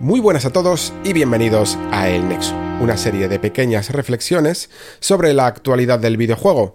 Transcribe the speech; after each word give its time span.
Muy 0.00 0.18
buenas 0.18 0.44
a 0.44 0.50
todos 0.50 0.92
y 1.04 1.12
bienvenidos 1.12 1.78
a 1.92 2.08
El 2.08 2.28
Nexo, 2.28 2.56
una 2.80 2.96
serie 2.96 3.28
de 3.28 3.38
pequeñas 3.38 3.90
reflexiones 3.90 4.68
sobre 4.98 5.32
la 5.32 5.46
actualidad 5.46 6.00
del 6.00 6.16
videojuego. 6.16 6.74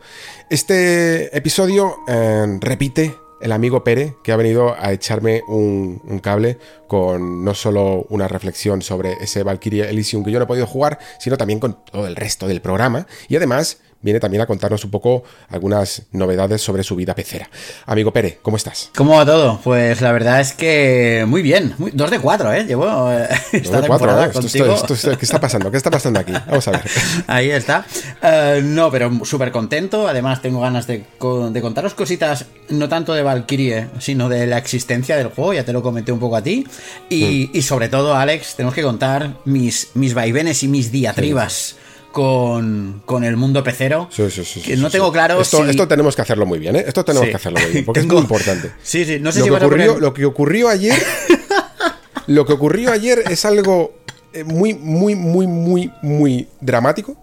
Este 0.50 1.36
episodio 1.38 1.98
eh, 2.08 2.58
repite 2.62 3.14
el 3.42 3.52
amigo 3.52 3.84
Pere, 3.84 4.16
que 4.24 4.32
ha 4.32 4.38
venido 4.38 4.74
a 4.74 4.94
echarme 4.94 5.42
un, 5.50 6.02
un 6.06 6.20
cable 6.20 6.60
con 6.88 7.44
no 7.44 7.54
solo 7.54 8.06
una 8.10 8.30
reflexión 8.30 8.82
sobre 8.82 9.14
ese 9.22 9.44
Valkyrie 9.44 9.90
Elysium 9.90 10.24
que 10.24 10.32
yo 10.32 10.40
no 10.40 10.46
he 10.46 10.48
podido 10.48 10.66
jugar, 10.66 10.98
sino 11.20 11.36
también 11.36 11.60
con 11.60 11.84
todo 11.84 12.08
el 12.08 12.16
resto 12.16 12.48
del 12.48 12.62
programa. 12.62 13.06
Y 13.28 13.36
además 13.36 13.80
viene 14.02 14.20
también 14.20 14.42
a 14.42 14.46
contarnos 14.46 14.84
un 14.86 14.92
poco 14.92 15.24
algunas 15.50 16.04
novedades 16.12 16.62
sobre 16.62 16.84
su 16.84 16.96
vida 16.96 17.16
pecera. 17.16 17.50
Amigo 17.86 18.12
Pere, 18.14 18.40
¿cómo 18.42 18.58
estás? 18.58 18.92
¿Cómo 18.96 19.16
va 19.18 19.26
todo? 19.26 19.60
Pues 19.64 20.02
la 20.02 20.12
verdad 20.12 20.40
es 20.42 20.54
que 20.54 21.26
muy 21.28 21.42
bien. 21.42 21.74
Muy, 21.78 21.92
dos 21.92 22.10
de 22.12 22.20
cuatro, 22.20 22.52
¿eh? 22.54 22.64
Llevo 22.66 22.86
eh, 23.12 23.28
esta 23.52 23.72
Dos 23.74 23.82
de 23.82 23.88
cuatro, 23.88 24.08
temporada 24.08 24.26
¿eh? 24.28 24.32
Contigo. 24.32 24.74
esto- 24.74 24.94
esto- 24.94 25.18
¿Qué 25.18 25.26
está 25.26 25.40
pasando? 25.40 25.70
¿Qué 25.72 25.78
está 25.78 25.92
pasando 25.92 26.20
aquí? 26.20 26.32
Vamos 26.48 26.68
a 26.68 26.72
ver. 26.72 26.82
Ahí 27.28 27.50
está. 27.52 27.86
Eh, 28.22 28.62
no, 28.64 28.90
pero 28.92 29.12
súper 29.26 29.52
contento. 29.52 30.08
Además, 30.08 30.42
tengo 30.42 30.62
ganas 30.62 30.88
de, 30.88 31.04
de 31.52 31.62
contaros 31.62 31.94
cositas, 31.94 32.46
no 32.70 32.88
tanto 32.90 33.14
de 33.14 33.24
Valkyrie, 33.24 33.88
sino 34.00 34.30
de 34.30 34.48
la 34.48 34.58
existencia 34.58 35.18
del 35.18 35.28
juego. 35.28 35.54
Ya 35.54 35.66
te 35.66 35.74
lo 35.74 35.82
comenté 35.84 36.12
un 36.12 36.20
poco 36.20 36.36
a 36.36 36.42
ti. 36.42 36.66
Y, 37.10 37.50
Mm. 37.54 37.58
y 37.58 37.62
sobre 37.62 37.90
todo, 37.90 38.16
Alex, 38.16 38.56
tenemos 38.56 38.74
que 38.74 38.82
contar 38.82 39.36
mis, 39.46 39.90
mis 39.94 40.14
vaivenes 40.14 40.64
y 40.64 40.68
mis 40.68 40.92
diatribas. 40.92 41.76
Con, 42.12 43.04
con 43.06 43.24
el 43.24 43.38
mundo 43.38 43.64
pecero. 43.64 44.10
Sí, 44.12 44.30
sí, 44.32 44.44
sí, 44.44 44.62
que 44.62 44.76
no 44.78 44.88
sí. 44.88 44.94
tengo 44.94 45.12
claro 45.12 45.40
Esto, 45.42 45.64
si... 45.64 45.70
esto 45.70 45.88
tenemos 45.88 46.16
que 46.16 46.22
hacerlo 46.24 46.46
muy 46.48 46.58
bien, 46.60 46.76
¿eh? 46.76 46.84
Esto 46.88 47.06
tenemos 47.06 47.26
Sí. 47.26 47.30
que 47.32 47.36
hacerlo 47.38 47.60
muy 47.62 47.72
bien, 47.72 47.86
porque 47.86 48.02
Tengo- 48.02 48.16
es 48.20 48.28
muy 48.30 48.38
importante. 48.38 48.72
Sí, 48.84 49.06
sí, 49.06 49.20
no 49.20 49.32
sé 49.32 49.40
lo, 49.40 49.46
si 49.46 49.48
que 49.50 49.52
vas 49.52 49.62
a 49.62 49.66
ocurrió, 49.68 49.94
poner- 49.94 50.02
lo 50.02 50.14
que 50.14 50.26
ocurrió 50.26 50.70
ayer. 50.70 50.96
lo 52.28 52.46
que 52.46 52.54
ocurrió 52.54 52.92
ayer 52.92 53.24
es 53.30 53.46
algo 53.46 53.94
eh, 54.34 54.44
muy, 54.44 54.74
muy, 54.74 55.16
muy, 55.16 55.48
muy, 55.48 55.92
muy 56.02 56.48
dramático. 56.62 57.16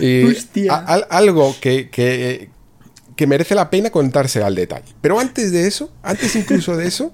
Y 0.00 0.24
Hostia. 0.24 0.74
a- 0.74 0.94
algo 1.10 1.54
que, 1.60 1.88
que, 1.90 2.50
que 3.16 3.26
merece 3.26 3.54
la 3.54 3.70
pena 3.70 3.90
contarse 3.90 4.42
al 4.42 4.54
detalle. 4.54 4.94
Pero 5.00 5.18
antes 5.18 5.52
de 5.52 5.66
eso, 5.66 5.90
antes 6.02 6.36
incluso 6.36 6.76
de 6.76 6.86
eso, 6.86 7.12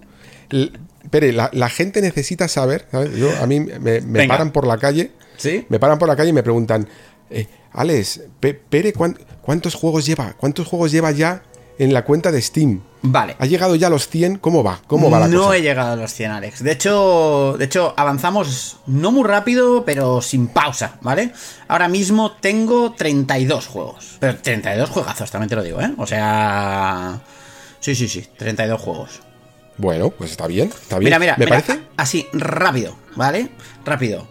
Pere, 1.10 1.32
la, 1.32 1.50
la 1.52 1.68
gente 1.68 2.00
necesita 2.00 2.48
saber, 2.48 2.86
¿sabes? 2.90 3.14
Yo, 3.16 3.30
a 3.40 3.46
mí 3.46 3.60
me, 3.60 4.00
paran 4.26 4.52
por 4.52 4.66
la 4.66 4.78
calle, 4.78 5.12
¿Sí? 5.36 5.66
me 5.68 5.78
paran 5.78 5.98
por 5.98 6.08
la 6.08 6.16
calle 6.16 6.30
y 6.30 6.32
me 6.32 6.42
preguntan, 6.42 6.88
eh, 7.30 7.46
Alex, 7.72 8.20
Pe- 8.40 8.54
Pere, 8.54 8.92
¿cuán- 8.92 9.18
¿cuántos 9.42 9.74
juegos 9.74 10.06
lleva? 10.06 10.34
¿Cuántos 10.36 10.66
juegos 10.68 10.92
lleva 10.92 11.10
ya 11.10 11.42
en 11.78 11.92
la 11.92 12.04
cuenta 12.04 12.30
de 12.30 12.40
Steam? 12.40 12.80
Vale. 13.02 13.36
¿Ha 13.38 13.46
llegado 13.46 13.74
ya 13.74 13.88
a 13.88 13.90
los 13.90 14.08
100? 14.08 14.38
¿Cómo 14.38 14.62
va? 14.62 14.80
¿Cómo 14.86 15.10
va 15.10 15.20
la 15.20 15.28
no 15.28 15.42
cosa? 15.46 15.56
he 15.56 15.60
llegado 15.62 15.92
a 15.92 15.96
los 15.96 16.12
100, 16.14 16.30
Alex. 16.30 16.62
De 16.64 16.72
hecho, 16.72 17.56
de 17.58 17.64
hecho, 17.66 17.92
avanzamos 17.96 18.78
no 18.86 19.12
muy 19.12 19.24
rápido, 19.24 19.84
pero 19.84 20.22
sin 20.22 20.46
pausa, 20.48 20.96
¿vale? 21.02 21.32
Ahora 21.68 21.88
mismo 21.88 22.32
tengo 22.32 22.92
32 22.92 23.66
juegos. 23.66 24.16
Pero 24.20 24.36
32 24.38 24.88
juegazos, 24.88 25.30
también 25.30 25.48
te 25.50 25.56
lo 25.56 25.62
digo, 25.62 25.80
¿eh? 25.82 25.92
O 25.98 26.06
sea... 26.06 27.20
Sí, 27.80 27.94
sí, 27.94 28.08
sí, 28.08 28.26
32 28.38 28.80
juegos. 28.80 29.20
Bueno, 29.76 30.08
pues 30.10 30.30
está 30.30 30.46
bien, 30.46 30.68
está 30.68 30.98
bien. 30.98 31.08
Mira, 31.08 31.18
mira, 31.18 31.34
¿Me 31.36 31.44
mira, 31.44 31.60
parece? 31.60 31.82
así, 31.96 32.26
rápido, 32.32 32.96
¿vale? 33.16 33.50
Rápido. 33.84 34.26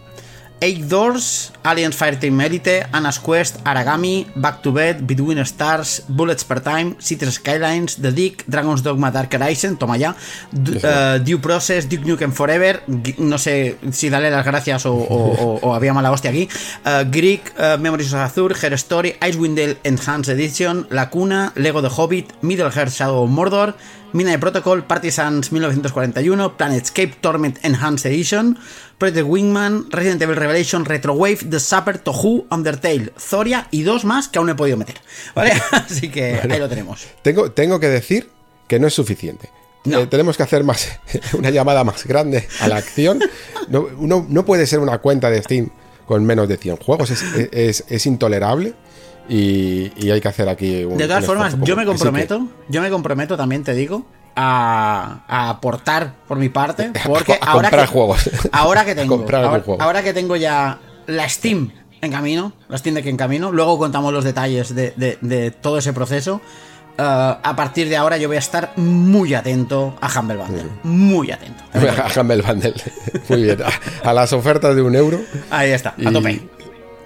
Eight 0.63 0.87
Doors, 0.87 1.51
Aliens 1.65 1.95
Fireteam 1.97 2.39
Elite, 2.39 2.85
Anna's 2.93 3.19
Quest, 3.19 3.59
Aragami, 3.65 4.25
Back 4.35 4.61
to 4.63 4.71
Bed, 4.71 5.01
Between 5.05 5.43
Stars, 5.45 6.03
Bullets 6.07 6.45
per 6.45 6.61
Time, 6.61 6.95
Cities 6.99 7.33
Skylines, 7.35 7.97
The 8.01 8.11
Dick, 8.13 8.45
Dragon's 8.47 8.81
Dogma 8.81 9.11
Dark 9.11 9.33
Horizon, 9.33 9.75
toma 9.75 9.97
ya, 9.97 10.15
eh, 10.55 11.19
Due 11.19 11.39
Process, 11.39 11.89
Duke 11.89 12.05
Nukem 12.07 12.31
Forever, 12.31 12.83
no 13.17 13.37
sé 13.37 13.75
si 13.91 14.09
darle 14.09 14.31
las 14.31 14.45
gracias 14.45 14.85
o, 14.85 14.93
o- 14.93 15.35
o- 15.35 15.59
o 15.67 15.73
había 15.75 15.91
mala 15.93 16.11
hostia 16.11 16.31
aquí, 16.31 16.47
eh, 16.85 17.03
Greek, 17.11 17.51
eh, 17.57 17.75
Memories 17.77 18.13
of 18.13 18.21
Azure, 18.21 18.55
Her 18.55 18.77
Story, 18.77 19.15
Icewind 19.19 19.55
Dale 19.57 19.77
Enhanced 19.83 20.29
Edition, 20.33 20.87
La 20.91 21.09
Cuna, 21.09 21.51
Lego 21.55 21.81
The 21.81 21.89
Hobbit, 21.89 22.27
Middle 22.41 22.67
Earth 22.73 22.93
Shadow 22.93 23.23
of 23.23 23.29
Mordor, 23.29 23.75
Midnight 24.13 24.39
Protocol, 24.39 24.83
Partisans 24.83 25.51
1941, 25.51 26.51
Planetscape 26.55 27.15
Torment 27.19 27.57
Enhanced 27.65 28.05
Edition, 28.05 28.55
Project 29.03 29.27
Wingman, 29.27 29.87
Resident 29.91 30.21
Evil 30.21 30.37
Revelation, 30.37 30.85
Retrowave, 30.85 31.39
The 31.49 31.59
Supper, 31.59 31.97
Tohu, 31.97 32.45
Undertale, 32.49 33.11
Zoria 33.19 33.67
y 33.69 33.81
dos 33.83 34.05
más 34.05 34.29
que 34.29 34.37
aún 34.39 34.47
no 34.47 34.53
he 34.53 34.55
podido 34.55 34.77
meter. 34.77 34.95
¿Vale? 35.35 35.51
Así 35.71 36.09
que 36.09 36.39
ahí 36.49 36.57
lo 36.57 36.69
tenemos. 36.69 37.05
Tengo, 37.21 37.51
tengo 37.51 37.81
que 37.81 37.89
decir 37.89 38.29
que 38.67 38.79
no 38.79 38.87
es 38.87 38.93
suficiente. 38.93 39.49
No. 39.83 39.99
Eh, 39.99 40.07
tenemos 40.07 40.37
que 40.37 40.43
hacer 40.43 40.63
más 40.63 40.87
una 41.37 41.49
llamada 41.49 41.83
más 41.83 42.05
grande 42.05 42.47
a 42.61 42.69
la 42.69 42.77
acción. 42.77 43.19
No, 43.67 43.87
uno- 43.97 44.25
no 44.29 44.45
puede 44.45 44.65
ser 44.67 44.79
una 44.79 44.99
cuenta 44.99 45.29
de 45.29 45.41
Steam 45.43 45.69
con 46.05 46.23
menos 46.23 46.47
de 46.47 46.55
100 46.55 46.77
juegos. 46.77 47.09
Es, 47.11 47.23
es- 47.51 47.83
es 47.89 48.05
intolerable 48.05 48.73
y, 49.27 49.91
y 49.97 50.11
hay 50.11 50.21
que 50.21 50.29
hacer 50.29 50.47
aquí 50.47 50.85
un 50.85 50.97
De 50.97 51.07
todas 51.07 51.23
un 51.23 51.27
formas, 51.27 51.55
yo 51.61 51.75
me 51.75 51.81
que- 51.83 51.87
comprometo, 51.89 52.47
yo 52.69 52.81
me 52.81 52.89
comprometo 52.89 53.35
también, 53.35 53.65
te 53.65 53.73
digo, 53.73 54.05
a, 54.35 55.23
a 55.27 55.49
aportar 55.49 56.13
por 56.27 56.37
mi 56.37 56.49
parte, 56.49 56.91
porque 57.05 57.33
A 57.41 57.51
ahora 57.51 57.69
comprar 57.69 57.85
que, 57.87 57.91
juegos. 57.93 58.29
ahora 58.51 58.85
que 58.85 58.95
tengo, 58.95 59.15
ahora, 59.31 59.49
juego. 59.61 59.81
ahora 59.81 60.03
que 60.03 60.13
tengo 60.13 60.35
ya 60.35 60.79
la 61.07 61.27
Steam 61.29 61.71
en 62.01 62.11
camino, 62.11 62.53
la 62.67 62.77
Steam 62.77 62.95
Deck 62.95 63.05
en 63.05 63.17
camino, 63.17 63.51
luego 63.51 63.77
contamos 63.77 64.11
los 64.13 64.23
detalles 64.23 64.73
de, 64.75 64.93
de- 64.97 65.17
de 65.21 65.51
todo 65.51 65.77
ese 65.77 65.93
proceso. 65.93 66.41
eh, 66.97 67.01
a 67.01 67.53
partir 67.55 67.87
de 67.89 67.95
ahora 67.97 68.17
yo 68.17 68.27
voy 68.27 68.35
a 68.35 68.39
estar 68.39 68.73
muy 68.75 69.33
atento 69.33 69.95
a 70.01 70.19
Humble 70.19 70.37
Bundle, 70.37 70.65
muy 70.83 71.31
atento. 71.31 71.63
A 71.73 72.19
Humble 72.21 72.41
Bundle. 72.41 72.73
Muy 73.29 73.43
bien. 73.43 73.57
A, 74.03 74.09
a 74.09 74.13
las 74.13 74.31
ofertas 74.33 74.75
de 74.75 74.81
un 74.81 74.95
euro. 74.95 75.19
Ahí 75.49 75.71
está, 75.71 75.89
a 75.97 76.09
Y- 76.09 76.13
tope. 76.13 76.41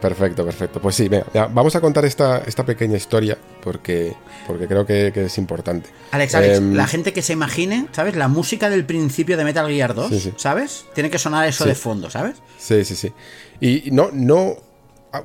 Perfecto, 0.02 0.46
perfecto. 0.46 0.80
Pues 0.80 0.96
sí, 0.96 1.08
venga, 1.08 1.25
ya, 1.34 1.47
vamos 1.47 1.75
a 1.75 1.81
contar 1.81 2.06
esta, 2.06 2.44
esta 2.46 2.63
pequeña 2.66 2.97
historia 2.97 3.38
porque, 3.63 4.13
porque 4.46 4.68
creo 4.68 4.85
que, 4.85 5.12
que 5.12 5.25
es 5.25 5.38
importante. 5.40 5.90
Alex, 6.12 6.35
Alex, 6.35 6.58
Em, 6.59 6.74
la 6.75 6.85
gente 6.88 7.13
que 7.13 7.22
se 7.24 7.34
imagine, 7.34 7.88
¿sabes? 7.94 8.16
La 8.16 8.28
música 8.28 8.69
del 8.69 8.85
principio 8.85 9.38
de 9.38 9.44
Metal 9.44 9.68
Gear 9.68 9.96
2, 9.96 10.09
Sí, 10.09 10.19
sí. 10.19 10.34
¿sabes? 10.38 10.85
Tiene 10.94 11.09
que 11.09 11.18
sonar 11.18 11.47
eso 11.47 11.63
Sí. 11.63 11.69
de 11.69 11.75
fondo, 11.75 12.09
¿sabes? 12.12 12.35
Sí, 12.59 12.85
sí, 12.85 12.96
sí. 12.96 13.12
Y 13.59 13.90
no, 13.91 14.09
no 14.13 14.58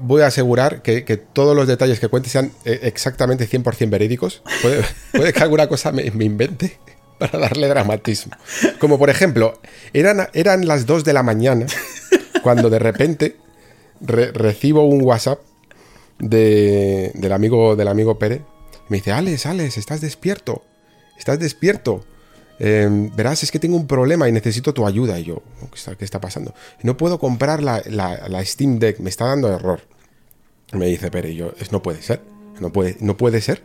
voy 0.00 0.22
a 0.22 0.28
asegurar 0.28 0.80
que, 0.80 1.04
que 1.04 1.18
todos 1.18 1.54
los 1.54 1.68
detalles 1.68 2.00
que 2.00 2.08
cuente 2.08 2.30
sean 2.30 2.50
eh, 2.64 2.80
exactamente 2.84 3.46
100% 3.46 3.90
verídicos. 3.90 4.42
Puede, 4.62 4.82
puede 5.12 5.32
que 5.34 5.42
alguna 5.42 5.66
cosa 5.66 5.92
me, 5.92 6.10
me 6.12 6.24
invente 6.24 6.78
para 7.18 7.38
darle 7.38 7.68
dramatismo. 7.68 8.32
Como 8.78 8.98
por 8.98 9.10
ejemplo, 9.10 9.60
eran, 9.92 10.28
eran 10.32 10.66
las 10.66 10.86
2 10.86 11.04
de 11.04 11.12
la 11.12 11.22
mañana 11.22 11.66
cuando 12.42 12.70
de 12.70 12.78
repente 12.78 13.36
re- 14.02 14.32
recibo 14.32 14.84
un 14.84 15.02
WhatsApp 15.02 15.40
de- 16.18 17.10
del, 17.14 17.32
amigo, 17.32 17.76
del 17.76 17.88
amigo 17.88 18.18
Pérez. 18.18 18.42
Me 18.88 18.98
dice, 18.98 19.12
Alex, 19.12 19.46
Alex, 19.46 19.78
estás 19.78 20.00
despierto. 20.00 20.62
Estás 21.18 21.38
despierto. 21.38 22.04
Eh, 22.58 22.88
verás, 23.16 23.42
es 23.42 23.50
que 23.50 23.58
tengo 23.58 23.76
un 23.76 23.86
problema 23.86 24.28
y 24.28 24.32
necesito 24.32 24.72
tu 24.74 24.86
ayuda. 24.86 25.18
Y 25.18 25.24
yo, 25.24 25.42
"Oh, 25.62 25.94
¿qué 25.98 26.04
está, 26.04 26.20
pasando? 26.20 26.54
No 26.82 26.96
puedo 26.96 27.18
comprar 27.18 27.62
la, 27.62 27.82
la- 27.86 28.44
Steam 28.44 28.78
Deck, 28.78 28.98
me 29.00 29.10
está 29.10 29.26
dando 29.26 29.52
error. 29.52 29.80
Me 30.72 30.86
dice 30.86 31.10
Pere, 31.10 31.30
y 31.30 31.36
yo, 31.36 31.52
no 31.70 31.82
puede 31.82 32.02
ser. 32.02 32.20
No 32.60 32.70
puede, 32.72 32.96
no 33.00 33.16
puede 33.16 33.40
ser. 33.40 33.62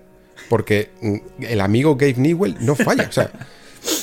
Porque 0.49 0.89
mm, 1.01 1.43
el 1.43 1.61
amigo 1.61 1.95
Gabe 1.95 2.15
Newell 2.15 2.57
no 2.61 2.75
falla. 2.75 3.07
O 3.09 3.11
sea, 3.11 3.31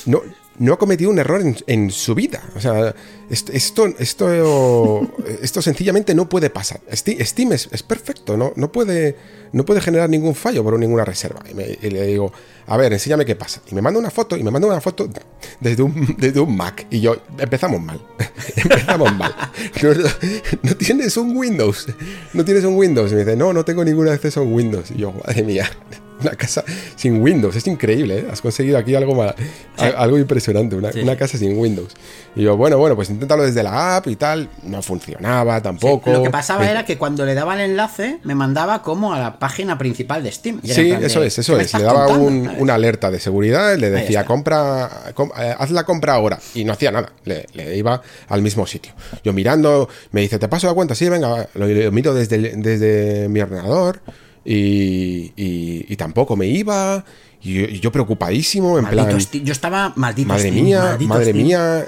no, 0.06 0.20
no 0.59 0.73
ha 0.73 0.79
cometido 0.79 1.11
un 1.11 1.19
error 1.19 1.43
en, 1.67 1.91
su 1.91 2.15
vida. 2.15 2.43
O 2.56 2.61
sea, 2.61 2.95
est- 3.31 3.51
esto, 3.51 3.87
esto, 3.99 5.09
esto 5.43 5.62
sencillamente 5.62 6.15
no 6.15 6.29
puede 6.29 6.51
pasar. 6.51 6.81
Steam, 6.93 7.53
es, 7.53 7.83
perfecto, 7.83 8.37
¿no? 8.37 8.53
No, 8.56 8.71
puede, 8.71 9.17
no 9.53 9.65
puede 9.65 9.81
generar 9.81 10.09
ningún 10.09 10.35
fallo 10.35 10.62
por 10.62 10.79
ninguna 10.79 11.05
reserva. 11.05 11.43
Y, 11.49 11.91
le 11.91 12.06
digo, 12.06 12.33
a 12.67 12.77
ver, 12.77 12.93
enséñame 12.93 13.25
qué 13.25 13.37
pasa. 13.37 13.61
Y 13.71 13.75
me 13.75 13.83
manda 13.83 13.99
una 13.99 14.11
foto, 14.11 14.37
y 14.37 14.43
me 14.43 14.51
manda 14.51 14.69
una 14.69 14.81
foto 14.81 15.09
desde 15.61 15.83
un, 15.83 16.17
desde 16.19 16.45
Mac. 16.47 16.87
Y 16.91 17.00
yo, 17.00 17.17
empezamos 17.39 17.83
mal. 17.83 18.00
empezamos 18.57 19.15
mal. 19.17 19.35
No, 19.83 19.95
no- 20.62 20.77
tienes 20.77 21.17
un 21.17 21.37
Windows. 21.37 21.87
No 22.33 22.45
tienes 22.45 22.65
un 22.65 22.77
Windows. 22.77 23.11
Y 23.12 23.15
me 23.15 23.21
dice, 23.25 23.37
no, 23.37 23.53
no 23.53 23.65
tengo 23.65 23.85
ningún 23.85 24.09
acceso 24.09 24.41
a 24.41 24.45
Windows. 24.45 24.91
Y 24.91 24.99
yo, 24.99 25.12
madre 25.12 25.43
mía. 25.43 25.69
Una 26.20 26.31
casa 26.32 26.64
sin 26.96 27.20
Windows. 27.22 27.56
Es 27.56 27.66
increíble, 27.66 28.19
¿eh? 28.20 28.26
Has 28.32 28.40
conseguido 28.40 28.78
aquí 28.78 28.94
algo, 28.94 29.14
ma- 29.14 29.34
a- 29.78 29.87
algo 30.02 30.19
impresionante, 30.19 30.76
una, 30.76 30.93
Sí, 30.93 31.00
una 31.00 31.12
sí. 31.12 31.19
casa 31.19 31.38
sin 31.38 31.58
Windows. 31.58 31.93
Y 32.37 32.43
yo, 32.43 32.56
bueno, 32.56 32.78
bueno, 32.78 32.96
pues 32.96 33.11
inténtalo 33.11 33.43
desde 33.44 33.62
la 33.62 33.96
app 33.96 34.06
y 34.08 34.16
tal. 34.16 34.49
No 34.62 34.82
funcionaba 34.82 35.61
tampoco. 35.61 36.11
Lo 36.12 36.22
que 36.22 36.31
pasaba 36.31 36.69
era 36.70 36.84
que 36.84 36.96
cuando 36.99 37.25
le 37.26 37.34
daba 37.34 37.55
el 37.55 37.70
enlace, 37.70 38.19
me 38.25 38.34
mandaba 38.34 38.82
como 38.82 39.12
a 39.14 39.20
la 39.20 39.38
página 39.38 39.76
principal 39.78 40.22
de 40.22 40.32
Steam. 40.32 40.61
Sí, 40.64 40.90
de, 40.90 41.06
eso 41.06 41.22
es, 41.22 41.38
eso 41.38 41.52
¿qué 41.52 41.58
me 41.58 41.64
es. 41.64 41.75
Le 41.75 41.82
daba 41.82 42.08
un- 42.08 42.50
una 42.58 42.75
alerta 42.75 43.11
de 43.11 43.20
seguridad, 43.20 43.76
le 43.76 43.90
decía, 43.90 44.25
compra, 44.25 45.12
com- 45.14 45.31
eh, 45.38 45.55
haz 45.58 45.70
la 45.70 45.84
compra 45.84 46.14
ahora. 46.14 46.38
Y 46.55 46.64
no 46.64 46.72
hacía 46.72 46.90
nada, 46.90 47.12
le, 47.25 47.46
le 47.55 47.76
iba 47.76 48.00
al 48.28 48.43
mismo 48.43 48.66
sitio. 48.66 48.93
Yo 49.22 49.32
mirando, 49.32 49.88
me 50.12 50.20
dice, 50.22 50.38
¿te 50.38 50.49
paso 50.49 50.66
la 50.66 50.75
cuenta? 50.75 50.94
Sí, 50.94 51.08
venga, 51.08 51.49
lo, 51.55 51.66
lo 51.66 51.93
miro 51.93 52.14
desde, 52.14 52.38
desde 52.56 53.28
mi 53.28 53.40
ordenador 53.40 54.00
y, 54.44 55.32
y- 55.37 55.87
y 55.88 55.96
tampoco 55.96 56.37
me 56.37 56.46
iba. 56.46 57.05
Y 57.43 57.55
yo, 57.55 57.61
y 57.67 57.81
yo 57.81 57.93
preocupadísimo, 57.93 58.79
en 58.79 58.85
Maldito 58.85 59.06
plan. 59.08 59.44
Yo 59.44 59.52
estaba 59.52 59.93
maldito 59.96 60.29
madre 60.29 60.49
Steam, 60.49 60.64
mía, 60.64 60.81
maldito 60.82 61.08
madre 61.08 61.25
Steam. 61.31 61.46
mía. 61.46 61.85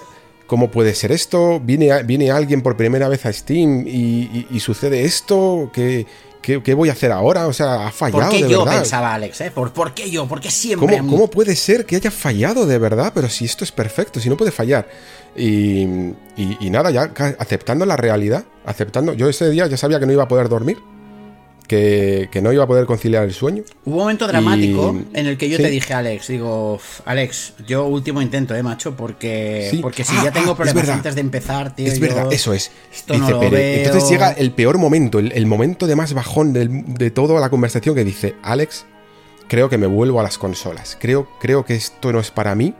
¿Cómo 0.47 0.71
puede 0.71 0.95
ser 0.95 1.11
esto? 1.13 1.59
¿Viene, 1.61 2.03
viene 2.05 2.31
alguien 2.31 2.63
por 2.63 2.77
primera 2.77 3.09
vez 3.09 3.27
a 3.27 3.33
Steam 3.33 3.85
y, 3.89 4.47
sucede 4.61 5.05
esto? 5.05 5.71
¿Qué, 5.73 6.07
qué, 6.41 6.63
qué 6.63 6.73
voy 6.75 6.89
a 6.89 6.93
hacer 6.93 7.11
ahora? 7.11 7.49
O 7.49 7.53
sea, 7.53 7.89
ha 7.89 7.91
fallado 7.91 8.31
¿Por 8.31 8.31
qué 8.39 8.45
de 8.45 8.51
yo 8.51 8.65
verdad. 8.65 8.79
pensaba 8.81 9.15
Alex? 9.15 9.41
¿eh? 9.41 9.51
¿Por, 9.51 9.73
por 9.73 9.93
qué 9.93 10.09
yo? 10.09 10.29
¿Por 10.29 10.41
qué 10.41 10.51
siempre 10.53 10.95
a 10.95 10.99
¿Cómo, 11.01 11.11
mí? 11.11 11.17
cómo 11.17 11.31
puede 11.31 11.57
ser 11.57 11.85
que 11.85 11.97
haya 11.97 12.13
fallado 12.13 12.65
de 12.65 12.79
verdad? 12.79 13.11
Pero 13.13 13.29
si 13.29 13.45
esto 13.45 13.65
es 13.65 13.73
perfecto, 13.73 14.21
si 14.21 14.29
no 14.29 14.37
puede 14.37 14.53
fallar. 14.53 14.87
Y, 15.35 15.81
y- 16.37 16.57
y 16.61 16.71
nada, 16.71 16.91
ya 16.93 17.11
aceptando 17.41 17.85
la 17.85 17.97
realidad, 17.97 18.45
aceptando. 18.65 19.15
Yo 19.15 19.29
ese 19.29 19.51
día 19.51 19.67
ya 19.67 19.77
sabía 19.77 19.99
que 19.99 20.07
no 20.07 20.13
iba 20.13 20.23
a 20.23 20.29
poder 20.29 20.49
dormir, 20.49 20.79
que, 21.67 22.29
que 22.31 22.41
no 22.43 22.53
iba 22.53 22.65
a 22.65 22.67
poder 22.67 22.87
conciliar 22.87 23.25
el 23.25 23.33
sueño. 23.35 23.63
Hubo 23.85 23.95
un 23.97 24.01
momento 24.03 24.27
dramático 24.27 24.95
Y- 25.13 25.19
en 25.19 25.27
el 25.27 25.37
que 25.37 25.49
yo 25.49 25.57
sí. 25.57 25.63
te 25.65 25.71
dije, 25.71 25.95
Alex, 25.95 26.29
digo, 26.29 26.75
"Uf, 26.75 27.01
Alex, 27.05 27.55
yo 27.67 27.87
último 27.87 28.23
intento, 28.23 28.55
eh, 28.55 28.63
macho, 28.63 28.97
porque, 28.97 29.69
Sí. 29.71 29.79
porque 29.79 30.05
si 30.05 30.15
Ah, 30.17 30.25
ya 30.25 30.33
tengo 30.33 30.53
ah, 30.53 30.57
problemas 30.57 30.89
antes 30.89 31.15
de 31.15 31.21
empezar, 31.21 31.75
tío. 31.75 31.87
es 31.87 31.95
yo 31.99 32.07
verdad, 32.07 32.33
eso 32.33 32.53
es. 32.53 32.71
Esto 32.95 33.15
Dice 33.15 33.25
no 33.25 33.31
lo 33.31 33.41
Pere. 33.41 33.57
veo. 33.57 33.85
Entonces 33.87 34.09
llega 34.11 34.33
el 34.33 34.53
peor 34.53 34.79
momento, 34.79 35.19
el, 35.19 35.33
el 35.33 35.47
momento 35.47 35.87
de 35.87 35.97
más 35.97 36.13
bajón 36.15 36.53
del- 36.53 36.95
de 36.95 37.11
toda 37.11 37.41
la 37.41 37.51
conversación 37.51 37.95
que 37.95 38.05
dice, 38.05 38.35
Alex, 38.43 38.85
creo 39.49 39.69
que 39.69 39.79
me 39.79 39.87
vuelvo 39.87 40.21
a 40.21 40.23
las 40.23 40.39
consolas. 40.39 40.97
Creo, 41.01 41.29
creo 41.41 41.65
que 41.65 41.75
esto 41.75 42.13
no 42.13 42.21
es 42.21 42.31
para 42.31 42.55
mí. 42.55 42.75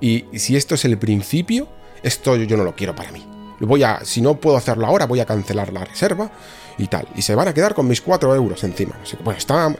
Y 0.00 0.24
si 0.34 0.56
esto 0.56 0.74
es 0.74 0.84
el 0.84 0.98
principio, 0.98 1.68
esto 2.02 2.36
yo, 2.36 2.44
yo 2.44 2.56
no 2.56 2.64
lo 2.64 2.74
quiero 2.74 2.94
para 2.94 3.10
mí. 3.12 3.24
Voy 3.60 3.82
a, 3.84 4.00
si 4.04 4.20
no 4.20 4.34
puedo 4.40 4.56
hacerlo 4.56 4.84
ahora, 4.86 5.06
voy 5.06 5.20
a 5.20 5.24
cancelar 5.24 5.72
la 5.72 5.84
reserva 5.84 6.30
y 6.78 6.86
tal. 6.88 7.06
Y 7.14 7.22
se 7.22 7.34
van 7.34 7.48
a 7.48 7.54
quedar 7.54 7.74
con 7.74 7.86
mis 7.86 8.00
4 8.00 8.34
euros 8.34 8.62
encima. 8.64 8.94
Qué. 9.08 9.16
Bueno, 9.22 9.38
está 9.38 9.74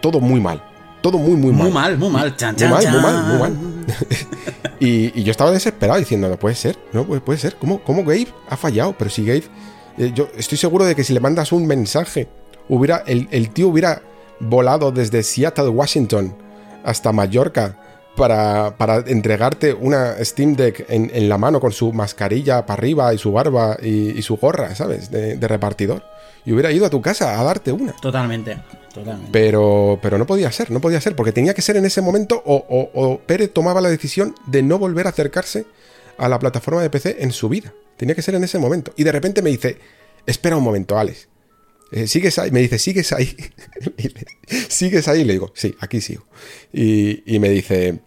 todo 0.00 0.20
muy 0.20 0.40
mal. 0.40 0.62
Todo 1.00 1.18
muy, 1.18 1.36
muy 1.36 1.52
mal. 1.52 1.62
Muy 1.62 1.70
mal, 1.72 1.98
muy 1.98 2.10
mal. 2.10 2.36
Chan, 2.36 2.54
Muy 2.58 2.68
mal, 2.68 2.88
muy 2.90 3.00
mal, 3.00 3.24
muy 3.24 3.38
mal. 3.38 3.58
y, 4.80 5.18
y 5.18 5.22
yo 5.24 5.30
estaba 5.30 5.50
desesperado 5.50 5.98
diciendo, 5.98 6.28
no 6.28 6.36
puede 6.38 6.54
ser, 6.54 6.78
no 6.92 7.04
puede, 7.06 7.20
puede 7.20 7.38
ser. 7.38 7.56
¿Cómo, 7.56 7.82
¿Cómo 7.82 8.02
Gabe 8.02 8.28
ha 8.48 8.56
fallado? 8.56 8.94
Pero 8.98 9.10
si 9.10 9.24
Gabe, 9.24 9.44
eh, 9.98 10.12
yo 10.14 10.28
estoy 10.36 10.58
seguro 10.58 10.84
de 10.84 10.94
que 10.94 11.04
si 11.04 11.14
le 11.14 11.20
mandas 11.20 11.52
un 11.52 11.66
mensaje, 11.66 12.28
hubiera, 12.68 13.02
el, 13.06 13.28
el 13.30 13.50
tío 13.50 13.68
hubiera 13.68 14.02
volado 14.40 14.92
desde 14.92 15.22
Seattle, 15.22 15.68
Washington, 15.68 16.36
hasta 16.84 17.12
Mallorca 17.12 17.78
para, 18.16 18.76
para 18.76 18.96
entregarte 19.06 19.72
una 19.72 20.22
Steam 20.24 20.54
Deck 20.54 20.86
en, 20.88 21.10
en 21.14 21.28
la 21.28 21.38
mano 21.38 21.60
con 21.60 21.72
su 21.72 21.92
mascarilla 21.92 22.66
para 22.66 22.78
arriba 22.78 23.14
y 23.14 23.18
su 23.18 23.32
barba 23.32 23.76
y, 23.82 24.18
y 24.18 24.22
su 24.22 24.36
gorra, 24.36 24.74
¿sabes? 24.74 25.10
De, 25.10 25.36
de 25.36 25.48
repartidor. 25.48 26.02
Y 26.44 26.52
hubiera 26.52 26.72
ido 26.72 26.86
a 26.86 26.90
tu 26.90 27.00
casa 27.02 27.38
a 27.40 27.44
darte 27.44 27.70
una. 27.72 27.92
Totalmente, 27.96 28.56
totalmente. 28.94 29.30
Pero, 29.32 29.98
pero 30.02 30.16
no 30.18 30.26
podía 30.26 30.50
ser, 30.52 30.70
no 30.70 30.80
podía 30.80 31.00
ser, 31.00 31.14
porque 31.16 31.32
tenía 31.32 31.54
que 31.54 31.62
ser 31.62 31.76
en 31.76 31.84
ese 31.84 32.00
momento 32.00 32.42
o, 32.44 32.56
o, 32.68 32.90
o 32.94 33.18
Pérez 33.20 33.52
tomaba 33.52 33.80
la 33.80 33.90
decisión 33.90 34.34
de 34.46 34.62
no 34.62 34.78
volver 34.78 35.06
a 35.06 35.10
acercarse 35.10 35.66
a 36.18 36.28
la 36.28 36.38
plataforma 36.38 36.82
de 36.82 36.90
PC 36.90 37.16
en 37.20 37.32
su 37.32 37.48
vida. 37.48 37.72
Tenía 37.96 38.14
que 38.14 38.22
ser 38.22 38.34
en 38.34 38.44
ese 38.44 38.58
momento. 38.58 38.92
Y 38.96 39.04
de 39.04 39.12
repente 39.12 39.42
me 39.42 39.50
dice, 39.50 39.78
espera 40.26 40.56
un 40.56 40.62
momento, 40.64 40.98
Alex. 40.98 41.28
Eh, 41.92 42.06
¿Sigues 42.06 42.38
ahí? 42.38 42.50
Me 42.50 42.60
dice, 42.60 42.78
¿sigues 42.78 43.12
ahí? 43.12 43.36
¿Sigues 44.68 45.08
ahí? 45.08 45.24
Le 45.24 45.32
digo, 45.34 45.52
sí, 45.54 45.74
aquí 45.80 46.00
sigo. 46.00 46.24
Y, 46.72 47.22
y 47.34 47.38
me 47.38 47.48
dice, 47.50 48.00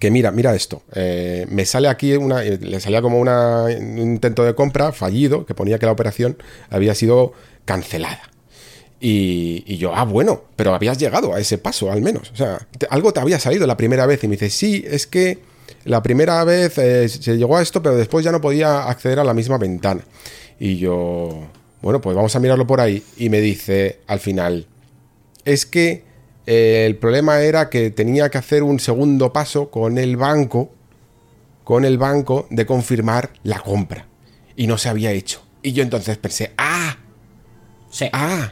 que 0.00 0.10
mira, 0.10 0.30
mira 0.32 0.54
esto. 0.54 0.82
eh, 0.94 1.46
me 1.48 1.64
sale 1.64 1.88
aquí 1.88 2.14
una. 2.14 2.44
eh, 2.44 2.58
Le 2.60 2.80
salía 2.80 3.02
como 3.02 3.18
una, 3.20 3.64
un 3.64 3.98
intento 3.98 4.44
de 4.44 4.54
compra 4.54 4.92
fallido 4.92 5.46
que 5.46 5.54
ponía 5.54 5.78
que 5.78 5.86
la 5.86 5.92
operación 5.92 6.36
había 6.70 6.94
sido 6.94 7.32
cancelada. 7.64 8.32
Y, 9.04 9.76
yo, 9.78 9.92
ah, 9.96 10.04
bueno, 10.04 10.44
pero 10.54 10.74
habías 10.74 10.96
llegado 10.96 11.34
a 11.34 11.40
ese 11.40 11.58
paso 11.58 11.90
al 11.90 12.00
menos. 12.00 12.30
O 12.30 12.36
sea, 12.36 12.68
algo 12.88 13.12
te 13.12 13.18
había 13.18 13.40
salido 13.40 13.66
la 13.66 13.76
primera 13.76 14.06
vez. 14.06 14.22
Y 14.22 14.28
me 14.28 14.36
dice, 14.36 14.48
sí, 14.48 14.84
es 14.86 15.08
que 15.08 15.40
la 15.84 16.04
primera 16.04 16.44
vez 16.44 16.78
eh, 16.78 17.08
se 17.08 17.36
llegó 17.36 17.56
a 17.56 17.62
esto, 17.62 17.82
pero 17.82 17.96
después 17.96 18.24
ya 18.24 18.30
no 18.30 18.40
podía 18.40 18.84
acceder 18.84 19.18
a 19.18 19.24
la 19.24 19.34
misma 19.34 19.58
ventana. 19.58 20.02
Y 20.60 20.76
yo, 20.76 21.48
bueno, 21.82 22.00
pues 22.00 22.14
vamos 22.14 22.36
a 22.36 22.38
mirarlo 22.38 22.64
por 22.64 22.80
ahí. 22.80 23.02
Y 23.16 23.28
me 23.28 23.40
dice 23.40 23.98
al 24.06 24.20
final, 24.20 24.68
es 25.44 25.66
que 25.66 26.04
eh, 26.46 26.84
el 26.86 26.94
problema 26.96 27.40
era 27.40 27.70
que 27.70 27.90
tenía 27.90 28.30
que 28.30 28.38
hacer 28.38 28.62
un 28.62 28.78
segundo 28.78 29.32
paso 29.32 29.68
con 29.68 29.98
el 29.98 30.16
banco, 30.16 30.70
con 31.64 31.84
el 31.84 31.98
banco 31.98 32.46
de 32.50 32.66
confirmar 32.66 33.32
la 33.42 33.58
compra. 33.58 34.06
Y 34.54 34.68
no 34.68 34.78
se 34.78 34.88
había 34.88 35.10
hecho. 35.10 35.42
Y 35.60 35.72
yo 35.72 35.82
entonces 35.82 36.18
pensé, 36.18 36.52
ah, 36.56 36.98
Sí, 37.92 38.06
ah, 38.12 38.50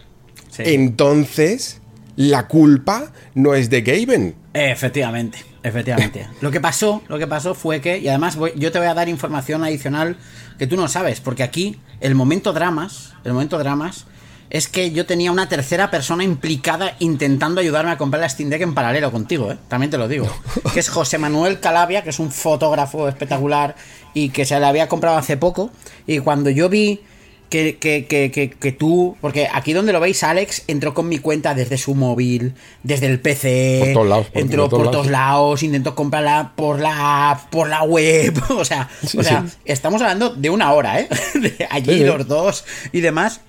sí. 0.51 0.63
entonces 0.67 1.81
la 2.17 2.47
culpa 2.47 3.11
no 3.35 3.55
es 3.55 3.71
de 3.71 3.81
Gaben. 3.83 4.35
Efectivamente, 4.53 5.39
efectivamente. 5.63 6.29
Lo 6.41 6.51
que 6.51 6.61
pasó, 6.61 7.03
lo 7.09 7.19
que 7.19 7.27
pasó 7.27 7.55
fue 7.55 7.81
que, 7.81 7.99
y 7.99 8.09
además 8.09 8.37
voy- 8.37 8.53
yo 8.57 8.71
te 8.71 8.79
voy 8.79 8.89
a 8.89 8.95
dar 8.95 9.09
información 9.09 9.65
adicional 9.65 10.17
que 10.59 10.67
tú 10.67 10.77
no 10.77 10.87
sabes, 10.89 11.21
porque 11.21 11.43
aquí 11.43 11.81
el 12.01 12.15
momento 12.15 12.53
dramas, 12.53 13.15
el 13.25 13.33
momento 13.33 13.59
dramas 13.59 14.07
es 14.51 14.67
que 14.69 14.91
yo 14.91 15.07
tenía 15.07 15.31
una 15.33 15.49
tercera 15.49 15.91
persona 15.93 16.25
implicada 16.25 16.97
intentando 16.99 17.61
ayudarme 17.61 17.93
a 17.93 17.97
comprar 17.97 18.21
la 18.21 18.29
Steam 18.29 18.51
Deck 18.51 18.61
en 18.63 18.75
paralelo 18.75 19.13
contigo, 19.13 19.53
¿eh? 19.53 19.57
También 19.69 19.91
te 19.91 19.97
lo 19.99 20.09
digo. 20.09 20.29
Que 20.75 20.81
es 20.81 20.89
José 20.89 21.19
Manuel 21.19 21.61
Calabia, 21.61 22.03
que 22.03 22.11
es 22.11 22.19
un 22.19 22.33
fotógrafo 22.33 23.09
espectacular 23.09 23.77
y 24.13 24.31
que 24.31 24.45
se 24.45 24.59
la 24.59 24.69
había 24.69 24.89
comprado 24.89 25.17
hace 25.17 25.37
poco. 25.37 25.71
Y 26.07 26.19
cuando 26.19 26.51
yo 26.51 26.69
vi 26.69 27.01
que, 27.51 27.77
que, 27.79 28.07
que, 28.07 28.31
que, 28.51 28.73
tú, 28.73 29.17
porque 29.21 29.49
aquí 29.53 29.73
donde 29.75 29.93
lo 29.93 30.01
veis, 30.01 30.23
Alex 30.23 30.63
entró 30.69 30.95
con 30.95 31.09
mi 31.09 31.19
cuenta 31.19 31.53
desde 31.55 31.77
su 31.77 31.95
móvil, 31.95 32.55
desde 32.83 33.07
el 33.07 33.21
PC, 33.21 33.81
Por 33.85 33.93
todos 33.93 34.09
lados, 34.09 34.27
por- 34.29 34.41
entró 34.43 34.63
por 34.63 34.71
todos 34.71 34.83
por 34.85 34.93
todos 34.93 35.07
lados, 35.09 35.63
intentó 35.63 35.95
comprarla 35.95 36.53
por 36.57 36.81
la 36.81 37.33
app, 37.33 37.51
por 37.51 37.69
la 37.69 37.83
web, 37.83 38.33
o 38.57 38.65
sea, 38.65 38.89
Sí, 39.07 39.19
o 39.19 39.23
sea 39.23 39.45
sí. 39.47 39.57
estamos 39.67 40.01
hablando 40.01 40.31
de 40.31 40.49
una 40.49 40.73
hora, 40.73 41.01
¿eh? 41.01 41.09
De 41.35 41.67
allí 41.71 41.99
Sí, 41.99 42.05
los 42.05 42.27
dos 42.27 42.65
y 42.93 43.01
demás. 43.01 43.41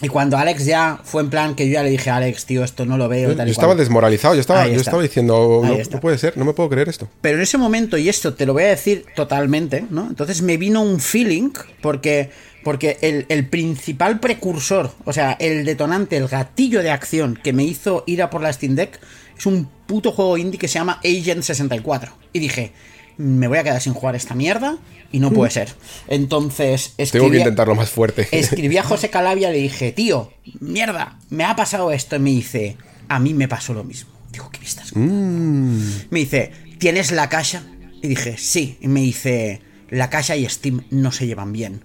Y 0.00 0.08
cuando 0.08 0.36
Alex 0.36 0.64
ya 0.64 0.98
fue 1.04 1.22
en 1.22 1.30
plan 1.30 1.54
que 1.54 1.66
yo 1.68 1.74
ya 1.74 1.84
le 1.84 1.90
dije 1.90 2.10
Alex, 2.10 2.44
tío, 2.46 2.64
esto 2.64 2.84
no 2.84 2.96
lo 2.98 3.08
veo. 3.08 3.28
Yo 3.30 3.36
tal 3.36 3.46
y 3.46 3.52
estaba 3.52 3.68
cual. 3.68 3.78
desmoralizado, 3.78 4.34
yo 4.34 4.40
estaba, 4.40 4.66
yo 4.66 4.80
estaba 4.80 5.00
diciendo, 5.00 5.60
no, 5.64 5.76
no 5.78 6.00
puede 6.00 6.18
ser, 6.18 6.36
no 6.36 6.44
me 6.44 6.54
puedo 6.54 6.68
creer 6.70 6.88
esto. 6.88 7.06
Pero 7.20 7.36
en 7.36 7.42
ese 7.44 7.56
momento, 7.56 7.96
y 7.96 8.08
esto 8.08 8.34
te 8.34 8.44
lo 8.44 8.52
voy 8.52 8.64
a 8.64 8.68
decir 8.68 9.04
totalmente, 9.14 9.84
¿no? 9.90 10.08
Entonces 10.08 10.42
me 10.42 10.56
vino 10.56 10.82
un 10.82 10.98
feeling, 10.98 11.50
porque, 11.80 12.30
porque 12.64 12.98
el, 13.02 13.26
el 13.28 13.46
principal 13.48 14.20
precursor, 14.20 14.92
o 15.04 15.12
sea, 15.12 15.32
el 15.32 15.64
detonante, 15.64 16.16
el 16.16 16.28
gatillo 16.28 16.82
de 16.82 16.90
acción 16.90 17.38
que 17.42 17.52
me 17.52 17.64
hizo 17.64 18.04
ir 18.06 18.22
a 18.22 18.30
por 18.30 18.40
la 18.42 18.52
Steam 18.52 18.74
Deck, 18.74 19.00
es 19.36 19.46
un 19.46 19.68
puto 19.86 20.12
juego 20.12 20.38
indie 20.38 20.58
que 20.58 20.68
se 20.68 20.74
llama 20.78 21.00
Agent 21.04 21.42
64. 21.42 22.12
Y 22.32 22.38
dije, 22.38 22.72
me 23.16 23.48
voy 23.48 23.58
a 23.58 23.64
quedar 23.64 23.80
sin 23.80 23.92
jugar 23.94 24.14
esta 24.16 24.34
mierda 24.34 24.78
y 25.10 25.18
no 25.18 25.30
puede 25.32 25.50
ser. 25.50 25.74
Entonces, 26.08 26.92
Tengo 26.96 26.96
que 26.96 27.02
escribí- 27.34 27.38
intentarlo 27.38 27.74
más 27.74 27.90
fuerte. 27.90 28.28
Escribí 28.30 28.76
a 28.78 28.82
José 28.82 29.10
Calabia 29.10 29.50
y 29.50 29.52
le 29.54 29.58
dije, 29.58 29.92
tío, 29.92 30.32
mierda, 30.60 31.18
me 31.30 31.44
ha 31.44 31.56
pasado 31.56 31.90
esto. 31.92 32.16
Y 32.16 32.20
me 32.20 32.30
dice, 32.30 32.76
a 33.08 33.18
mí 33.18 33.34
me 33.34 33.48
pasó 33.48 33.74
lo 33.74 33.84
mismo. 33.84 34.10
Digo, 34.32 34.48
¿qué 34.50 34.60
me 34.60 34.66
estás 34.66 34.92
contando?". 34.92 35.84
Me 36.10 36.20
dice, 36.20 36.52
¿tienes 36.78 37.10
la 37.10 37.28
caja? 37.28 37.62
Y 38.00 38.08
dije, 38.08 38.36
sí. 38.38 38.78
Y 38.80 38.88
me 38.88 39.00
dice, 39.00 39.60
la 39.90 40.08
caja 40.10 40.36
y 40.36 40.48
Steam 40.48 40.84
no 40.90 41.12
se 41.12 41.26
llevan 41.26 41.52
bien. 41.52 41.82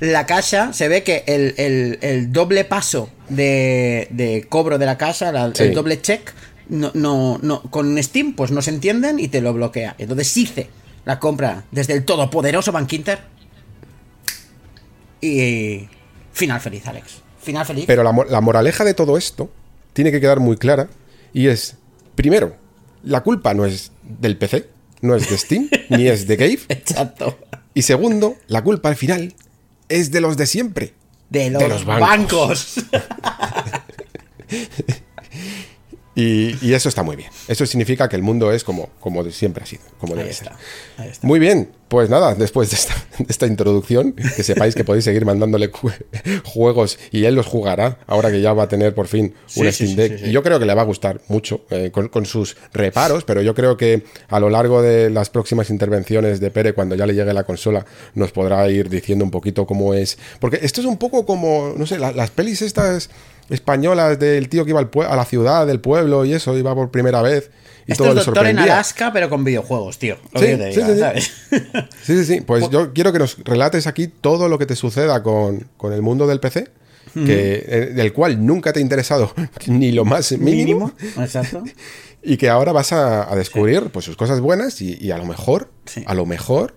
La 0.00 0.26
caja, 0.26 0.72
se 0.72 0.88
ve 0.88 1.02
que 1.02 1.24
el, 1.26 1.54
el- 1.58 1.98
el 2.02 2.32
doble 2.32 2.64
paso 2.64 3.10
de, 3.28 4.08
de 4.10 4.46
cobro 4.48 4.78
de 4.78 4.86
la 4.86 4.96
casa, 4.98 5.32
la- 5.32 5.52
Sí. 5.54 5.64
el 5.64 5.74
doble 5.74 6.00
check, 6.00 6.32
no, 6.68 6.90
no, 6.94 7.38
no, 7.42 7.62
con 7.62 8.02
Steam 8.02 8.34
pues 8.34 8.50
no 8.50 8.62
se 8.62 8.70
entienden 8.70 9.20
y 9.20 9.28
te 9.28 9.40
lo 9.40 9.52
bloquea. 9.52 9.94
Entonces 9.98 10.36
hice 10.36 10.68
la 11.04 11.18
compra 11.20 11.64
desde 11.70 11.92
el 11.92 12.04
todopoderoso 12.04 12.72
Bankinter 12.72 13.18
y 15.20 15.88
final 16.32 16.60
feliz, 16.60 16.86
Alex. 16.86 17.22
Final 17.40 17.64
feliz. 17.66 17.84
Pero 17.86 18.02
la, 18.02 18.12
la 18.28 18.40
moraleja 18.40 18.84
de 18.84 18.94
todo 18.94 19.16
esto 19.16 19.50
tiene 19.92 20.10
que 20.10 20.20
quedar 20.20 20.40
muy 20.40 20.56
clara 20.56 20.88
y 21.32 21.46
es, 21.48 21.76
primero, 22.14 22.56
la 23.04 23.22
culpa 23.22 23.54
no 23.54 23.64
es 23.64 23.92
del 24.02 24.36
PC, 24.36 24.68
no 25.06 25.14
es 25.14 25.30
de 25.30 25.38
Steam, 25.38 25.70
ni 25.88 26.08
es 26.08 26.26
de 26.26 26.36
Gabe. 26.36 26.60
Exacto. 26.68 27.38
Y 27.74 27.82
segundo, 27.82 28.36
la 28.48 28.62
culpa 28.62 28.88
al 28.88 28.96
final 28.96 29.34
es 29.88 30.10
de 30.10 30.20
los 30.20 30.36
de 30.36 30.46
siempre. 30.46 30.94
De 31.30 31.50
los, 31.50 31.62
los 31.62 31.84
bancos. 31.84 32.74
bancos. 32.86 32.86
Y, 36.18 36.56
y 36.66 36.72
eso 36.72 36.88
está 36.88 37.02
muy 37.02 37.14
bien. 37.14 37.28
Eso 37.46 37.66
significa 37.66 38.08
que 38.08 38.16
el 38.16 38.22
mundo 38.22 38.50
es 38.50 38.64
como, 38.64 38.88
como 39.00 39.22
siempre 39.30 39.62
ha 39.64 39.66
sido, 39.66 39.82
como 40.00 40.14
Ahí 40.14 40.20
debe 40.20 40.30
está, 40.30 40.44
ser. 40.44 40.52
ahí 40.96 41.08
está. 41.10 41.26
Muy 41.26 41.38
bien, 41.38 41.68
pues 41.88 42.08
nada, 42.08 42.34
después 42.34 42.70
de 42.70 42.76
esta, 42.76 42.94
de 43.18 43.26
esta 43.28 43.46
introducción, 43.46 44.12
que 44.14 44.42
sepáis 44.42 44.74
que 44.74 44.82
podéis 44.82 45.04
seguir 45.04 45.26
mandándole 45.26 45.70
juegos 46.44 46.98
y 47.10 47.24
él 47.24 47.34
los 47.34 47.46
jugará, 47.46 47.98
ahora 48.06 48.30
que 48.30 48.40
ya 48.40 48.52
va 48.52 48.64
a 48.64 48.68
tener 48.68 48.94
por 48.94 49.08
fin 49.08 49.34
un 49.56 49.64
Sí, 49.64 49.72
Steam 49.72 49.96
Deck. 49.96 50.12
sí, 50.18 50.24
sí. 50.24 50.30
Y 50.30 50.32
yo 50.32 50.42
creo 50.42 50.58
que 50.58 50.64
le 50.66 50.74
va 50.74 50.82
a 50.82 50.86
gustar 50.86 51.20
mucho, 51.28 51.66
eh, 51.70 51.90
con, 51.92 52.08
con 52.08 52.26
sus 52.26 52.56
reparos, 52.72 53.24
pero 53.24 53.42
yo 53.42 53.54
creo 53.54 53.76
que 53.76 54.04
a 54.28 54.40
lo 54.40 54.48
largo 54.50 54.82
de 54.82 55.10
las 55.10 55.30
próximas 55.30 55.70
intervenciones 55.70 56.40
de 56.40 56.50
Pere, 56.50 56.72
cuando 56.72 56.94
ya 56.94 57.06
le 57.06 57.14
llegue 57.14 57.32
la 57.34 57.44
consola, 57.44 57.84
nos 58.14 58.32
podrá 58.32 58.68
ir 58.70 58.88
diciendo 58.88 59.24
un 59.24 59.30
poquito 59.30 59.66
cómo 59.66 59.94
es. 59.94 60.18
Porque 60.40 60.60
esto 60.62 60.80
es 60.80 60.86
un 60.86 60.96
poco 60.96 61.26
como, 61.26 61.74
no 61.76 61.86
sé, 61.86 61.98
la- 61.98 62.12
las 62.12 62.30
pelis 62.30 62.62
estas 62.62 63.10
españolas 63.50 64.18
del 64.18 64.48
tío 64.48 64.64
que 64.64 64.70
iba 64.70 64.80
al 64.80 64.90
a 65.08 65.16
la 65.16 65.24
ciudad, 65.24 65.66
del 65.66 65.80
pueblo 65.80 66.24
y 66.24 66.32
eso, 66.34 66.56
iba 66.56 66.74
por 66.74 66.90
primera 66.90 67.22
vez. 67.22 67.50
Y 67.86 67.92
Esto 67.92 68.04
todo 68.04 68.14
es 68.14 68.18
le 68.18 68.24
Doctor 68.24 68.46
en. 68.48 68.58
Alaska, 68.58 69.12
pero 69.12 69.28
con 69.30 69.44
videojuegos, 69.44 69.98
tío. 69.98 70.16
Lo 70.32 70.40
Sí, 70.40 70.46
que 70.46 70.52
yo 70.52 70.58
te 70.58 70.72
sí, 70.72 70.80
diga, 70.82 70.86
sí, 70.86 70.92
sí. 70.94 70.98
¿sabes? 71.00 71.32
Sí, 72.02 72.16
sí, 72.18 72.24
sí. 72.24 72.40
Pues 72.40 72.68
yo 72.70 72.92
quiero 72.92 73.12
que 73.12 73.20
nos 73.20 73.38
relates 73.44 73.86
aquí 73.86 74.08
todo 74.08 74.48
lo 74.48 74.58
que 74.58 74.66
te 74.66 74.74
suceda 74.74 75.22
con, 75.22 75.68
con 75.76 75.92
el 75.92 76.02
mundo 76.02 76.26
del 76.26 76.40
PC, 76.40 76.68
que, 77.14 77.64
eh, 77.66 77.86
del 77.94 78.12
cual 78.12 78.44
nunca 78.44 78.72
te 78.72 78.80
ha 78.80 78.82
interesado 78.82 79.32
ni 79.66 79.92
lo 79.92 80.04
más 80.04 80.32
mínimo, 80.32 80.92
Mínimo. 80.98 81.16
Exacto. 81.24 81.62
y 82.22 82.36
que 82.36 82.50
ahora 82.50 82.72
vas 82.72 82.92
a, 82.92 83.32
a 83.32 83.36
descubrir 83.36 83.84
pues, 83.90 84.04
sus 84.04 84.16
cosas 84.16 84.40
buenas 84.40 84.82
y, 84.82 84.98
y 85.00 85.12
a 85.12 85.18
lo 85.18 85.24
mejor, 85.24 85.70
a 86.04 86.14
lo 86.14 86.26
mejor, 86.26 86.74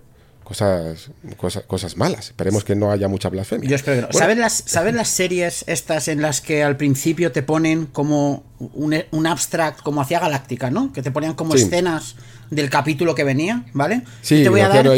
cosas, 0.50 1.10
cosas, 1.36 1.62
cosas 1.64 1.96
malas. 1.96 2.26
Esperemos 2.26 2.64
que 2.64 2.74
no 2.74 2.90
haya 2.90 3.06
mucha 3.06 3.28
blasfemia. 3.28 3.70
Yo 3.70 3.76
espero 3.76 3.94
que 3.98 4.02
no. 4.02 4.08
Bueno, 4.08 4.18
¿Sabes, 4.18 4.38
las, 4.38 4.52
¿Sabes 4.66 4.94
las 4.94 5.08
series 5.08 5.64
estas 5.68 6.08
en 6.08 6.20
las 6.22 6.40
que 6.40 6.64
al 6.64 6.76
principio 6.76 7.30
te 7.30 7.44
ponen 7.44 7.86
como 7.86 8.42
un, 8.58 9.00
un 9.12 9.26
abstract, 9.28 9.80
como 9.82 10.00
hacía 10.00 10.18
Galáctica, 10.18 10.68
¿no? 10.70 10.92
Que 10.92 11.02
te 11.02 11.12
ponían 11.12 11.34
como 11.34 11.56
Sí. 11.56 11.62
escenas 11.62 12.16
del 12.50 12.68
capítulo 12.68 13.14
que 13.14 13.22
venía, 13.22 13.64
¿vale? 13.74 14.02
Sí, 14.22 14.38
Yo 14.38 14.42
te 14.44 14.48
voy 14.48 14.60
a 14.62 14.68
dar 14.68 14.88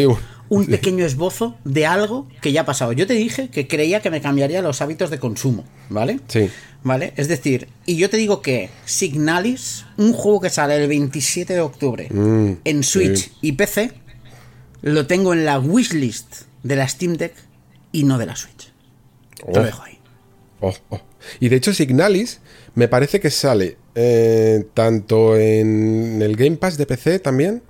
un- 0.49 0.66
pequeño 0.71 1.04
esbozo 1.04 1.56
de 1.64 1.85
algo 1.85 2.28
que 2.40 2.52
ya 2.52 2.62
ha 2.62 2.66
pasado. 2.66 2.92
Yo 2.92 3.06
te 3.06 3.12
dije 3.12 3.49
que 3.50 3.68
creía 3.68 4.00
que 4.00 4.09
me 4.11 4.23
cambiaría 4.23 4.62
los 4.62 4.80
hábitos 4.80 5.11
de 5.11 5.18
consumo, 5.18 5.64
¿vale? 5.90 6.21
Sí. 6.28 6.49
¿Vale? 6.85 7.12
Es 7.16 7.28
decir, 7.28 7.68
y 7.87 7.97
yo 7.97 8.11
te 8.11 8.16
digo 8.16 8.42
que 8.42 8.68
Signalis, 8.87 9.85
un 9.99 10.12
juego 10.12 10.40
que 10.40 10.50
sale 10.50 10.76
el 10.76 10.88
27 10.88 11.52
de 11.54 11.61
octubre 11.61 12.09
Mm, 12.11 12.54
en 12.64 12.82
Switch 12.82 13.16
sí. 13.26 13.32
y 13.42 13.52
PC, 13.52 13.92
lo 14.83 15.07
tengo 15.07 15.33
en 15.33 15.45
la 15.45 15.59
wishlist 15.59 16.43
de 16.62 16.77
la 16.77 16.87
Steam 16.89 17.15
Deck 17.17 17.35
y 17.93 18.05
no 18.05 18.19
de 18.19 18.27
la 18.27 18.37
Switch. 18.37 18.73
Te 19.37 19.53
lo 19.53 19.61
Oh. 19.61 19.65
dejo 19.65 19.83
ahí. 19.83 19.99
Oh, 20.61 20.73
oh. 20.91 21.01
Y 21.41 21.49
de 21.49 21.57
hecho, 21.57 21.73
Signalis 21.73 22.41
me 22.75 22.89
parece 22.89 23.21
que 23.21 23.31
sale 23.31 23.77
eh, 23.95 24.65
tanto 24.75 25.37
en 25.37 26.21
el 26.23 26.37
Game 26.37 26.57
Pass 26.57 26.77
de 26.79 26.87
PC 26.87 27.19
también. 27.19 27.62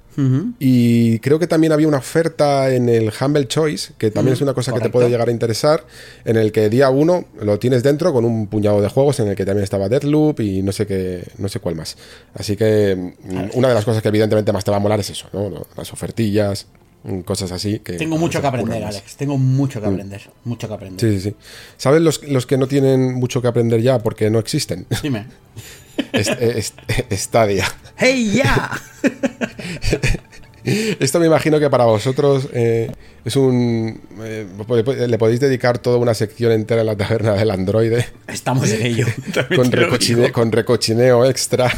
Y 0.58 1.20
creo 1.20 1.38
que 1.38 1.46
también 1.46 1.72
había 1.72 1.88
una 1.88 1.96
oferta 1.96 2.70
en 2.70 2.90
el 2.90 3.10
Humble 3.18 3.48
Choice, 3.48 3.94
que 3.96 4.10
también 4.10 4.34
es 4.34 4.42
una 4.42 4.52
cosa 4.52 4.70
que 4.74 4.80
te 4.80 4.90
puede 4.90 5.08
llegar 5.08 5.28
a 5.28 5.32
interesar, 5.32 5.86
en 6.26 6.36
el 6.36 6.52
que 6.52 6.68
día 6.68 6.90
uno 6.90 7.24
lo 7.40 7.58
tienes 7.58 7.82
dentro 7.82 8.12
con 8.12 8.26
un 8.26 8.46
puñado 8.46 8.82
de 8.82 8.90
juegos, 8.90 9.20
en 9.20 9.28
el 9.28 9.36
que 9.36 9.46
también 9.46 9.64
estaba 9.64 9.88
Deathloop 9.88 10.38
y 10.40 10.60
no 10.60 10.70
sé 10.70 10.86
qué, 10.86 11.26
no 11.38 11.48
sé 11.48 11.60
cuál 11.60 11.76
más. 11.76 11.96
Así 12.34 12.56
que 12.58 13.14
una 13.54 13.68
de 13.68 13.74
las 13.74 13.86
cosas 13.86 14.02
que 14.02 14.08
evidentemente 14.08 14.52
más 14.52 14.64
te 14.64 14.70
va 14.70 14.76
a 14.76 14.80
molar 14.80 15.00
es 15.00 15.08
eso, 15.08 15.28
¿no? 15.32 15.66
Las 15.78 15.90
ofertillas, 15.94 16.66
cosas 17.24 17.50
así. 17.52 17.78
Que 17.80 17.94
Tengo 17.94 18.16
mucho 18.18 18.40
que 18.40 18.46
aprender. 18.46 18.84
Alex. 18.84 19.16
Tengo 19.16 19.36
mucho 19.38 19.80
que 19.80 19.86
aprender. 19.88 20.22
Mucho 20.44 20.68
que 20.68 20.74
aprender. 20.74 21.00
Sí, 21.00 21.20
sí, 21.20 21.30
sí. 21.30 21.36
¿Sabes 21.76 22.00
los, 22.02 22.22
los 22.28 22.46
que 22.46 22.56
no 22.56 22.66
tienen 22.68 23.14
mucho 23.14 23.42
que 23.42 23.48
aprender 23.48 23.80
ya 23.82 23.98
porque 23.98 24.30
no 24.30 24.38
existen? 24.38 24.86
Dime. 25.02 25.26
Es- 26.12 26.28
es- 26.28 26.72
Stadia. 27.12 27.66
¡Hey, 27.96 28.32
ya! 28.36 28.70
Esto 30.64 31.18
me 31.18 31.26
imagino 31.26 31.58
que 31.58 31.68
para 31.68 31.84
vosotros 31.86 32.48
eh, 32.52 32.90
es 33.24 33.34
un... 33.36 34.00
eh, 34.22 34.46
le 35.08 35.18
podéis 35.18 35.40
dedicar 35.40 35.78
toda 35.78 35.98
una 35.98 36.14
sección 36.14 36.52
entera 36.52 36.82
en 36.82 36.86
la 36.86 36.96
taberna 36.96 37.34
del 37.34 37.50
androide 37.50 38.06
Estamos 38.28 38.70
en 38.70 38.86
ello. 38.86 39.06
Recochine- 39.50 40.30
con 40.30 40.52
recochineo 40.52 41.24
extra. 41.26 41.68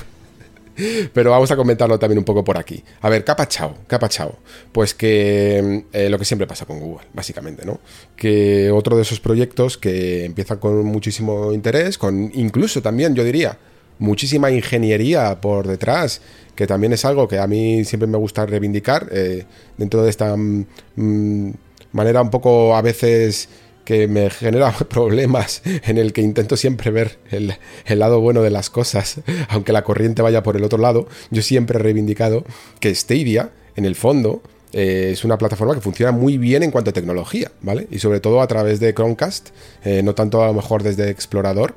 Pero 1.13 1.31
vamos 1.31 1.51
a 1.51 1.57
comentarlo 1.57 1.99
también 1.99 2.19
un 2.19 2.25
poco 2.25 2.43
por 2.45 2.59
aquí. 2.59 2.83
A 3.01 3.09
ver, 3.09 3.25
¿qué 3.25 3.31
ha 3.33 3.37
pachao? 3.37 3.77
¿Qué 3.89 3.95
ha 3.95 3.99
pachao? 3.99 4.39
Pues 4.73 4.95
que 4.95 5.85
eh, 5.93 6.09
lo 6.09 6.19
que 6.19 6.25
siempre 6.25 6.47
pasa 6.47 6.67
con 6.67 6.81
Google, 6.81 7.07
básicamente, 7.13 7.65
¿no? 7.65 7.81
Que 8.17 8.71
otro 8.71 8.97
de 8.97 9.03
esos 9.03 9.21
proyectos 9.21 9.79
que 9.79 10.25
empiezan 10.25 10.59
con 10.59 10.85
muchísimo 10.85 11.53
interés, 11.53 11.99
con 11.99 12.31
incluso 12.35 12.83
también, 12.83 13.15
yo 13.15 13.25
diría, 13.25 13.59
muchísima 13.99 14.51
ingeniería 14.51 15.41
por 15.41 15.67
detrás, 15.67 16.21
que 16.55 16.67
también 16.67 16.93
es 16.93 17.05
algo 17.05 17.29
que 17.29 17.39
a 17.39 17.47
mí 17.47 17.85
siempre 17.85 18.07
me 18.07 18.19
gusta 18.19 18.47
reivindicar 18.47 19.09
eh, 19.13 19.45
dentro 19.77 20.03
de 20.03 20.11
esta 20.11 20.37
mm, 20.37 20.67
mm, 20.97 21.53
manera 21.93 22.23
un 22.23 22.31
poco 22.31 22.77
a 22.77 22.83
veces 22.83 23.49
que 23.85 24.09
me 24.09 24.31
genera 24.31 24.73
problemas 24.89 25.63
en 25.65 25.99
el 25.99 26.13
que 26.13 26.23
intento 26.23 26.57
siempre 26.57 26.91
ver 26.91 27.19
el, 27.31 27.55
lado 27.99 28.21
bueno 28.21 28.43
de 28.43 28.51
las 28.51 28.71
cosas, 28.71 29.21
aunque 29.49 29.73
la 29.73 29.85
corriente 29.85 30.23
vaya 30.23 30.43
por 30.43 30.57
el 30.57 30.65
otro 30.65 30.79
lado. 30.79 31.07
Yo 31.31 31.43
siempre 31.43 31.79
he 31.79 31.83
reivindicado 31.83 32.45
que 32.81 32.95
Stadia, 32.95 33.51
en 33.77 33.85
el 33.85 33.95
fondo, 33.95 34.43
eh, 34.73 35.11
es 35.13 35.25
una 35.25 35.39
plataforma 35.39 35.75
que 35.75 35.81
funciona 35.81 36.11
muy 36.11 36.37
bien 36.37 36.63
en 36.63 36.71
cuanto 36.71 36.91
a 36.91 36.93
tecnología, 36.93 37.53
¿vale? 37.61 37.87
Y 37.91 38.01
sobre 38.01 38.21
todo 38.21 38.41
a 38.41 38.47
través 38.49 38.81
de 38.81 38.93
Chromecast, 38.93 39.51
eh, 39.85 40.03
no 40.03 40.15
tanto 40.15 40.43
a 40.43 40.49
lo 40.49 40.55
mejor 40.55 40.83
desde 40.83 41.11
Explorador, 41.11 41.77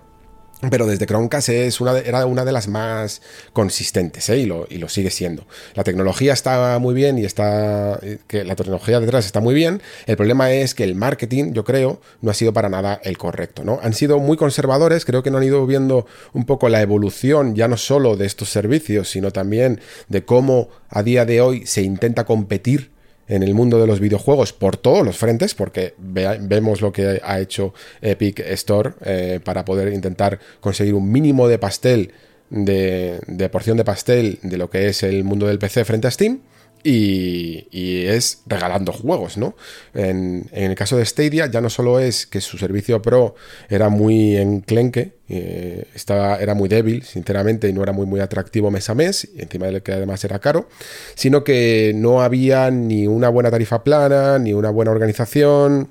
pero 0.71 0.87
desde 0.87 1.05
Chromecast 1.05 1.49
es 1.49 1.79
una 1.81 1.93
de- 1.93 2.07
era 2.09 2.25
una 2.25 2.43
de 2.43 2.51
las 2.51 2.67
más 2.67 3.21
consistentes 3.53 4.27
¿eh? 4.29 4.37
y, 4.39 4.45
lo, 4.45 4.65
y 4.69 4.77
lo 4.77 4.89
sigue 4.89 5.11
siendo. 5.11 5.45
La 5.75 5.83
tecnología 5.83 6.33
está 6.33 6.79
muy 6.79 6.95
bien 6.95 7.17
y 7.19 7.25
está. 7.25 7.99
eh, 8.01 8.17
que 8.27 8.43
la 8.43 8.55
tecnología 8.55 8.99
detrás 8.99 9.25
está 9.25 9.39
muy 9.39 9.53
bien. 9.53 9.81
El 10.07 10.17
problema 10.17 10.51
es 10.51 10.73
que 10.73 10.83
el 10.83 10.95
marketing, 10.95 11.53
yo 11.53 11.63
creo, 11.63 12.01
no 12.21 12.31
ha 12.31 12.33
sido 12.33 12.53
para 12.53 12.69
nada 12.69 12.99
el 13.03 13.17
correcto. 13.17 13.63
¿no? 13.63 13.79
Han 13.83 13.93
sido 13.93 14.19
muy 14.19 14.35
conservadores, 14.37 15.05
creo 15.05 15.21
que 15.23 15.29
no 15.31 15.37
han 15.37 15.43
ido 15.43 15.65
viendo 15.67 16.07
un 16.33 16.45
poco 16.45 16.69
la 16.69 16.81
evolución, 16.81 17.55
ya 17.55 17.67
no 17.67 17.77
solo 17.77 18.17
de 18.17 18.25
estos 18.25 18.49
servicios, 18.49 19.09
sino 19.09 19.31
también 19.31 19.79
de 20.09 20.25
cómo 20.25 20.69
a 20.89 21.03
día 21.03 21.25
de 21.25 21.41
hoy 21.41 21.65
se 21.67 21.81
intenta 21.83 22.25
competir 22.25 22.91
en 23.27 23.43
el 23.43 23.53
mundo 23.53 23.79
de 23.79 23.87
los 23.87 23.99
videojuegos 23.99 24.53
por 24.53 24.77
todos 24.77 25.05
los 25.05 25.17
frentes, 25.17 25.53
porque 25.53 25.93
vemos 25.97 26.81
lo 26.81 26.91
que 26.91 27.19
ha 27.23 27.39
hecho 27.39 27.73
Epic 28.01 28.39
Store 28.39 28.91
eh, 29.05 29.39
para 29.43 29.65
poder 29.65 29.93
intentar 29.93 30.39
conseguir 30.59 30.93
un 30.93 31.11
mínimo 31.11 31.47
de 31.47 31.59
pastel, 31.59 32.13
de, 32.49 33.19
de 33.27 33.49
porción 33.49 33.77
de 33.77 33.83
pastel 33.83 34.39
de 34.41 34.57
lo 34.57 34.69
que 34.69 34.87
es 34.87 35.03
el 35.03 35.23
mundo 35.23 35.47
del 35.47 35.59
PC 35.59 35.85
frente 35.85 36.07
a 36.07 36.11
Steam. 36.11 36.41
Y, 36.89 38.05
es 38.07 38.43
regalando 38.45 38.93
juegos, 38.93 39.37
¿no? 39.37 39.55
En, 39.93 40.47
el 40.53 40.73
caso 40.75 40.95
de 40.95 41.05
Stadia 41.05 41.47
ya 41.47 41.59
no 41.59 41.69
solo 41.69 41.99
es 41.99 42.25
que 42.25 42.39
su 42.39 42.57
servicio 42.57 43.01
Pro 43.01 43.35
era 43.67 43.89
muy 43.89 44.37
enclenque, 44.37 45.15
eh, 45.27 45.83
estaba, 45.93 46.37
era 46.37 46.53
muy 46.53 46.69
débil, 46.69 47.03
sinceramente, 47.03 47.67
y 47.67 47.73
no 47.73 47.83
era 47.83 47.91
muy, 47.91 48.05
muy 48.05 48.21
atractivo 48.21 48.71
mes 48.71 48.89
a 48.89 48.95
mes, 48.95 49.27
encima 49.35 49.67
de 49.67 49.81
que 49.81 49.91
además 49.91 50.23
era 50.23 50.39
caro, 50.39 50.69
sino 51.15 51.43
que 51.43 51.91
no 51.93 52.21
había 52.21 52.71
ni 52.71 53.05
una 53.05 53.27
buena 53.27 53.51
tarifa 53.51 53.83
plana, 53.83 54.39
ni 54.39 54.53
una 54.53 54.69
buena 54.69 54.91
organización, 54.91 55.89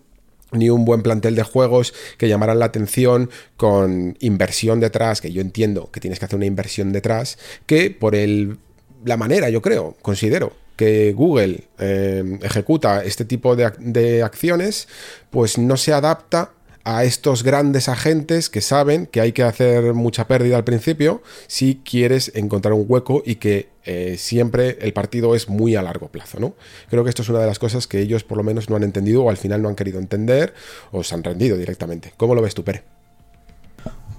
ni 0.52 0.70
un 0.70 0.86
buen 0.86 1.02
plantel 1.02 1.34
de 1.34 1.42
juegos 1.42 1.92
que 2.16 2.28
llamaran 2.28 2.58
la 2.58 2.66
atención 2.66 3.28
con 3.58 4.16
inversión 4.20 4.80
detrás, 4.80 5.20
que 5.20 5.30
yo 5.30 5.42
entiendo 5.42 5.90
que 5.92 6.00
tienes 6.00 6.18
que 6.18 6.24
hacer 6.24 6.36
una 6.36 6.46
inversión 6.46 6.92
detrás, 6.92 7.36
que 7.66 7.90
por 7.90 8.14
el, 8.14 8.56
la 9.04 9.18
manera, 9.18 9.50
yo 9.50 9.60
creo, 9.60 9.94
considero 10.00 10.54
que 10.76 11.12
Google 11.14 11.64
eh, 11.78 12.38
ejecuta 12.42 13.02
este 13.04 13.24
tipo 13.24 13.56
de, 13.56 13.66
ac- 13.66 13.78
de 13.78 14.22
acciones, 14.22 14.88
pues 15.30 15.58
no 15.58 15.76
se 15.76 15.92
adapta 15.92 16.52
a 16.84 17.02
estos 17.02 17.42
grandes 17.42 17.88
agentes 17.88 18.48
que 18.48 18.60
saben 18.60 19.06
que 19.06 19.20
hay 19.20 19.32
que 19.32 19.42
hacer 19.42 19.92
mucha 19.92 20.28
pérdida 20.28 20.56
al 20.56 20.62
principio 20.62 21.20
si 21.48 21.82
quieres 21.84 22.30
encontrar 22.36 22.74
un 22.74 22.84
hueco 22.86 23.24
y 23.26 23.36
que 23.36 23.70
eh, 23.84 24.14
siempre 24.18 24.78
el 24.80 24.92
partido 24.92 25.34
es 25.34 25.48
muy 25.48 25.74
a 25.74 25.82
largo 25.82 26.08
plazo, 26.08 26.38
¿no? 26.38 26.54
Creo 26.88 27.02
que 27.02 27.08
esto 27.10 27.22
es 27.22 27.28
una 27.28 27.40
de 27.40 27.46
las 27.46 27.58
cosas 27.58 27.88
que 27.88 28.00
ellos 28.00 28.22
por 28.22 28.36
lo 28.36 28.44
menos 28.44 28.70
no 28.70 28.76
han 28.76 28.84
entendido 28.84 29.24
o 29.24 29.30
al 29.30 29.36
final 29.36 29.62
no 29.62 29.68
han 29.68 29.74
querido 29.74 29.98
entender 29.98 30.54
o 30.92 31.02
se 31.02 31.14
han 31.16 31.24
rendido 31.24 31.56
directamente. 31.56 32.12
¿Cómo 32.16 32.36
lo 32.36 32.42
ves 32.42 32.54
tú, 32.54 32.62
Pere? 32.62 32.84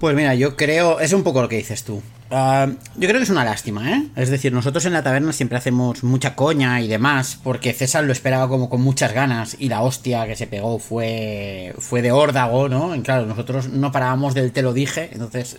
Pues 0.00 0.14
mira, 0.14 0.34
yo 0.34 0.56
creo, 0.56 1.00
es 1.00 1.12
un 1.12 1.24
poco 1.24 1.42
lo 1.42 1.48
que 1.48 1.56
dices 1.56 1.82
tú. 1.82 2.02
Ah, 2.30 2.68
yo 2.94 3.08
creo 3.08 3.14
que 3.14 3.24
es 3.24 3.30
una 3.30 3.44
lástima, 3.44 3.90
¿eh? 3.90 4.06
Es 4.14 4.28
decir, 4.28 4.52
nosotros 4.52 4.84
en 4.84 4.92
la 4.92 5.02
taberna 5.02 5.32
siempre 5.32 5.58
hacemos 5.58 6.04
mucha 6.04 6.36
coña 6.36 6.80
y 6.80 6.86
demás, 6.86 7.38
porque 7.42 7.72
César 7.72 8.04
lo 8.04 8.12
esperaba 8.12 8.48
como 8.48 8.68
con 8.68 8.82
muchas 8.82 9.12
ganas 9.12 9.56
y 9.58 9.68
la 9.68 9.82
hostia 9.82 10.26
que 10.26 10.36
se 10.36 10.46
pegó 10.46 10.78
fue, 10.78 11.74
fue 11.78 12.02
de 12.02 12.12
órdago, 12.12 12.68
¿no? 12.68 12.94
Y 12.94 13.00
claro, 13.00 13.26
nosotros 13.26 13.70
no 13.70 13.90
parábamos 13.90 14.34
del 14.34 14.52
te 14.52 14.62
lo 14.62 14.72
dije, 14.72 15.08
entonces 15.12 15.56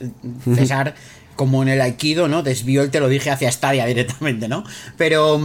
César, 0.55 0.93
como 1.35 1.63
en 1.63 1.69
el 1.69 1.81
Aikido, 1.81 2.27
¿no? 2.27 2.43
Desvió 2.43 2.83
el 2.83 2.91
te 2.91 2.99
lo 2.99 3.09
dije 3.09 3.31
hacia 3.31 3.51
Stadia 3.51 3.85
directamente, 3.85 4.47
¿no? 4.47 4.63
Pero... 4.97 5.41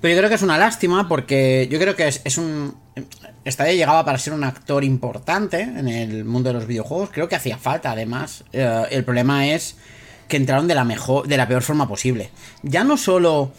Pero 0.00 0.14
yo 0.14 0.18
creo 0.18 0.28
que 0.28 0.36
es 0.36 0.42
una 0.42 0.58
lástima 0.58 1.08
porque 1.08 1.68
yo 1.70 1.78
creo 1.78 1.96
que 1.96 2.08
es, 2.08 2.20
es 2.24 2.38
un... 2.38 2.74
Stadia 3.46 3.72
llegaba 3.72 4.04
para 4.04 4.18
ser 4.18 4.32
un 4.32 4.44
actor 4.44 4.84
importante 4.84 5.62
en 5.62 5.88
el 5.88 6.24
mundo 6.24 6.50
de 6.50 6.54
los 6.54 6.66
videojuegos. 6.66 7.10
Creo 7.10 7.28
que 7.28 7.36
hacía 7.36 7.58
falta, 7.58 7.92
además. 7.92 8.44
Eh, 8.52 8.84
el 8.90 9.04
problema 9.04 9.48
es 9.48 9.76
que 10.28 10.36
entraron 10.36 10.68
de 10.68 10.74
la 10.74 10.84
mejor, 10.84 11.26
de 11.26 11.36
la 11.36 11.48
peor 11.48 11.62
forma 11.62 11.88
posible. 11.88 12.30
Ya 12.62 12.84
no 12.84 12.96
solo 12.96 13.52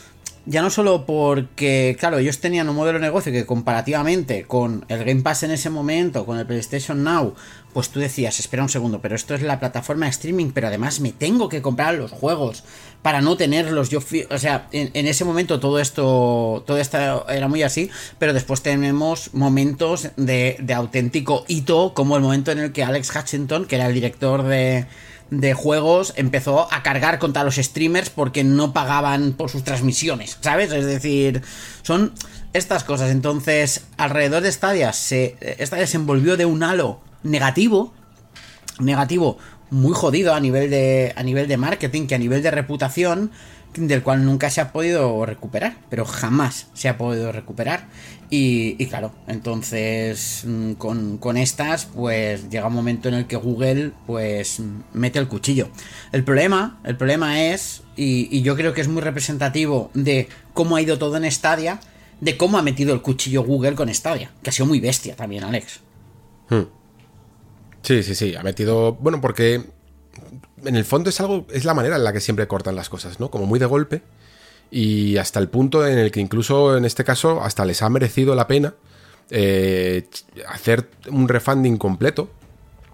ya 0.45 0.61
no 0.63 0.71
solo 0.71 1.05
porque, 1.05 1.95
claro, 1.99 2.17
ellos 2.17 2.39
tenían 2.39 2.67
un 2.67 2.75
modelo 2.75 2.97
de 2.97 3.05
negocio 3.05 3.31
que 3.31 3.45
comparativamente 3.45 4.43
con 4.45 4.85
el 4.87 5.03
Game 5.03 5.21
Pass 5.21 5.43
en 5.43 5.51
ese 5.51 5.69
momento, 5.69 6.25
con 6.25 6.39
el 6.39 6.47
PlayStation 6.47 7.03
Now, 7.03 7.35
pues 7.73 7.89
tú 7.89 7.99
decías, 7.99 8.39
espera 8.39 8.63
un 8.63 8.69
segundo, 8.69 9.01
pero 9.01 9.15
esto 9.15 9.33
es 9.33 9.41
la 9.41 9.59
plataforma 9.59 10.05
de 10.05 10.11
streaming, 10.11 10.51
pero 10.51 10.67
además 10.67 10.99
me 10.99 11.11
tengo 11.11 11.49
que 11.49 11.61
comprar 11.61 11.95
los 11.95 12.11
juegos 12.11 12.63
para 13.01 13.21
no 13.21 13.37
tenerlos. 13.37 13.89
Yo, 13.89 13.99
o 14.29 14.37
sea, 14.37 14.67
en, 14.71 15.07
ese 15.07 15.25
momento 15.25 15.59
todo 15.59 15.79
esto, 15.79 16.63
todo 16.65 16.77
esto 16.77 17.27
era 17.29 17.47
muy 17.47 17.63
así, 17.63 17.89
pero 18.19 18.33
después 18.33 18.61
tenemos 18.61 19.33
momentos 19.33 20.09
de, 20.17 20.63
auténtico 20.75 21.45
hito, 21.47 21.93
como 21.93 22.15
el 22.15 22.21
momento 22.21 22.51
en 22.51 22.59
el 22.59 22.71
que 22.71 22.83
Alex 22.83 23.15
Hutchinson, 23.15 23.65
que 23.65 23.75
era 23.75 23.87
el 23.87 23.93
director 23.93 24.43
de 24.43 25.53
juegos 25.53 26.13
empezó 26.17 26.67
a 26.73 26.83
cargar 26.83 27.17
contra 27.17 27.43
los 27.43 27.55
streamers 27.55 28.09
porque 28.09 28.43
no 28.43 28.73
pagaban 28.73 29.33
por 29.33 29.49
sus 29.49 29.63
transmisiones, 29.63 30.37
¿sabes? 30.41 30.71
Es 30.71 30.85
decir, 30.85 31.41
son 31.83 32.13
estas 32.53 32.83
cosas. 32.83 33.11
Entonces, 33.11 33.85
alrededor 33.97 34.43
de 34.43 34.51
Stadia, 34.51 34.93
se, 34.93 35.37
Stadia 35.59 35.87
se 35.87 35.97
envolvió 35.97 36.37
de 36.37 36.45
un 36.45 36.63
halo 36.63 36.99
negativo, 37.23 37.93
negativo 38.79 39.37
muy 39.69 39.93
jodido 39.93 40.33
a 40.33 40.39
nivel 40.39 40.69
de, 40.69 41.13
a 41.15 41.23
nivel 41.23 41.47
de 41.47 41.57
marketing, 41.57 42.07
que 42.07 42.15
a 42.15 42.19
nivel 42.19 42.43
de 42.43 42.51
reputación, 42.51 43.31
del 43.75 44.03
cual 44.03 44.25
nunca 44.25 44.49
se 44.49 44.59
ha 44.59 44.73
podido 44.73 45.25
recuperar, 45.25 45.77
pero 45.89 46.05
jamás 46.05 46.67
se 46.73 46.89
ha 46.89 46.97
podido 46.97 47.31
recuperar. 47.31 47.87
Y, 48.29 48.85
claro, 48.87 49.11
entonces 49.27 50.43
mm, 50.45 50.73
con, 50.73 51.37
estas, 51.37 51.85
pues 51.85 52.49
llega 52.49 52.67
un 52.67 52.73
momento 52.73 53.09
en 53.09 53.15
el 53.15 53.27
que 53.27 53.35
Google, 53.35 53.91
pues 54.07 54.61
mete 54.93 55.19
el 55.19 55.27
cuchillo. 55.27 55.69
El 56.11 56.23
problema, 56.23 56.79
el 56.83 56.95
problema 56.97 57.41
es, 57.41 57.83
y, 57.95 58.41
yo 58.41 58.55
creo 58.55 58.73
que 58.73 58.81
es 58.81 58.87
muy 58.87 59.01
representativo 59.01 59.89
de 59.93 60.27
cómo 60.53 60.75
ha 60.75 60.81
ido 60.81 60.97
todo 60.97 61.17
en 61.17 61.29
Stadia, 61.31 61.79
de 62.19 62.37
cómo 62.37 62.57
ha 62.57 62.61
metido 62.61 62.93
el 62.93 63.01
cuchillo 63.01 63.43
Google 63.43 63.75
con 63.75 63.93
Stadia, 63.93 64.31
que 64.43 64.49
ha 64.49 64.53
sido 64.53 64.65
muy 64.65 64.79
bestia 64.79 65.15
también, 65.15 65.43
Alex. 65.43 65.79
Hmm. 66.49 66.80
Sí, 67.83 68.03
sí, 68.03 68.15
sí, 68.15 68.35
ha 68.35 68.43
metido, 68.43 68.93
bueno, 68.93 69.21
porque 69.21 69.63
en 70.65 70.75
el 70.75 70.85
fondo 70.85 71.09
es 71.09 71.19
algo, 71.19 71.47
es 71.51 71.65
la 71.65 71.73
manera 71.73 71.95
en 71.95 72.03
la 72.03 72.13
que 72.13 72.19
siempre 72.19 72.47
cortan 72.47 72.75
las 72.75 72.89
cosas, 72.89 73.19
¿no? 73.19 73.31
Como 73.31 73.45
muy 73.45 73.59
de 73.59 73.65
golpe 73.65 74.01
y 74.69 75.17
hasta 75.17 75.39
el 75.39 75.49
punto 75.49 75.85
en 75.85 75.97
el 75.97 76.11
que 76.11 76.19
incluso 76.19 76.77
en 76.77 76.85
este 76.85 77.03
caso 77.03 77.41
hasta 77.41 77.65
les 77.65 77.81
ha 77.81 77.89
merecido 77.89 78.35
la 78.35 78.47
pena 78.47 78.73
eh, 79.29 80.07
hacer 80.47 80.89
un 81.09 81.27
refunding 81.27 81.77
completo 81.77 82.29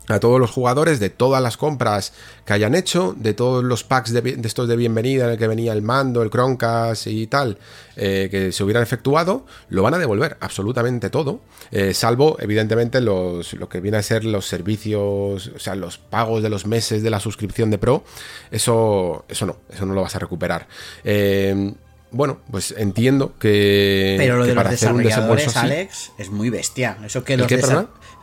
a 0.07 0.19
todos 0.19 0.39
los 0.39 0.51
jugadores 0.51 0.99
de 0.99 1.09
todas 1.09 1.41
las 1.41 1.57
compras 1.57 2.13
que 2.45 2.53
hayan 2.53 2.75
hecho, 2.75 3.13
de 3.17 3.33
todos 3.33 3.63
los 3.63 3.83
packs 3.83 4.13
de, 4.13 4.39
estos 4.43 4.67
de 4.67 4.75
bienvenida 4.75 5.25
en 5.25 5.31
el 5.31 5.37
que 5.37 5.47
venía 5.47 5.73
el 5.73 5.81
mando, 5.81 6.21
el 6.21 6.29
Chromecast 6.29 7.07
y 7.07 7.27
tal, 7.27 7.57
eh, 7.95 8.27
que 8.31 8.51
se 8.51 8.63
hubieran 8.63 8.83
efectuado, 8.83 9.45
lo 9.69 9.83
van 9.83 9.93
a 9.93 9.97
devolver 9.97 10.37
absolutamente 10.39 11.09
todo, 11.09 11.41
eh, 11.71 11.93
salvo 11.93 12.37
evidentemente 12.39 13.01
los, 13.01 13.53
lo 13.53 13.67
que 13.67 13.81
viene 13.81 13.97
a 13.97 14.03
ser 14.03 14.23
los 14.23 14.45
servicios, 14.45 15.51
o 15.55 15.59
sea, 15.59 15.75
los 15.75 15.97
pagos 15.97 16.41
de 16.41 16.49
los 16.49 16.65
meses 16.65 17.03
de 17.03 17.09
la 17.09 17.19
suscripción 17.19 17.69
de 17.69 17.77
Pro, 17.77 18.03
eso, 18.51 19.25
eso 19.27 19.45
no, 19.45 19.57
eso 19.69 19.85
no 19.85 19.93
lo 19.93 20.01
vas 20.01 20.15
a 20.15 20.19
recuperar. 20.19 20.67
Eh, 21.03 21.73
bueno, 22.11 22.39
pues 22.49 22.73
entiendo 22.77 23.33
que. 23.37 24.15
Pero 24.17 24.37
lo 24.37 24.45
de 24.45 24.55
los 24.55 24.69
desarrolladores, 24.69 25.57
Alex, 25.57 26.11
es 26.17 26.29
muy 26.29 26.49
bestia. 26.49 26.97
Eso 27.05 27.23
que 27.23 27.35
los 27.35 27.47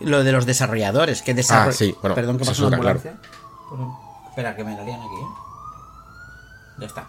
Lo 0.05 0.25
de 0.25 0.33
los 0.33 0.47
desarrolladores, 0.47 1.23
que 1.23 1.35
desarrollan. 1.35 1.71
Ah, 1.71 1.73
sí, 1.73 1.95
bueno, 2.01 2.15
Perdón 2.15 2.39
que 2.39 2.45
pasa 2.45 2.67
una 2.67 2.77
ambulancia. 2.77 3.15
Espera, 4.29 4.57
que 4.57 4.65
me 4.65 4.73
aquí. 4.73 4.91
¿eh? 4.91 5.27
Ya 6.79 6.87
está. 6.87 7.09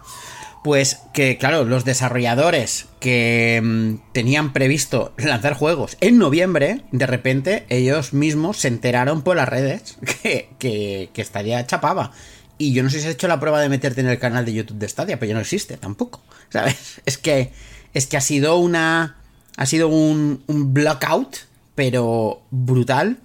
Pues 0.62 1.00
que, 1.12 1.38
claro, 1.38 1.64
los 1.64 1.84
desarrolladores 1.84 2.86
que 2.98 3.60
mm, 3.62 4.12
tenían 4.12 4.52
previsto 4.52 5.12
lanzar 5.16 5.54
juegos 5.54 5.96
en 6.00 6.18
noviembre, 6.18 6.82
de 6.90 7.06
repente 7.06 7.66
ellos 7.68 8.12
mismos 8.12 8.56
se 8.58 8.68
enteraron 8.68 9.22
por 9.22 9.36
las 9.36 9.48
redes 9.48 9.96
que, 10.22 10.50
que, 10.58 11.10
que 11.12 11.22
estaría 11.22 11.64
chapaba. 11.66 12.12
Y 12.58 12.72
yo 12.72 12.82
no 12.82 12.90
sé 12.90 13.00
si 13.00 13.06
has 13.06 13.14
hecho 13.14 13.28
la 13.28 13.38
prueba 13.38 13.60
de 13.60 13.68
meterte 13.68 14.00
en 14.00 14.08
el 14.08 14.18
canal 14.18 14.44
de 14.44 14.54
YouTube 14.54 14.78
de 14.78 14.88
Stadia, 14.88 15.18
pero 15.18 15.28
ya 15.28 15.34
no 15.34 15.40
existe 15.40 15.76
tampoco. 15.76 16.22
¿Sabes? 16.48 17.00
Es 17.06 17.18
que. 17.18 17.52
Es 17.92 18.06
que 18.06 18.16
ha 18.16 18.20
sido 18.20 18.56
una. 18.58 19.16
Ha 19.56 19.66
sido 19.66 19.88
un, 19.88 20.42
un 20.48 20.74
blackout, 20.74 21.36
pero 21.76 22.42
brutal. 22.50 23.18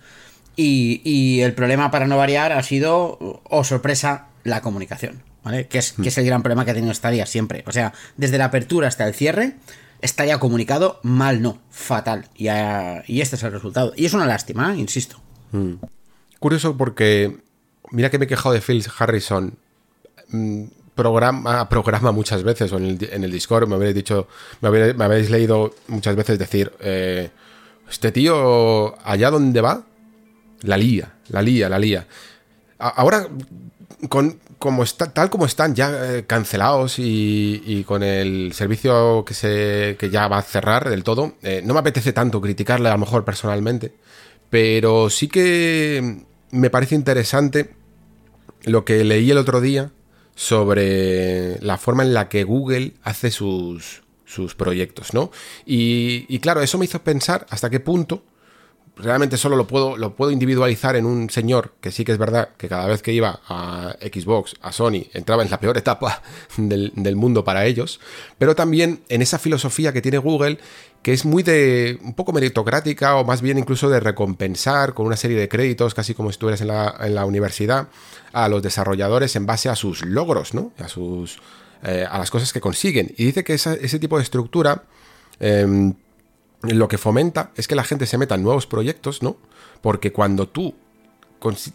Y, 0.55 1.39
el 1.41 1.53
problema, 1.55 1.89
para 1.89 2.05
no 2.05 2.17
variar, 2.17 2.51
ha 2.51 2.61
sido, 2.61 3.41
oh 3.49 3.63
sorpresa, 3.63 4.27
la 4.43 4.61
comunicación. 4.61 5.23
¿Vale? 5.43 5.65
Que 5.65 5.79
es, 5.79 5.93
que 5.93 6.09
es 6.09 6.17
el 6.19 6.25
gran 6.25 6.43
problema 6.43 6.65
que 6.65 6.71
ha 6.71 6.73
tenido 6.75 6.93
Stadia 6.93 7.25
siempre. 7.25 7.63
O 7.65 7.71
sea, 7.71 7.93
desde 8.15 8.37
la 8.37 8.45
apertura 8.45 8.87
hasta 8.87 9.07
el 9.07 9.15
cierre, 9.15 9.55
Stadia 10.03 10.37
comunicado 10.37 10.99
mal, 11.01 11.41
no, 11.41 11.57
fatal. 11.71 12.25
Y, 12.35 12.43
y 12.45 13.21
este 13.21 13.37
es 13.37 13.43
el 13.43 13.51
resultado. 13.51 13.91
Y 13.95 14.05
es 14.05 14.13
una 14.13 14.27
lástima, 14.27 14.75
¿eh? 14.75 14.77
insisto. 14.77 15.19
Mm. 15.51 15.77
Curioso 16.37 16.77
porque 16.77 17.39
mira 17.89 18.11
que 18.11 18.19
me 18.19 18.25
he 18.25 18.27
quejado 18.27 18.53
de 18.53 18.61
Phil 18.61 18.85
Harrison. 18.99 19.57
Mm, 20.29 20.65
programa, 20.95 21.67
programa 21.69 22.11
muchas 22.11 22.43
veces, 22.43 22.71
o 22.71 22.77
en 22.77 23.23
el, 23.23 23.31
Discord 23.31 23.67
me 23.67 23.75
habéis 23.75 23.95
dicho, 23.95 24.27
me 24.61 24.67
habéis, 25.03 25.29
leído 25.29 25.73
muchas 25.87 26.15
veces 26.15 26.37
decir, 26.37 26.71
eh, 26.79 27.29
este 27.91 28.12
tío, 28.12 28.95
allá 29.06 29.30
donde 29.30 29.62
va, 29.62 29.84
la 30.62 30.77
lía, 30.77 31.13
la 31.27 31.41
lía, 31.41 31.69
la 31.69 31.77
lía. 31.77 32.08
ahora, 32.80 33.27
con, 34.10 34.39
como 34.58 34.84
está, 34.84 35.13
tal 35.13 35.30
como 35.30 35.45
están 35.45 35.75
ya 35.75 36.17
eh, 36.17 36.25
cancelados 36.25 36.95
y, 36.97 37.84
con 37.86 38.04
el 38.04 38.54
servicio 38.54 39.25
que, 39.25 39.34
se, 39.34 39.97
que 39.99 40.10
ya 40.10 40.27
va 40.27 40.38
a 40.38 40.43
cerrar 40.43 40.89
del 40.89 41.04
todo, 41.04 41.34
eh, 41.41 41.62
no 41.65 41.73
me 41.73 41.82
apetece 41.82 42.13
tanto 42.13 42.41
criticarle 42.41 42.89
a 42.89 42.93
lo 42.93 42.99
mejor 42.99 43.25
personalmente, 43.25 43.93
pero 44.49 45.10
sí 45.10 45.27
que 45.27 46.23
me 46.51 46.69
parece 46.69 46.95
interesante 46.95 47.71
lo 48.63 48.86
que 48.86 49.04
leí 49.04 49.32
el 49.32 49.38
otro 49.38 49.62
día 49.62 49.91
sobre 50.36 51.60
la 51.62 51.77
forma 51.77 52.04
en 52.04 52.13
la 52.13 52.30
que 52.30 52.43
Google 52.43 52.93
hace 53.04 53.32
sus, 53.32 54.04
sus 54.31 54.55
proyectos, 54.55 55.13
¿no? 55.13 55.31
Y, 55.65 56.39
claro, 56.39 56.61
eso 56.61 56.77
me 56.77 56.85
hizo 56.85 57.03
pensar 57.03 57.45
hasta 57.49 57.69
qué 57.69 57.79
punto 57.79 58.23
realmente 58.97 59.37
solo 59.37 59.55
lo 59.55 59.65
puedo, 59.65 59.97
lo 59.97 60.15
puedo 60.15 60.31
individualizar 60.31 60.95
en 60.95 61.05
un 61.05 61.29
señor 61.29 61.73
que 61.81 61.91
sí 61.91 62.05
que 62.05 62.11
es 62.11 62.17
verdad 62.17 62.49
que 62.57 62.67
cada 62.67 62.85
vez 62.87 63.01
que 63.01 63.13
iba 63.13 63.39
a 63.47 63.95
Xbox, 63.99 64.55
a 64.61 64.71
Sony, 64.71 65.07
entraba 65.13 65.43
en 65.43 65.49
la 65.49 65.59
peor 65.59 65.77
etapa 65.77 66.21
del, 66.57 66.91
del 66.95 67.15
mundo 67.15 67.43
para 67.43 67.65
ellos, 67.65 67.99
pero 68.37 68.53
también 68.53 69.01
en 69.09 69.21
esa 69.21 69.39
filosofía 69.39 69.91
que 69.91 70.01
tiene 70.01 70.17
Google 70.17 70.59
que 71.01 71.13
es 71.13 71.25
muy 71.25 71.41
de 71.41 71.99
un 72.03 72.13
poco 72.13 72.31
meritocrática 72.31 73.15
o 73.15 73.25
más 73.25 73.41
bien 73.41 73.57
incluso 73.57 73.89
de 73.89 73.99
recompensar 73.99 74.93
con 74.93 75.07
una 75.07 75.17
serie 75.17 75.37
de 75.37 75.49
créditos, 75.49 75.95
casi 75.95 76.13
como 76.13 76.29
estuvieras 76.29 76.61
en 76.61 76.67
la, 76.67 76.95
en 76.99 77.15
la 77.15 77.25
universidad, 77.25 77.87
a 78.33 78.47
los 78.49 78.61
desarrolladores 78.61 79.35
en 79.35 79.45
base 79.45 79.69
a 79.69 79.75
sus 79.75 80.05
logros, 80.05 80.53
¿no? 80.53 80.73
A 80.77 80.87
sus 80.87 81.39
eh, 81.83 82.05
a 82.09 82.17
las 82.17 82.31
cosas 82.31 82.53
que 82.53 82.61
consiguen. 82.61 83.13
Y 83.17 83.25
dice 83.25 83.43
que 83.43 83.53
ese 83.53 83.99
tipo 83.99 84.17
de 84.17 84.23
estructura 84.23 84.83
em, 85.39 85.93
lo 86.61 86.87
que 86.87 86.97
fomenta 86.97 87.51
es 87.55 87.67
que 87.67 87.75
la 87.75 87.83
gente 87.83 88.05
se 88.05 88.17
meta 88.17 88.35
en 88.35 88.43
nuevos 88.43 88.67
proyectos, 88.67 89.23
¿no? 89.23 89.37
Porque 89.81 90.11
cuando 90.11 90.47
tú 90.47 90.75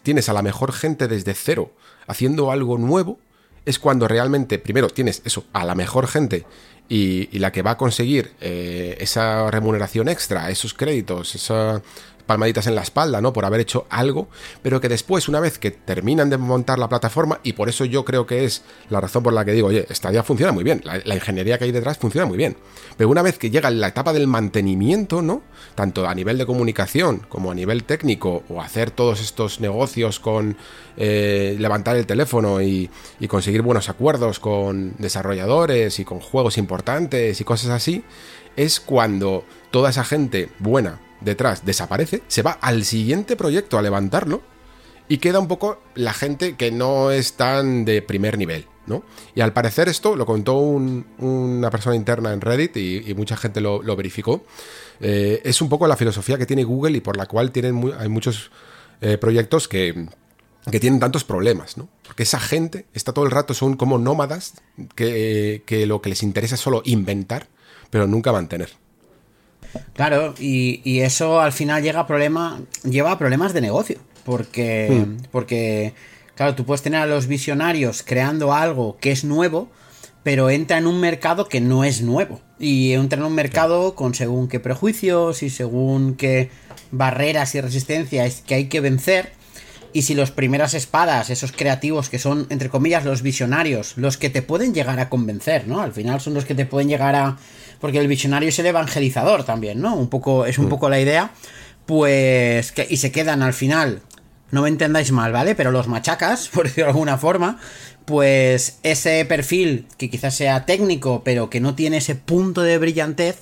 tienes 0.03 0.29
a 0.29 0.33
la 0.33 0.41
mejor 0.41 0.71
gente 0.71 1.07
desde 1.07 1.33
cero 1.33 1.71
haciendo 2.07 2.51
algo 2.51 2.77
nuevo, 2.77 3.19
es 3.65 3.79
cuando 3.79 4.07
realmente, 4.07 4.59
primero, 4.59 4.87
tienes 4.87 5.21
eso, 5.25 5.43
a 5.51 5.65
la 5.65 5.75
mejor 5.75 6.07
gente 6.07 6.45
y, 6.87 7.37
la 7.37 7.51
que 7.51 7.61
va 7.61 7.71
a 7.71 7.77
conseguir 7.77 8.31
eh, 8.39 8.95
esa 9.01 9.51
remuneración 9.51 10.07
extra, 10.07 10.49
esos 10.49 10.73
créditos, 10.73 11.35
esa, 11.35 11.81
palmaditas 12.27 12.67
en 12.67 12.75
la 12.75 12.83
espalda, 12.83 13.21
¿no? 13.21 13.33
Por 13.33 13.45
haber 13.45 13.61
hecho 13.61 13.87
algo, 13.89 14.27
pero 14.61 14.79
que 14.79 14.89
después, 14.89 15.27
una 15.27 15.39
vez 15.39 15.57
que 15.57 15.71
terminan 15.71 16.29
de 16.29 16.37
montar 16.37 16.77
la 16.77 16.89
plataforma, 16.89 17.39
y 17.41 17.53
por 17.53 17.69
eso 17.69 17.85
yo 17.85 18.05
creo 18.05 18.27
que 18.27 18.45
es 18.45 18.63
la 18.89 19.01
razón 19.01 19.23
por 19.23 19.33
la 19.33 19.45
que 19.45 19.53
digo, 19.53 19.69
oye, 19.69 19.87
esta 19.89 20.11
ya 20.11 20.21
funciona 20.21 20.51
muy 20.51 20.63
bien, 20.63 20.83
la, 20.83 21.15
ingeniería 21.15 21.57
que 21.57 21.63
hay 21.63 21.71
detrás 21.71 21.97
funciona 21.97 22.27
muy 22.27 22.37
bien, 22.37 22.57
pero 22.97 23.09
una 23.09 23.23
vez 23.23 23.39
que 23.39 23.49
llega 23.49 23.71
la 23.71 23.87
etapa 23.87 24.13
del 24.13 24.27
mantenimiento, 24.27 25.21
¿no? 25.21 25.41
Tanto 25.73 26.07
a 26.07 26.13
nivel 26.13 26.37
de 26.37 26.45
comunicación 26.45 27.25
como 27.29 27.49
a 27.49 27.55
nivel 27.55 27.85
técnico, 27.85 28.43
o 28.49 28.61
hacer 28.61 28.91
todos 28.91 29.21
estos 29.21 29.59
negocios 29.59 30.19
con 30.19 30.57
eh, 30.97 31.55
levantar 31.57 31.95
el 31.95 32.05
teléfono 32.05 32.61
y, 32.61 32.89
y 33.19 33.27
conseguir 33.27 33.61
buenos 33.61 33.89
acuerdos 33.89 34.39
con 34.39 34.93
desarrolladores 34.97 35.99
y 35.99 36.05
con 36.05 36.19
juegos 36.19 36.57
importantes 36.57 37.39
y 37.39 37.43
cosas 37.43 37.71
así, 37.71 38.03
es 38.57 38.79
cuando 38.79 39.45
toda 39.71 39.91
esa 39.91 40.03
gente 40.03 40.49
buena 40.59 40.99
detrás 41.21 41.65
desaparece, 41.65 42.23
se 42.27 42.41
va 42.41 42.51
al 42.51 42.85
siguiente 42.85 43.35
proyecto 43.35 43.77
a 43.77 43.81
levantarlo 43.81 44.41
y 45.09 45.17
queda 45.17 45.39
un 45.39 45.47
poco 45.47 45.81
la 45.95 46.13
gente 46.13 46.55
que 46.55 46.71
no 46.71 47.11
es 47.11 47.33
tan 47.33 47.85
de 47.85 48.01
primer 48.01 48.37
nivel, 48.37 48.65
¿no? 48.85 49.03
Y 49.35 49.41
al 49.41 49.53
parecer 49.53 49.87
esto 49.87 50.15
lo 50.15 50.25
contó 50.25 50.57
una 50.57 51.69
persona 51.69 51.95
interna 51.95 52.33
en 52.33 52.41
Reddit 52.41 52.77
y, 52.77 53.13
mucha 53.15 53.37
gente 53.37 53.61
lo, 53.61 53.95
verificó. 53.95 54.43
Eh, 54.99 55.41
es 55.43 55.61
un 55.61 55.69
poco 55.69 55.87
la 55.87 55.95
filosofía 55.95 56.37
que 56.37 56.45
tiene 56.45 56.63
Google 56.63 56.97
y 56.97 57.01
por 57.01 57.17
la 57.17 57.25
cual 57.25 57.51
tienen 57.51 57.93
hay 57.97 58.09
muchos 58.09 58.51
eh, 58.99 59.17
proyectos 59.17 59.67
que, 59.67 60.07
que 60.69 60.79
tienen 60.79 60.99
tantos 60.99 61.23
problemas, 61.23 61.77
¿no? 61.77 61.87
Porque 62.05 62.23
esa 62.23 62.39
gente 62.39 62.85
está 62.93 63.13
todo 63.13 63.25
el 63.25 63.31
rato, 63.31 63.53
son 63.53 63.77
como 63.77 63.97
nómadas 63.97 64.55
que, 64.95 65.63
que 65.65 65.85
lo 65.85 66.01
que 66.01 66.09
les 66.09 66.23
interesa 66.23 66.55
es 66.55 66.61
solo 66.61 66.81
inventar, 66.83 67.47
pero 67.89 68.07
nunca 68.07 68.33
mantener. 68.33 68.69
Claro, 69.93 70.33
y, 70.39 70.81
y 70.83 71.01
eso 71.01 71.39
al 71.41 71.51
final 71.51 71.83
llega 71.83 72.01
a 72.01 72.07
problema, 72.07 72.59
lleva 72.83 73.11
a 73.11 73.17
problemas 73.17 73.53
de 73.53 73.61
negocio. 73.61 73.99
Porque, 74.27 75.05
porque, 75.31 75.93
claro, 76.35 76.53
tú 76.53 76.65
puedes 76.65 76.81
tener 76.81 76.99
a 76.99 77.05
los 77.05 77.27
visionarios 77.27 78.03
creando 78.03 78.53
algo 78.53 78.97
que 78.99 79.13
es 79.13 79.23
nuevo, 79.23 79.69
pero 80.21 80.49
entra 80.49 80.77
en 80.77 80.85
un 80.85 80.99
mercado 80.99 81.47
que 81.47 81.61
no 81.61 81.85
es 81.85 82.01
nuevo. 82.01 82.41
Y 82.59 82.91
entra 82.91 83.19
en 83.19 83.25
un 83.25 83.33
mercado 83.33 83.95
con 83.95 84.13
según 84.15 84.49
qué 84.49 84.59
prejuicios 84.59 85.43
y 85.43 85.49
según 85.49 86.15
qué 86.15 86.49
barreras 86.91 87.55
y 87.55 87.61
resistencias 87.61 88.43
que 88.45 88.55
hay 88.55 88.65
que 88.65 88.81
vencer. 88.81 89.31
Y 89.93 90.01
si 90.01 90.13
los 90.13 90.31
primeras 90.31 90.73
espadas, 90.73 91.29
esos 91.29 91.53
creativos 91.53 92.09
que 92.09 92.19
son, 92.19 92.47
entre 92.49 92.67
comillas, 92.67 93.05
los 93.05 93.21
visionarios, 93.21 93.93
los 93.95 94.17
que 94.17 94.29
te 94.29 94.41
pueden 94.41 94.73
llegar 94.73 94.99
a 94.99 95.07
convencer, 95.07 95.69
¿no? 95.69 95.79
Al 95.79 95.93
final 95.93 96.19
son 96.19 96.33
los 96.33 96.43
que 96.43 96.53
te 96.53 96.65
pueden 96.65 96.89
llegar 96.89 97.15
a. 97.15 97.37
Porque 97.79 97.99
el 97.99 98.07
visionario 98.07 98.49
es 98.49 98.59
el 98.59 98.65
evangelizador 98.65 99.43
también, 99.43 99.81
¿no? 99.81 99.95
Un 99.95 100.09
poco, 100.09 100.45
es 100.45 100.57
un 100.57 100.69
poco 100.69 100.89
la 100.89 100.99
idea. 100.99 101.31
Pues. 101.85 102.71
Que, 102.71 102.87
y 102.89 102.97
se 102.97 103.11
quedan 103.11 103.41
al 103.41 103.53
final. 103.53 104.01
No 104.49 104.61
me 104.61 104.69
entendáis 104.69 105.11
mal, 105.11 105.31
¿vale? 105.31 105.55
Pero 105.55 105.71
los 105.71 105.87
machacas, 105.87 106.47
por 106.53 106.65
decirlo 106.65 106.85
de 106.85 106.91
alguna 106.91 107.17
forma. 107.17 107.59
Pues 108.05 108.79
ese 108.83 109.25
perfil 109.25 109.87
que 109.97 110.09
quizás 110.09 110.33
sea 110.33 110.65
técnico, 110.65 111.23
pero 111.23 111.49
que 111.49 111.59
no 111.59 111.75
tiene 111.75 111.97
ese 111.97 112.15
punto 112.15 112.61
de 112.61 112.77
brillantez, 112.77 113.39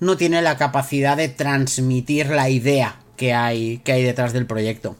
no 0.00 0.18
tiene 0.18 0.42
la 0.42 0.58
capacidad 0.58 1.16
de 1.16 1.28
transmitir 1.28 2.26
la 2.26 2.50
idea 2.50 3.00
que 3.16 3.32
hay, 3.32 3.78
que 3.78 3.92
hay 3.92 4.02
detrás 4.02 4.34
del 4.34 4.46
proyecto. 4.46 4.96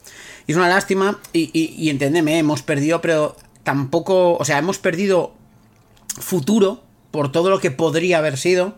Y 0.47 0.53
es 0.53 0.57
una 0.57 0.69
lástima, 0.69 1.21
y, 1.35 1.51
y, 1.53 1.75
y 1.77 1.91
entendeme, 1.91 2.39
hemos 2.39 2.63
perdido, 2.63 3.03
pero 3.03 3.37
tampoco, 3.65 4.37
o 4.39 4.45
sea, 4.47 4.59
hemos 4.59 4.79
perdido 4.79 5.35
futuro 6.19 6.83
por 7.13 7.31
todo 7.31 7.51
lo 7.51 7.61
que 7.61 7.71
podría 7.71 8.19
haber 8.19 8.37
sido, 8.37 8.77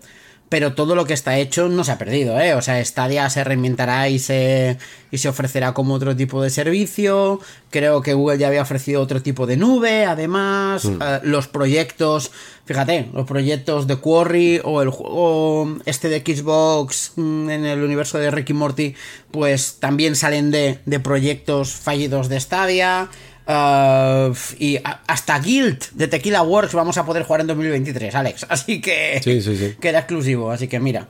pero 0.50 0.74
todo 0.74 0.94
lo 0.94 1.06
que 1.06 1.14
está 1.14 1.38
hecho 1.38 1.68
no 1.68 1.84
se 1.84 1.92
ha 1.92 1.98
perdido, 1.98 2.38
¿eh? 2.38 2.54
O 2.54 2.62
sea, 2.62 2.84
Stadia 2.84 3.28
se 3.30 3.42
reinventará 3.42 4.08
y 4.08 4.18
se, 4.18 4.78
y 5.10 5.18
se 5.18 5.28
ofrecerá 5.28 5.72
como 5.72 5.94
otro 5.94 6.14
tipo 6.14 6.42
de 6.42 6.50
servicio. 6.50 7.40
Creo 7.70 8.02
que 8.02 8.14
Google 8.14 8.38
ya 8.38 8.48
había 8.48 8.62
ofrecido 8.62 9.00
otro 9.00 9.22
tipo 9.22 9.46
de 9.46 9.56
nube, 9.56 10.04
además. 10.04 10.84
Mm. 10.84 10.96
Uh, 10.96 11.00
los 11.22 11.48
proyectos, 11.48 12.30
fíjate, 12.66 13.08
los 13.12 13.26
proyectos 13.26 13.86
de 13.86 13.96
Quarry 13.96 14.60
o 14.62 14.82
el 14.82 14.90
juego 14.90 15.76
este 15.86 16.08
de 16.08 16.20
Xbox 16.20 17.14
mm, 17.16 17.50
en 17.50 17.64
el 17.64 17.82
universo 17.82 18.18
de 18.18 18.30
Ricky 18.30 18.52
Morty, 18.52 18.94
pues 19.30 19.78
también 19.80 20.14
salen 20.14 20.50
de, 20.50 20.78
de 20.84 21.00
proyectos 21.00 21.72
fallidos 21.72 22.28
de 22.28 22.38
Stadia. 22.38 23.08
Uh, 23.46 24.34
y 24.58 24.78
hasta 25.06 25.38
Guild 25.38 25.90
de 25.92 26.08
Tequila 26.08 26.42
Works 26.42 26.72
vamos 26.72 26.96
a 26.96 27.04
poder 27.04 27.24
jugar 27.24 27.42
en 27.42 27.48
2023, 27.48 28.14
Alex. 28.14 28.46
Así 28.48 28.80
que, 28.80 29.20
sí, 29.22 29.42
sí, 29.42 29.56
sí. 29.56 29.74
que 29.80 29.88
era 29.88 30.00
exclusivo. 30.00 30.50
Así 30.50 30.68
que 30.68 30.80
mira. 30.80 31.08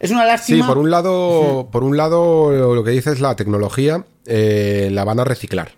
Es 0.00 0.10
una 0.10 0.24
lástima. 0.24 0.64
Sí, 0.64 0.68
por 0.68 0.78
un 0.78 0.90
lado, 0.90 1.68
por 1.70 1.84
un 1.84 1.96
lado 1.96 2.74
lo 2.74 2.82
que 2.82 2.90
dices 2.90 3.20
la 3.20 3.36
tecnología 3.36 4.04
eh, 4.26 4.88
la 4.90 5.04
van 5.04 5.20
a 5.20 5.24
reciclar. 5.24 5.72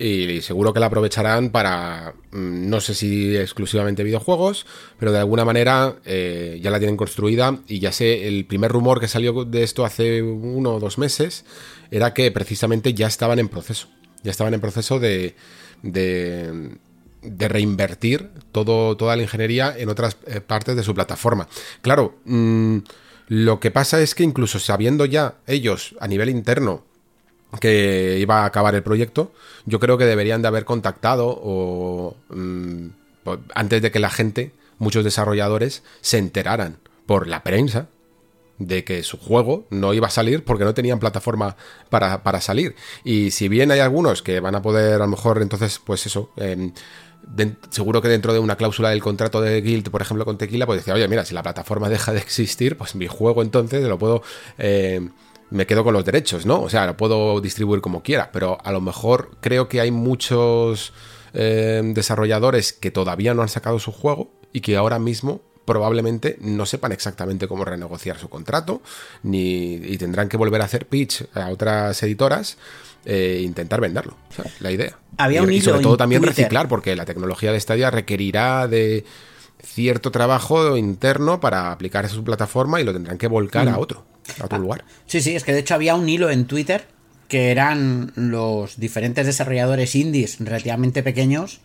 Y 0.00 0.40
seguro 0.42 0.72
que 0.72 0.80
la 0.80 0.86
aprovecharán 0.86 1.50
para, 1.50 2.14
mm, 2.30 2.68
no 2.68 2.80
sé 2.80 2.94
si 2.94 3.36
exclusivamente 3.36 4.04
videojuegos, 4.04 4.64
pero 4.98 5.12
de 5.12 5.18
alguna 5.18 5.44
manera 5.44 5.96
eh, 6.04 6.58
ya 6.62 6.70
la 6.70 6.78
tienen 6.78 6.96
construida. 6.96 7.58
Y 7.68 7.78
ya 7.78 7.92
sé, 7.92 8.26
el 8.26 8.46
primer 8.46 8.72
rumor 8.72 8.98
que 8.98 9.08
salió 9.08 9.44
de 9.44 9.62
esto 9.62 9.84
hace 9.84 10.22
uno 10.22 10.74
o 10.74 10.80
dos 10.80 10.98
meses 10.98 11.44
era 11.92 12.14
que 12.14 12.32
precisamente 12.32 12.94
ya 12.94 13.06
estaban 13.06 13.38
en 13.38 13.48
proceso 13.48 13.88
ya 14.22 14.30
estaban 14.30 14.54
en 14.54 14.60
proceso 14.60 14.98
de, 14.98 15.34
de, 15.82 17.48
reinvertir 17.48 18.30
todo, 18.52 18.96
toda 18.96 19.16
la 19.16 19.22
ingeniería 19.22 19.74
en 19.76 19.88
otras 19.88 20.16
eh, 20.26 20.40
partes 20.40 20.76
de 20.76 20.82
su 20.82 20.94
plataforma. 20.94 21.48
Claro, 21.82 22.16
mmm, 22.24 22.78
lo 23.28 23.60
que 23.60 23.70
pasa 23.70 24.00
es 24.00 24.14
que 24.14 24.24
incluso 24.24 24.58
sabiendo 24.58 25.04
ya 25.04 25.34
ellos 25.46 25.94
a 26.00 26.08
nivel 26.08 26.30
interno 26.30 26.84
que 27.60 28.18
iba 28.20 28.42
a 28.42 28.46
acabar 28.46 28.74
el 28.74 28.82
proyecto, 28.82 29.32
yo 29.64 29.80
creo 29.80 29.98
que 29.98 30.04
deberían 30.04 30.42
de 30.42 30.48
haber 30.48 30.64
contactado 30.64 31.26
o 31.28 32.16
mmm, 32.30 32.88
antes 33.54 33.82
de 33.82 33.90
que 33.90 33.98
la 33.98 34.10
gente, 34.10 34.52
muchos 34.78 35.04
desarrolladores, 35.04 35.82
se 36.00 36.18
enteraran 36.18 36.78
por 37.06 37.26
la 37.26 37.42
prensa 37.42 37.88
de 38.58 38.84
que 38.84 39.02
su 39.02 39.18
juego 39.18 39.66
no 39.70 39.94
iba 39.94 40.08
a 40.08 40.10
salir 40.10 40.44
porque 40.44 40.64
no 40.64 40.74
tenían 40.74 40.98
plataforma 40.98 41.56
para, 41.90 42.22
para 42.22 42.40
salir. 42.40 42.74
Y 43.04 43.30
si 43.30 43.48
bien 43.48 43.70
hay 43.70 43.80
algunos 43.80 44.22
que 44.22 44.40
van 44.40 44.54
a 44.54 44.62
poder, 44.62 44.94
a 44.94 44.98
lo 44.98 45.08
mejor, 45.08 45.40
entonces, 45.42 45.80
pues 45.84 46.06
eso, 46.06 46.30
de, 46.36 47.56
seguro 47.70 48.02
que 48.02 48.08
dentro 48.08 48.32
de 48.32 48.38
una 48.38 48.56
cláusula 48.56 48.90
del 48.90 49.02
contrato 49.02 49.40
de 49.40 49.60
Guild, 49.60 49.90
por 49.90 50.02
ejemplo, 50.02 50.24
con 50.24 50.38
Tequila, 50.38 50.66
pues 50.66 50.80
decía, 50.80 50.94
oye, 50.94 51.08
mira, 51.08 51.24
si 51.24 51.34
la 51.34 51.42
plataforma 51.42 51.88
deja 51.90 52.12
de 52.12 52.18
existir, 52.18 52.76
pues 52.76 52.94
mi 52.94 53.06
juego 53.06 53.42
entonces 53.42 53.82
lo 53.86 53.98
puedo... 53.98 54.22
Eh, 54.58 55.08
me 55.50 55.66
quedo 55.66 55.82
con 55.82 55.94
los 55.94 56.04
derechos, 56.04 56.44
¿no? 56.44 56.60
O 56.60 56.68
sea, 56.68 56.84
lo 56.84 56.98
puedo 56.98 57.40
distribuir 57.40 57.80
como 57.80 58.02
quiera, 58.02 58.30
pero 58.32 58.58
a 58.62 58.70
lo 58.70 58.82
mejor 58.82 59.30
creo 59.40 59.66
que 59.66 59.80
hay 59.80 59.90
muchos 59.90 60.92
eh, 61.32 61.80
desarrolladores 61.94 62.74
que 62.74 62.90
todavía 62.90 63.32
no 63.32 63.40
han 63.40 63.48
sacado 63.48 63.78
su 63.78 63.90
juego 63.90 64.30
y 64.52 64.60
que 64.60 64.76
ahora 64.76 64.98
mismo 64.98 65.40
probablemente 65.68 66.38
no 66.40 66.64
sepan 66.64 66.92
exactamente 66.92 67.46
cómo 67.46 67.62
renegociar 67.62 68.18
su 68.18 68.30
contrato, 68.30 68.80
ni 69.22 69.74
y 69.74 69.98
tendrán 69.98 70.30
que 70.30 70.38
volver 70.38 70.62
a 70.62 70.64
hacer 70.64 70.86
pitch 70.86 71.26
a 71.34 71.50
otras 71.50 72.02
editoras 72.02 72.56
e 73.04 73.42
intentar 73.44 73.78
venderlo. 73.78 74.16
O 74.30 74.32
sea, 74.32 74.50
la 74.60 74.72
idea. 74.72 74.98
Había 75.18 75.42
un 75.42 75.52
y, 75.52 75.56
y 75.56 75.60
sobre 75.60 75.82
todo 75.82 75.98
también 75.98 76.22
Twitter. 76.22 76.36
reciclar, 76.38 76.68
porque 76.68 76.96
la 76.96 77.04
tecnología 77.04 77.52
de 77.52 77.60
Stadia 77.60 77.90
requerirá 77.90 78.66
de 78.66 79.04
cierto 79.62 80.10
trabajo 80.10 80.78
interno 80.78 81.38
para 81.38 81.70
aplicar 81.70 82.06
a 82.06 82.08
su 82.08 82.24
plataforma 82.24 82.80
y 82.80 82.84
lo 82.84 82.94
tendrán 82.94 83.18
que 83.18 83.26
volcar 83.26 83.66
mm. 83.66 83.74
a 83.74 83.78
otro, 83.78 84.06
a 84.40 84.46
otro 84.46 84.56
ah, 84.56 84.60
lugar. 84.60 84.84
Sí, 85.04 85.20
sí, 85.20 85.36
es 85.36 85.44
que 85.44 85.52
de 85.52 85.58
hecho 85.58 85.74
había 85.74 85.96
un 85.96 86.08
hilo 86.08 86.30
en 86.30 86.46
Twitter 86.46 86.86
que 87.28 87.50
eran 87.50 88.10
los 88.14 88.80
diferentes 88.80 89.26
desarrolladores 89.26 89.94
indies 89.94 90.38
relativamente 90.40 91.02
pequeños 91.02 91.60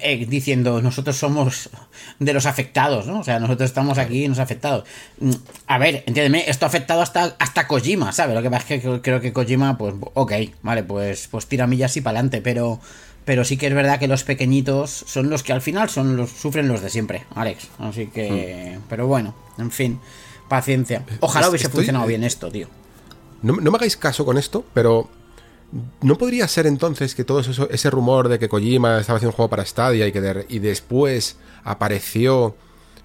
eh, 0.00 0.26
diciendo 0.28 0.80
nosotros 0.80 1.16
somos 1.16 1.70
de 2.18 2.32
los 2.32 2.46
afectados, 2.46 3.06
¿no? 3.06 3.20
O 3.20 3.24
sea, 3.24 3.40
nosotros 3.40 3.70
estamos 3.70 3.98
aquí 3.98 4.26
los 4.26 4.38
afectados. 4.38 4.84
A 5.66 5.78
ver, 5.78 6.04
entiéndeme, 6.06 6.44
esto 6.48 6.66
ha 6.66 6.68
afectado 6.68 7.02
hasta, 7.02 7.36
hasta 7.38 7.66
Kojima, 7.66 8.12
¿sabes? 8.12 8.34
Lo 8.34 8.42
que 8.42 8.50
pasa 8.50 8.74
es 8.74 8.82
que 8.82 9.00
creo 9.00 9.20
que 9.20 9.32
Kojima, 9.32 9.78
pues, 9.78 9.94
ok, 10.14 10.32
vale, 10.62 10.82
pues, 10.82 11.28
pues 11.30 11.46
tira 11.46 11.66
millas 11.66 11.96
y 11.96 12.00
para 12.00 12.18
adelante, 12.18 12.40
pero, 12.42 12.80
pero 13.24 13.44
sí 13.44 13.56
que 13.56 13.66
es 13.66 13.74
verdad 13.74 13.98
que 13.98 14.08
los 14.08 14.24
pequeñitos 14.24 15.04
son 15.06 15.30
los 15.30 15.42
que 15.42 15.52
al 15.52 15.62
final 15.62 15.90
son 15.90 16.16
los, 16.16 16.30
sufren 16.30 16.68
los 16.68 16.80
de 16.80 16.90
siempre, 16.90 17.24
Alex. 17.34 17.68
Así 17.78 18.06
que, 18.06 18.78
mm. 18.78 18.82
pero 18.88 19.06
bueno, 19.06 19.34
en 19.58 19.70
fin, 19.70 20.00
paciencia. 20.48 21.04
Ojalá 21.20 21.48
hubiese 21.48 21.66
Estoy, 21.66 21.78
funcionado 21.78 22.06
bien 22.06 22.24
esto, 22.24 22.50
tío. 22.50 22.68
No, 23.42 23.56
no 23.56 23.70
me 23.70 23.76
hagáis 23.76 23.96
caso 23.96 24.24
con 24.24 24.38
esto, 24.38 24.64
pero 24.72 25.08
¿No 26.02 26.16
podría 26.16 26.46
ser 26.46 26.66
entonces 26.66 27.14
que 27.14 27.24
todo 27.24 27.40
eso, 27.40 27.68
ese 27.70 27.90
rumor 27.90 28.28
de 28.28 28.38
que 28.38 28.48
Kojima 28.48 29.00
estaba 29.00 29.16
haciendo 29.16 29.30
un 29.32 29.36
juego 29.36 29.50
para 29.50 29.64
Stadia 29.64 30.06
y 30.06 30.12
que 30.12 30.46
y 30.48 30.60
después 30.60 31.36
apareció 31.64 32.54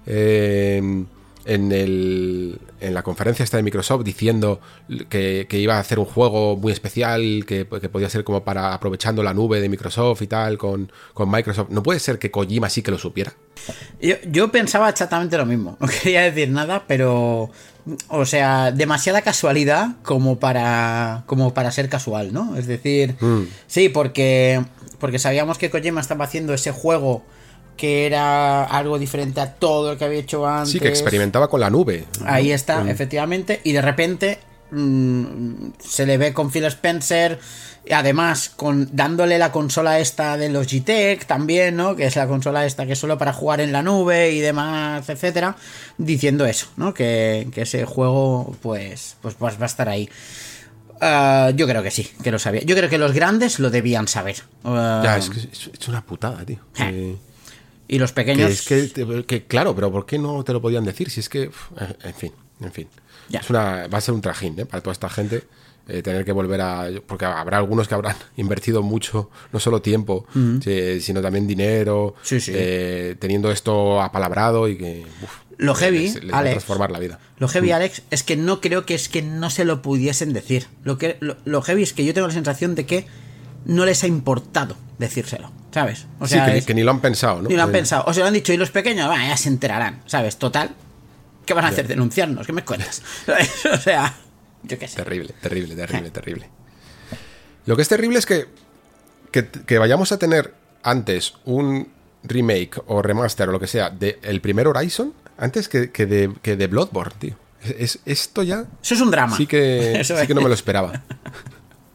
eh, 0.06 1.04
en, 1.44 1.72
el, 1.72 2.58
en 2.80 2.94
la 2.94 3.02
conferencia 3.02 3.42
esta 3.42 3.56
de 3.56 3.62
Microsoft 3.62 4.04
diciendo 4.04 4.60
que, 5.08 5.46
que 5.48 5.58
iba 5.58 5.76
a 5.76 5.80
hacer 5.80 5.98
un 5.98 6.04
juego 6.04 6.56
muy 6.56 6.72
especial, 6.72 7.44
que, 7.46 7.66
que, 7.66 7.88
podía 7.88 8.08
ser 8.08 8.24
como 8.24 8.44
para 8.44 8.74
aprovechando 8.74 9.22
la 9.22 9.34
nube 9.34 9.60
de 9.60 9.68
Microsoft 9.68 10.22
y 10.22 10.26
tal 10.26 10.58
con, 10.58 10.90
con 11.14 11.30
Microsoft? 11.30 11.70
¿No 11.70 11.82
puede 11.82 12.00
ser 12.00 12.18
que 12.18 12.30
Kojima 12.30 12.68
sí 12.68 12.82
que 12.82 12.90
lo 12.90 12.98
supiera? 12.98 13.32
Yo, 14.00 14.16
yo 14.26 14.50
pensaba 14.50 14.88
exactamente 14.88 15.36
lo 15.36 15.46
mismo. 15.46 15.76
No 15.80 15.88
quería 15.88 16.22
decir 16.22 16.50
nada, 16.50 16.84
pero 16.86 17.50
o 18.08 18.24
sea, 18.24 18.70
demasiada 18.70 19.22
casualidad 19.22 19.96
como 20.02 20.38
para 20.38 21.24
como 21.26 21.54
para 21.54 21.70
ser 21.70 21.88
casual, 21.88 22.32
¿no? 22.32 22.56
Es 22.56 22.66
decir, 22.66 23.16
mm. 23.20 23.42
sí, 23.66 23.88
porque 23.88 24.62
porque 24.98 25.18
sabíamos 25.18 25.58
que 25.58 25.70
Kojima 25.70 26.00
estaba 26.00 26.24
haciendo 26.24 26.54
ese 26.54 26.70
juego 26.70 27.24
que 27.80 28.04
era 28.04 28.64
algo 28.64 28.98
diferente 28.98 29.40
a 29.40 29.54
todo 29.54 29.92
lo 29.92 29.98
que 29.98 30.04
había 30.04 30.18
hecho 30.18 30.46
antes. 30.46 30.72
Sí, 30.72 30.80
que 30.80 30.88
experimentaba 30.88 31.48
con 31.48 31.60
la 31.60 31.70
nube. 31.70 32.04
Ahí 32.26 32.52
está, 32.52 32.84
mm. 32.84 32.90
efectivamente, 32.90 33.62
y 33.64 33.72
de 33.72 33.80
repente 33.80 34.38
mmm, 34.70 35.70
se 35.78 36.04
le 36.04 36.18
ve 36.18 36.34
con 36.34 36.50
Phil 36.50 36.66
Spencer 36.66 37.38
además 37.90 38.50
con 38.50 38.90
dándole 38.92 39.38
la 39.38 39.50
consola 39.50 39.98
esta 39.98 40.36
de 40.36 40.50
los 40.50 40.66
Logitech 40.66 41.24
también, 41.24 41.74
¿no? 41.74 41.96
Que 41.96 42.04
es 42.04 42.16
la 42.16 42.28
consola 42.28 42.66
esta 42.66 42.84
que 42.84 42.92
es 42.92 42.98
solo 42.98 43.16
para 43.16 43.32
jugar 43.32 43.62
en 43.62 43.72
la 43.72 43.82
nube 43.82 44.30
y 44.32 44.40
demás, 44.40 45.08
etcétera, 45.08 45.56
diciendo 45.96 46.44
eso, 46.44 46.66
¿no? 46.76 46.92
Que, 46.92 47.48
que 47.50 47.62
ese 47.62 47.86
juego 47.86 48.54
pues, 48.60 49.16
pues, 49.22 49.34
pues 49.36 49.58
va 49.58 49.62
a 49.62 49.66
estar 49.66 49.88
ahí. 49.88 50.08
Uh, 51.00 51.56
yo 51.56 51.66
creo 51.66 51.82
que 51.82 51.90
sí, 51.90 52.10
que 52.22 52.30
lo 52.30 52.38
sabía. 52.38 52.60
Yo 52.62 52.76
creo 52.76 52.90
que 52.90 52.98
los 52.98 53.12
grandes 53.12 53.58
lo 53.58 53.70
debían 53.70 54.06
saber. 54.06 54.36
Uh, 54.64 55.02
ya, 55.02 55.16
es 55.16 55.30
que 55.30 55.40
es 55.50 55.88
una 55.88 56.04
putada, 56.04 56.44
tío. 56.44 56.58
Eh. 56.78 57.16
Y 57.92 57.98
los 57.98 58.12
pequeños. 58.12 58.62
Que 58.62 58.78
es 58.78 58.92
que, 58.92 59.24
que, 59.26 59.44
claro, 59.46 59.74
pero 59.74 59.90
¿por 59.90 60.06
qué 60.06 60.16
no 60.18 60.44
te 60.44 60.52
lo 60.52 60.60
podían 60.62 60.84
decir? 60.84 61.10
Si 61.10 61.18
es 61.20 61.28
que. 61.28 61.50
En 62.04 62.14
fin. 62.14 62.32
En 62.60 62.72
fin. 62.72 62.86
Ya. 63.28 63.40
Es 63.40 63.50
una, 63.50 63.86
va 63.88 63.98
a 63.98 64.00
ser 64.00 64.14
un 64.14 64.20
trajín 64.20 64.58
¿eh? 64.60 64.66
para 64.66 64.80
toda 64.82 64.92
esta 64.92 65.08
gente. 65.08 65.42
eh, 65.88 66.02
tener 66.02 66.24
que 66.24 66.30
volver 66.32 66.60
a. 66.60 66.86
Porque 67.06 67.24
habrá 67.24 67.58
algunos 67.58 67.88
que 67.88 67.94
habrán 67.94 68.14
invertido 68.36 68.82
mucho, 68.82 69.28
no 69.52 69.58
solo 69.58 69.82
tiempo, 69.82 70.24
si- 70.62 71.00
sino 71.00 71.20
también 71.20 71.46
dinero, 71.48 72.14
Sí, 72.22 72.40
sí. 72.40 72.52
eh, 72.54 73.16
teniendo 73.18 73.50
esto 73.50 74.00
apalabrado 74.00 74.68
y 74.68 74.76
que. 74.78 75.04
uf, 75.22 75.30
Lo 75.56 75.74
heavy, 75.74 76.02
les- 76.10 76.22
les 76.24 76.32
Alex. 76.32 76.52
transformar 76.54 76.92
la 76.92 77.00
vida. 77.00 77.18
Lo 77.38 77.48
heavy, 77.48 77.72
Alex, 77.72 78.02
es 78.12 78.22
que 78.22 78.36
no 78.36 78.60
creo 78.60 78.86
que 78.86 78.94
es 78.94 79.08
que 79.08 79.22
no 79.22 79.50
se 79.50 79.64
lo 79.64 79.82
pudiesen 79.82 80.32
decir. 80.32 80.66
Lo, 80.84 80.96
que, 80.96 81.16
lo, 81.20 81.36
lo 81.44 81.60
heavy 81.62 81.82
es 81.82 81.92
que 81.92 82.04
yo 82.04 82.14
tengo 82.14 82.28
la 82.28 82.34
sensación 82.34 82.76
de 82.76 82.86
que 82.86 83.06
no 83.64 83.84
les 83.84 84.02
ha 84.04 84.06
importado 84.06 84.76
decírselo, 84.98 85.50
¿sabes? 85.72 86.06
O 86.18 86.26
sí, 86.26 86.34
sea, 86.34 86.46
que, 86.46 86.52
ni- 86.52 86.58
es- 86.58 86.66
que 86.66 86.74
ni 86.74 86.82
lo 86.82 86.90
han 86.90 87.00
pensado, 87.00 87.42
¿no? 87.42 87.48
ni 87.48 87.56
lo 87.56 87.62
han 87.62 87.68
Eh, 87.70 87.72
pensado. 87.72 88.04
O 88.06 88.12
se 88.14 88.20
lo 88.20 88.26
han 88.26 88.34
dicho 88.34 88.52
y 88.52 88.56
los 88.56 88.70
pequeños, 88.70 89.08
"Bah, 89.08 89.26
ya 89.26 89.36
se 89.36 89.48
enterarán, 89.48 90.02
¿sabes? 90.06 90.36
Total. 90.38 90.70
¿Qué 91.46 91.54
van 91.54 91.64
a 91.64 91.68
hacer? 91.68 91.88
Denunciarnos, 91.88 92.46
¿qué 92.46 92.52
me 92.52 92.64
cuentas? 92.64 93.02
o 93.72 93.76
sea, 93.78 94.14
yo 94.62 94.78
qué 94.78 94.86
sé. 94.88 94.96
Terrible, 94.96 95.34
terrible, 95.40 95.74
terrible, 95.74 96.10
terrible. 96.10 96.48
Lo 97.66 97.76
que 97.76 97.82
es 97.82 97.88
terrible 97.88 98.18
es 98.18 98.26
que, 98.26 98.46
que, 99.32 99.48
que 99.48 99.78
vayamos 99.78 100.12
a 100.12 100.18
tener 100.18 100.54
antes 100.82 101.34
un 101.44 101.88
remake 102.22 102.82
o 102.86 103.00
remaster 103.02 103.48
o 103.48 103.52
lo 103.52 103.60
que 103.60 103.66
sea 103.66 103.90
de 103.90 104.18
el 104.22 104.40
primer 104.40 104.66
Horizon 104.68 105.14
antes 105.38 105.68
que, 105.68 105.90
que 105.90 106.04
de, 106.06 106.32
que 106.42 106.56
de 106.56 106.66
Bloodborne, 106.66 107.14
tío. 107.18 107.36
Es, 107.62 107.74
es- 107.78 107.98
esto 108.06 108.42
ya 108.42 108.64
Eso 108.82 108.94
es 108.94 109.00
un 109.00 109.10
drama. 109.10 109.36
sí 109.36 109.46
que, 109.46 110.00
Eso 110.00 110.14
sí 110.16 110.22
es. 110.22 110.26
que 110.28 110.34
no 110.34 110.40
me 110.42 110.48
lo 110.48 110.54
esperaba. 110.54 111.02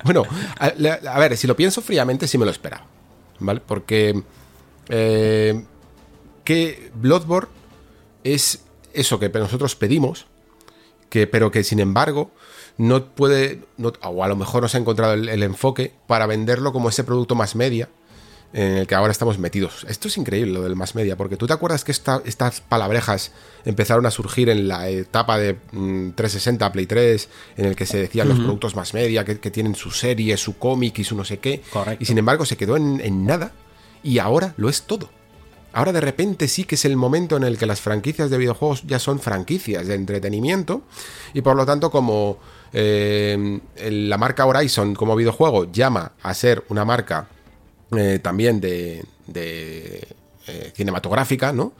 Bueno, 0.06 0.24
a, 0.60 1.20
ver, 1.20 1.36
si 1.36 1.48
lo 1.48 1.56
pienso 1.56 1.82
fríamente, 1.82 2.28
sí 2.28 2.38
me 2.38 2.46
lo 2.46 2.52
esperaba. 2.52 2.86
¿Vale? 3.40 3.60
Porque 3.66 4.24
eh, 4.88 5.66
que 6.44 6.92
Bloodborne 6.96 7.50
es 8.24 8.64
eso 8.94 9.20
que 9.20 9.30
nosotros 9.30 9.76
pedimos, 9.76 10.28
que, 11.10 11.28
pero 11.28 11.52
que 11.52 11.64
sin 11.64 11.80
embargo 11.80 12.32
no 12.78 13.06
puede, 13.06 13.64
no- 13.78 13.94
o 14.04 14.24
a 14.24 14.28
lo 14.28 14.36
mejor 14.36 14.62
no 14.62 14.70
se 14.70 14.78
ha 14.78 14.80
encontrado 14.80 15.14
el 15.14 15.44
enfoque 15.44 15.94
para 16.08 16.28
venderlo 16.28 16.72
como 16.72 16.90
ese 16.90 17.04
producto 17.04 17.36
más 17.36 17.56
media 17.56 17.90
en 18.56 18.78
el 18.78 18.88
que 18.88 18.96
ahora 18.96 19.12
estamos 19.12 19.38
metidos. 19.38 19.86
Esto 19.90 20.08
es 20.08 20.16
increíble 20.18 20.54
lo 20.54 20.62
del 20.64 20.78
más 20.78 20.96
media, 20.96 21.18
porque 21.18 21.36
tú 21.36 21.46
te 21.46 21.52
acuerdas 21.52 21.84
que 21.84 21.92
esta- 21.92 22.22
estas 22.24 22.62
palabrejas 22.62 23.32
empezaron 23.66 24.06
a 24.06 24.12
surgir 24.12 24.48
en 24.50 24.70
la 24.70 24.88
etapa 24.90 25.38
de 25.38 25.58
mm, 25.74 26.12
360, 26.12 26.72
Play 26.72 26.86
3, 26.86 27.30
en 27.58 27.66
el 27.66 27.76
que 27.76 27.86
se 27.86 27.98
decían 27.98 28.30
los 28.30 28.40
productos 28.40 28.76
más 28.78 28.94
media, 28.94 29.26
que, 29.26 29.40
que 29.42 29.52
tienen 29.52 29.76
su 29.76 29.92
serie, 29.92 30.38
su 30.38 30.58
cómic 30.58 30.98
y 31.00 31.04
su 31.04 31.18
no 31.18 31.26
sé 31.26 31.40
qué. 31.40 31.62
Correcto. 31.70 32.02
Y 32.02 32.06
sin 32.06 32.18
embargo 32.18 32.46
se 32.46 32.56
quedó 32.56 32.78
en, 32.78 33.02
en 33.04 33.26
nada 33.26 33.52
y 34.04 34.20
ahora 34.20 34.54
lo 34.56 34.70
es 34.70 34.84
todo. 34.84 35.10
Ahora 35.74 35.92
de 35.92 36.00
repente 36.00 36.48
sí 36.48 36.64
que 36.64 36.76
es 36.76 36.86
el 36.86 36.96
momento 36.96 37.36
en 37.36 37.44
el 37.44 37.58
que 37.58 37.66
las 37.66 37.82
franquicias 37.82 38.30
de 38.30 38.38
videojuegos 38.38 38.84
ya 38.88 39.00
son 39.00 39.20
franquicias 39.20 39.86
de 39.88 39.96
entretenimiento 39.96 40.84
y 41.34 41.42
por 41.42 41.58
lo 41.58 41.66
tanto 41.66 41.92
como 41.92 42.38
eh, 42.72 43.60
la 43.90 44.18
marca 44.18 44.46
Horizon 44.46 44.96
como 44.96 45.18
videojuego 45.18 45.70
llama 45.70 46.14
a 46.24 46.34
ser 46.34 46.64
una 46.70 46.86
marca 46.86 47.28
eh, 47.92 48.20
también 48.22 48.62
de, 48.62 49.04
eh, 49.34 50.72
cinematográfica, 50.74 51.54
¿no? 51.54 51.74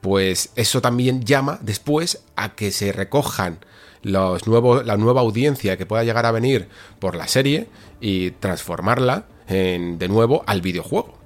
Pues 0.00 0.50
eso 0.54 0.80
también 0.80 1.24
llama 1.24 1.58
después 1.62 2.22
a 2.36 2.54
que 2.54 2.70
se 2.70 2.92
recojan 2.92 3.58
los 4.02 4.46
nuevos, 4.46 4.86
la 4.86 4.96
nueva 4.96 5.22
audiencia 5.22 5.76
que 5.76 5.86
pueda 5.86 6.04
llegar 6.04 6.24
a 6.24 6.30
venir 6.30 6.68
por 7.00 7.16
la 7.16 7.26
serie 7.26 7.66
y 8.00 8.30
transformarla 8.32 9.26
en, 9.48 9.98
de 9.98 10.08
nuevo 10.08 10.44
al 10.46 10.60
videojuego. 10.60 11.18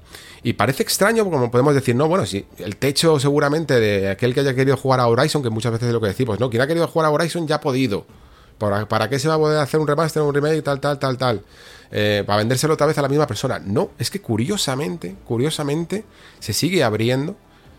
Y 0.45 0.55
parece 0.55 0.83
extraño, 0.83 1.25
como 1.25 1.51
podemos 1.51 1.75
decir, 1.75 1.95
no, 1.95 2.09
bueno, 2.09 2.27
sí, 2.27 2.45
el 2.59 2.77
techo 2.77 3.21
seguramente 3.21 3.79
de 3.79 4.11
aquel 4.11 4.35
que 4.35 4.41
haya 4.41 4.55
querido 4.55 4.77
jugar 4.77 4.99
a 4.99 5.07
Horizon, 5.07 5.43
que 5.43 5.51
muchas 5.51 5.73
veces 5.73 5.89
es 5.89 5.95
lo 5.95 6.01
que 6.01 6.09
decimos, 6.09 6.41
no, 6.41 6.51
quien 6.51 6.63
ha 6.63 6.67
querido 6.67 6.89
jugar 6.89 7.07
a 7.07 7.11
Horizon 7.13 7.47
ya 7.47 7.57
ha 7.57 7.61
podido. 7.61 8.07
¿Para, 8.63 8.87
para 8.87 9.09
qué 9.09 9.19
se 9.19 9.27
va 9.27 9.35
a 9.35 9.39
poder 9.39 9.59
hacer 9.59 9.81
un 9.81 9.89
remaster, 9.89 10.23
un 10.23 10.33
remake, 10.33 10.63
tal, 10.63 10.79
tal, 10.79 10.97
tal, 10.97 11.19
tal? 11.19 11.43
Eh, 11.91 12.23
para 12.25 12.39
vendérselo 12.39 12.75
otra 12.75 12.87
vez 12.87 12.97
a 12.97 13.03
la 13.03 13.09
misma 13.09 13.27
persona. 13.27 13.59
No, 13.59 13.91
es 13.99 14.09
que 14.09 14.21
curiosamente, 14.21 15.17
curiosamente, 15.27 16.05
se 16.39 16.53
sigue 16.53 16.85
abriendo, 16.85 17.35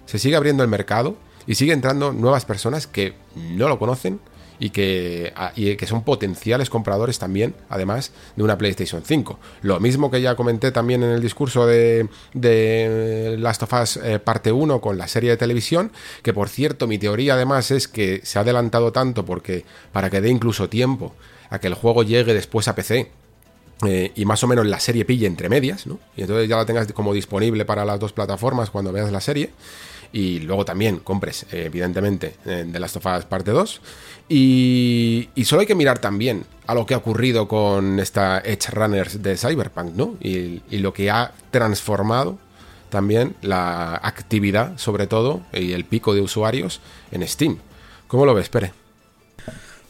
se 0.06 0.20
sigue 0.20 0.36
abriendo 0.36 0.62
el 0.62 0.68
mercado 0.68 1.16
y 1.48 1.56
sigue 1.56 1.72
entrando 1.72 2.12
nuevas 2.12 2.44
personas 2.44 2.86
que 2.86 3.14
no 3.36 3.70
lo 3.70 3.80
conocen 3.80 4.20
y 4.64 4.70
que, 4.70 5.34
a- 5.36 5.52
y 5.58 5.76
que 5.76 5.86
son 5.86 6.04
potenciales 6.04 6.70
compradores 6.70 7.20
también, 7.20 7.54
además, 7.68 8.12
de 8.38 8.44
una 8.44 8.58
PlayStation 8.58 9.02
5. 9.06 9.38
Lo 9.62 9.80
mismo 9.82 10.10
que 10.10 10.22
ya 10.22 10.36
comenté 10.38 10.72
también 10.72 11.04
en 11.04 11.10
el 11.12 11.22
discurso 11.22 11.68
de, 11.68 12.08
de 12.34 13.36
Last 13.40 13.64
of 13.64 13.74
Us 13.74 13.98
eh, 13.98 14.20
parte 14.20 14.54
1 14.54 14.80
con 14.80 14.98
la 14.98 15.08
serie 15.10 15.32
de 15.32 15.38
televisión, 15.38 15.92
que 16.22 16.34
por 16.34 16.48
cierto 16.48 16.88
mi 16.88 16.98
teoría 16.98 17.34
además 17.34 17.72
es 17.72 17.90
que 17.90 18.22
se 18.24 18.40
ha 18.40 18.44
adelantado 18.44 18.94
tanto 18.94 19.26
porque 19.26 19.66
para 19.92 20.10
que 20.10 20.22
dé 20.22 20.30
incluso 20.30 20.70
tiempo 20.70 21.14
a 21.50 21.60
que 21.60 21.68
el 21.68 21.74
juego 21.74 22.04
llegue 22.04 22.34
después 22.34 22.70
a 22.70 22.76
PC, 22.76 23.12
eh, 23.86 24.12
y 24.16 24.24
más 24.24 24.42
o 24.46 24.48
menos 24.48 24.66
la 24.66 24.80
serie 24.80 25.04
pille 25.04 25.28
entre 25.28 25.50
medias, 25.50 25.88
¿no? 25.88 26.00
Y 26.16 26.22
entonces 26.22 26.48
ya 26.48 26.56
la 26.56 26.66
tengas 26.66 26.92
como 26.94 27.14
disponible 27.14 27.66
para 27.66 27.84
las 27.84 28.00
dos 28.00 28.14
plataformas 28.14 28.70
cuando 28.70 28.94
veas 28.94 29.12
la 29.12 29.20
serie. 29.20 29.50
Y 30.16 30.42
luego 30.42 30.64
también 30.64 31.00
compres, 31.00 31.48
eh, 31.52 31.64
evidentemente, 31.66 32.36
The 32.44 32.80
Last 32.80 32.98
of 32.98 33.06
Us 33.08 33.26
parte 33.26 33.50
2. 33.50 33.82
Y, 34.30 35.30
y 35.36 35.46
solo 35.46 35.62
hay 35.62 35.68
que 35.68 35.76
mirar 35.76 36.00
también 36.00 36.46
a 36.66 36.74
lo 36.74 36.86
que 36.86 36.94
ha 36.94 36.98
ocurrido 36.98 37.48
con 37.48 38.00
esta 38.00 38.40
Edge 38.40 38.72
Runners 38.72 39.22
de 39.22 39.38
Cyberpunk, 39.38 39.94
¿no? 39.96 40.16
Y, 40.22 40.62
y 40.70 40.78
lo 40.80 40.94
que 40.94 41.12
ha 41.12 41.34
transformado 41.52 42.38
también 42.90 43.36
la 43.42 43.96
actividad, 43.96 44.78
sobre 44.78 45.08
todo, 45.08 45.42
y 45.52 45.72
el 45.72 45.84
pico 45.84 46.14
de 46.14 46.22
usuarios 46.22 46.80
en 47.12 47.28
Steam. 47.28 47.58
¿Cómo 48.08 48.26
lo 48.26 48.36
ves, 48.36 48.50
Pere? 48.50 48.83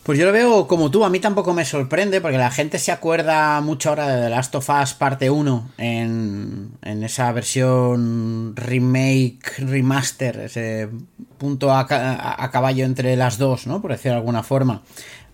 Pues 0.04 0.20
yo 0.20 0.26
lo 0.26 0.34
veo 0.34 0.68
como 0.68 0.92
tú, 0.92 1.06
a 1.06 1.10
mí 1.10 1.22
tampoco 1.22 1.54
me 1.54 1.64
sorprende 1.64 2.20
porque 2.20 2.38
la 2.38 2.52
gente 2.52 2.78
se 2.78 2.92
acuerda 2.92 3.62
mucho 3.62 3.88
ahora 3.88 4.08
de 4.10 4.24
The 4.24 4.30
Last 4.32 4.54
of 4.56 4.70
Us 4.70 4.94
parte 4.96 5.30
1 5.30 5.70
en, 5.78 6.72
en 6.82 7.04
esa 7.06 7.32
versión 7.32 8.54
remake, 8.58 9.40
remaster, 9.60 10.40
ese 10.42 10.90
punto 11.38 11.72
a, 11.74 11.88
ca- 11.88 12.16
a- 12.16 12.44
a 12.44 12.52
caballo 12.52 12.84
entre 12.84 13.16
las 13.16 13.38
dos, 13.38 13.66
¿no? 13.66 13.82
Por 13.82 13.92
decirlo 13.92 14.12
de 14.16 14.18
alguna 14.18 14.44
forma. 14.44 14.82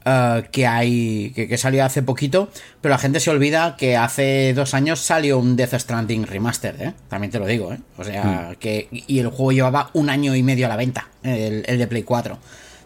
eh, 0.06 0.44
que 0.52 0.68
hay 0.68 1.32
que, 1.36 1.48
que 1.48 1.58
salió 1.58 1.84
hace 1.84 2.04
poquito, 2.04 2.50
pero 2.80 2.94
la 2.94 3.00
gente 3.00 3.20
se 3.20 3.32
olvida 3.32 3.76
que 3.76 3.98
hace 3.98 4.54
dos 4.54 4.76
años 4.76 5.00
salió 5.00 5.40
un 5.40 5.56
Death 5.56 5.74
Stranding 5.80 6.28
remaster, 6.28 6.76
¿eh? 6.80 6.94
también 7.10 7.32
te 7.32 7.40
lo 7.40 7.48
digo, 7.48 7.74
¿eh? 7.74 7.80
o 7.98 8.04
sea, 8.04 8.56
que 8.60 8.88
y 8.92 9.18
el 9.18 9.28
juego 9.30 9.52
llevaba 9.52 9.90
un 9.94 10.12
año 10.12 10.36
y 10.36 10.44
medio 10.44 10.68
a 10.68 10.70
la 10.70 10.76
venta, 10.76 11.08
el, 11.24 11.64
el 11.68 11.78
de 11.80 11.88
Play 11.88 12.04
4. 12.04 12.38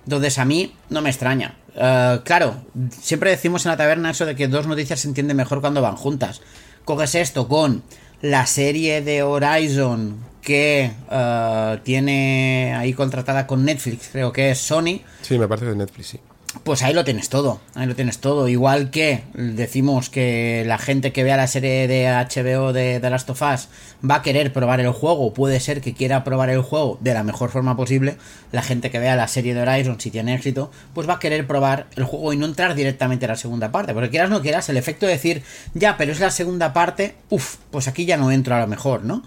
Entonces 0.05 0.37
a 0.39 0.45
mí 0.45 0.73
no 0.89 1.01
me 1.01 1.09
extraña. 1.09 1.55
Eh, 1.75 2.19
claro, 2.23 2.55
siempre 2.89 3.31
decimos 3.31 3.65
en 3.65 3.71
la 3.71 3.77
taberna 3.77 4.11
eso 4.11 4.25
de 4.25 4.35
que 4.35 4.47
dos 4.47 4.67
noticias 4.67 4.99
se 4.99 5.07
entienden 5.07 5.37
mejor 5.37 5.61
cuando 5.61 5.81
van 5.81 5.95
juntas. 5.95 6.41
Coges 6.85 7.15
esto 7.15 7.47
con 7.47 7.83
la 8.21 8.45
serie 8.45 9.01
de 9.01 9.23
Horizon 9.23 10.17
que 10.41 10.91
eh, 11.09 11.79
tiene 11.83 12.75
ahí 12.75 12.93
contratada 12.93 13.47
con 13.47 13.63
Netflix, 13.63 14.09
creo 14.11 14.31
que 14.31 14.51
es 14.51 14.59
Sony. 14.59 15.01
Sí, 15.21 15.39
me 15.39 15.47
parece 15.47 15.67
de 15.67 15.75
Netflix, 15.75 16.07
sí. 16.07 16.19
Pues 16.61 16.83
ahí 16.83 16.93
lo 16.93 17.03
tienes 17.03 17.29
todo, 17.29 17.59
ahí 17.73 17.87
lo 17.87 17.95
tienes 17.95 18.19
todo. 18.19 18.47
Igual 18.47 18.91
que 18.91 19.23
decimos 19.33 20.11
que 20.11 20.63
la 20.67 20.77
gente 20.77 21.11
que 21.11 21.23
vea 21.23 21.35
la 21.35 21.47
serie 21.47 21.87
de 21.87 22.05
HBO 22.05 22.73
de 22.73 22.99
The 22.99 23.09
Last 23.09 23.29
of 23.31 23.41
Us 23.41 23.69
va 24.07 24.15
a 24.15 24.21
querer 24.21 24.53
probar 24.53 24.79
el 24.79 24.91
juego, 24.91 25.33
puede 25.33 25.59
ser 25.59 25.81
que 25.81 25.93
quiera 25.93 26.23
probar 26.23 26.49
el 26.51 26.61
juego 26.61 26.99
de 27.01 27.15
la 27.15 27.23
mejor 27.23 27.49
forma 27.49 27.75
posible. 27.75 28.17
La 28.51 28.61
gente 28.61 28.91
que 28.91 28.99
vea 28.99 29.15
la 29.15 29.27
serie 29.27 29.55
de 29.55 29.61
Horizon, 29.61 29.99
si 29.99 30.11
tiene 30.11 30.35
éxito, 30.35 30.71
pues 30.93 31.09
va 31.09 31.15
a 31.15 31.19
querer 31.19 31.47
probar 31.47 31.87
el 31.95 32.03
juego 32.03 32.31
y 32.33 32.37
no 32.37 32.45
entrar 32.45 32.75
directamente 32.75 33.25
a 33.25 33.29
la 33.29 33.35
segunda 33.35 33.71
parte. 33.71 33.93
Porque 33.93 34.11
quieras 34.11 34.29
o 34.29 34.33
no 34.33 34.41
quieras, 34.41 34.69
el 34.69 34.77
efecto 34.77 35.07
de 35.07 35.13
decir, 35.13 35.43
ya, 35.73 35.97
pero 35.97 36.11
es 36.11 36.19
la 36.19 36.29
segunda 36.29 36.71
parte, 36.71 37.15
uff, 37.29 37.55
pues 37.71 37.87
aquí 37.87 38.05
ya 38.05 38.15
no 38.15 38.31
entro 38.31 38.55
a 38.55 38.59
lo 38.59 38.67
mejor, 38.67 39.03
¿no? 39.03 39.23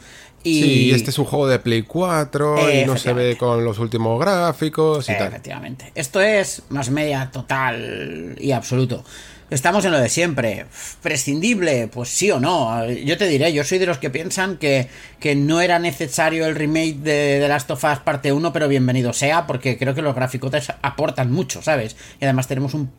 Y 0.47 0.63
Sí, 0.63 0.91
este 0.93 1.11
es 1.11 1.19
un 1.19 1.25
juego 1.25 1.49
de 1.49 1.59
Play 1.59 1.83
4 1.83 2.71
y 2.73 2.85
no 2.85 2.97
se 2.97 3.13
ve 3.13 3.37
con 3.37 3.65
los 3.65 3.79
últimos 3.81 4.21
gráficos 4.21 5.09
y 5.09 5.13
tal. 5.15 5.29
Efectivamente. 5.29 5.91
Esto 5.95 6.21
es 6.21 6.63
más 6.69 6.91
media 6.91 7.31
total 7.33 8.37
y 8.39 8.53
absoluto. 8.53 9.05
Estamos 9.49 9.85
en 9.85 9.93
lo 9.93 9.99
de 10.01 10.09
siempre. 10.09 10.67
¿Prescindible? 11.03 11.89
Pues 11.89 12.09
sí 12.09 12.31
o 12.33 12.41
no. 12.41 12.85
Yo 12.91 13.17
te 13.17 13.29
diré, 13.29 13.53
yo 13.53 13.63
soy 13.65 13.79
de 13.79 13.87
los 13.87 13.99
que 13.99 14.11
piensan 14.11 14.57
que, 14.57 14.89
que 15.21 15.37
no 15.37 15.61
era 15.61 15.79
necesario 15.79 16.47
el 16.47 16.57
remake 16.57 16.97
de 16.97 17.39
The 17.41 17.49
Last 17.49 17.71
of 17.71 17.85
Us 17.85 17.99
parte 18.01 18.33
1, 18.33 18.53
pero 18.53 18.67
bienvenido 18.69 19.13
sea, 19.13 19.47
porque 19.47 19.79
creo 19.79 19.95
que 19.95 20.03
los 20.03 20.15
graficotes 20.17 20.73
aportan 20.83 21.31
mucho, 21.33 21.63
¿sabes? 21.63 21.97
Y 22.21 22.25
además 22.25 22.49
tenemos 22.49 22.75
un- 22.75 22.91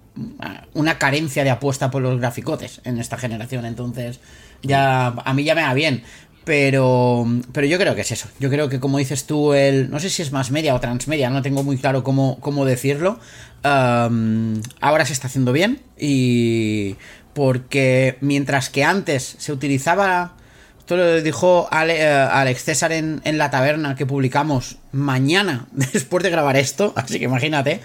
una 0.74 0.98
carencia 0.98 1.44
de 1.44 1.50
apuesta 1.52 1.92
por 1.92 2.02
los 2.02 2.18
graficotes 2.20 2.82
en 2.86 2.98
esta 2.98 3.18
generación, 3.18 3.66
entonces 3.66 4.20
ya 4.64 5.08
a 5.08 5.34
mí 5.34 5.44
ya 5.44 5.54
me 5.54 5.62
va 5.62 5.74
bien. 5.76 6.04
Pero, 6.48 7.28
pero 7.52 7.68
yo 7.68 7.78
creo 7.78 7.94
que 7.94 8.02
es 8.02 8.12
eso. 8.12 8.30
Yo 8.40 8.50
creo 8.50 8.70
que, 8.70 8.80
como 8.80 8.98
dices 8.98 9.26
tú, 9.26 9.54
el. 9.54 9.90
No 9.92 10.00
sé 10.00 10.10
si 10.10 10.22
es 10.22 10.32
más 10.32 10.50
media 10.50 10.74
o 10.74 10.80
transmedia, 10.80 11.30
no 11.30 11.42
tengo 11.42 11.62
muy 11.62 11.78
claro 11.78 12.04
cómo, 12.06 12.40
cómo 12.40 12.64
decirlo. 12.66 13.20
ahora 13.64 15.06
se 15.06 15.12
está 15.14 15.28
haciendo 15.28 15.52
bien. 15.52 15.82
Y. 16.00 16.96
Porque 17.34 18.18
mientras 18.22 18.70
que 18.70 18.84
antes 18.84 19.36
se 19.38 19.52
utilizaba. 19.52 20.34
Esto 20.80 20.96
lo 20.96 21.22
dijo 21.22 21.68
Ale- 21.70 22.02
eh, 22.02 22.08
Alex 22.10 22.64
César 22.64 22.94
en, 22.94 23.20
en 23.26 23.38
la 23.38 23.52
taberna 23.52 23.96
que 23.98 24.06
publicamos 24.06 24.78
mañana 24.94 25.68
después 25.74 26.24
de 26.24 26.30
grabar 26.30 26.56
esto. 26.56 26.94
Así 26.96 27.20
que 27.20 27.26
imagínate. 27.26 27.82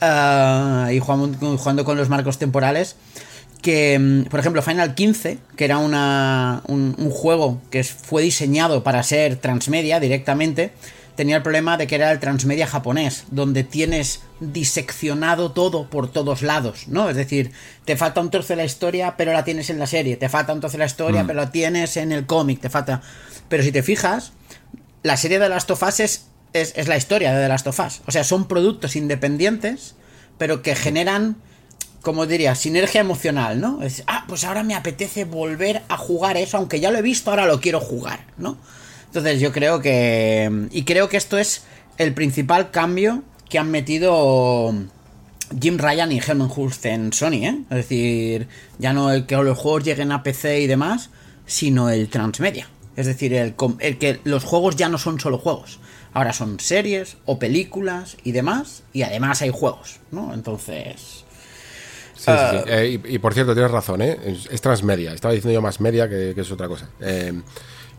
uh, 0.00 0.88
y 0.90 1.00
jugando, 1.00 1.36
jugando, 1.58 1.84
con 1.84 1.96
los 1.96 2.08
marcos 2.08 2.38
temporales. 2.38 2.94
Que, 3.64 3.98
mm, 3.98 4.24
por 4.26 4.38
ejemplo, 4.38 4.62
Final 4.62 4.94
15, 4.94 5.38
que 5.56 5.64
era 5.64 5.78
una, 5.78 6.62
un, 6.68 6.94
un, 6.98 7.10
juego 7.10 7.60
que 7.70 7.82
fue 7.82 8.22
diseñado 8.22 8.84
para 8.84 9.02
ser 9.02 9.36
transmedia 9.36 9.98
directamente, 10.00 10.72
tenía 11.16 11.36
el 11.36 11.42
problema 11.42 11.76
de 11.76 11.86
que 11.86 11.94
era 11.94 12.10
el 12.10 12.20
transmedia 12.20 12.66
japonés, 12.66 13.24
donde 13.30 13.64
tienes 13.64 14.20
diseccionado 14.40 15.52
todo 15.52 15.88
por 15.88 16.12
todos 16.12 16.42
lados, 16.42 16.88
¿no? 16.88 17.08
Es 17.08 17.16
decir, 17.16 17.52
te 17.84 17.96
falta 17.96 18.20
un 18.20 18.30
trozo 18.30 18.48
de 18.48 18.56
la 18.56 18.64
historia, 18.64 19.14
pero 19.16 19.32
la 19.32 19.44
tienes 19.44 19.70
en 19.70 19.78
la 19.78 19.86
serie, 19.86 20.16
te 20.16 20.28
falta 20.28 20.52
un 20.52 20.60
trozo 20.60 20.72
de 20.72 20.80
la 20.80 20.86
historia, 20.86 21.24
mm. 21.24 21.26
pero 21.26 21.40
la 21.40 21.50
tienes 21.50 21.96
en 21.96 22.12
el 22.12 22.26
cómic, 22.26 22.60
te 22.60 22.70
falta... 22.70 23.00
Pero 23.48 23.62
si 23.62 23.72
te 23.72 23.82
fijas, 23.82 24.32
la 25.02 25.16
serie 25.16 25.38
de 25.38 25.48
Last 25.48 25.70
of 25.70 25.82
Us 25.82 26.00
es, 26.00 26.26
es, 26.52 26.88
la 26.88 26.96
historia 26.96 27.32
de 27.34 27.42
The 27.42 27.48
Last 27.48 27.66
of 27.66 27.78
Us. 27.78 28.00
O 28.06 28.10
sea, 28.10 28.24
son 28.24 28.48
productos 28.48 28.96
independientes, 28.96 29.94
pero 30.38 30.62
que 30.62 30.74
generan 30.74 31.36
como 32.04 32.26
diría, 32.26 32.54
sinergia 32.54 33.00
emocional, 33.00 33.60
¿no? 33.60 33.82
Es, 33.82 34.04
ah, 34.06 34.24
pues 34.28 34.44
ahora 34.44 34.62
me 34.62 34.74
apetece 34.74 35.24
volver 35.24 35.82
a 35.88 35.96
jugar 35.96 36.36
eso, 36.36 36.58
aunque 36.58 36.78
ya 36.78 36.90
lo 36.90 36.98
he 36.98 37.02
visto, 37.02 37.30
ahora 37.30 37.46
lo 37.46 37.60
quiero 37.60 37.80
jugar, 37.80 38.26
¿no? 38.36 38.58
Entonces 39.06 39.40
yo 39.40 39.52
creo 39.52 39.80
que... 39.80 40.68
Y 40.70 40.84
creo 40.84 41.08
que 41.08 41.16
esto 41.16 41.38
es 41.38 41.64
el 41.96 42.12
principal 42.12 42.70
cambio 42.70 43.22
que 43.48 43.58
han 43.58 43.70
metido 43.70 44.74
Jim 45.58 45.78
Ryan 45.78 46.12
y 46.12 46.20
Helmut 46.20 46.52
Hulst 46.54 46.84
en 46.84 47.12
Sony, 47.14 47.46
¿eh? 47.46 47.58
Es 47.70 47.76
decir, 47.76 48.48
ya 48.78 48.92
no 48.92 49.10
el 49.10 49.24
que 49.24 49.36
los 49.36 49.56
juegos 49.56 49.84
lleguen 49.84 50.12
a 50.12 50.22
PC 50.22 50.60
y 50.60 50.66
demás, 50.66 51.08
sino 51.46 51.88
el 51.88 52.10
transmedia. 52.10 52.68
Es 52.96 53.06
decir, 53.06 53.32
el 53.32 53.54
que 53.98 54.20
los 54.24 54.44
juegos 54.44 54.76
ya 54.76 54.90
no 54.90 54.98
son 54.98 55.18
solo 55.18 55.38
juegos. 55.38 55.80
Ahora 56.12 56.34
son 56.34 56.60
series 56.60 57.16
o 57.24 57.38
películas 57.38 58.18
y 58.24 58.32
demás. 58.32 58.82
Y 58.92 59.02
además 59.02 59.40
hay 59.40 59.50
juegos, 59.50 60.00
¿no? 60.10 60.34
Entonces... 60.34 61.24
Sí, 62.24 62.30
sí, 62.30 62.36
sí. 62.50 62.56
Ah, 62.56 62.64
eh, 62.66 63.00
y, 63.04 63.18
por 63.18 63.34
cierto, 63.34 63.52
tienes 63.52 63.70
razón, 63.70 64.00
¿eh? 64.02 64.18
Es, 64.50 64.60
transmedia. 64.60 65.12
Estaba 65.12 65.34
diciendo 65.34 65.54
yo 65.54 65.62
más 65.62 65.80
media 65.80 66.08
que, 66.08 66.32
que 66.34 66.40
es 66.40 66.50
otra 66.50 66.68
cosa. 66.68 66.88
Eh, 67.00 67.40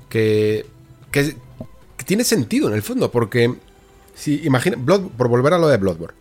que 0.10 0.66
que, 1.16 1.36
tiene 2.06 2.24
sentido 2.24 2.68
en 2.68 2.76
el 2.76 2.82
fondo, 2.82 3.10
porque 3.10 3.56
si 4.14 4.46
imagina, 4.46 4.78
por 5.18 5.28
volver 5.28 5.54
a 5.54 5.58
lo 5.58 5.68
de 5.68 5.78
Bloodborne, 5.78 6.18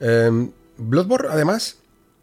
eh, 0.00 0.48
Bloodborne 0.76 1.28
además 1.30 1.76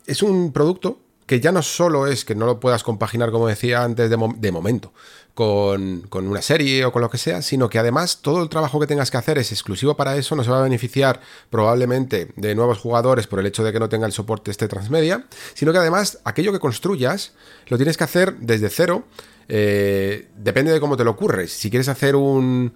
es 0.06 0.22
un 0.22 0.52
producto 0.52 1.00
que 1.26 1.40
ya 1.40 1.52
no 1.52 1.62
solo 1.62 2.08
es 2.08 2.26
que 2.26 2.36
no 2.36 2.46
lo 2.46 2.60
puedas 2.60 2.84
compaginar, 2.84 3.32
como 3.32 3.48
decía 3.48 3.84
antes, 3.84 4.10
de, 4.10 4.52
momento, 4.52 4.94
con, 5.34 6.02
con, 6.10 6.28
una 6.28 6.42
serie 6.42 6.84
o 6.86 6.92
con 6.92 7.02
lo 7.02 7.10
que 7.10 7.18
sea, 7.18 7.42
sino 7.42 7.70
que 7.70 7.80
además 7.80 8.20
todo 8.22 8.44
el 8.44 8.50
trabajo 8.50 8.80
que 8.80 8.88
tengas 8.88 9.10
que 9.12 9.18
hacer 9.18 9.38
es 9.38 9.52
exclusivo 9.52 9.96
para 9.96 10.18
eso, 10.18 10.36
no 10.36 10.44
se 10.44 10.52
va 10.52 10.60
a 10.60 10.64
beneficiar 10.64 11.22
probablemente 11.50 12.32
de 12.36 12.56
nuevos 12.56 12.80
jugadores 12.80 13.28
por 13.28 13.40
el 13.40 13.46
hecho 13.46 13.64
de 13.64 13.72
que 13.72 13.80
no 13.80 13.90
tenga 13.90 14.06
el 14.06 14.12
soporte 14.12 14.52
este 14.52 14.68
transmedia, 14.68 15.26
sino 15.54 15.72
que 15.72 15.78
además 15.78 16.20
aquello 16.24 16.52
que 16.52 16.60
construyas 16.60 17.34
lo 17.68 17.78
tienes 17.78 17.98
que 17.98 18.04
hacer 18.04 18.36
desde 18.38 18.70
cero 18.70 19.06
eh, 19.52 20.28
depende 20.38 20.72
de 20.72 20.80
cómo 20.80 20.96
te 20.96 21.04
lo 21.04 21.12
ocurres. 21.12 21.52
Si 21.52 21.70
quieres 21.70 21.90
hacer 21.90 22.16
un 22.16 22.74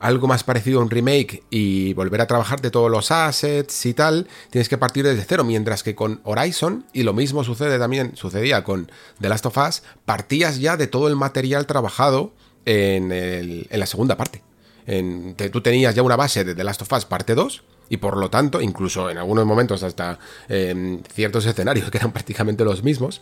algo 0.00 0.26
más 0.26 0.42
parecido 0.44 0.80
a 0.80 0.82
un 0.82 0.90
remake 0.90 1.44
y 1.50 1.92
volver 1.92 2.22
a 2.22 2.26
trabajar 2.26 2.60
de 2.60 2.70
todos 2.70 2.90
los 2.90 3.10
assets 3.10 3.84
y 3.86 3.94
tal, 3.94 4.26
tienes 4.50 4.68
que 4.68 4.78
partir 4.78 5.04
desde 5.04 5.24
cero. 5.24 5.44
Mientras 5.44 5.82
que 5.82 5.94
con 5.94 6.20
Horizon, 6.24 6.86
y 6.92 7.02
lo 7.02 7.12
mismo 7.12 7.44
sucede 7.44 7.78
también, 7.78 8.16
sucedía 8.16 8.64
con 8.64 8.90
The 9.20 9.28
Last 9.28 9.46
of 9.46 9.58
Us, 9.58 9.82
partías 10.06 10.58
ya 10.58 10.78
de 10.78 10.86
todo 10.86 11.06
el 11.06 11.16
material 11.16 11.66
trabajado 11.66 12.32
en, 12.64 13.66
la 13.70 13.86
segunda 13.86 14.16
parte. 14.16 14.42
En, 14.86 15.36
tú 15.52 15.60
tenías 15.60 15.94
ya 15.94 16.02
una 16.02 16.16
base 16.16 16.44
de 16.44 16.54
The 16.54 16.64
Last 16.64 16.82
of 16.82 16.92
Us 16.92 17.04
parte 17.04 17.34
2 17.34 17.62
y 17.90 17.98
por 17.98 18.16
lo 18.16 18.30
tanto, 18.30 18.62
incluso 18.62 19.10
en 19.10 19.18
algunos 19.18 19.44
momentos 19.44 19.82
hasta 19.82 20.18
em, 20.48 21.02
ciertos 21.12 21.44
escenarios 21.44 21.90
que 21.90 21.98
eran 21.98 22.12
prácticamente 22.12 22.64
los 22.64 22.82
mismos, 22.82 23.20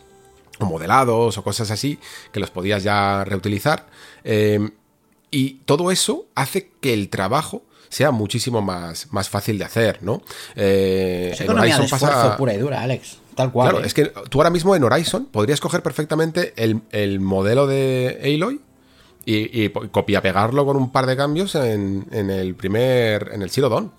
o 0.59 0.65
modelados 0.65 1.37
o 1.37 1.43
cosas 1.43 1.71
así, 1.71 1.99
que 2.31 2.39
los 2.39 2.51
podías 2.51 2.83
ya 2.83 3.25
reutilizar. 3.25 3.87
Em, 4.23 4.71
y 5.31 5.61
todo 5.65 5.91
eso 5.91 6.25
hace 6.35 6.71
que 6.81 6.93
el 6.93 7.09
trabajo 7.09 7.63
sea 7.89 8.11
muchísimo 8.11 8.61
más, 8.61 9.07
más 9.11 9.29
fácil 9.29 9.57
de 9.57 9.65
hacer, 9.65 10.03
¿no? 10.03 10.21
Eh, 10.55 11.31
es 11.33 11.41
economía 11.41 11.77
de 11.79 11.87
pasa... 11.87 12.37
pura 12.37 12.53
y 12.53 12.57
dura, 12.57 12.81
Alex. 12.81 13.17
Tal 13.35 13.51
cual. 13.51 13.69
Claro, 13.69 13.83
¿eh? 13.83 13.87
es 13.87 13.93
que 13.93 14.05
tú 14.05 14.39
ahora 14.39 14.49
mismo 14.49 14.75
en 14.75 14.83
Horizon 14.83 15.25
podrías 15.25 15.59
coger 15.59 15.81
perfectamente 15.81 16.53
el, 16.55 17.19
modelo 17.19 17.67
de 17.67 18.19
Aloy 18.23 18.61
y, 19.25 19.63
y 19.63 19.69
copia 19.69 20.21
pegarlo 20.21 20.65
con 20.65 20.77
un 20.77 20.91
par 20.91 21.05
de 21.05 21.17
cambios 21.17 21.55
en, 21.55 22.05
en 22.11 22.29
el 22.29 22.55
primer. 22.55 23.31
en 23.33 23.41
el 23.41 23.49
Zero 23.49 23.69
Dawn. 23.69 23.91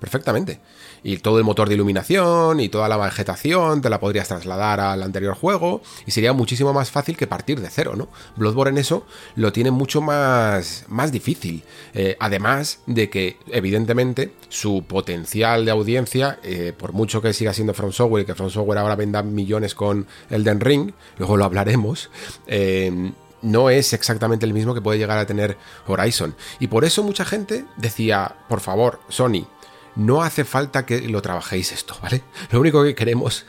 Perfectamente 0.00 0.60
y 1.02 1.18
todo 1.18 1.38
el 1.38 1.44
motor 1.44 1.68
de 1.68 1.74
iluminación 1.74 2.60
y 2.60 2.68
toda 2.68 2.88
la 2.88 2.96
vegetación 2.96 3.80
te 3.80 3.90
la 3.90 4.00
podrías 4.00 4.28
trasladar 4.28 4.80
al 4.80 5.02
anterior 5.02 5.34
juego 5.34 5.82
y 6.06 6.10
sería 6.10 6.32
muchísimo 6.32 6.72
más 6.72 6.90
fácil 6.90 7.16
que 7.16 7.26
partir 7.26 7.60
de 7.60 7.70
cero, 7.70 7.94
¿no? 7.96 8.08
Bloodborne 8.36 8.70
en 8.70 8.78
eso 8.78 9.06
lo 9.36 9.52
tiene 9.52 9.70
mucho 9.70 10.00
más, 10.00 10.84
más 10.88 11.12
difícil. 11.12 11.62
Eh, 11.94 12.16
además 12.20 12.80
de 12.86 13.10
que, 13.10 13.36
evidentemente, 13.48 14.32
su 14.48 14.84
potencial 14.86 15.64
de 15.64 15.70
audiencia, 15.70 16.38
eh, 16.42 16.72
por 16.76 16.92
mucho 16.92 17.22
que 17.22 17.32
siga 17.32 17.52
siendo 17.52 17.74
From 17.74 17.92
Software 17.92 18.22
y 18.22 18.26
que 18.26 18.34
From 18.34 18.50
Software 18.50 18.78
ahora 18.78 18.96
venda 18.96 19.22
millones 19.22 19.74
con 19.74 20.06
Elden 20.30 20.60
Ring, 20.60 20.92
luego 21.18 21.36
lo 21.36 21.44
hablaremos, 21.44 22.10
eh, 22.46 23.12
no 23.42 23.70
es 23.70 23.92
exactamente 23.92 24.46
el 24.46 24.52
mismo 24.52 24.74
que 24.74 24.80
puede 24.80 24.98
llegar 24.98 25.18
a 25.18 25.26
tener 25.26 25.56
Horizon. 25.86 26.34
Y 26.58 26.66
por 26.66 26.84
eso 26.84 27.02
mucha 27.02 27.24
gente 27.24 27.64
decía, 27.76 28.36
por 28.48 28.60
favor, 28.60 29.00
Sony, 29.08 29.46
no 29.98 30.22
hace 30.22 30.44
falta 30.44 30.86
que 30.86 31.00
lo 31.08 31.20
trabajéis 31.20 31.72
esto, 31.72 31.96
¿vale? 32.00 32.22
Lo 32.52 32.60
único 32.60 32.82
que 32.84 32.94
queremos 32.94 33.44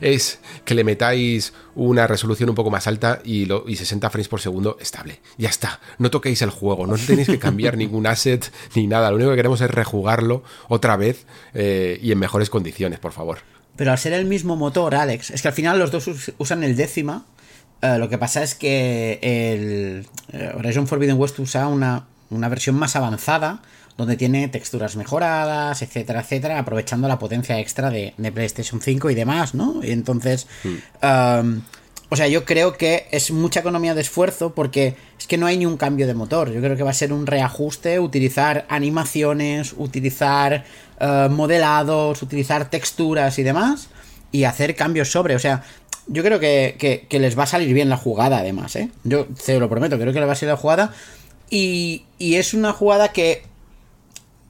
es 0.00 0.38
que 0.64 0.74
le 0.74 0.84
metáis 0.84 1.52
una 1.74 2.06
resolución 2.06 2.48
un 2.48 2.54
poco 2.54 2.70
más 2.70 2.86
alta 2.86 3.20
y, 3.24 3.46
lo, 3.46 3.64
y 3.66 3.76
60 3.76 4.08
frames 4.08 4.28
por 4.28 4.40
segundo 4.40 4.78
estable. 4.80 5.20
Ya 5.36 5.48
está, 5.48 5.80
no 5.98 6.10
toquéis 6.10 6.40
el 6.42 6.50
juego, 6.50 6.86
no 6.86 6.96
tenéis 6.96 7.26
que 7.26 7.38
cambiar 7.38 7.76
ningún 7.76 8.06
asset 8.06 8.50
ni 8.76 8.86
nada, 8.86 9.10
lo 9.10 9.16
único 9.16 9.30
que 9.30 9.36
queremos 9.36 9.60
es 9.60 9.70
rejugarlo 9.70 10.44
otra 10.68 10.96
vez 10.96 11.26
eh, 11.52 11.98
y 12.00 12.12
en 12.12 12.18
mejores 12.18 12.48
condiciones, 12.48 13.00
por 13.00 13.12
favor. 13.12 13.38
Pero 13.76 13.90
al 13.90 13.98
ser 13.98 14.12
el 14.12 14.24
mismo 14.24 14.56
motor, 14.56 14.94
Alex, 14.94 15.30
es 15.30 15.42
que 15.42 15.48
al 15.48 15.54
final 15.54 15.78
los 15.78 15.90
dos 15.90 16.08
usan 16.38 16.62
el 16.62 16.76
décima. 16.76 17.24
Eh, 17.82 17.98
lo 17.98 18.08
que 18.08 18.18
pasa 18.18 18.42
es 18.42 18.54
que 18.54 19.18
el 19.22 20.06
eh, 20.32 20.52
Horizon 20.56 20.86
Forbidden 20.86 21.16
West 21.18 21.38
usa 21.40 21.68
una, 21.68 22.06
una 22.30 22.48
versión 22.48 22.76
más 22.76 22.96
avanzada 22.96 23.62
donde 23.98 24.16
tiene 24.16 24.46
texturas 24.46 24.94
mejoradas, 24.94 25.82
etcétera, 25.82 26.20
etcétera, 26.20 26.60
aprovechando 26.60 27.08
la 27.08 27.18
potencia 27.18 27.58
extra 27.58 27.90
de, 27.90 28.14
PlayStation 28.32 28.80
5 28.80 29.10
y 29.10 29.14
demás, 29.16 29.56
¿no? 29.56 29.80
Y 29.82 29.90
entonces, 29.90 30.46
hmm. 30.62 31.58
o 32.08 32.16
sea, 32.16 32.28
yo 32.28 32.44
creo 32.44 32.74
que 32.74 33.08
es 33.10 33.32
mucha 33.32 33.58
economía 33.58 33.96
de 33.96 34.02
esfuerzo 34.02 34.54
porque 34.54 34.94
es 35.18 35.26
que 35.26 35.36
no 35.36 35.46
hay 35.46 35.58
ni 35.58 35.66
un 35.66 35.76
cambio 35.76 36.06
de 36.06 36.14
motor. 36.14 36.52
Yo 36.52 36.60
creo 36.60 36.76
que 36.76 36.84
va 36.84 36.90
a 36.90 36.94
ser 36.94 37.12
un 37.12 37.26
reajuste, 37.26 37.98
utilizar 37.98 38.66
animaciones, 38.68 39.74
utilizar 39.76 40.64
uh, 41.00 41.28
modelados, 41.28 42.22
utilizar 42.22 42.70
texturas 42.70 43.36
y 43.40 43.42
demás, 43.42 43.88
y 44.30 44.44
hacer 44.44 44.76
cambios 44.76 45.10
sobre, 45.10 45.34
o 45.34 45.40
sea, 45.40 45.64
yo 46.06 46.22
creo 46.22 46.38
que, 46.38 47.04
que, 47.08 47.18
les 47.18 47.36
va 47.36 47.42
a 47.42 47.46
salir 47.46 47.74
bien 47.74 47.88
la 47.88 47.96
jugada, 47.96 48.38
además, 48.38 48.76
¿eh? 48.76 48.90
Yo 49.02 49.26
te 49.44 49.58
lo 49.58 49.68
prometo, 49.68 49.98
creo 49.98 50.12
que 50.12 50.20
les 50.20 50.28
va 50.28 50.32
a 50.32 50.36
salir 50.36 50.52
la 50.52 50.56
jugada. 50.56 50.94
Y, 51.50 52.04
y 52.18 52.36
es 52.36 52.54
una 52.54 52.72
jugada 52.72 53.08
que 53.08 53.42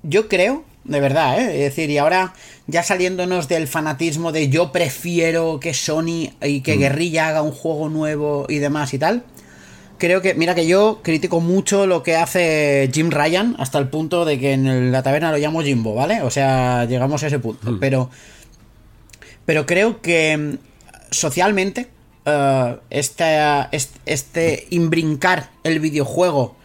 yo 0.08 0.28
creo, 0.28 0.64
de 0.84 1.00
verdad, 1.00 1.38
¿eh? 1.38 1.64
Es 1.64 1.74
decir, 1.74 1.90
y 1.90 1.98
ahora 1.98 2.34
ya 2.66 2.82
saliéndonos 2.82 3.46
del 3.48 3.68
fanatismo 3.68 4.32
de 4.32 4.48
yo 4.48 4.72
prefiero 4.72 5.60
que 5.60 5.74
Sony 5.74 6.32
y 6.42 6.62
que 6.62 6.76
mm. 6.76 6.80
Guerrilla 6.80 7.28
haga 7.28 7.42
un 7.42 7.52
juego 7.52 7.88
nuevo 7.88 8.46
y 8.48 8.58
demás 8.58 8.94
y 8.94 8.98
tal. 8.98 9.24
Creo 9.98 10.22
que, 10.22 10.34
mira 10.34 10.54
que 10.54 10.66
yo 10.66 11.00
critico 11.02 11.40
mucho 11.40 11.86
lo 11.86 12.02
que 12.02 12.14
hace 12.16 12.88
Jim 12.92 13.10
Ryan 13.10 13.56
hasta 13.58 13.78
el 13.78 13.88
punto 13.88 14.24
de 14.24 14.38
que 14.38 14.52
en 14.52 14.92
la 14.92 15.02
taberna 15.02 15.32
lo 15.32 15.38
llamo 15.38 15.62
Jimbo, 15.62 15.94
¿vale? 15.94 16.22
O 16.22 16.30
sea, 16.30 16.84
llegamos 16.84 17.22
a 17.22 17.26
ese 17.26 17.38
punto. 17.38 17.72
Mm. 17.72 17.80
Pero, 17.80 18.10
pero 19.44 19.66
creo 19.66 20.00
que 20.00 20.36
mm, 20.36 20.58
socialmente 21.10 21.88
uh, 22.26 22.76
este, 22.90 23.38
este 24.06 24.66
imbrincar 24.70 25.50
el 25.64 25.80
videojuego 25.80 26.56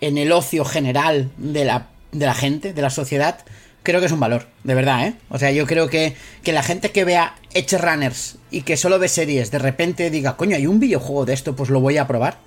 en 0.00 0.16
el 0.18 0.32
ocio 0.32 0.64
general 0.64 1.30
de 1.36 1.64
la 1.64 1.88
de 2.12 2.26
la 2.26 2.34
gente, 2.34 2.72
de 2.72 2.82
la 2.82 2.90
sociedad, 2.90 3.38
creo 3.82 4.00
que 4.00 4.06
es 4.06 4.12
un 4.12 4.20
valor, 4.20 4.46
de 4.64 4.74
verdad, 4.74 5.06
¿eh? 5.06 5.14
O 5.28 5.38
sea, 5.38 5.50
yo 5.50 5.66
creo 5.66 5.88
que, 5.88 6.16
que 6.42 6.52
la 6.52 6.62
gente 6.62 6.90
que 6.90 7.04
vea 7.04 7.34
Edge 7.54 7.78
Runners 7.78 8.36
y 8.50 8.62
que 8.62 8.76
solo 8.76 8.98
ve 8.98 9.08
series, 9.08 9.50
de 9.50 9.58
repente 9.58 10.10
diga, 10.10 10.36
coño, 10.36 10.56
hay 10.56 10.66
un 10.66 10.80
videojuego 10.80 11.24
de 11.24 11.32
esto, 11.32 11.56
pues 11.56 11.70
lo 11.70 11.80
voy 11.80 11.98
a 11.98 12.06
probar. 12.06 12.38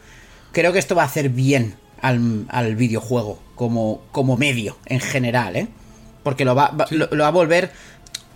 Creo 0.51 0.73
que 0.73 0.79
esto 0.79 0.95
va 0.95 1.03
a 1.03 1.05
hacer 1.05 1.29
bien 1.29 1.75
al, 2.01 2.75
videojuego 2.75 3.39
como, 3.55 4.01
como 4.11 4.37
medio 4.37 4.77
en 4.85 4.99
general, 4.99 5.55
¿eh? 5.55 5.67
Porque 6.23 6.45
lo 6.45 6.55
va, 6.55 6.73
lo, 6.89 7.17
va 7.17 7.27
a 7.27 7.31
volver 7.31 7.71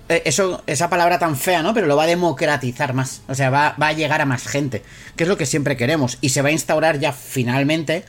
eh, 0.10 0.24
eso, 0.26 0.62
esa 0.68 0.90
palabra 0.90 1.20
tan 1.20 1.38
fea, 1.38 1.64
¿no? 1.64 1.74
Pero 1.74 1.88
lo 1.88 1.96
va 1.96 2.04
a 2.04 2.08
democratizar 2.08 2.94
más. 2.94 3.22
O 3.28 3.36
sea, 3.36 3.50
va, 3.50 3.76
va, 3.82 3.90
a 3.90 3.94
llegar 3.94 4.22
a 4.22 4.26
más 4.26 4.46
gente. 4.46 4.84
Que 5.16 5.24
es 5.24 5.30
lo 5.30 5.38
que 5.38 5.46
siempre 5.46 5.78
queremos. 5.78 6.18
Y 6.20 6.30
se 6.30 6.42
va 6.42 6.50
a 6.50 6.52
instaurar 6.52 7.00
ya 7.00 7.14
finalmente 7.14 8.04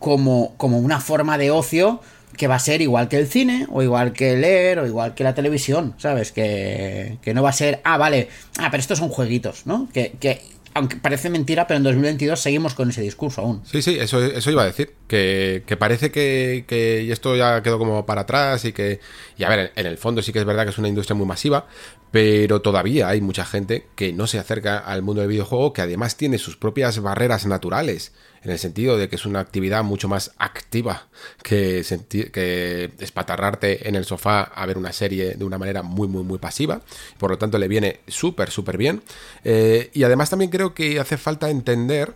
como, 0.00 0.54
como 0.56 0.78
una 0.78 0.98
forma 0.98 1.38
de 1.38 1.52
ocio 1.52 2.00
que 2.36 2.46
va 2.46 2.56
a 2.56 2.60
ser 2.60 2.80
igual 2.80 3.08
que 3.08 3.18
el 3.18 3.26
cine, 3.26 3.66
o 3.70 3.82
igual 3.82 4.12
que 4.12 4.36
leer, 4.36 4.78
o 4.78 4.86
igual 4.86 5.14
que 5.14 5.24
la 5.24 5.34
televisión, 5.34 5.94
¿sabes? 5.98 6.32
Que, 6.32 7.18
que 7.22 7.34
no 7.34 7.42
va 7.42 7.50
a 7.50 7.52
ser, 7.52 7.80
ah, 7.84 7.98
vale, 7.98 8.28
ah, 8.58 8.68
pero 8.70 8.80
estos 8.80 8.98
son 8.98 9.08
jueguitos, 9.08 9.66
¿no? 9.66 9.88
Que, 9.92 10.12
que 10.18 10.40
aunque 10.72 10.96
parece 10.96 11.30
mentira, 11.30 11.66
pero 11.66 11.78
en 11.78 11.84
2022 11.84 12.40
seguimos 12.40 12.74
con 12.74 12.90
ese 12.90 13.02
discurso 13.02 13.40
aún. 13.40 13.62
Sí, 13.64 13.82
sí, 13.82 13.98
eso, 13.98 14.22
eso 14.22 14.50
iba 14.50 14.62
a 14.62 14.66
decir. 14.66 14.94
Que, 15.08 15.64
que 15.66 15.76
parece 15.76 16.12
que, 16.12 16.64
que, 16.68 17.10
esto 17.10 17.34
ya 17.34 17.62
quedó 17.62 17.78
como 17.78 18.06
para 18.06 18.22
atrás 18.22 18.64
y 18.64 18.72
que. 18.72 19.00
Y 19.36 19.44
a 19.44 19.48
ver, 19.48 19.72
en 19.74 19.86
el 19.86 19.98
fondo 19.98 20.22
sí 20.22 20.32
que 20.32 20.38
es 20.38 20.44
verdad 20.44 20.64
que 20.64 20.70
es 20.70 20.78
una 20.78 20.88
industria 20.88 21.16
muy 21.16 21.26
masiva, 21.26 21.66
pero 22.12 22.62
todavía 22.62 23.08
hay 23.08 23.20
mucha 23.20 23.44
gente 23.44 23.86
que 23.96 24.12
no 24.12 24.26
se 24.28 24.38
acerca 24.38 24.78
al 24.78 25.02
mundo 25.02 25.22
del 25.22 25.30
videojuego, 25.30 25.72
que 25.72 25.82
además 25.82 26.16
tiene 26.16 26.38
sus 26.38 26.56
propias 26.56 27.00
barreras 27.00 27.46
naturales 27.46 28.12
en 28.42 28.50
el 28.50 28.58
sentido 28.58 28.96
de 28.96 29.08
que 29.08 29.16
es 29.16 29.26
una 29.26 29.40
actividad 29.40 29.84
mucho 29.84 30.08
más 30.08 30.32
activa 30.38 31.08
que, 31.42 31.84
que 32.32 32.92
espatarrarte 32.98 33.88
en 33.88 33.96
el 33.96 34.04
sofá 34.04 34.42
a 34.42 34.66
ver 34.66 34.78
una 34.78 34.92
serie 34.92 35.34
de 35.34 35.44
una 35.44 35.58
manera 35.58 35.82
muy, 35.82 36.08
muy, 36.08 36.22
muy 36.22 36.38
pasiva. 36.38 36.80
Por 37.18 37.30
lo 37.30 37.38
tanto, 37.38 37.58
le 37.58 37.68
viene 37.68 38.00
súper, 38.08 38.50
súper 38.50 38.78
bien. 38.78 39.02
Eh, 39.44 39.90
y 39.92 40.04
además 40.04 40.30
también 40.30 40.50
creo 40.50 40.74
que 40.74 40.98
hace 40.98 41.18
falta 41.18 41.50
entender 41.50 42.14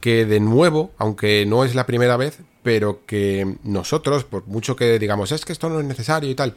que 0.00 0.26
de 0.26 0.40
nuevo, 0.40 0.90
aunque 0.98 1.46
no 1.46 1.64
es 1.64 1.76
la 1.76 1.86
primera 1.86 2.16
vez, 2.16 2.40
pero 2.64 3.06
que 3.06 3.56
nosotros, 3.62 4.24
por 4.24 4.46
mucho 4.48 4.74
que 4.74 4.98
digamos, 4.98 5.30
es 5.30 5.44
que 5.44 5.52
esto 5.52 5.68
no 5.68 5.78
es 5.78 5.86
necesario 5.86 6.28
y 6.28 6.34
tal, 6.34 6.56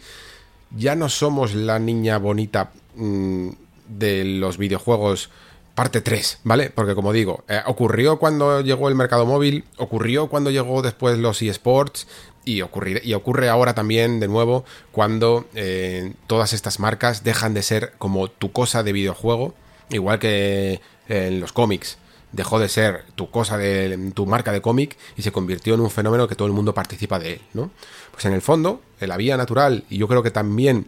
ya 0.76 0.96
no 0.96 1.10
somos 1.10 1.54
la 1.54 1.78
niña 1.78 2.18
bonita 2.18 2.72
mmm, 2.96 3.50
de 3.88 4.26
los 4.26 4.58
videojuegos 4.58 5.30
parte 5.76 6.00
3, 6.02 6.40
¿vale? 6.44 6.72
Porque 6.74 6.96
como 6.96 7.12
digo, 7.12 7.44
eh, 7.50 7.62
ocurrió 7.66 8.18
cuando 8.18 8.62
llegó 8.62 8.88
el 8.88 8.96
mercado 8.96 9.26
móvil, 9.26 9.66
ocurrió 9.78 10.28
cuando 10.28 10.50
llegó 10.50 10.82
después 10.82 11.20
los 11.20 11.42
eSports 11.42 12.08
y, 12.46 12.62
y 13.04 13.14
ocurre 13.14 13.50
ahora 13.50 13.76
también 13.76 14.20
de 14.22 14.30
nuevo 14.30 14.64
cuando 14.92 15.46
eh, 15.54 16.14
todas 16.28 16.54
estas 16.54 16.80
marcas 16.80 17.24
dejan 17.24 17.54
de 17.54 17.62
ser 17.62 17.94
como 17.98 18.30
tu 18.30 18.54
cosa 18.54 18.84
de 18.84 18.94
videojuego, 18.94 19.54
igual 19.90 20.20
que 20.20 20.80
en 21.10 21.42
los 21.42 21.52
cómics. 21.52 21.98
Dejó 22.32 22.60
de 22.60 22.68
ser 22.68 23.06
tu 23.16 23.30
cosa 23.32 23.58
de 23.58 24.12
tu 24.14 24.26
marca 24.26 24.52
de 24.52 24.62
cómic 24.62 24.98
y 25.16 25.22
se 25.22 25.32
convirtió 25.32 25.74
en 25.74 25.80
un 25.80 25.90
fenómeno 25.90 26.28
que 26.28 26.36
todo 26.36 26.48
el 26.48 26.54
mundo 26.54 26.74
participa 26.74 27.18
de 27.18 27.34
él, 27.34 27.42
¿no? 27.54 27.72
Pues 28.12 28.26
en 28.26 28.34
el 28.34 28.42
fondo, 28.42 28.82
la 29.00 29.16
vía 29.16 29.38
natural, 29.38 29.86
y 29.90 29.98
yo 29.98 30.10
creo 30.10 30.22
que 30.22 30.32
también 30.32 30.88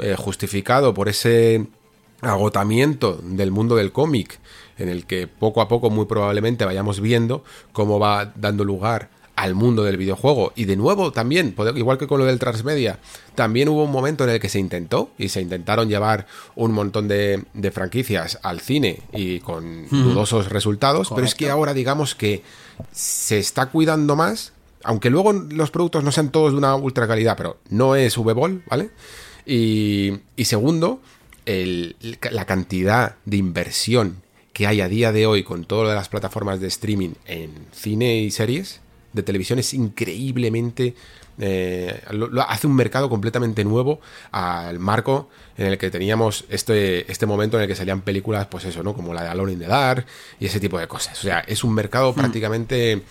eh, 0.00 0.16
justificado 0.18 0.94
por 0.94 1.08
ese 1.08 1.66
agotamiento 2.20 3.20
del 3.22 3.50
mundo 3.50 3.76
del 3.76 3.92
cómic, 3.92 4.40
en 4.78 4.88
el 4.88 5.06
que 5.06 5.26
poco 5.26 5.60
a 5.60 5.68
poco 5.68 5.90
muy 5.90 6.06
probablemente 6.06 6.64
vayamos 6.64 7.00
viendo 7.00 7.44
cómo 7.72 7.98
va 7.98 8.32
dando 8.36 8.64
lugar 8.64 9.10
al 9.38 9.54
mundo 9.54 9.84
del 9.84 9.96
videojuego. 9.96 10.52
Y 10.56 10.64
de 10.64 10.76
nuevo 10.76 11.12
también, 11.12 11.54
igual 11.76 11.96
que 11.96 12.08
con 12.08 12.18
lo 12.18 12.26
del 12.26 12.40
transmedia, 12.40 12.98
también 13.36 13.68
hubo 13.68 13.84
un 13.84 13.92
momento 13.92 14.24
en 14.24 14.30
el 14.30 14.40
que 14.40 14.48
se 14.48 14.58
intentó 14.58 15.12
y 15.16 15.28
se 15.28 15.40
intentaron 15.40 15.88
llevar 15.88 16.26
un 16.56 16.72
montón 16.72 17.06
de, 17.06 17.44
franquicias 17.72 18.40
al 18.42 18.58
cine 18.58 18.98
y 19.12 19.38
con 19.38 19.88
dudosos 19.88 20.48
resultados, 20.48 21.10
pero 21.14 21.24
es 21.24 21.36
que 21.36 21.50
ahora 21.50 21.72
digamos 21.72 22.16
que 22.16 22.42
se 22.90 23.38
está 23.38 23.66
cuidando 23.66 24.16
más, 24.16 24.52
aunque 24.82 25.08
luego 25.08 25.32
los 25.32 25.70
productos 25.70 26.02
no 26.02 26.10
sean 26.10 26.30
todos 26.30 26.50
de 26.50 26.58
una 26.58 26.74
ultra 26.74 27.06
calidad, 27.06 27.36
pero 27.36 27.58
no 27.70 27.94
es 27.94 28.18
V-Ball, 28.18 28.64
¿vale? 28.68 28.90
Y, 29.46 30.14
y 30.34 30.46
segundo, 30.46 31.00
la 31.48 32.44
cantidad 32.44 33.16
de 33.24 33.36
inversión 33.36 34.22
que 34.52 34.66
hay 34.66 34.80
a 34.80 34.88
día 34.88 35.12
de 35.12 35.26
hoy 35.26 35.44
con 35.44 35.64
todas 35.64 35.94
las 35.94 36.08
plataformas 36.08 36.60
de 36.60 36.66
streaming 36.66 37.12
en 37.26 37.52
cine 37.72 38.18
y 38.18 38.30
series 38.30 38.80
de 39.12 39.22
televisión 39.22 39.58
es 39.58 39.74
increíblemente... 39.74 40.94
Eh, 41.40 42.02
hace 42.48 42.66
un 42.66 42.74
mercado 42.74 43.08
completamente 43.08 43.62
nuevo 43.62 44.00
al 44.32 44.80
marco 44.80 45.30
en 45.56 45.66
el 45.66 45.78
que 45.78 45.88
teníamos 45.88 46.44
este, 46.48 47.08
este 47.10 47.26
momento 47.26 47.56
en 47.56 47.62
el 47.62 47.68
que 47.68 47.76
salían 47.76 48.00
películas, 48.00 48.48
pues 48.48 48.64
eso, 48.64 48.82
¿no? 48.82 48.92
Como 48.92 49.14
la 49.14 49.22
de 49.22 49.28
Alone 49.28 49.52
in 49.52 49.60
the 49.60 49.68
Dark 49.68 50.04
y 50.40 50.46
ese 50.46 50.58
tipo 50.58 50.80
de 50.80 50.88
cosas. 50.88 51.16
O 51.16 51.22
sea, 51.22 51.38
es 51.46 51.62
un 51.62 51.74
mercado 51.74 52.10
hmm. 52.10 52.16
prácticamente 52.16 53.02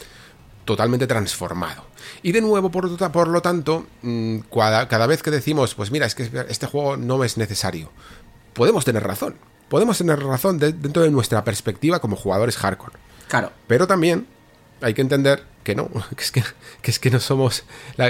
totalmente 0.65 1.07
transformado. 1.07 1.85
Y 2.21 2.33
de 2.33 2.41
nuevo, 2.41 2.69
por, 2.69 3.11
por 3.11 3.27
lo 3.29 3.41
tanto, 3.41 3.87
mm, 4.01 4.39
cada, 4.53 4.87
cada, 4.87 5.07
vez 5.07 5.23
que 5.23 5.31
decimos, 5.31 5.73
pues 5.73 5.89
mira, 5.89 6.05
es 6.05 6.13
que 6.13 6.29
este 6.49 6.67
juego 6.67 6.97
no 6.97 7.23
es 7.23 7.37
necesario, 7.37 7.91
podemos 8.57 8.83
tener 8.83 9.03
razón. 9.03 9.35
Podemos 9.69 9.97
tener 9.99 10.19
razón 10.19 10.57
dentro 10.57 11.03
de 11.03 11.11
nuestra 11.11 11.43
perspectiva 11.43 11.99
como 11.99 12.15
jugadores 12.15 12.57
hardcore. 12.57 12.97
Claro. 13.27 13.51
Pero 13.67 13.85
también 13.85 14.25
hay 14.81 14.93
que 14.93 15.01
entender 15.01 15.43
que 15.63 15.75
no, 15.75 15.89
que 16.15 16.23
es 16.23 16.31
que, 16.31 16.43
es 16.83 16.99
que 16.99 17.11
no 17.11 17.19
somos, 17.19 17.63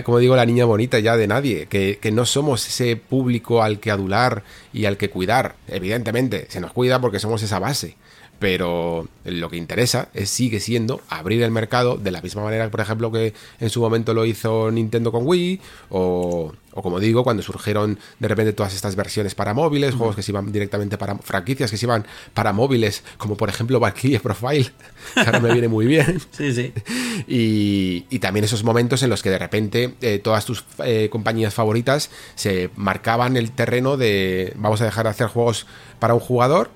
como 0.06 0.20
digo, 0.20 0.36
la 0.36 0.46
niña 0.46 0.66
bonita 0.66 1.00
ya 1.00 1.18
de 1.18 1.28
nadie, 1.28 1.68
que, 1.68 2.00
que, 2.02 2.12
no 2.12 2.26
somos 2.26 2.66
ese 2.66 2.96
público 2.96 3.62
al 3.62 3.80
que 3.80 3.92
adular 3.92 4.44
y 4.72 4.86
al 4.86 4.98
que 4.98 5.10
cuidar. 5.10 5.56
Evidentemente, 5.68 6.48
se 6.50 6.62
nos 6.62 6.72
cuida 6.72 7.02
porque 7.02 7.20
somos 7.20 7.44
esa 7.44 7.60
base 7.60 7.98
pero 8.40 9.08
lo 9.26 9.50
que 9.50 9.58
interesa 9.58 10.10
es, 10.14 10.30
sigue 10.30 10.60
siendo 10.60 11.02
abrir 11.10 11.42
el 11.42 11.52
mercado 11.52 11.98
de 11.98 12.12
la 12.12 12.22
misma 12.22 12.44
manera, 12.44 12.70
por 12.70 12.82
ejemplo, 12.82 13.12
que 13.12 13.34
en 13.60 13.70
su 13.70 13.82
momento 13.82 14.14
lo 14.14 14.26
hizo 14.26 14.70
Nintendo 14.72 15.12
con 15.12 15.26
Wii, 15.26 15.60
o, 15.90 16.54
como 16.72 17.00
digo, 17.00 17.24
cuando 17.24 17.42
surgieron 17.42 17.98
de 18.20 18.28
repente 18.28 18.54
todas 18.54 18.76
estas 18.76 18.96
versiones 18.96 19.34
para 19.34 19.54
móviles, 19.54 19.96
juegos 19.96 20.16
que 20.16 20.22
se 20.22 20.32
iban 20.32 20.52
directamente 20.52 20.98
para 20.98 21.18
franquicias 21.18 21.72
que 21.72 21.78
se 21.78 21.86
iban 21.86 22.06
para 22.34 22.54
móviles, 22.54 23.04
como 23.18 23.36
por 23.36 23.50
ejemplo 23.50 23.80
Valkyrie 23.80 24.20
Profile, 24.20 24.72
que 25.16 25.20
ahora 25.22 25.40
me 25.40 25.52
viene 25.52 25.68
muy 25.68 25.86
bien. 25.86 26.22
Sí, 26.38 26.54
sí. 26.54 26.72
Y, 27.28 28.20
también 28.20 28.44
esos 28.44 28.64
momentos 28.64 29.02
en 29.04 29.10
los 29.10 29.24
que 29.24 29.30
de 29.30 29.40
repente 29.40 29.96
eh, 30.02 30.20
todas 30.20 30.46
tus 30.46 30.66
eh, 30.84 31.08
compañías 31.10 31.54
favoritas 31.54 32.12
se 32.36 32.70
marcaban 32.76 33.38
el 33.38 33.52
terreno 33.52 33.96
de 33.96 34.54
vamos 34.58 34.82
a 34.82 34.86
dejar 34.86 35.06
de 35.06 35.12
hacer 35.12 35.28
juegos 35.28 35.66
para 36.00 36.14
un 36.14 36.20
jugador 36.20 36.70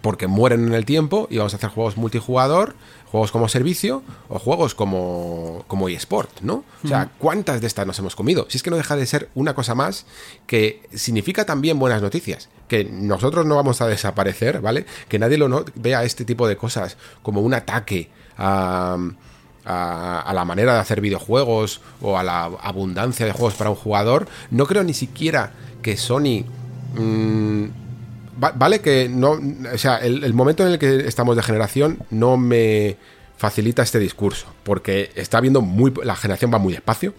porque 0.00 0.26
mueren 0.26 0.66
en 0.66 0.74
el 0.74 0.84
tiempo 0.84 1.28
y 1.30 1.38
vamos 1.38 1.52
a 1.54 1.56
hacer 1.56 1.70
juegos 1.70 1.96
multijugador, 1.96 2.74
juegos 3.10 3.30
como 3.30 3.48
servicio 3.48 4.02
o 4.28 4.38
juegos 4.38 4.74
como, 4.74 5.64
como 5.68 5.88
eSport, 5.88 6.40
¿no? 6.40 6.64
O 6.84 6.88
sea, 6.88 7.10
¿cuántas 7.18 7.60
de 7.60 7.66
estas 7.66 7.86
nos 7.86 7.98
hemos 7.98 8.16
comido? 8.16 8.46
Si 8.48 8.56
es 8.56 8.62
que 8.62 8.70
no 8.70 8.76
deja 8.76 8.96
de 8.96 9.06
ser 9.06 9.28
una 9.34 9.54
cosa 9.54 9.74
más 9.74 10.06
que 10.46 10.82
significa 10.92 11.44
también 11.44 11.78
buenas 11.78 12.02
noticias, 12.02 12.48
que 12.68 12.84
nosotros 12.84 13.46
no 13.46 13.56
vamos 13.56 13.80
a 13.80 13.86
desaparecer, 13.86 14.60
¿vale? 14.60 14.86
Que 15.08 15.18
nadie 15.18 15.38
lo 15.38 15.64
vea 15.76 16.02
este 16.04 16.24
tipo 16.24 16.48
de 16.48 16.56
cosas 16.56 16.96
como 17.22 17.40
un 17.40 17.54
ataque 17.54 18.10
a... 18.36 18.98
A, 19.66 20.30
la 20.34 20.44
manera 20.44 20.74
de 20.74 20.80
hacer 20.80 21.00
videojuegos 21.00 21.80
o 22.02 22.18
a 22.18 22.22
la 22.22 22.44
abundancia 22.44 23.24
de 23.24 23.32
juegos 23.32 23.54
para 23.54 23.70
un 23.70 23.76
jugador, 23.76 24.28
no 24.50 24.66
creo 24.66 24.84
ni 24.84 24.92
siquiera 24.92 25.54
que 25.80 25.96
Sony 25.96 26.44
vale 28.36 28.80
que 28.80 29.08
no, 29.08 29.38
o 29.72 29.78
sea, 29.78 29.96
el, 29.98 30.32
momento 30.34 30.66
en 30.66 30.72
el 30.72 30.78
que 30.78 31.06
estamos 31.06 31.36
de 31.36 31.42
generación 31.42 31.98
no 32.10 32.36
me 32.36 32.96
facilita 33.36 33.82
este 33.82 33.98
discurso, 33.98 34.46
porque 34.62 35.10
está 35.14 35.40
viendo 35.40 35.60
muy, 35.60 35.92
la 36.02 36.16
generación 36.16 36.52
va 36.52 36.58
muy 36.58 36.72
despacio, 36.72 37.14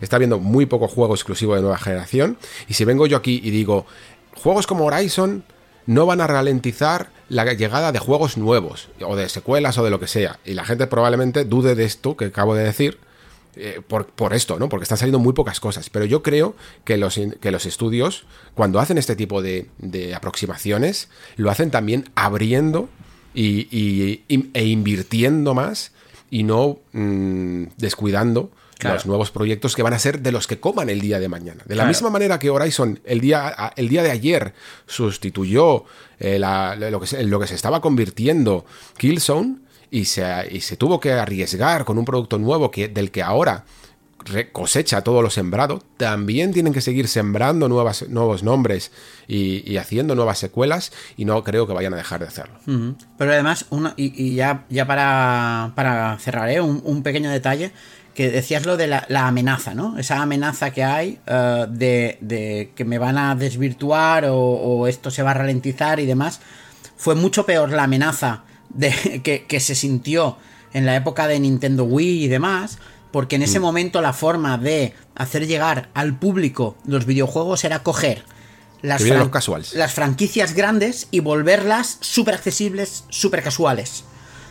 está 0.00 0.18
viendo 0.18 0.38
muy 0.38 0.66
poco 0.66 0.88
juego 0.88 1.14
exclusivo 1.14 1.54
de 1.54 1.62
nueva 1.62 1.78
generación, 1.78 2.38
y 2.68 2.74
si 2.74 2.84
vengo 2.84 3.06
yo 3.06 3.16
aquí 3.16 3.40
y 3.42 3.50
digo, 3.50 3.86
juegos 4.34 4.66
como 4.66 4.86
Horizon 4.86 5.44
no 5.86 6.06
van 6.06 6.20
a 6.20 6.26
ralentizar 6.26 7.10
la 7.28 7.44
llegada 7.52 7.92
de 7.92 7.98
juegos 7.98 8.36
nuevos, 8.36 8.88
o 9.00 9.16
de 9.16 9.28
secuelas 9.28 9.78
o 9.78 9.84
de 9.84 9.90
lo 9.90 10.00
que 10.00 10.06
sea, 10.06 10.38
y 10.44 10.54
la 10.54 10.64
gente 10.64 10.86
probablemente 10.86 11.44
dude 11.44 11.74
de 11.74 11.84
esto 11.84 12.16
que 12.16 12.26
acabo 12.26 12.54
de 12.54 12.64
decir, 12.64 12.98
eh, 13.56 13.80
por, 13.86 14.34
esto, 14.34 14.58
¿no? 14.58 14.68
Porque 14.68 14.84
están 14.84 14.98
saliendo 14.98 15.18
muy 15.18 15.32
pocas 15.32 15.60
cosas. 15.60 15.88
Pero 15.90 16.04
yo 16.04 16.22
creo 16.22 16.54
que 16.84 16.96
los, 16.96 17.18
que 17.40 17.50
los 17.50 17.66
estudios, 17.66 18.26
cuando 18.54 18.80
hacen 18.80 18.98
este 18.98 19.16
tipo 19.16 19.42
de, 19.42 19.66
aproximaciones, 20.14 21.08
lo 21.36 21.50
hacen 21.50 21.70
también 21.70 22.10
abriendo 22.14 22.88
y, 23.34 24.22
e 24.28 24.64
invirtiendo 24.64 25.54
más 25.54 25.92
y 26.30 26.42
no 26.42 26.78
mm, 26.92 27.64
descuidando 27.76 28.50
los 28.84 29.06
nuevos 29.06 29.30
proyectos 29.30 29.74
que 29.74 29.82
van 29.82 29.94
a 29.94 29.98
ser 29.98 30.20
de 30.20 30.32
los 30.32 30.46
que 30.46 30.60
coman 30.60 30.90
el 30.90 31.00
día 31.00 31.18
de 31.18 31.28
mañana. 31.28 31.62
De 31.64 31.74
la 31.74 31.86
misma 31.86 32.10
manera 32.10 32.38
que 32.38 32.50
Horizon 32.50 33.00
el 33.04 33.20
día, 33.20 33.72
el 33.76 33.88
día 33.88 34.02
de 34.02 34.10
ayer 34.10 34.52
sustituyó 34.86 35.84
eh, 36.18 36.38
lo, 36.38 37.00
que 37.00 37.22
lo 37.24 37.40
que 37.40 37.46
se 37.46 37.54
estaba 37.54 37.80
convirtiendo 37.80 38.66
Killzone, 38.98 39.56
y 39.90 40.06
se, 40.06 40.60
se 40.60 40.76
tuvo 40.76 41.00
que 41.00 41.12
arriesgar 41.12 41.84
con 41.84 41.98
un 41.98 42.04
producto 42.04 42.38
nuevo 42.38 42.70
que, 42.70 42.88
del 42.88 43.10
que 43.10 43.22
ahora 43.22 43.64
cosecha 44.52 45.02
todo 45.02 45.22
lo 45.22 45.30
sembrado, 45.30 45.82
también 45.96 46.52
tienen 46.52 46.72
que 46.72 46.80
seguir 46.80 47.08
sembrando 47.08 47.68
nuevas, 47.68 48.08
nuevos 48.08 48.42
nombres 48.42 48.90
y, 49.28 49.76
haciendo 49.76 50.14
nuevas 50.14 50.38
secuelas 50.38 50.92
y 51.16 51.24
no 51.24 51.42
creo 51.44 51.66
que 51.66 51.72
vayan 51.72 51.94
a 51.94 51.96
dejar 51.96 52.20
de 52.20 52.26
hacerlo. 52.26 52.58
Pero 53.18 53.32
además, 53.32 53.66
una, 53.70 53.94
y, 53.96 54.34
ya, 54.34 54.64
ya 54.68 54.86
para, 54.86 55.72
para 55.74 56.18
cerrar, 56.18 56.50
¿eh? 56.50 56.60
un, 56.60 57.02
pequeño 57.02 57.30
detalle, 57.30 57.72
que 58.14 58.30
decías 58.30 58.64
lo 58.64 58.76
de 58.76 58.88
la, 58.88 59.26
amenaza, 59.26 59.74
¿no? 59.74 59.98
Esa 59.98 60.22
amenaza 60.22 60.70
que 60.70 60.82
hay 60.82 61.18
eh, 61.26 61.66
de, 61.68 62.72
que 62.74 62.84
me 62.84 62.98
van 62.98 63.18
a 63.18 63.34
desvirtuar 63.34 64.24
o 64.28 64.86
esto 64.86 65.10
se 65.10 65.22
va 65.22 65.32
a 65.32 65.34
ralentizar 65.34 66.00
y 66.00 66.06
demás, 66.06 66.40
fue 66.96 67.14
mucho 67.14 67.44
peor 67.44 67.70
la 67.70 67.84
amenaza 67.84 68.44
de, 68.70 69.22
que, 69.22 69.60
se 69.60 69.74
sintió 69.74 70.36
en 70.72 70.86
la 70.86 70.96
época 70.96 71.26
de 71.28 71.40
Nintendo 71.40 71.84
Wii 71.84 72.24
y 72.24 72.28
demás, 72.28 72.78
porque 73.12 73.36
en 73.36 73.42
ese 73.42 73.60
momento 73.60 74.02
la 74.02 74.12
forma 74.12 74.58
de 74.58 74.92
hacer 75.14 75.46
llegar 75.46 75.88
al 75.94 76.18
público 76.18 76.76
los 76.86 77.06
videojuegos 77.06 77.64
era 77.64 77.82
coger 77.82 78.24
las, 78.82 79.00
fran- 79.02 79.18
los 79.20 79.30
las 79.74 79.92
franquicias 79.94 80.54
grandes 80.54 81.08
y 81.10 81.20
volverlas 81.20 81.98
súper 82.00 82.34
accesibles, 82.34 83.04
súper 83.08 83.42
casuales. 83.42 84.04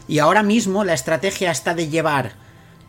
Y 0.08 0.20
ahora 0.20 0.44
mismo 0.44 0.84
la 0.84 0.94
estrategia 0.94 1.52
está 1.52 1.74
de 1.76 1.90
llevar 1.90 2.34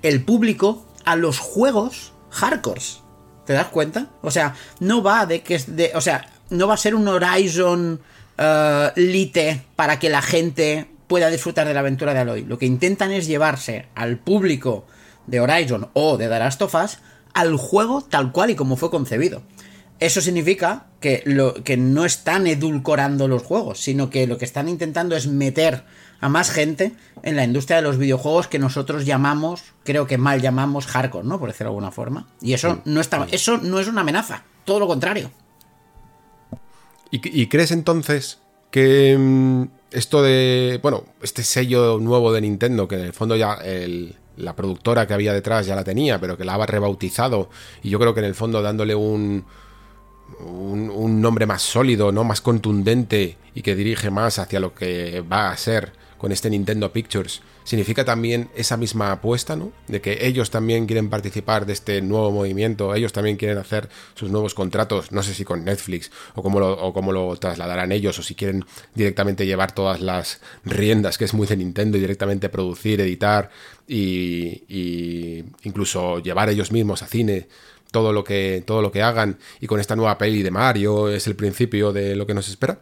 el 0.03 0.23
público 0.25 0.87
a 1.05 1.17
los 1.17 1.39
juegos 1.39 2.13
hardcores. 2.31 3.01
¿Te 3.45 3.53
das 3.53 3.69
cuenta? 3.69 4.09
O 4.23 4.31
sea, 4.31 4.55
no 4.81 5.03
va 5.03 5.25
de 5.27 5.43
que 5.43 5.55
es 5.55 5.77
de. 5.77 5.93
O 5.95 6.01
sea, 6.01 6.29
no 6.51 6.67
va 6.67 6.75
a 6.75 6.79
ser 6.79 6.95
un 6.95 7.07
Horizon 7.07 8.01
eh, 8.39 8.91
Lite 8.97 9.65
para 9.77 9.99
que 9.99 10.11
la 10.11 10.21
gente 10.21 10.91
pueda 11.07 11.31
disfrutar 11.31 11.67
de 11.67 11.75
la 11.75 11.81
aventura 11.81 12.15
de 12.15 12.21
Aloy. 12.21 12.45
Lo 12.45 12.59
que 12.59 12.67
intentan 12.67 13.13
es 13.13 13.27
llevarse 13.27 13.87
al 13.95 14.19
público 14.19 14.87
de 15.27 15.41
Horizon 15.41 15.89
o 15.93 16.17
de 16.17 16.29
The 16.29 16.39
Last 16.39 16.63
of 16.63 16.75
Us 16.75 16.99
al 17.35 17.57
juego 17.57 18.03
tal 18.03 18.33
cual 18.33 18.51
y 18.51 18.57
como 18.57 18.77
fue 18.77 18.91
concebido. 18.91 19.43
Eso 19.99 20.21
significa 20.21 20.87
que, 21.01 21.23
lo, 21.25 21.55
que 21.55 21.77
no 21.77 22.05
están 22.05 22.47
edulcorando 22.47 23.29
los 23.29 23.43
juegos, 23.43 23.81
sino 23.81 24.11
que 24.11 24.27
lo 24.27 24.37
que 24.37 24.45
están 24.45 24.69
intentando 24.69 25.17
es 25.17 25.27
meter 25.27 25.85
a 26.21 26.29
más 26.29 26.51
gente 26.51 26.93
en 27.23 27.37
la 27.37 27.45
industria 27.45 27.77
de 27.77 27.83
los 27.83 27.99
videojuegos 27.99 28.47
que 28.49 28.59
nosotros 28.59 29.07
llamamos, 29.07 29.63
creo 29.85 30.07
que 30.07 30.19
mal 30.19 30.43
llamamos 30.43 30.87
hardcore, 30.87 31.27
¿no? 31.27 31.39
Por 31.39 31.49
decirlo 31.49 31.71
de 31.71 31.77
alguna 31.77 31.91
forma. 31.93 32.27
Y 32.43 32.53
eso 32.53 32.83
no 32.85 33.01
está, 33.01 33.27
eso 33.31 33.59
no 33.59 33.81
es 33.81 33.89
una 33.89 34.03
amenaza, 34.03 34.45
todo 34.65 34.81
lo 34.81 34.87
contrario. 34.87 35.31
¿Y, 37.11 37.43
y 37.43 37.47
crees 37.47 37.71
entonces 37.71 38.41
que 38.71 39.17
mm, 39.19 39.65
esto 39.91 40.23
de, 40.23 40.79
bueno, 40.83 41.05
este 41.23 41.43
sello 41.43 41.99
nuevo 41.99 42.33
de 42.33 42.41
Nintendo, 42.41 42.89
que 42.89 42.97
en 42.97 43.03
el 43.03 43.13
fondo 43.13 43.37
ya 43.37 43.59
la 44.37 44.55
productora 44.55 45.07
que 45.07 45.15
había 45.15 45.33
detrás 45.33 45.67
ya 45.67 45.75
la 45.75 45.85
tenía, 45.85 46.21
pero 46.21 46.37
que 46.37 46.45
la 46.45 46.55
ha 46.55 46.67
rebautizado, 46.67 47.49
y 47.83 47.91
yo 47.91 47.99
creo 47.99 48.15
que 48.15 48.21
en 48.21 48.27
el 48.27 48.35
fondo 48.35 48.63
dándole 48.63 48.95
un, 48.95 49.45
un, 50.41 50.91
un 50.91 51.21
nombre 51.21 51.47
más 51.47 51.63
sólido, 51.63 52.13
¿no? 52.13 52.25
Más 52.25 52.41
contundente 52.41 53.39
y 53.55 53.63
que 53.63 53.75
dirige 53.75 54.11
más 54.11 54.39
hacia 54.39 54.61
lo 54.61 54.75
que 54.75 55.23
va 55.23 55.51
a 55.51 55.57
ser 55.57 55.93
con 56.19 56.33
este 56.33 56.51
Nintendo 56.51 56.93
Pictures, 56.93 57.43
significa 57.67 58.05
también 58.05 58.49
esa 58.55 58.77
misma 58.77 59.11
apuesta, 59.11 59.57
¿no? 59.57 59.73
De 59.89 60.01
que 60.01 60.25
ellos 60.25 60.51
también 60.51 60.87
quieren 60.87 61.11
participar 61.11 61.67
de 61.67 61.73
este 61.73 62.01
nuevo 62.01 62.31
movimiento, 62.31 62.95
ellos 62.95 63.13
también 63.13 63.37
quieren 63.37 63.59
hacer 63.59 63.89
sus 64.15 64.31
nuevos 64.31 64.55
contratos, 64.55 65.11
no 65.11 65.25
sé 65.25 65.35
si 65.35 65.45
con 65.45 65.65
Netflix 65.65 66.13
o 66.37 66.43
cómo 66.43 66.61
lo, 67.13 67.37
trasladarán 67.37 67.91
ellos, 67.91 68.19
o 68.21 68.23
si 68.23 68.37
quieren 68.37 68.65
directamente 68.95 69.47
llevar 69.47 69.73
todas 69.73 70.01
las 70.01 70.41
riendas, 70.65 71.19
que 71.19 71.25
es 71.25 71.35
muy 71.35 71.49
de 71.49 71.57
Nintendo, 71.57 71.99
y 71.99 72.01
directamente 72.01 72.49
producir, 72.49 73.01
editar 73.01 73.51
y, 73.89 74.63
y 74.69 75.45
incluso 75.65 76.21
llevar 76.21 76.49
ellos 76.49 76.71
mismos 76.71 77.03
a 77.03 77.09
cine 77.09 77.49
todo 77.91 78.13
lo 78.13 78.23
que 78.25 78.63
todo 78.67 78.83
lo 78.83 78.93
que 78.93 79.03
hagan 79.03 79.39
y 79.61 79.67
con 79.67 79.81
esta 79.81 79.97
nueva 79.97 80.19
peli 80.19 80.43
de 80.43 80.51
Mario 80.51 81.09
es 81.09 81.27
el 81.27 81.35
principio 81.35 81.93
de 81.93 82.15
lo 82.15 82.27
que 82.27 82.35
nos 82.35 82.49
espera. 82.49 82.81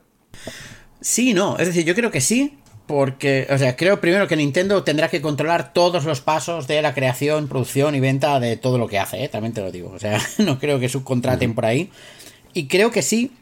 Sí, 1.00 1.34
no, 1.34 1.58
es 1.58 1.68
decir, 1.68 1.84
yo 1.84 1.94
creo 1.94 2.10
que 2.10 2.20
sí, 2.20 2.58
porque, 2.86 3.46
o 3.50 3.56
sea, 3.56 3.76
creo 3.76 4.00
primero 4.00 4.28
que 4.28 4.36
Nintendo 4.36 4.82
tendrá 4.82 5.08
que 5.08 5.22
controlar 5.22 5.72
todos 5.72 6.04
los 6.04 6.20
pasos 6.20 6.66
de 6.66 6.82
la 6.82 6.92
creación, 6.92 7.48
producción 7.48 7.94
y 7.94 8.00
venta 8.00 8.38
de 8.40 8.56
todo 8.56 8.76
lo 8.76 8.88
que 8.88 8.98
hace, 8.98 9.24
¿eh? 9.24 9.28
también 9.28 9.54
te 9.54 9.62
lo 9.62 9.72
digo, 9.72 9.90
o 9.94 9.98
sea, 9.98 10.20
no 10.38 10.58
creo 10.58 10.78
que 10.78 10.88
subcontraten 10.88 11.54
por 11.54 11.64
ahí. 11.64 11.90
Y 12.52 12.66
creo 12.68 12.90
que 12.90 13.02
sí, 13.02 13.32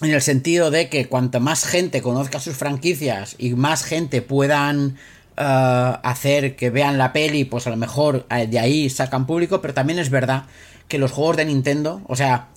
en 0.00 0.10
el 0.10 0.22
sentido 0.22 0.70
de 0.70 0.88
que 0.88 1.06
cuanto 1.06 1.38
más 1.38 1.64
gente 1.64 2.02
conozca 2.02 2.40
sus 2.40 2.56
franquicias 2.56 3.36
y 3.38 3.50
más 3.50 3.84
gente 3.84 4.22
puedan 4.22 4.96
eh, 5.36 5.92
hacer 6.02 6.56
que 6.56 6.70
vean 6.70 6.98
la 6.98 7.12
peli, 7.12 7.44
pues 7.44 7.66
a 7.66 7.70
lo 7.70 7.76
mejor 7.76 8.26
eh, 8.30 8.46
de 8.46 8.58
ahí 8.58 8.88
sacan 8.88 9.26
público, 9.26 9.60
pero 9.60 9.74
también 9.74 9.98
es 9.98 10.10
verdad 10.10 10.44
que 10.88 10.98
los 10.98 11.12
juegos 11.12 11.36
de 11.36 11.44
Nintendo, 11.44 12.02
o 12.06 12.16
sea, 12.16 12.48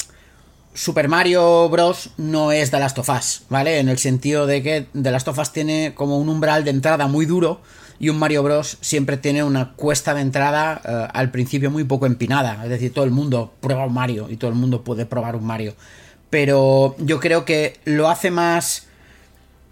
Super 0.75 1.07
Mario 1.07 1.69
Bros. 1.69 2.09
no 2.17 2.51
es 2.51 2.69
The 2.69 2.79
Last 2.79 2.99
of 2.99 3.07
Us, 3.07 3.43
¿vale? 3.49 3.79
En 3.79 3.87
el 3.87 3.97
sentido 3.97 4.45
de 4.45 4.61
que 4.61 4.87
The 5.01 5.09
Last 5.09 5.29
of 5.29 5.39
Us 5.39 5.53
tiene 5.53 5.93
como 5.95 6.19
un 6.19 6.27
umbral 6.27 6.65
de 6.65 6.71
entrada 6.71 7.07
muy 7.07 7.25
duro 7.25 7.61
y 7.97 8.09
un 8.09 8.19
Mario 8.19 8.43
Bros. 8.43 8.77
siempre 8.81 9.15
tiene 9.15 9.41
una 9.45 9.71
cuesta 9.71 10.13
de 10.13 10.19
entrada 10.19 10.81
eh, 10.83 11.07
al 11.13 11.31
principio 11.31 11.71
muy 11.71 11.85
poco 11.85 12.05
empinada. 12.05 12.61
Es 12.65 12.69
decir, 12.69 12.93
todo 12.93 13.05
el 13.05 13.11
mundo 13.11 13.53
prueba 13.61 13.85
un 13.85 13.93
Mario 13.93 14.29
y 14.29 14.35
todo 14.35 14.49
el 14.49 14.57
mundo 14.57 14.83
puede 14.83 15.05
probar 15.05 15.37
un 15.37 15.45
Mario. 15.45 15.75
Pero 16.29 16.97
yo 16.99 17.21
creo 17.21 17.45
que 17.45 17.79
lo 17.85 18.09
hace 18.09 18.29
más... 18.29 18.87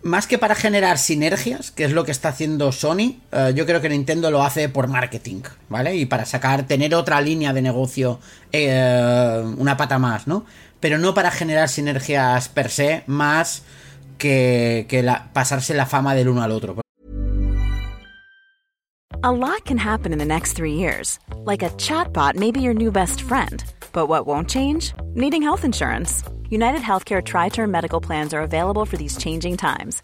Más 0.04 0.28
que 0.28 0.38
para 0.38 0.54
generar 0.54 0.98
sinergias, 0.98 1.72
que 1.72 1.86
es 1.86 1.94
lo 1.94 2.04
que 2.04 2.12
está 2.12 2.28
haciendo 2.28 2.74
Sony, 2.74 3.22
eh, 3.32 3.54
yo 3.56 3.66
creo 3.66 3.80
que 3.80 3.88
Nintendo 3.88 4.32
lo 4.32 4.44
hace 4.44 4.68
por 4.68 4.90
marketing, 4.90 5.44
¿vale? 5.70 5.96
Y 5.96 6.06
para 6.06 6.26
sacar, 6.26 6.68
tener 6.68 6.94
otra 6.94 7.22
línea 7.22 7.54
de 7.54 7.62
negocio, 7.62 8.20
eh, 8.52 9.42
una 9.58 9.78
pata 9.78 10.00
más, 10.00 10.28
¿no? 10.28 10.46
Pero 10.84 10.98
no 10.98 11.14
para 11.14 11.32
generar 11.32 11.70
sinergias 11.70 12.50
per 12.50 12.70
se, 12.70 13.04
más 13.08 13.64
que, 14.18 14.86
que 14.90 15.02
la- 15.02 15.30
pasarse 15.32 15.74
la 15.74 15.86
fama 15.86 16.14
del 16.14 16.28
uno 16.28 16.44
al 16.44 16.52
otro. 16.52 16.76
A 19.24 19.32
lot 19.32 19.64
can 19.64 19.78
happen 19.78 20.12
in 20.12 20.20
the 20.20 20.26
next 20.26 20.58
three 20.58 20.74
years. 20.74 21.20
Like 21.46 21.64
a 21.64 21.70
chatbot 21.78 22.36
may 22.36 22.52
be 22.52 22.60
your 22.60 22.74
new 22.74 22.92
best 22.92 23.22
friend. 23.22 23.64
But 23.94 24.10
what 24.10 24.28
won't 24.28 24.50
change? 24.50 24.92
Needing 25.16 25.42
health 25.42 25.64
insurance. 25.64 26.22
United 26.50 26.82
Healthcare 26.82 27.24
Tri 27.24 27.48
Term 27.48 27.72
Medical 27.72 28.02
Plans 28.02 28.34
are 28.34 28.42
available 28.42 28.86
for 28.86 28.98
these 28.98 29.16
changing 29.16 29.56
times. 29.56 30.04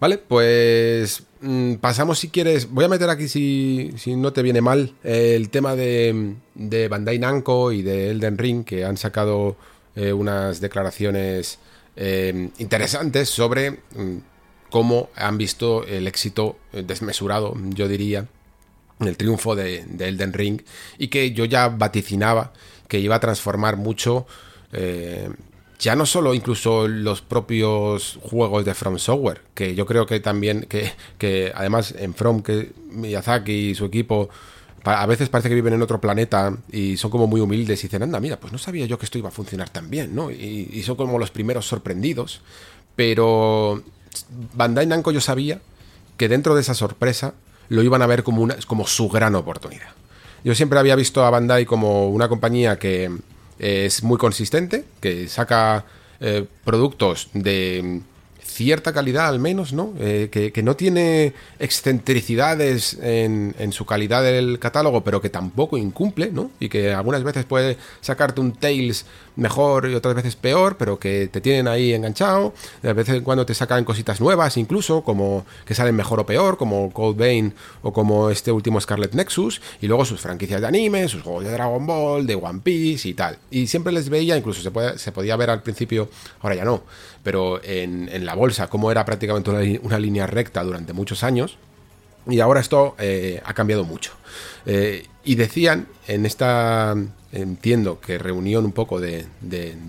Vale, 0.00 0.18
pues 0.18 1.22
mm, 1.40 1.74
pasamos 1.74 2.18
si 2.18 2.28
quieres. 2.28 2.70
Voy 2.70 2.84
a 2.84 2.88
meter 2.88 3.08
aquí, 3.10 3.28
si, 3.28 3.92
si 3.96 4.16
no 4.16 4.32
te 4.32 4.42
viene 4.42 4.60
mal, 4.60 4.94
el 5.02 5.48
tema 5.50 5.76
de, 5.76 6.34
de 6.54 6.88
Bandai 6.88 7.18
Namco 7.18 7.72
y 7.72 7.82
de 7.82 8.10
Elden 8.10 8.38
Ring, 8.38 8.64
que 8.64 8.84
han 8.84 8.96
sacado 8.96 9.56
eh, 9.96 10.12
unas 10.12 10.60
declaraciones 10.60 11.58
eh, 11.96 12.50
interesantes 12.58 13.28
sobre 13.28 13.70
mm, 13.70 14.18
cómo 14.70 15.10
han 15.14 15.38
visto 15.38 15.86
el 15.86 16.08
éxito 16.08 16.58
eh, 16.72 16.82
desmesurado, 16.82 17.54
yo 17.70 17.86
diría, 17.86 18.26
el 19.00 19.16
triunfo 19.16 19.54
de, 19.54 19.84
de 19.86 20.08
Elden 20.08 20.32
Ring 20.32 20.62
y 20.98 21.08
que 21.08 21.32
yo 21.32 21.44
ya 21.44 21.68
vaticinaba 21.68 22.52
que 22.88 22.98
iba 22.98 23.16
a 23.16 23.20
transformar 23.20 23.76
mucho 23.76 24.26
eh, 24.72 25.28
ya 25.78 25.96
no 25.96 26.06
solo 26.06 26.34
incluso 26.34 26.88
los 26.88 27.20
propios 27.20 28.18
juegos 28.22 28.64
de 28.64 28.74
From 28.74 28.98
Software 28.98 29.42
que 29.54 29.74
yo 29.74 29.86
creo 29.86 30.06
que 30.06 30.20
también 30.20 30.66
que, 30.68 30.92
que 31.18 31.52
además 31.54 31.94
en 31.98 32.14
From 32.14 32.42
que 32.42 32.72
Miyazaki 32.90 33.70
y 33.70 33.74
su 33.74 33.84
equipo 33.86 34.28
a 34.84 35.06
veces 35.06 35.30
parece 35.30 35.48
que 35.48 35.54
viven 35.54 35.72
en 35.72 35.82
otro 35.82 36.00
planeta 36.00 36.54
y 36.70 36.98
son 36.98 37.10
como 37.10 37.26
muy 37.26 37.40
humildes 37.40 37.80
y 37.80 37.86
dicen, 37.86 38.02
anda, 38.02 38.20
mira, 38.20 38.38
pues 38.38 38.52
no 38.52 38.58
sabía 38.58 38.84
yo 38.84 38.98
que 38.98 39.06
esto 39.06 39.16
iba 39.16 39.28
a 39.28 39.32
funcionar 39.32 39.70
tan 39.70 39.88
bien, 39.88 40.14
¿no? 40.14 40.30
Y, 40.30 40.68
y 40.70 40.82
son 40.82 40.96
como 40.96 41.18
los 41.18 41.30
primeros 41.30 41.66
sorprendidos. 41.66 42.42
Pero 42.94 43.82
Bandai 44.54 44.86
Namco 44.86 45.10
yo 45.10 45.22
sabía 45.22 45.60
que 46.18 46.28
dentro 46.28 46.54
de 46.54 46.60
esa 46.60 46.74
sorpresa 46.74 47.32
lo 47.68 47.82
iban 47.82 48.02
a 48.02 48.06
ver 48.06 48.22
como, 48.22 48.42
una, 48.42 48.56
como 48.66 48.86
su 48.86 49.08
gran 49.08 49.34
oportunidad. 49.34 49.88
Yo 50.44 50.54
siempre 50.54 50.78
había 50.78 50.96
visto 50.96 51.24
a 51.24 51.30
Bandai 51.30 51.64
como 51.64 52.08
una 52.10 52.28
compañía 52.28 52.78
que 52.78 53.10
es 53.58 54.02
muy 54.02 54.18
consistente, 54.18 54.84
que 55.00 55.28
saca 55.28 55.84
eh, 56.20 56.46
productos 56.64 57.28
de 57.34 58.00
cierta 58.54 58.92
calidad 58.92 59.26
al 59.28 59.40
menos, 59.40 59.72
¿no? 59.72 59.94
Eh, 59.98 60.28
que, 60.30 60.62
no 60.62 60.76
tiene 60.76 61.32
excentricidades 61.58 62.96
en, 63.02 63.54
en, 63.58 63.72
su 63.72 63.84
calidad 63.84 64.22
del 64.22 64.58
catálogo, 64.60 65.02
pero 65.02 65.20
que 65.20 65.28
tampoco 65.28 65.76
incumple, 65.76 66.30
¿no? 66.30 66.50
Y 66.60 66.68
que 66.68 66.92
algunas 66.92 67.24
veces 67.24 67.44
puede 67.44 67.76
sacarte 68.00 68.40
un 68.40 68.52
Tales 68.52 69.06
mejor 69.36 69.90
y 69.90 69.94
otras 69.94 70.14
veces 70.14 70.36
peor, 70.36 70.76
pero 70.76 70.98
que 70.98 71.28
te 71.28 71.40
tienen 71.40 71.68
ahí 71.68 71.92
enganchado. 71.92 72.54
De 72.82 72.92
vez 72.92 73.08
en 73.08 73.22
cuando 73.22 73.44
te 73.46 73.54
sacan 73.54 73.84
cositas 73.84 74.20
nuevas, 74.20 74.56
incluso, 74.56 75.02
como 75.02 75.44
que 75.64 75.74
salen 75.74 75.96
mejor 75.96 76.20
o 76.20 76.26
peor, 76.26 76.56
como 76.56 76.92
Cold 76.92 77.16
Vein 77.16 77.54
o 77.82 77.92
como 77.92 78.30
este 78.30 78.52
último 78.52 78.80
Scarlet 78.80 79.14
Nexus. 79.14 79.60
Y 79.80 79.86
luego 79.86 80.04
sus 80.04 80.20
franquicias 80.20 80.60
de 80.60 80.66
anime, 80.66 81.08
sus 81.08 81.22
juegos 81.22 81.44
de 81.44 81.52
Dragon 81.52 81.86
Ball, 81.86 82.26
de 82.26 82.34
One 82.34 82.60
Piece 82.62 83.08
y 83.08 83.14
tal. 83.14 83.38
Y 83.50 83.66
siempre 83.66 83.92
les 83.92 84.08
veía, 84.08 84.36
incluso 84.36 84.62
se, 84.62 84.70
puede, 84.70 84.98
se 84.98 85.12
podía 85.12 85.36
ver 85.36 85.50
al 85.50 85.62
principio, 85.62 86.08
ahora 86.40 86.54
ya 86.54 86.64
no, 86.64 86.82
pero 87.22 87.60
en, 87.64 88.24
la 88.24 88.34
bolsa, 88.34 88.68
como 88.68 88.90
era 88.90 89.04
prácticamente 89.04 89.78
una, 89.82 89.98
línea 89.98 90.26
recta 90.26 90.62
durante 90.62 90.92
muchos 90.92 91.24
años. 91.24 91.58
Y 92.26 92.40
ahora 92.40 92.60
esto 92.60 92.94
eh, 92.98 93.42
ha 93.44 93.52
cambiado 93.54 93.84
mucho. 93.84 94.12
Eh, 94.66 95.06
y 95.24 95.34
decían 95.34 95.88
en 96.06 96.26
esta 96.26 96.94
entiendo 97.34 98.00
que 98.00 98.16
reunión 98.16 98.64
un 98.64 98.72
poco 98.72 99.00
de, 99.00 99.26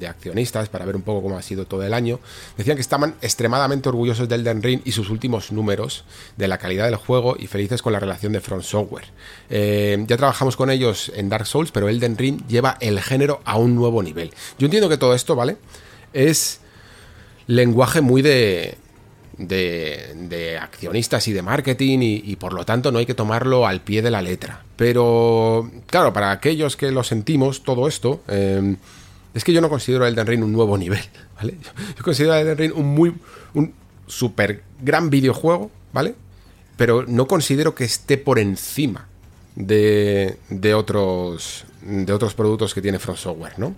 accionistas 0.07 0.67
para 0.69 0.85
ver 0.85 0.95
un 0.95 1.03
poco 1.03 1.21
cómo 1.21 1.37
ha 1.37 1.41
sido 1.41 1.65
todo 1.65 1.83
el 1.83 1.93
año, 1.93 2.19
decían 2.57 2.75
que 2.75 2.81
estaban 2.81 3.15
extremadamente 3.21 3.87
orgullosos 3.89 4.27
del 4.27 4.41
Elden 4.41 4.63
Ring 4.63 4.81
y 4.83 4.91
sus 4.91 5.09
últimos 5.09 5.51
números, 5.51 6.05
de 6.37 6.47
la 6.47 6.57
calidad 6.57 6.85
del 6.85 6.95
juego 6.95 7.35
y 7.37 7.47
felices 7.47 7.81
con 7.81 7.93
la 7.93 7.99
relación 7.99 8.33
de 8.33 8.41
Front 8.41 8.63
Software. 8.63 9.05
Eh, 9.49 10.03
ya 10.07 10.17
trabajamos 10.17 10.57
con 10.57 10.69
ellos 10.69 11.11
en 11.15 11.29
Dark 11.29 11.45
Souls, 11.45 11.71
pero 11.71 11.87
Elden 11.87 12.17
Ring 12.17 12.41
lleva 12.47 12.77
el 12.81 12.99
género 12.99 13.41
a 13.45 13.57
un 13.57 13.75
nuevo 13.75 14.01
nivel. 14.01 14.31
Yo 14.57 14.65
entiendo 14.65 14.89
que 14.89 14.97
todo 14.97 15.13
esto, 15.13 15.35
¿vale? 15.35 15.57
Es 16.13 16.61
lenguaje 17.47 18.01
muy 18.01 18.21
de, 18.21 18.77
de, 19.37 20.57
accionistas 20.61 21.27
y 21.27 21.33
de 21.33 21.41
marketing 21.41 21.99
y, 22.01 22.35
por 22.37 22.53
lo 22.53 22.65
tanto 22.65 22.91
no 22.91 22.99
hay 22.99 23.05
que 23.05 23.13
tomarlo 23.13 23.67
al 23.67 23.81
pie 23.81 24.01
de 24.01 24.11
la 24.11 24.21
letra. 24.21 24.64
Pero 24.77 25.69
claro, 25.87 26.13
para 26.13 26.31
aquellos 26.31 26.75
que 26.75 26.91
lo 26.91 27.03
sentimos, 27.03 27.63
todo 27.63 27.87
esto, 27.87 28.21
em, 28.27 28.77
es 29.33 29.43
que 29.43 29.53
yo 29.53 29.61
no 29.61 29.69
considero 29.69 30.05
Elden 30.05 30.27
Ring 30.27 30.43
un 30.43 30.51
nuevo 30.51 30.77
nivel, 30.77 31.03
¿vale? 31.35 31.57
Yo 31.97 32.03
considero 32.03 32.35
Elden 32.35 32.57
Ring 32.57 32.73
un 32.75 32.87
muy, 32.87 33.13
un 33.53 33.73
super 34.07 34.63
gran 34.81 35.09
videojuego, 35.09 35.71
¿vale? 35.93 36.15
Pero 36.77 37.05
no 37.07 37.27
considero 37.27 37.73
que 37.73 37.85
esté 37.85 38.17
por 38.17 38.37
encima 38.39 39.07
de, 39.55 40.37
de 40.49 40.73
otros 40.73 41.65
de 41.85 42.11
otros 42.11 42.33
productos 42.33 42.73
que 42.73 42.81
tiene 42.81 42.99
From 42.99 43.15
Software, 43.15 43.53
¿no? 43.57 43.75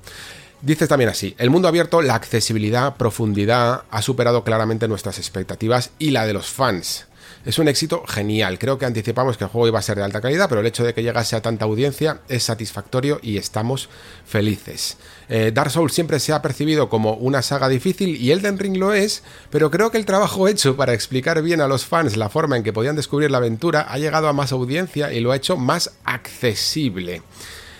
Dices 0.61 0.89
también 0.89 1.09
así, 1.09 1.35
el 1.37 1.51
mundo 1.51 1.67
abierto, 1.67 2.01
la 2.01 2.15
accesibilidad, 2.15 2.95
profundidad, 2.95 3.83
ha 3.91 4.01
superado 4.01 4.43
claramente 4.43 4.87
nuestras 4.87 5.19
expectativas 5.19 5.91
y 5.99 6.11
la 6.11 6.25
de 6.25 6.33
los 6.33 6.47
fans. 6.47 7.05
Es 7.47 7.59
un 7.59 7.69
éxito 7.69 8.03
genial, 8.05 8.59
creo 8.59 8.77
que 8.77 8.85
anticipamos 8.85 9.37
que 9.37 9.45
el 9.45 9.49
juego 9.49 9.69
iba 9.69 9.79
a 9.79 9.81
ser 9.81 9.95
de 9.95 10.03
alta 10.03 10.19
calidad, 10.19 10.49
pero 10.49 10.59
el 10.59 10.67
hecho 10.67 10.83
de 10.83 10.93
que 10.93 11.01
llegase 11.01 11.37
a 11.37 11.41
tanta 11.41 11.63
audiencia 11.63 12.19
es 12.27 12.43
satisfactorio 12.43 13.19
y 13.23 13.37
estamos 13.37 13.87
felices. 14.25 14.97
Eh, 15.29 15.51
Dark 15.53 15.71
Souls 15.71 15.93
siempre 15.93 16.19
se 16.19 16.33
ha 16.33 16.41
percibido 16.41 16.89
como 16.89 17.13
una 17.13 17.41
saga 17.41 17.69
difícil 17.69 18.17
y 18.21 18.31
Elden 18.31 18.59
Ring 18.59 18.75
lo 18.75 18.93
es, 18.93 19.23
pero 19.49 19.71
creo 19.71 19.91
que 19.91 19.97
el 19.97 20.05
trabajo 20.05 20.49
hecho 20.49 20.75
para 20.75 20.93
explicar 20.93 21.41
bien 21.41 21.61
a 21.61 21.69
los 21.69 21.85
fans 21.85 22.17
la 22.17 22.27
forma 22.27 22.57
en 22.57 22.63
que 22.63 22.73
podían 22.73 22.97
descubrir 22.97 23.31
la 23.31 23.37
aventura 23.37 23.87
ha 23.89 23.97
llegado 23.97 24.27
a 24.27 24.33
más 24.33 24.51
audiencia 24.51 25.13
y 25.13 25.21
lo 25.21 25.31
ha 25.31 25.37
hecho 25.37 25.55
más 25.55 25.93
accesible. 26.03 27.21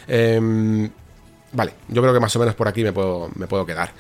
Eh, 0.08 0.90
Vale, 1.52 1.74
yo 1.88 2.02
creo 2.02 2.14
que 2.14 2.20
más 2.20 2.36
o 2.36 2.40
menos 2.40 2.56
por 2.56 2.68
aquí 2.68 2.84
me 2.84 2.94
puedo, 2.94 3.30
me 3.36 3.48
puedo 3.48 3.66
quedar. 3.66 3.92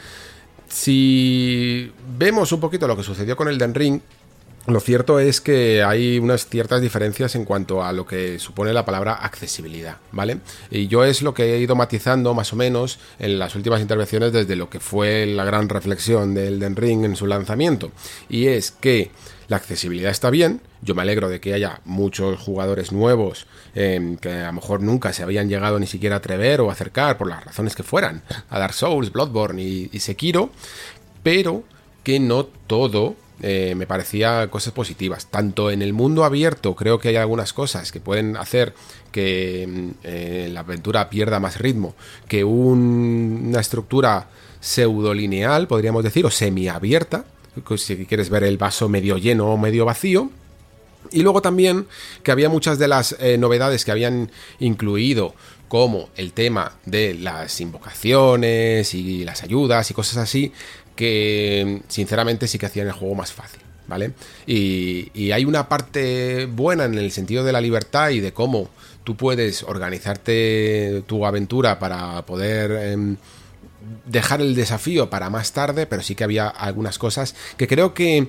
Si 0.67 1.91
vemos 2.17 2.51
un 2.51 2.59
poquito 2.59 2.87
lo 2.87 2.97
que 2.97 3.03
sucedió 3.03 3.37
con 3.37 3.47
el 3.47 3.57
Den 3.57 3.73
Ring, 3.73 4.01
lo 4.67 4.79
cierto 4.81 5.19
es 5.19 5.41
que 5.41 5.81
hay 5.81 6.19
unas 6.19 6.47
ciertas 6.47 6.81
diferencias 6.81 7.35
en 7.35 7.45
cuanto 7.45 7.83
a 7.83 7.93
lo 7.93 8.05
que 8.05 8.37
supone 8.37 8.73
la 8.73 8.85
palabra 8.85 9.13
accesibilidad, 9.13 9.97
¿vale? 10.11 10.39
Y 10.69 10.87
yo 10.87 11.03
es 11.05 11.21
lo 11.21 11.33
que 11.33 11.55
he 11.55 11.59
ido 11.59 11.75
matizando 11.75 12.33
más 12.33 12.51
o 12.53 12.55
menos 12.57 12.99
en 13.17 13.39
las 13.39 13.55
últimas 13.55 13.81
intervenciones 13.81 14.33
desde 14.33 14.55
lo 14.55 14.69
que 14.69 14.79
fue 14.79 15.25
la 15.25 15.45
gran 15.45 15.69
reflexión 15.69 16.33
del 16.33 16.59
Den 16.59 16.75
Ring 16.75 17.05
en 17.05 17.15
su 17.15 17.27
lanzamiento. 17.27 17.91
Y 18.29 18.47
es 18.47 18.71
que 18.71 19.11
la 19.47 19.55
accesibilidad 19.55 20.11
está 20.11 20.29
bien, 20.29 20.61
yo 20.81 20.93
me 20.93 21.01
alegro 21.01 21.29
de 21.29 21.39
que 21.39 21.53
haya 21.53 21.79
muchos 21.85 22.39
jugadores 22.39 22.91
nuevos 22.91 23.47
em, 23.75 24.17
que 24.17 24.29
a 24.29 24.47
lo 24.47 24.53
mejor 24.53 24.81
nunca 24.81 25.13
se 25.13 25.23
habían 25.23 25.47
llegado 25.47 25.79
ni 25.79 25.87
siquiera 25.87 26.15
a 26.15 26.19
atrever 26.19 26.59
o 26.59 26.69
acercar, 26.69 27.17
por 27.17 27.29
las 27.29 27.45
razones 27.45 27.75
que 27.75 27.83
fueran, 27.83 28.23
a 28.49 28.59
Dark 28.59 28.73
Souls, 28.73 29.11
Bloodborne 29.11 29.61
y, 29.61 29.99
Sekiro, 29.99 30.49
pero 31.23 31.63
que 32.03 32.19
no 32.19 32.45
todo 32.45 33.15
eh, 33.41 33.75
me 33.75 33.85
parecía 33.85 34.49
cosas 34.49 34.73
positivas. 34.73 35.27
Tanto 35.27 35.69
en 35.69 35.81
el 35.81 35.93
mundo 35.93 36.23
abierto 36.23 36.75
creo 36.75 36.99
que 36.99 37.09
hay 37.09 37.15
algunas 37.17 37.53
cosas 37.53 37.91
que 37.91 37.99
pueden 37.99 38.35
hacer 38.35 38.73
que 39.11 39.63
em, 39.63 39.93
eh, 40.03 40.49
la 40.51 40.61
aventura 40.61 41.09
pierda 41.09 41.39
más 41.39 41.59
ritmo 41.59 41.95
que 42.27 42.43
una 42.43 43.59
estructura 43.59 44.27
pseudolineal, 44.59 45.67
podríamos 45.67 46.03
decir, 46.03 46.25
o 46.25 46.31
semiabierta, 46.31 47.25
si 47.77 48.05
quieres 48.05 48.29
ver 48.29 48.43
el 48.43 48.57
vaso 48.57 48.89
medio 48.89 49.17
lleno 49.17 49.51
o 49.53 49.57
medio 49.57 49.85
vacío. 49.85 50.29
Y 51.11 51.21
luego 51.21 51.41
también 51.41 51.87
que 52.23 52.31
había 52.31 52.49
muchas 52.49 52.79
de 52.79 52.87
las 52.87 53.15
eh, 53.19 53.37
novedades 53.37 53.85
que 53.85 53.91
habían 53.91 54.31
incluido, 54.59 55.35
como 55.67 56.09
el 56.15 56.33
tema 56.33 56.73
de 56.85 57.13
las 57.13 57.59
invocaciones 57.61 58.93
y 58.93 59.23
las 59.25 59.43
ayudas 59.43 59.89
y 59.91 59.93
cosas 59.93 60.17
así, 60.17 60.53
que 60.97 61.81
sinceramente 61.87 62.49
sí 62.49 62.59
que 62.59 62.65
hacían 62.65 62.87
el 62.87 62.93
juego 62.93 63.15
más 63.15 63.31
fácil. 63.31 63.61
¿Vale? 63.87 64.11
Y, 64.45 65.31
hay 65.31 65.45
una 65.45 65.69
parte 65.69 66.45
buena 66.45 66.83
en 66.83 66.95
el 66.95 67.09
sentido 67.13 67.45
de 67.45 67.53
la 67.53 67.61
libertad 67.61 68.09
y 68.09 68.19
de 68.19 68.33
cómo 68.33 68.69
tú 69.05 69.15
puedes 69.15 69.63
organizarte 69.63 71.03
tu 71.07 71.25
aventura 71.25 71.79
para 71.79 72.25
poder 72.25 72.71
em, 72.71 73.15
dejar 74.05 74.41
el 74.41 74.55
desafío 74.55 75.09
para 75.09 75.29
más 75.29 75.53
tarde, 75.53 75.85
pero 75.85 76.03
sí 76.03 76.15
que 76.15 76.25
había 76.25 76.49
algunas 76.49 76.97
cosas 76.97 77.33
que 77.55 77.69
creo 77.69 77.93
que 77.93 78.27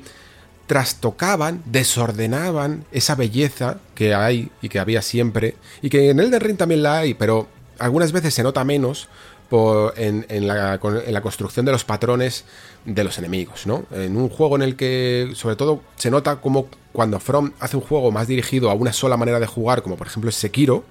trastocaban, 0.68 1.62
desordenaban 1.64 2.84
esa 2.92 3.16
belleza 3.16 3.78
que 3.96 4.14
hay 4.14 4.50
y 4.62 4.68
que 4.68 4.78
había 4.78 5.02
siempre, 5.02 5.56
y 5.82 5.88
que 5.90 6.10
en 6.10 6.20
Elden 6.20 6.40
Ring 6.40 6.56
también 6.56 6.84
la 6.84 6.98
hay, 6.98 7.14
pero 7.14 7.48
algunas 7.78 8.12
veces 8.12 8.34
se 8.34 8.42
nota 8.42 8.64
menos 8.64 9.08
en, 9.50 10.46
la, 10.46 10.78
construcción 10.78 11.64
de 11.64 11.72
los 11.72 11.84
patrones 11.84 12.44
de 12.84 13.04
los 13.04 13.18
enemigos, 13.18 13.66
¿no? 13.66 13.84
En 13.90 14.16
un 14.16 14.28
juego 14.28 14.56
en 14.56 14.62
el 14.62 14.76
que, 14.76 15.32
sobre 15.34 15.56
todo, 15.56 15.82
se 15.96 16.10
nota 16.10 16.36
como 16.36 16.68
cuando 16.92 17.18
From 17.20 17.52
hace 17.60 17.76
un 17.76 17.82
juego 17.82 18.10
más 18.10 18.28
dirigido 18.28 18.70
a 18.70 18.74
una 18.74 18.92
sola 18.92 19.16
manera 19.16 19.40
de 19.40 19.46
jugar, 19.46 19.82
como 19.82 19.96
por 19.96 20.06
ejemplo 20.06 20.28
es 20.30 20.36
Sekiro, 20.36 20.84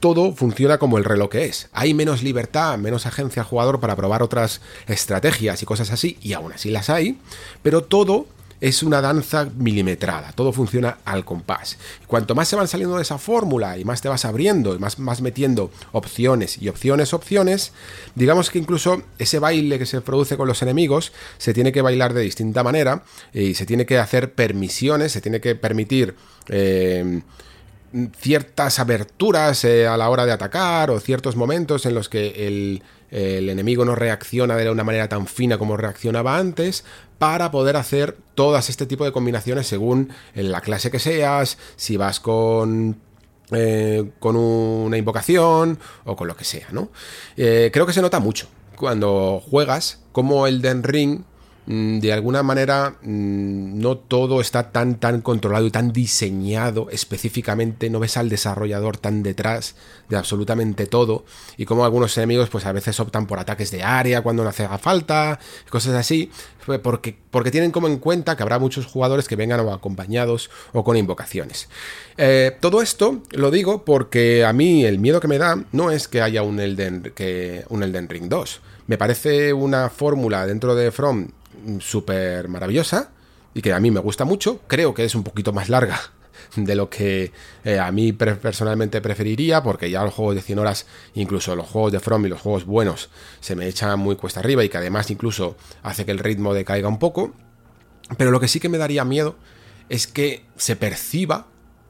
todo 0.00 0.32
funciona 0.34 0.78
como 0.78 0.98
el 0.98 1.04
reloj 1.04 1.30
que 1.30 1.44
es. 1.44 1.68
Hay 1.72 1.94
menos 1.94 2.22
libertad, 2.22 2.78
menos 2.78 3.06
agencia 3.06 3.42
al 3.42 3.48
jugador 3.48 3.80
para 3.80 3.96
probar 3.96 4.22
otras 4.22 4.60
estrategias 4.86 5.62
y 5.62 5.66
cosas 5.66 5.90
así, 5.90 6.18
y 6.22 6.32
aún 6.32 6.52
así 6.52 6.70
las 6.70 6.90
hay, 6.90 7.18
pero 7.62 7.84
todo 7.84 8.26
es 8.60 8.82
una 8.82 9.00
danza 9.00 9.48
milimetrada, 9.56 10.32
todo 10.32 10.52
funciona 10.52 10.98
al 11.04 11.24
compás. 11.24 11.78
cuanto 12.06 12.34
más 12.34 12.48
se 12.48 12.56
van 12.56 12.68
saliendo 12.68 12.96
de 12.96 13.02
esa 13.02 13.18
fórmula 13.18 13.78
y 13.78 13.84
más 13.84 14.02
te 14.02 14.08
vas 14.08 14.24
abriendo 14.24 14.74
y 14.74 14.78
más, 14.78 14.98
más 14.98 15.22
metiendo 15.22 15.70
opciones 15.92 16.58
y 16.60 16.68
opciones, 16.68 17.14
opciones, 17.14 17.72
digamos 18.14 18.50
que 18.50 18.58
incluso 18.58 19.02
ese 19.18 19.38
baile 19.38 19.78
que 19.78 19.86
se 19.86 20.00
produce 20.00 20.36
con 20.36 20.48
los 20.48 20.62
enemigos 20.62 21.12
se 21.38 21.54
tiene 21.54 21.72
que 21.72 21.82
bailar 21.82 22.14
de 22.14 22.22
distinta 22.22 22.62
manera 22.62 23.04
y 23.32 23.54
se 23.54 23.66
tiene 23.66 23.86
que 23.86 23.98
hacer 23.98 24.34
permisiones, 24.34 25.12
se 25.12 25.20
tiene 25.20 25.40
que 25.40 25.54
permitir... 25.54 26.14
Eh, 26.48 27.22
ciertas 28.18 28.78
aberturas 28.78 29.64
eh, 29.64 29.86
a 29.86 29.96
la 29.96 30.10
hora 30.10 30.24
de 30.24 30.32
atacar 30.32 30.90
o 30.90 31.00
ciertos 31.00 31.36
momentos 31.36 31.86
en 31.86 31.94
los 31.94 32.08
que 32.08 32.46
el, 32.46 32.82
enemigo 33.10 33.84
no 33.84 33.94
reacciona 33.94 34.56
de 34.56 34.70
una 34.70 34.84
manera 34.84 35.08
tan 35.08 35.26
fina 35.26 35.58
como 35.58 35.76
reaccionaba 35.76 36.38
antes 36.38 36.84
para 37.18 37.50
poder 37.50 37.76
hacer 37.76 38.16
todas 38.34 38.70
este 38.70 38.86
tipo 38.86 39.04
de 39.04 39.12
combinaciones 39.12 39.66
según 39.66 40.10
la 40.34 40.60
clase 40.60 40.90
que 40.90 40.98
seas, 40.98 41.58
si 41.76 41.96
vas 41.96 42.20
con 42.20 42.96
eh, 43.52 44.12
con 44.20 44.36
una 44.36 44.96
invocación 44.96 45.78
o 46.04 46.14
con 46.14 46.28
lo 46.28 46.36
que 46.36 46.44
sea, 46.44 46.68
¿no? 46.70 46.90
Eh, 47.36 47.70
creo 47.72 47.84
que 47.84 47.92
se 47.92 48.00
nota 48.00 48.20
mucho 48.20 48.46
cuando 48.76 49.42
juegas 49.44 50.04
como 50.12 50.46
el 50.46 50.62
Den 50.62 50.84
Ring 50.84 51.24
de 51.70 52.12
alguna 52.12 52.42
manera 52.42 52.96
mm, 53.02 53.78
no 53.78 53.96
todo 53.96 54.40
está 54.40 54.72
tan 54.72 54.98
tan 54.98 55.20
controlado 55.20 55.66
y 55.66 55.70
tan 55.70 55.92
diseñado 55.92 56.88
específicamente, 56.90 57.90
no 57.90 58.00
ves 58.00 58.16
al 58.16 58.28
desarrollador 58.28 58.96
tan 58.96 59.22
detrás 59.22 59.76
de 60.08 60.16
absolutamente 60.16 60.86
todo 60.86 61.24
y 61.56 61.66
como 61.66 61.84
algunos 61.84 62.16
enemigos 62.18 62.48
pues 62.48 62.66
a 62.66 62.72
veces 62.72 62.98
optan 62.98 63.28
por 63.28 63.38
ataques 63.38 63.70
de 63.70 63.84
área 63.84 64.22
cuando 64.22 64.42
no 64.42 64.48
hace 64.48 64.66
falta, 64.78 65.38
cosas 65.68 65.94
así, 65.94 66.30
porque, 66.82 67.16
porque 67.30 67.52
tienen 67.52 67.70
como 67.70 67.86
en 67.86 67.98
cuenta 67.98 68.36
que 68.36 68.42
habrá 68.42 68.58
muchos 68.58 68.86
jugadores 68.86 69.28
que 69.28 69.36
vengan 69.36 69.60
o 69.60 69.72
acompañados 69.72 70.50
o 70.72 70.82
con 70.82 70.96
invocaciones. 70.96 71.68
Eh, 72.16 72.56
todo 72.58 72.82
esto 72.82 73.22
lo 73.30 73.52
digo 73.52 73.84
porque 73.84 74.44
a 74.44 74.52
mí 74.52 74.84
el 74.84 74.98
miedo 74.98 75.20
que 75.20 75.28
me 75.28 75.38
da 75.38 75.62
no 75.70 75.92
es 75.92 76.08
que 76.08 76.20
haya 76.20 76.42
un 76.42 76.58
Elden, 76.58 77.12
que, 77.14 77.64
un 77.68 77.84
Elden 77.84 78.08
Ring 78.08 78.28
2, 78.28 78.60
me 78.88 78.98
parece 78.98 79.52
una 79.52 79.88
fórmula 79.88 80.46
dentro 80.48 80.74
de 80.74 80.90
From 80.90 81.28
súper 81.80 82.48
maravillosa 82.48 83.10
y 83.54 83.62
que 83.62 83.72
a 83.72 83.80
mí 83.80 83.90
me 83.90 84.00
gusta 84.00 84.24
mucho. 84.24 84.60
Creo 84.66 84.94
que 84.94 85.04
es 85.04 85.14
un 85.14 85.22
poquito 85.22 85.52
más 85.52 85.68
larga 85.68 86.00
de 86.56 86.74
lo 86.74 86.88
que 86.90 87.32
eh, 87.64 87.78
a 87.78 87.90
mí 87.92 88.12
personalmente 88.12 89.00
preferiría, 89.00 89.62
porque 89.62 89.90
ya 89.90 90.02
los 90.02 90.14
juegos 90.14 90.34
de 90.36 90.42
100 90.42 90.58
horas, 90.58 90.86
incluso 91.14 91.56
los 91.56 91.68
juegos 91.68 91.92
de 91.92 92.00
From 92.00 92.26
y 92.26 92.28
los 92.28 92.40
juegos 92.40 92.64
buenos, 92.64 93.10
se 93.40 93.56
me 93.56 93.66
echan 93.66 93.98
muy 93.98 94.16
cuesta 94.16 94.40
arriba 94.40 94.64
y 94.64 94.68
que 94.68 94.78
además 94.78 95.10
incluso 95.10 95.56
hace 95.82 96.04
que 96.04 96.12
el 96.12 96.18
ritmo 96.18 96.54
decaiga 96.54 96.88
un 96.88 96.98
poco. 96.98 97.32
Pero 98.16 98.30
lo 98.30 98.40
que 98.40 98.48
sí 98.48 98.60
que 98.60 98.68
me 98.68 98.78
daría 98.78 99.04
miedo 99.04 99.36
es 99.88 100.06
que 100.06 100.44
se 100.56 100.76
perciba, 100.76 101.46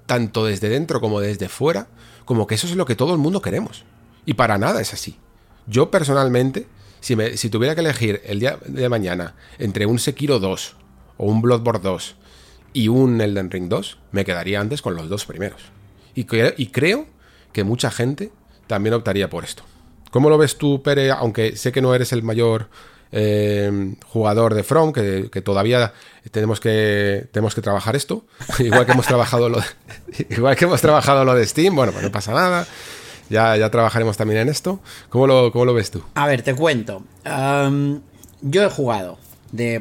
tanto 0.06 0.44
desde 0.44 0.68
dentro 0.68 1.00
como 1.00 1.20
desde 1.20 1.48
fuera, 1.48 1.88
como 2.24 2.46
que 2.46 2.54
eso 2.54 2.66
es 2.66 2.76
lo 2.76 2.84
que 2.84 2.96
todo 2.96 3.12
el 3.12 3.18
mundo 3.18 3.42
queremos. 3.42 3.84
Y 4.26 4.34
para 4.34 4.58
nada 4.58 4.80
es 4.80 4.92
así. 4.92 5.18
Yo 5.66 5.90
personalmente, 5.90 6.66
si, 7.00 7.16
me, 7.16 7.36
si 7.36 7.50
tuviera 7.50 7.74
que 7.74 7.80
elegir 7.80 8.22
el 8.24 8.40
día 8.40 8.58
de 8.64 8.88
mañana 8.88 9.34
entre 9.58 9.86
un 9.86 9.98
Sekiro 9.98 10.38
2 10.38 10.76
o 11.16 11.26
un 11.26 11.42
Bloodborne 11.42 11.82
2 11.82 12.16
y 12.72 12.88
un 12.88 13.20
Elden 13.20 13.50
Ring 13.50 13.68
2, 13.68 13.98
me 14.12 14.24
quedaría 14.24 14.60
antes 14.60 14.82
con 14.82 14.94
los 14.94 15.08
dos 15.08 15.26
primeros. 15.26 15.60
Y, 16.14 16.26
y 16.56 16.66
creo 16.68 17.06
que 17.52 17.64
mucha 17.64 17.90
gente 17.90 18.30
también 18.66 18.94
optaría 18.94 19.28
por 19.28 19.44
esto. 19.44 19.64
¿Cómo 20.10 20.28
lo 20.28 20.38
ves 20.38 20.56
tú, 20.56 20.82
Pere? 20.82 21.10
Aunque 21.10 21.56
sé 21.56 21.72
que 21.72 21.80
no 21.80 21.94
eres 21.94 22.12
el 22.12 22.22
mayor 22.22 22.68
eh, 23.12 23.94
jugador 24.06 24.54
de 24.54 24.62
From, 24.62 24.92
que, 24.92 25.28
todavía 25.44 25.92
tenemos 26.30 26.60
que, 26.60 27.28
tenemos 27.32 27.54
que 27.54 27.60
trabajar 27.60 27.96
esto. 27.96 28.24
igual 28.58 28.86
que 28.86 28.92
hemos 28.92 29.06
trabajado 29.06 29.48
lo 29.48 29.58
de, 29.58 30.26
igual 30.30 30.56
que 30.56 30.64
hemos 30.64 30.80
trabajado 30.80 31.24
lo 31.24 31.34
de 31.34 31.46
Steam, 31.46 31.74
bueno, 31.74 31.92
pues 31.92 32.04
no 32.04 32.12
pasa 32.12 32.32
nada. 32.32 32.66
Ya, 33.30 33.56
ya 33.56 33.70
trabajaremos 33.70 34.16
también 34.16 34.40
en 34.40 34.48
esto. 34.48 34.80
¿Cómo 35.08 35.26
lo, 35.26 35.74
ves 35.74 35.90
tú? 35.90 36.02
A 36.14 36.26
ver, 36.26 36.42
te 36.42 36.54
cuento. 36.54 37.04
yo 38.42 38.62
he 38.62 38.70
jugado, 38.70 39.18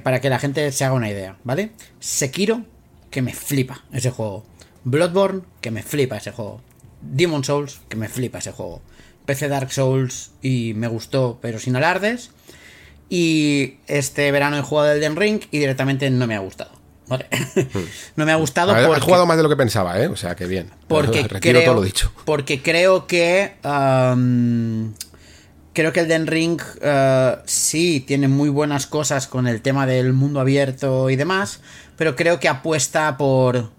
para 0.04 0.22
que 0.22 0.30
la 0.30 0.40
gente 0.40 0.72
se 0.72 0.86
haga 0.86 0.94
una 0.94 1.10
idea, 1.10 1.36
¿vale? 1.44 1.72
Sekiro, 2.00 2.64
que 3.10 3.22
me 3.22 3.34
flipa 3.34 3.84
ese 3.92 4.12
juego. 4.12 4.46
Bloodborne, 4.84 5.42
que 5.62 5.72
me 5.72 5.84
flipa 5.84 6.18
ese 6.18 6.32
juego. 6.32 6.62
Demon 7.02 7.44
Souls, 7.44 7.82
que 7.90 7.98
me 7.98 8.08
flipa 8.08 8.38
ese 8.38 8.52
juego. 8.52 8.82
PC 9.26 9.48
Dark 9.48 9.72
Souls 9.72 10.32
y 10.42 10.74
me 10.76 10.88
gustó, 10.88 11.40
pero 11.42 11.60
sin 11.60 11.76
alardes. 11.76 12.32
Y 13.10 13.78
este 13.88 14.32
verano 14.32 14.58
he 14.58 14.62
jugado 14.62 14.92
Elden 14.92 15.16
Ring 15.16 15.42
y 15.52 15.58
directamente 15.58 16.10
no 16.12 16.28
me 16.28 16.36
ha 16.36 16.40
gustado. 16.40 16.79
Vale. 17.10 17.28
no 18.16 18.26
me 18.26 18.32
ha 18.32 18.36
gustado. 18.36 18.74
porque, 18.74 18.98
he 18.98 19.02
jugado 19.02 19.26
más 19.26 19.38
de 19.38 19.44
lo 19.44 19.50
que 19.50 19.56
pensaba, 19.56 20.00
¿eh? 20.00 20.08
O 20.08 20.16
sea, 20.16 20.36
que 20.36 20.46
bien. 20.46 20.70
Porque 20.88 21.28
creo, 21.42 21.64
todo 21.64 21.76
lo 21.76 21.82
dicho. 21.82 22.12
Porque 22.26 22.62
creo 22.62 23.08
que. 23.08 23.56
creo 25.74 25.94
que 25.94 26.00
Elden 26.00 26.28
Ring 26.28 26.62
uh, 26.62 27.40
sí 27.46 28.00
tiene 28.02 28.28
muy 28.28 28.50
buenas 28.50 28.88
cosas 28.88 29.28
con 29.28 29.48
el 29.48 29.62
tema 29.62 29.86
del 29.86 30.14
mundo 30.14 30.40
abierto 30.40 31.10
y 31.10 31.16
demás, 31.16 31.62
pero 31.98 32.16
creo 32.16 32.40
que 32.40 32.48
apuesta 32.48 33.18
por. 33.18 33.72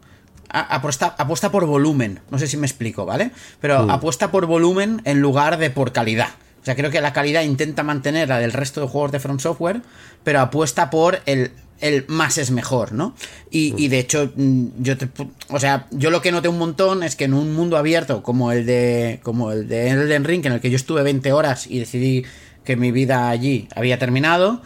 Apuesta, 0.52 1.14
apuesta 1.16 1.52
por 1.52 1.64
volumen. 1.66 2.18
No 2.30 2.38
sé 2.38 2.48
si 2.48 2.56
me 2.56 2.66
explico, 2.66 3.06
¿vale? 3.06 3.30
Pero 3.60 3.86
hmm. 3.86 3.90
apuesta 3.90 4.32
por 4.32 4.46
volumen 4.46 5.00
en 5.04 5.20
lugar 5.20 5.58
de 5.58 5.70
por 5.70 5.92
calidad. 5.92 6.30
O 6.60 6.64
sea, 6.64 6.74
creo 6.74 6.90
que 6.90 7.00
la 7.00 7.12
calidad 7.12 7.42
intenta 7.42 7.84
mantener 7.84 8.28
la 8.28 8.38
del 8.38 8.52
resto 8.52 8.80
de 8.80 8.88
juegos 8.88 9.12
de 9.12 9.20
Front 9.20 9.40
Software, 9.40 9.80
pero 10.24 10.40
apuesta 10.40 10.90
por 10.90 11.20
el, 11.24 11.52
el 11.80 12.04
más 12.08 12.38
es 12.38 12.50
mejor, 12.50 12.92
¿no? 12.92 13.14
Y, 13.50 13.88
de 13.88 13.98
hecho, 13.98 14.32
mm, 14.34 14.66
yo 14.78 14.96
te, 14.96 15.08
o 15.48 15.58
sea, 15.58 15.86
yo 15.90 16.10
lo 16.10 16.22
que 16.22 16.32
noté 16.32 16.48
un 16.48 16.58
montón 16.58 17.02
es 17.02 17.16
que 17.16 17.24
en 17.24 17.34
un 17.34 17.54
mundo 17.54 17.76
abierto 17.76 18.22
como 18.22 18.52
el 18.52 18.66
de 18.66 19.20
como 19.22 19.52
el 19.52 19.68
de 19.68 19.90
Elden 19.90 20.24
Ring, 20.24 20.44
en 20.46 20.52
el 20.52 20.60
que 20.60 20.70
yo 20.70 20.76
estuve 20.76 21.02
20 21.02 21.32
horas 21.32 21.66
y 21.66 21.78
decidí 21.78 22.24
que 22.64 22.76
mi 22.76 22.92
vida 22.92 23.30
allí 23.30 23.68
había 23.74 23.98
terminado, 23.98 24.62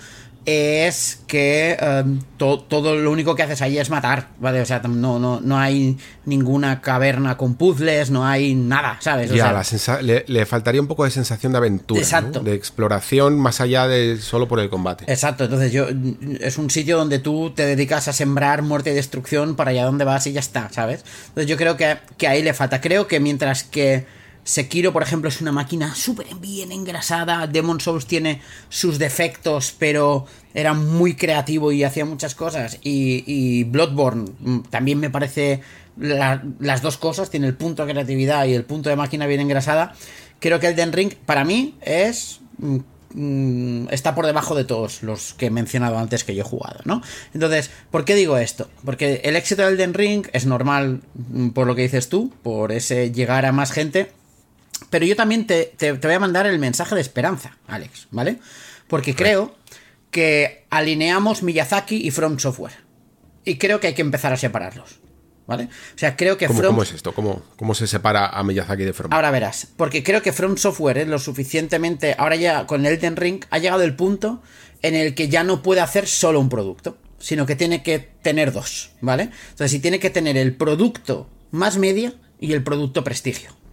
es 0.46 1.20
que 1.26 1.76
em, 1.80 2.20
todo 2.36 2.96
lo 2.96 3.10
único 3.10 3.34
que 3.34 3.42
haces 3.42 3.62
ahí 3.62 3.78
es 3.78 3.88
matar, 3.88 4.28
¿vale? 4.38 4.60
O 4.60 4.66
sea, 4.66 4.80
no, 4.80 5.18
no, 5.18 5.40
no 5.40 5.58
hay 5.58 5.96
ninguna 6.26 6.80
caverna 6.80 7.36
con 7.36 7.54
puzzles, 7.54 8.10
no 8.10 8.26
hay 8.26 8.54
nada, 8.54 8.98
¿sabes? 9.00 9.30
ya, 9.30 9.62
le, 10.02 10.46
faltaría 10.46 10.80
un 10.80 10.86
poco 10.86 11.04
de 11.04 11.10
sensación 11.10 11.52
de 11.52 11.58
aventura, 11.58 12.00
Exacto. 12.00 12.40
de 12.40 12.54
exploración 12.54 13.38
más 13.38 13.60
allá 13.60 13.88
de 13.88 14.18
solo 14.18 14.46
por 14.46 14.60
el 14.60 14.68
combate. 14.68 15.04
Exacto, 15.10 15.44
entonces 15.44 15.72
yo 15.72 15.86
es 16.40 16.58
un 16.58 16.68
sitio 16.70 16.98
donde 16.98 17.18
tú 17.18 17.52
te 17.54 17.64
dedicas 17.64 18.08
a 18.08 18.12
sembrar 18.12 18.62
muerte 18.62 18.90
y 18.90 18.94
destrucción 18.94 19.56
para 19.56 19.70
allá 19.70 19.84
donde 19.84 20.04
vas 20.04 20.26
y 20.26 20.32
ya 20.32 20.40
está, 20.40 20.68
¿sabes? 20.70 21.04
Entonces 21.28 21.46
yo 21.46 21.56
creo 21.56 21.76
que, 21.76 21.98
que 22.18 22.28
ahí 22.28 22.42
le 22.42 22.52
falta. 22.52 22.80
Creo 22.80 23.06
que 23.06 23.18
mientras 23.18 23.64
que 23.64 24.06
Sekiro, 24.44 24.92
por 24.92 25.02
ejemplo, 25.02 25.30
es 25.30 25.40
una 25.40 25.52
máquina 25.52 25.94
súper 25.94 26.26
bien 26.38 26.70
engrasada. 26.70 27.46
Demon 27.46 27.80
Souls 27.80 28.06
tiene 28.06 28.42
sus 28.68 28.98
defectos, 28.98 29.74
pero 29.78 30.26
era 30.52 30.74
muy 30.74 31.14
creativo 31.14 31.72
y 31.72 31.82
hacía 31.82 32.04
muchas 32.04 32.34
cosas. 32.34 32.78
Y, 32.82 33.64
Bloodborne 33.64 34.30
mm, 34.38 34.60
también 34.70 35.00
me 35.00 35.08
parece 35.08 35.62
las 35.96 36.82
dos 36.82 36.98
cosas. 36.98 37.30
Tiene 37.30 37.46
el 37.46 37.54
punto 37.54 37.86
de 37.86 37.92
creatividad 37.92 38.44
y 38.44 38.52
el 38.52 38.64
punto 38.64 38.90
de 38.90 38.96
máquina 38.96 39.26
bien 39.26 39.40
engrasada. 39.40 39.94
Creo 40.40 40.60
que 40.60 40.68
Elden 40.68 40.92
Ring, 40.92 41.14
para 41.24 41.44
mí, 41.46 41.78
es 41.80 42.40
mm, 42.58 42.76
mm, 43.14 43.88
está 43.92 44.14
por 44.14 44.26
debajo 44.26 44.54
de 44.54 44.64
todos 44.64 45.02
los 45.02 45.32
que 45.32 45.46
he 45.46 45.50
mencionado 45.50 45.96
antes 45.96 46.22
que 46.22 46.34
yo 46.34 46.42
he 46.42 46.46
jugado, 46.46 46.80
¿no? 46.84 47.00
Entonces, 47.32 47.70
¿por 47.90 48.04
qué 48.04 48.14
digo 48.14 48.36
esto? 48.36 48.68
Porque 48.84 49.22
el 49.24 49.36
éxito 49.36 49.62
de 49.62 49.68
Elden 49.68 49.94
Ring 49.94 50.26
es 50.34 50.44
normal 50.44 51.00
por 51.54 51.66
lo 51.66 51.74
que 51.74 51.80
dices 51.80 52.10
tú, 52.10 52.30
por 52.42 52.72
ese 52.72 53.10
llegar 53.10 53.46
a 53.46 53.52
más 53.52 53.72
gente. 53.72 54.12
Pero 54.94 55.06
yo 55.06 55.16
también 55.16 55.44
te, 55.44 55.74
voy 56.00 56.12
a 56.12 56.20
mandar 56.20 56.46
el 56.46 56.60
mensaje 56.60 56.94
de 56.94 57.00
esperanza, 57.00 57.58
Alex, 57.66 58.06
¿vale? 58.12 58.38
Porque 58.86 59.16
creo 59.16 59.56
que 60.12 60.66
alineamos 60.70 61.42
Miyazaki 61.42 61.96
y 61.96 62.12
From 62.12 62.38
Software. 62.38 62.74
Y 63.44 63.58
creo 63.58 63.80
que 63.80 63.88
hay 63.88 63.94
que 63.94 64.02
empezar 64.02 64.32
a 64.32 64.36
separarlos. 64.36 65.00
¿Vale? 65.48 65.64
O 65.64 65.98
sea, 65.98 66.14
creo 66.14 66.38
que 66.38 66.46
¿Cómo, 66.46 66.62
¿Cómo 66.62 66.82
es 66.84 66.92
esto? 66.92 67.12
¿Cómo, 67.12 67.42
¿Cómo, 67.56 67.74
se 67.74 67.88
separa 67.88 68.28
a 68.28 68.44
Miyazaki 68.44 68.84
de 68.84 68.92
From? 68.92 69.12
Ahora 69.12 69.32
verás, 69.32 69.66
porque 69.76 70.04
creo 70.04 70.22
que 70.22 70.32
From 70.32 70.56
Software 70.56 70.98
es 70.98 71.08
lo 71.08 71.18
suficientemente. 71.18 72.14
Ahora 72.16 72.36
ya 72.36 72.64
con 72.68 72.86
Elden 72.86 73.16
Ring 73.16 73.44
ha 73.50 73.58
llegado 73.58 73.82
el 73.82 73.96
punto 73.96 74.42
en 74.82 74.94
el 74.94 75.16
que 75.16 75.28
ya 75.28 75.42
no 75.42 75.60
puede 75.60 75.80
hacer 75.80 76.06
solo 76.06 76.38
un 76.38 76.48
producto, 76.48 76.98
sino 77.18 77.46
que 77.46 77.56
tiene 77.56 77.82
que 77.82 77.98
tener 77.98 78.52
dos, 78.52 78.92
¿vale? 79.00 79.30
Entonces, 79.50 79.72
si 79.72 79.80
tiene 79.80 79.98
que 79.98 80.10
tener 80.10 80.36
el 80.36 80.54
producto 80.54 81.28
más 81.50 81.78
media 81.78 82.14
y 82.38 82.52
el 82.52 82.62
producto 82.62 83.02
prestigio. 83.02 83.63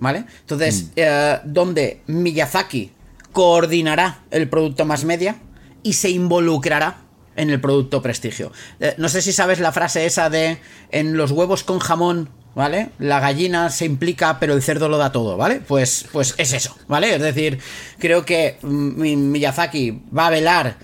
¿Vale? 0.00 0.24
Entonces, 0.40 0.84
mm. 0.84 0.90
eh, 0.96 1.38
donde 1.44 2.02
Miyazaki 2.06 2.92
coordinará 3.32 4.24
el 4.30 4.48
producto 4.48 4.84
más 4.84 5.04
media 5.04 5.36
y 5.82 5.92
se 5.92 6.10
involucrará 6.10 7.02
en 7.36 7.50
el 7.50 7.60
producto 7.60 8.02
prestigio. 8.02 8.52
Eh, 8.80 8.94
no 8.98 9.08
sé 9.08 9.22
si 9.22 9.32
sabes 9.32 9.60
la 9.60 9.72
frase 9.72 10.04
esa 10.06 10.28
de 10.28 10.58
en 10.90 11.16
los 11.16 11.30
huevos 11.30 11.62
con 11.62 11.78
jamón, 11.78 12.28
¿vale? 12.54 12.90
La 12.98 13.20
gallina 13.20 13.70
se 13.70 13.84
implica, 13.84 14.38
pero 14.40 14.54
el 14.54 14.62
cerdo 14.62 14.88
lo 14.88 14.98
da 14.98 15.12
todo, 15.12 15.36
¿vale? 15.36 15.60
Pues, 15.60 16.06
pues 16.12 16.34
es 16.38 16.52
eso, 16.52 16.76
¿vale? 16.88 17.14
Es 17.14 17.22
decir, 17.22 17.58
creo 17.98 18.24
que 18.24 18.58
Miyazaki 18.62 20.02
va 20.16 20.26
a 20.26 20.30
velar 20.30 20.76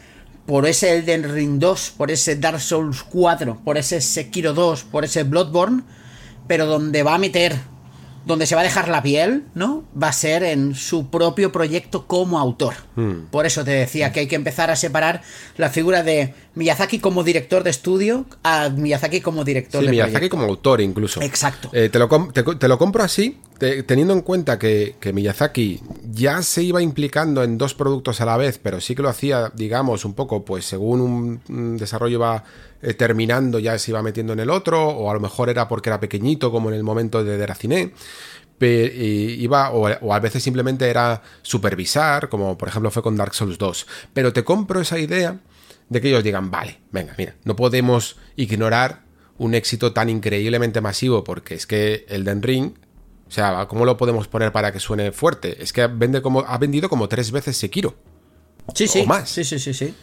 por 0.47 0.67
ese 0.67 0.97
Elden 0.97 1.35
Ring 1.35 1.59
2, 1.59 1.95
por 1.97 2.11
ese 2.11 2.37
Dark 2.37 2.61
Souls 2.61 3.03
4, 3.03 3.62
por 3.64 3.77
ese 3.77 4.01
Sekiro 4.01 4.55
2, 4.55 4.85
por 4.85 5.05
ese 5.05 5.25
Bloodborne, 5.25 5.83
pero 6.47 6.67
donde 6.67 7.03
va 7.03 7.17
a 7.17 7.19
meter 7.19 7.57
donde 8.27 8.47
se 8.47 8.57
va 8.57 8.61
a 8.62 8.64
dejar 8.64 8.89
la 8.89 9.03
piel, 9.03 9.45
¿no? 9.55 9.85
Va 10.01 10.09
a 10.09 10.12
ser 10.12 10.43
en 10.43 10.74
su 10.74 11.11
propio 11.11 11.53
proyecto 11.53 12.09
como 12.09 12.41
autor. 12.41 12.74
Hmm. 12.97 13.27
Por 13.31 13.47
eso 13.47 13.64
te 13.64 13.70
decía 13.70 14.12
que 14.12 14.20
hay 14.20 14.27
que 14.27 14.35
empezar 14.35 14.68
a 14.68 14.77
separar 14.77 15.22
la 15.57 15.70
figura 15.70 16.03
de 16.03 16.35
Miyazaki 16.57 16.99
como 16.99 17.22
director 17.22 17.62
de 17.62 17.70
estudio 17.70 18.27
a 18.43 18.68
Miyazaki 18.68 19.20
como 19.20 19.45
director 19.45 19.85
sí, 19.85 19.89
Miyazaki 19.89 20.29
como 20.29 20.45
autor 20.45 20.81
incluso. 20.81 21.22
Exacto. 21.22 21.70
Eh, 21.72 21.89
te, 21.89 22.01
lo 22.01 22.09
te, 22.33 22.68
lo 22.68 22.79
compro 22.79 23.05
así, 23.05 23.39
teniendo 23.59 24.12
en 24.12 24.20
cuenta 24.22 24.59
que, 24.59 24.96
Miyazaki 25.12 25.80
ya 26.11 26.42
se 26.42 26.62
iba 26.62 26.82
implicando 26.82 27.42
en 27.42 27.59
dos 27.59 27.74
productos 27.74 28.20
a 28.20 28.26
la 28.26 28.36
vez, 28.36 28.59
pero 28.59 28.80
sí 28.80 28.94
que 28.94 29.02
lo 29.02 29.09
hacía, 29.09 29.50
digamos, 29.54 30.04
un 30.04 30.14
poco, 30.14 30.44
pues 30.44 30.64
según 30.64 31.40
un, 31.48 31.76
desarrollo 31.76 32.18
va 32.20 32.44
eh, 32.82 32.94
terminando, 32.94 33.59
ya 33.59 33.78
se 33.78 33.90
iba 33.92 34.02
metiendo 34.02 34.32
en 34.32 34.40
el 34.40 34.50
otro, 34.50 34.88
o 34.88 35.11
a 35.11 35.14
lo 35.14 35.20
mejor 35.20 35.48
era 35.48 35.68
porque 35.68 35.90
era 35.90 36.00
pequeñito, 36.00 36.50
como 36.50 36.68
en 36.68 36.76
el 36.76 36.82
momento 36.82 37.24
de 37.24 37.38
Deracine. 37.38 37.92
Iba, 38.59 39.70
o, 39.70 39.88
o, 39.88 40.14
a 40.14 40.20
veces 40.20 40.42
simplemente 40.42 40.88
era 40.88 41.22
supervisar, 41.42 42.28
como 42.30 42.57
por 42.57 42.68
ejemplo 42.68 42.90
fue 42.90 43.02
con 43.02 43.16
Dark 43.16 43.34
Souls 43.34 43.59
2. 43.59 43.86
Pero 44.14 44.32
te 44.32 44.44
compro 44.44 44.80
esa 44.80 44.98
idea 44.98 45.38
de 45.88 46.00
que 46.00 46.09
ellos 46.09 46.24
digan, 46.24 46.50
vale, 46.50 46.80
venga, 46.90 47.14
mira, 47.18 47.34
no 47.44 47.54
podemos 47.54 48.16
ignorar 48.34 49.02
un 49.38 49.54
éxito 49.54 49.92
tan 49.92 50.09
increíblemente 50.09 50.80
masivo, 50.80 51.24
porque 51.24 51.54
es 51.54 51.66
que 51.66 52.07
Elden 52.09 52.42
Ring, 52.42 52.72
o 53.29 53.31
sea, 53.31 53.66
¿cómo 53.68 53.85
lo 53.85 53.97
podemos 53.97 54.29
poner 54.29 54.53
para 54.53 54.72
que 54.72 54.81
suene 54.81 55.12
fuerte? 55.12 55.62
Es 55.62 55.72
que 55.72 55.87
vende 55.87 56.22
como, 56.22 56.41
ha 56.41 56.59
vendido 56.59 56.89
como 56.89 57.09
tres 57.09 57.31
veces 57.33 57.57
Sekiro. 57.57 57.97
Sí, 58.74 58.87
sí. 58.87 59.01
O 59.01 59.07
más. 59.07 59.29
Sí, 59.29 59.45
sí, 59.45 59.59
sí, 59.59 59.74
sí. 59.74 59.95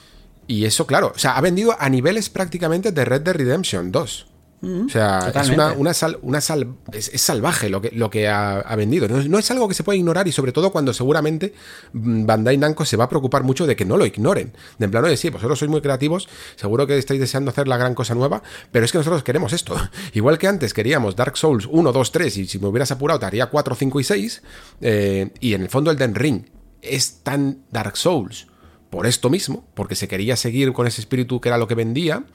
Y 0.47 0.65
eso, 0.65 0.85
claro, 0.85 1.13
o 1.15 1.17
sea, 1.17 1.37
ha 1.37 1.41
vendido 1.41 1.75
a 1.79 1.89
niveles 1.89 2.29
prácticamente 2.29 2.91
de 2.91 3.05
Red 3.05 3.21
Dead 3.21 3.35
Redemption 3.35 3.91
2. 3.91 4.27
O 4.63 4.89
sea, 4.89 5.31
es 5.35 5.49
una, 5.49 5.73
una, 5.73 5.93
sal, 5.93 6.17
una 6.21 6.39
sal, 6.39 6.75
es, 6.93 7.11
salvaje 7.19 7.69
lo 7.69 7.81
que, 7.81 7.91
lo 7.91 8.09
que 8.09 8.29
ha, 8.29 8.75
vendido. 8.77 9.07
No, 9.09 9.37
es 9.37 9.51
algo 9.51 9.67
que 9.67 9.73
se 9.73 9.83
puede 9.83 9.97
ignorar 9.97 10.27
y 10.27 10.31
sobre 10.31 10.53
todo 10.53 10.71
cuando 10.71 10.93
seguramente 10.93 11.53
mm, 11.91 12.25
Bandai 12.25 12.57
Namco 12.57 12.85
se 12.85 12.95
va 12.95 13.05
a 13.05 13.09
preocupar 13.09 13.43
mucho 13.43 13.67
de 13.67 13.75
que 13.75 13.83
no 13.83 13.97
lo 13.97 14.05
ignoren. 14.05 14.53
De 14.77 14.85
en 14.85 14.91
plan, 14.91 15.03
oye, 15.03 15.17
sí, 15.17 15.29
vosotros 15.29 15.59
sois 15.59 15.69
muy 15.69 15.81
creativos, 15.81 16.29
seguro 16.55 16.87
que 16.87 16.97
estáis 16.97 17.19
deseando 17.19 17.51
hacer 17.51 17.67
la 17.67 17.75
gran 17.75 17.93
cosa 17.93 18.15
nueva, 18.15 18.41
pero 18.71 18.85
es 18.85 18.91
que 18.91 18.99
nosotros 18.99 19.23
queremos 19.23 19.51
esto. 19.51 19.75
Igual 20.13 20.37
que 20.37 20.47
antes 20.47 20.73
queríamos 20.73 21.15
Dark 21.15 21.37
Souls 21.37 21.67
1, 21.69 21.91
2, 21.91 22.11
3 22.11 22.37
y 22.37 22.47
si 22.47 22.59
me 22.59 22.67
hubieras 22.67 22.91
apurado 22.91 23.19
te 23.19 23.25
haría 23.25 23.47
4, 23.47 23.75
5 23.75 23.99
y 23.99 24.03
6. 24.03 24.41
Eh, 24.81 25.29
y 25.41 25.53
en 25.55 25.63
el 25.63 25.69
fondo 25.69 25.91
el 25.91 25.97
Den 25.97 26.15
Ring 26.15 26.45
es 26.81 27.19
tan 27.23 27.63
Dark 27.69 27.97
Souls 27.97 28.47
por 28.93 29.07
esto 29.07 29.31
mismo, 29.31 29.65
porque 29.73 29.95
se 29.95 30.07
quería 30.07 30.35
seguir 30.35 30.71
con 30.71 30.85
ese 30.85 31.01
espíritu 31.01 31.41
que 31.41 31.49
era 31.49 31.57
lo 31.57 31.67
que 31.67 31.73
vendía. 31.73 32.25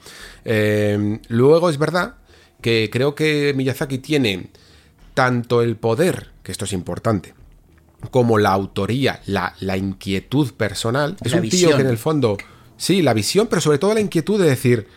Eh, 0.43 1.19
luego 1.29 1.69
es 1.69 1.77
verdad 1.77 2.15
que 2.59 2.89
creo 2.91 3.15
que 3.15 3.53
Miyazaki 3.55 3.99
tiene 3.99 4.49
tanto 5.13 5.61
el 5.61 5.77
poder, 5.77 6.31
que 6.43 6.51
esto 6.51 6.65
es 6.65 6.73
importante, 6.73 7.33
como 8.11 8.37
la 8.39 8.49
autoría, 8.49 9.21
la, 9.25 9.55
la 9.61 9.77
inquietud 9.77 10.51
personal. 10.51 11.15
Es 11.23 11.31
un 11.31 11.47
tío 11.47 11.77
que 11.77 11.81
en 11.81 11.87
el 11.87 11.97
fondo, 11.97 12.35
sí, 12.75 13.01
la 13.01 13.13
visión, 13.13 13.47
pero 13.47 13.61
sobre 13.61 13.77
todo 13.77 13.93
la 13.93 14.01
inquietud 14.01 14.37
de 14.37 14.49
decir, 14.49 14.87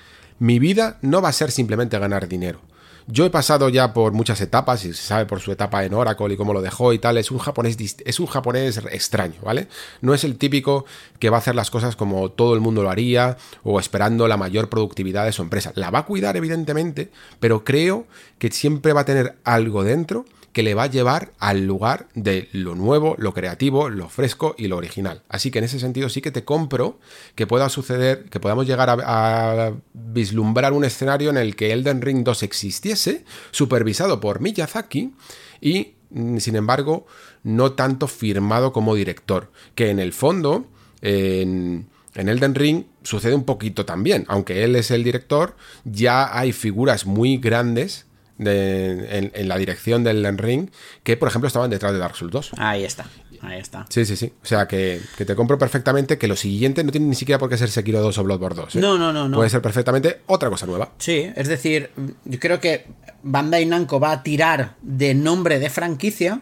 mi 0.40 0.58
vida 0.58 0.98
no 1.00 1.22
va 1.22 1.28
a 1.28 1.32
ser 1.32 1.52
simplemente 1.52 1.96
ganar 1.96 2.26
dinero. 2.26 2.60
Yo 3.06 3.24
he 3.24 3.30
pasado 3.30 3.68
ya 3.68 3.92
por 3.92 4.12
muchas 4.12 4.40
etapas, 4.40 4.84
y 4.84 4.94
se 4.94 5.02
sabe 5.02 5.26
por 5.26 5.40
su 5.40 5.52
etapa 5.52 5.84
en 5.84 5.94
Oracle 5.94 6.34
y 6.34 6.36
cómo 6.36 6.52
lo 6.52 6.62
dejó 6.62 6.92
y 6.92 6.98
tal. 6.98 7.18
Es 7.18 7.30
un 7.30 7.38
japonés, 7.38 7.76
es 8.04 8.20
un 8.20 8.26
japonés 8.26 8.78
extraño, 8.90 9.40
¿vale? 9.42 9.68
No 10.00 10.14
es 10.14 10.24
el 10.24 10.36
típico 10.36 10.84
que 11.18 11.30
va 11.30 11.38
a 11.38 11.40
hacer 11.40 11.54
las 11.54 11.70
cosas 11.70 11.96
como 11.96 12.30
todo 12.30 12.54
el 12.54 12.60
mundo 12.60 12.82
lo 12.82 12.90
haría 12.90 13.36
o 13.62 13.80
esperando 13.80 14.28
la 14.28 14.36
mayor 14.36 14.68
productividad 14.68 15.24
de 15.24 15.32
su 15.32 15.42
empresa. 15.42 15.72
La 15.74 15.90
va 15.90 16.00
a 16.00 16.06
cuidar, 16.06 16.36
evidentemente, 16.36 17.10
pero 17.40 17.64
creo 17.64 18.06
que 18.38 18.50
siempre 18.50 18.92
va 18.92 19.02
a 19.02 19.04
tener 19.04 19.36
algo 19.44 19.84
dentro 19.84 20.24
que 20.52 20.62
le 20.62 20.74
va 20.74 20.84
a 20.84 20.90
llevar 20.90 21.32
al 21.38 21.66
lugar 21.66 22.08
de 22.14 22.48
lo 22.52 22.74
nuevo, 22.74 23.14
lo 23.18 23.32
creativo, 23.32 23.88
lo 23.88 24.08
fresco 24.08 24.54
y 24.58 24.68
lo 24.68 24.76
original. 24.76 25.22
Así 25.28 25.50
que 25.50 25.58
en 25.58 25.64
ese 25.64 25.80
sentido 25.80 26.08
sí 26.08 26.20
que 26.20 26.30
te 26.30 26.44
compro 26.44 26.98
que 27.34 27.46
pueda 27.46 27.68
suceder, 27.68 28.24
que 28.24 28.40
podamos 28.40 28.66
llegar 28.66 28.90
a, 28.90 29.72
vislumbrar 29.94 30.72
un 30.72 30.84
escenario 30.84 31.30
en 31.30 31.38
el 31.38 31.56
que 31.56 31.72
Elden 31.72 32.02
Ring 32.02 32.22
2 32.22 32.42
existiese, 32.42 33.24
supervisado 33.50 34.20
por 34.20 34.40
Miyazaki 34.40 35.14
y, 35.60 35.94
mm, 36.10 36.38
sin 36.38 36.56
embargo, 36.56 37.06
no 37.42 37.72
tanto 37.72 38.06
firmado 38.06 38.72
como 38.72 38.94
director, 38.94 39.50
que 39.74 39.90
en 39.90 39.98
el 39.98 40.12
fondo... 40.12 40.66
En, 41.04 41.88
en 42.14 42.28
Elden 42.28 42.54
Ring 42.54 42.84
sucede 43.02 43.34
un 43.34 43.44
poquito 43.44 43.86
también, 43.86 44.24
aunque 44.28 44.64
él 44.64 44.76
es 44.76 44.90
el 44.90 45.02
director, 45.02 45.56
ya 45.84 46.38
hay 46.38 46.52
figuras 46.52 47.06
muy 47.06 47.38
grandes 47.38 48.06
en, 48.38 49.48
la 49.48 49.58
dirección 49.58 50.04
del 50.04 50.38
Ring 50.38 50.70
que, 51.02 51.16
por 51.16 51.28
ejemplo, 51.28 51.48
estaban 51.48 51.70
detrás 51.70 51.92
de 51.92 51.98
Dark 51.98 52.16
Souls 52.16 52.32
2. 52.32 52.52
Ahí 52.58 52.84
está. 52.84 53.06
Ahí 53.40 53.58
está. 53.58 53.86
Sí, 53.88 54.04
sí, 54.04 54.16
sí. 54.16 54.32
O 54.42 54.46
sea, 54.46 54.68
que, 54.68 55.00
te 55.16 55.34
compro 55.34 55.58
perfectamente 55.58 56.16
que 56.16 56.28
lo 56.28 56.36
siguiente 56.36 56.84
no 56.84 56.92
tiene 56.92 57.08
ni 57.08 57.14
siquiera 57.14 57.38
por 57.38 57.48
qué 57.48 57.56
ser 57.56 57.70
Sekiro 57.70 58.00
2 58.00 58.18
o 58.18 58.24
Bloodborne 58.24 58.62
2. 58.62 58.76
¿eh? 58.76 58.80
No, 58.80 58.96
no, 58.96 59.12
no, 59.12 59.28
no. 59.28 59.36
Puede 59.36 59.50
ser 59.50 59.60
perfectamente 59.60 60.20
otra 60.26 60.48
cosa 60.48 60.66
nueva. 60.66 60.92
Sí, 60.98 61.30
es 61.34 61.48
decir, 61.48 61.90
yo 62.24 62.38
creo 62.38 62.60
que 62.60 62.86
Bandai 63.22 63.66
Namco 63.66 63.98
va 63.98 64.12
a 64.12 64.22
tirar 64.22 64.76
de 64.82 65.14
nombre 65.14 65.58
de 65.58 65.70
franquicia 65.70 66.40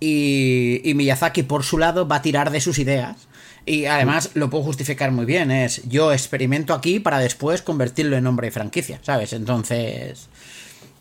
y, 0.00 0.82
y 0.84 0.94
Miyazaki, 0.94 1.44
por 1.44 1.64
su 1.64 1.78
lado, 1.78 2.06
va 2.06 2.16
a 2.16 2.22
tirar 2.22 2.50
de 2.50 2.60
sus 2.60 2.78
ideas. 2.78 3.28
Y 3.66 3.86
además 3.86 4.30
lo 4.34 4.50
puedo 4.50 4.64
justificar 4.64 5.10
muy 5.10 5.24
bien. 5.24 5.50
Es 5.50 5.82
yo 5.88 6.12
experimento 6.12 6.74
aquí 6.74 7.00
para 7.00 7.18
después 7.18 7.62
convertirlo 7.62 8.16
en 8.16 8.24
nombre 8.24 8.48
de 8.48 8.50
franquicia, 8.50 9.00
¿sabes? 9.02 9.32
Entonces 9.32 10.28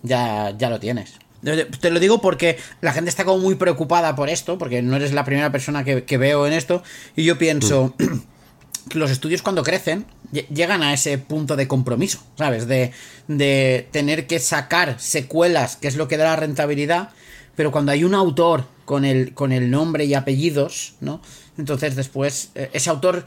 ya, 0.03 0.53
ya 0.57 0.69
lo 0.69 0.79
tienes. 0.79 1.13
Te 1.43 1.91
lo 1.91 1.99
digo 1.99 2.21
porque 2.21 2.57
la 2.79 2.93
gente 2.93 3.09
está 3.09 3.25
como 3.25 3.39
muy 3.39 3.55
preocupada 3.55 4.15
por 4.15 4.29
esto, 4.29 4.57
porque 4.57 4.81
no 4.81 4.95
eres 4.95 5.11
la 5.11 5.25
primera 5.25 5.51
persona 5.51 5.83
que, 5.83 6.17
veo 6.17 6.47
en 6.47 6.53
esto, 6.53 6.83
y 7.17 7.25
yo 7.25 7.37
pienso 7.37 7.93
mm. 7.97 8.19
que 8.89 8.97
los 8.97 9.11
estudios 9.11 9.41
cuando 9.41 9.63
crecen 9.63 10.05
llegan 10.31 10.81
a 10.83 10.93
ese 10.93 11.17
punto 11.17 11.55
de 11.55 11.67
compromiso, 11.67 12.19
¿sabes? 12.37 12.67
De, 12.67 12.91
de 13.27 13.87
tener 13.91 14.25
que 14.25 14.39
sacar 14.39 14.99
secuelas, 14.99 15.75
que 15.75 15.87
es 15.87 15.95
lo 15.95 16.07
que 16.07 16.17
da 16.17 16.25
la 16.25 16.35
rentabilidad, 16.37 17.09
pero 17.55 17.71
cuando 17.71 17.91
hay 17.91 18.03
un 18.03 18.15
autor 18.15 18.65
con 18.85 19.05
el, 19.05 19.33
con 19.33 19.51
el 19.51 19.69
nombre 19.69 20.05
y 20.05 20.13
apellidos, 20.13 20.95
¿no? 21.01 21.21
Entonces 21.57 21.95
después 21.95 22.51
eh, 22.55 22.69
ese 22.73 22.89
autor 22.89 23.25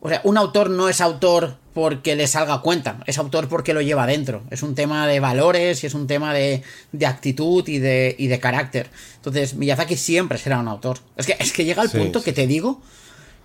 o 0.00 0.08
sea, 0.08 0.20
un 0.24 0.38
autor 0.38 0.70
no 0.70 0.88
es 0.88 1.00
autor 1.00 1.56
porque 1.74 2.16
le 2.16 2.26
salga 2.26 2.60
cuenta, 2.60 2.98
es 3.06 3.18
autor 3.18 3.48
porque 3.48 3.74
lo 3.74 3.80
lleva 3.80 4.06
dentro. 4.06 4.42
Es 4.50 4.62
un 4.62 4.74
tema 4.74 5.06
de 5.06 5.20
valores 5.20 5.82
y 5.82 5.86
es 5.86 5.94
un 5.94 6.06
tema 6.06 6.34
de, 6.34 6.62
actitud 7.06 7.66
y 7.68 7.78
de, 7.78 8.14
y 8.18 8.26
de 8.26 8.40
carácter. 8.40 8.90
Entonces, 9.16 9.54
Miyazaki 9.54 9.96
siempre 9.96 10.38
será 10.38 10.58
un 10.58 10.68
autor. 10.68 10.98
Es 11.16 11.26
que, 11.26 11.36
es 11.38 11.52
que 11.52 11.64
llega 11.64 11.82
al 11.82 11.90
punto 11.90 12.22
que 12.22 12.32
te 12.32 12.46
digo 12.46 12.80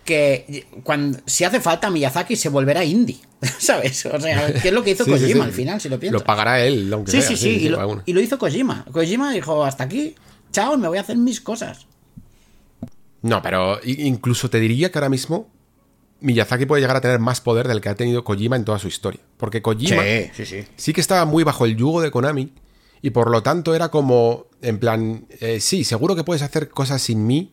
que 0.06 0.66
cuando, 0.84 1.20
si 1.26 1.44
hace 1.44 1.62
falta 1.62 1.90
Miyazaki 1.90 2.36
se 2.36 2.50
volverá 2.50 2.84
indie, 2.84 3.20
¿sabes? 3.60 4.06
O 4.06 4.20
sea, 4.20 4.54
¿qué 4.54 4.68
es 4.68 4.74
lo 4.74 4.84
que 4.84 4.92
hizo 4.92 5.06
Kojima 5.10 5.46
al 5.46 5.54
final, 5.54 5.80
si 5.80 5.90
lo 5.90 6.00
piensas? 6.00 6.22
Lo 6.22 6.26
pagará 6.26 6.64
él, 6.64 6.92
aunque 6.92 7.12
Sí, 7.12 7.22
sí, 7.22 7.38
sí, 7.38 7.50
y 7.50 7.70
lo, 7.70 8.02
y 8.06 8.14
lo 8.14 8.20
hizo 8.20 8.38
Kojima. 8.38 8.86
Kojima 8.92 9.32
dijo, 9.32 9.64
hasta 9.64 9.84
aquí, 9.86 10.16
chao, 10.52 10.78
me 10.78 10.88
voy 10.88 10.98
a 10.98 11.02
hacer 11.02 11.18
mis 11.18 11.40
cosas. 11.40 11.86
No, 13.22 13.42
pero 13.42 13.80
incluso 13.86 14.50
te 14.50 14.60
diría 14.60 14.92
que 14.92 14.98
ahora 14.98 15.10
mismo 15.10 15.53
Miyazaki 16.24 16.66
puede 16.66 16.82
llegar 16.82 16.96
a 16.96 17.02
tener 17.02 17.20
más 17.20 17.42
poder 17.42 17.68
del 17.68 17.82
que 17.82 17.90
ha 17.90 17.96
tenido 17.96 18.24
Kojima 18.24 18.56
en 18.56 18.64
toda 18.64 18.80
su 18.80 18.88
historia. 18.88 19.20
Porque 19.38 19.62
Kojima 19.62 20.04
sí, 20.78 20.94
que 20.94 21.02
estaba 21.02 21.26
muy 21.26 21.44
bajo 21.44 21.66
el 21.66 21.76
yugo 21.76 22.02
de 22.02 22.12
Konami 22.12 22.54
y 23.02 23.10
por 23.10 23.30
lo 23.30 23.44
tanto 23.44 23.76
era 23.76 23.90
como, 23.90 24.46
en 24.62 24.80
plan, 24.80 25.28
eh, 25.42 25.60
sí, 25.60 25.84
seguro 25.84 26.16
que 26.16 26.24
puedes 26.24 26.42
hacer 26.42 26.70
cosas 26.70 27.02
sin 27.02 27.28
mí 27.28 27.52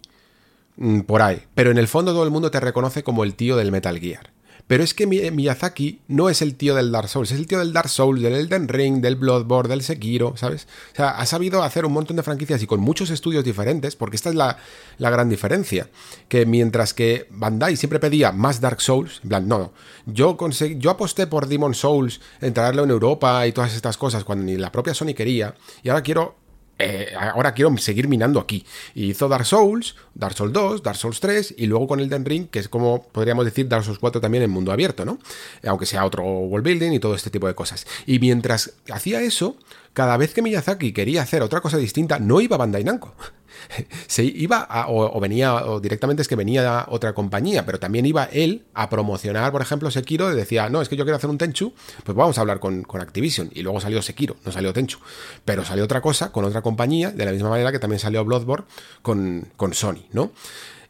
mm, 0.77 1.01
por 1.01 1.21
ahí, 1.21 1.43
pero 1.55 1.73
en 1.73 1.79
el 1.79 1.89
fondo 1.89 2.13
todo 2.13 2.23
el 2.23 2.31
mundo 2.31 2.53
te 2.53 2.61
reconoce 2.61 3.03
como 3.03 3.25
el 3.25 3.35
tío 3.35 3.57
del 3.57 3.73
Metal 3.73 3.99
Gear. 3.99 4.31
Pero 4.71 4.85
es 4.85 4.95
que 4.95 5.09
Miyazaki 5.09 5.99
no 6.07 6.31
es 6.31 6.43
el 6.43 6.55
tío 6.55 6.77
del 6.77 6.93
Dark 6.93 7.09
Souls, 7.09 7.33
es 7.33 7.39
el 7.41 7.49
tío 7.49 7.59
del 7.59 7.73
Dark 7.73 7.89
Souls, 7.89 8.23
del 8.23 8.35
Elden 8.35 8.69
Ring, 8.69 9.01
del 9.01 9.17
Bloodborne, 9.17 9.69
del 9.69 9.83
Sekiro, 9.83 10.37
¿sabes? 10.37 10.69
O 10.93 10.95
sea, 10.95 11.11
ha 11.11 11.27
sabido 11.27 11.65
hacer 11.65 11.85
un 11.85 11.93
montón 11.93 12.17
de 12.17 12.23
franquicias 12.23 12.63
y 12.63 12.69
con 12.69 12.79
muchos 12.79 13.11
estudios 13.11 13.43
diferentes, 13.43 13.97
porque 13.97 14.15
esta 14.15 14.29
es 14.29 14.37
la, 14.37 14.59
gran 14.97 15.29
diferencia. 15.29 15.89
Que 16.29 16.47
mientras 16.47 16.95
que 16.95 17.27
Bandai 17.31 17.75
siempre 17.75 17.99
pedía 17.99 18.31
más 18.31 18.61
Dark 18.61 18.81
Souls, 18.81 19.19
en 19.25 19.31
plan, 19.31 19.49
no, 19.49 19.73
yo, 20.07 20.39
yo 20.79 20.91
aposté 20.91 21.27
por 21.27 21.49
Demon 21.49 21.75
Souls 21.75 22.21
en 22.41 22.55
traerlo 22.55 22.85
en 22.85 22.91
Europa 22.91 23.45
y 23.49 23.53
todas 23.53 23.75
estas 23.75 23.97
cosas, 23.97 24.23
cuando 24.23 24.45
ni 24.45 24.57
la 24.57 24.71
propia 24.71 24.95
Sony 24.95 25.15
quería, 25.17 25.57
y 25.83 25.89
ahora 25.89 26.05
quiero 26.05 26.37
eh, 26.81 27.13
ahora 27.19 27.55
quiero 27.55 27.77
seguir 27.79 28.09
minando 28.09 28.41
aquí. 28.41 28.65
Y 28.95 29.11
hizo 29.11 29.29
Dark 29.29 29.47
Souls, 29.47 29.97
Dark 30.15 30.37
Souls 30.37 30.53
2, 30.53 30.83
Dark 30.83 30.97
Souls 30.97 31.21
3 31.21 31.55
y 31.59 31.67
luego 31.67 31.87
con 31.87 32.01
Elden 32.01 32.25
Ring, 32.25 32.49
que 32.49 32.59
es 32.59 32.69
como 32.69 33.03
podríamos 33.03 33.45
decir 33.45 33.69
Dark 33.69 33.85
Souls 33.85 33.99
4 33.99 34.21
también 34.21 34.43
en 34.45 34.51
mundo 34.51 34.73
abierto, 34.73 35.05
¿no? 35.05 35.19
Aunque 35.67 35.87
sea 35.87 36.05
otro 36.05 36.25
world 36.25 36.65
building 36.65 36.93
y 36.93 37.01
todo 37.01 37.15
este 37.15 37.31
tipo 37.31 37.47
de 37.47 37.55
cosas. 37.55 37.87
Y 38.07 38.19
mientras 38.19 38.73
hacía 38.91 39.21
eso, 39.21 39.57
cada 39.93 40.17
vez 40.17 40.33
que 40.33 40.43
Miyazaki 40.43 40.93
quería 40.93 41.23
hacer 41.23 41.43
otra 41.43 41.61
cosa 41.61 41.77
distinta, 41.77 42.19
no 42.19 42.41
iba 42.41 42.57
a 42.57 42.59
Bandai 42.59 42.85
Namco. 42.85 43.15
Se 44.07 44.25
iba 44.25 44.69
o, 44.89 45.21
venía, 45.21 45.55
o 45.55 45.81
directamente 45.81 46.23
es 46.23 46.29
que 46.29 46.37
venía 46.37 46.87
otra 46.89 47.13
compañía, 47.13 47.67
pero 47.67 47.79
también 47.79 48.07
iba 48.07 48.25
él 48.25 48.65
a 48.75 48.89
promocionar, 48.89 49.51
por 49.53 49.63
ejemplo, 49.63 49.91
Sekiro, 49.91 50.33
y 50.33 50.37
decía, 50.37 50.69
no, 50.69 50.81
es 50.81 50.89
que 50.89 50.97
yo 50.97 51.05
quiero 51.05 51.17
hacer 51.17 51.31
un 51.31 51.39
Tenchu, 51.39 51.73
pues 52.05 52.17
vamos 52.17 52.39
a 52.39 52.41
hablar 52.43 52.61
con, 52.61 52.85
Activision. 53.01 53.51
Y 53.53 53.63
luego 53.63 53.81
salió 53.81 54.03
Sekiro, 54.03 54.37
no 54.45 54.53
salió 54.53 54.73
Tenchu. 54.73 54.99
Pero 55.45 55.65
salió 55.65 55.85
otra 55.85 56.01
cosa 56.01 56.33
con 56.33 56.45
otra 56.45 56.63
compañía, 56.63 57.11
de 57.11 57.25
la 57.25 57.33
misma 57.33 57.51
manera 57.51 57.73
que 57.73 57.79
también 57.79 57.99
salió 57.99 58.25
Bloodborne 58.25 58.67
con, 59.03 59.49
con 59.57 59.75
Sony, 59.75 60.05
¿no? 60.13 60.33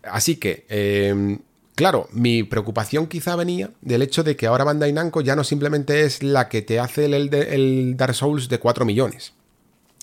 Así 0.02 0.36
que, 0.36 0.66
em, 0.68 1.38
Claro, 1.80 2.10
mi 2.12 2.42
preocupación 2.42 3.06
quizá 3.06 3.36
venía 3.36 3.70
del 3.80 4.02
hecho 4.02 4.22
de 4.22 4.36
que 4.36 4.46
ahora 4.46 4.64
Bandai 4.64 4.92
Namco 4.92 5.22
ya 5.22 5.34
no 5.34 5.44
simplemente 5.44 6.02
es 6.02 6.22
la 6.22 6.46
que 6.50 6.60
te 6.60 6.78
hace 6.78 7.06
el, 7.06 7.32
el 7.32 7.96
Dark 7.96 8.14
Souls 8.14 8.50
de 8.50 8.58
4 8.58 8.84
millones. 8.84 9.32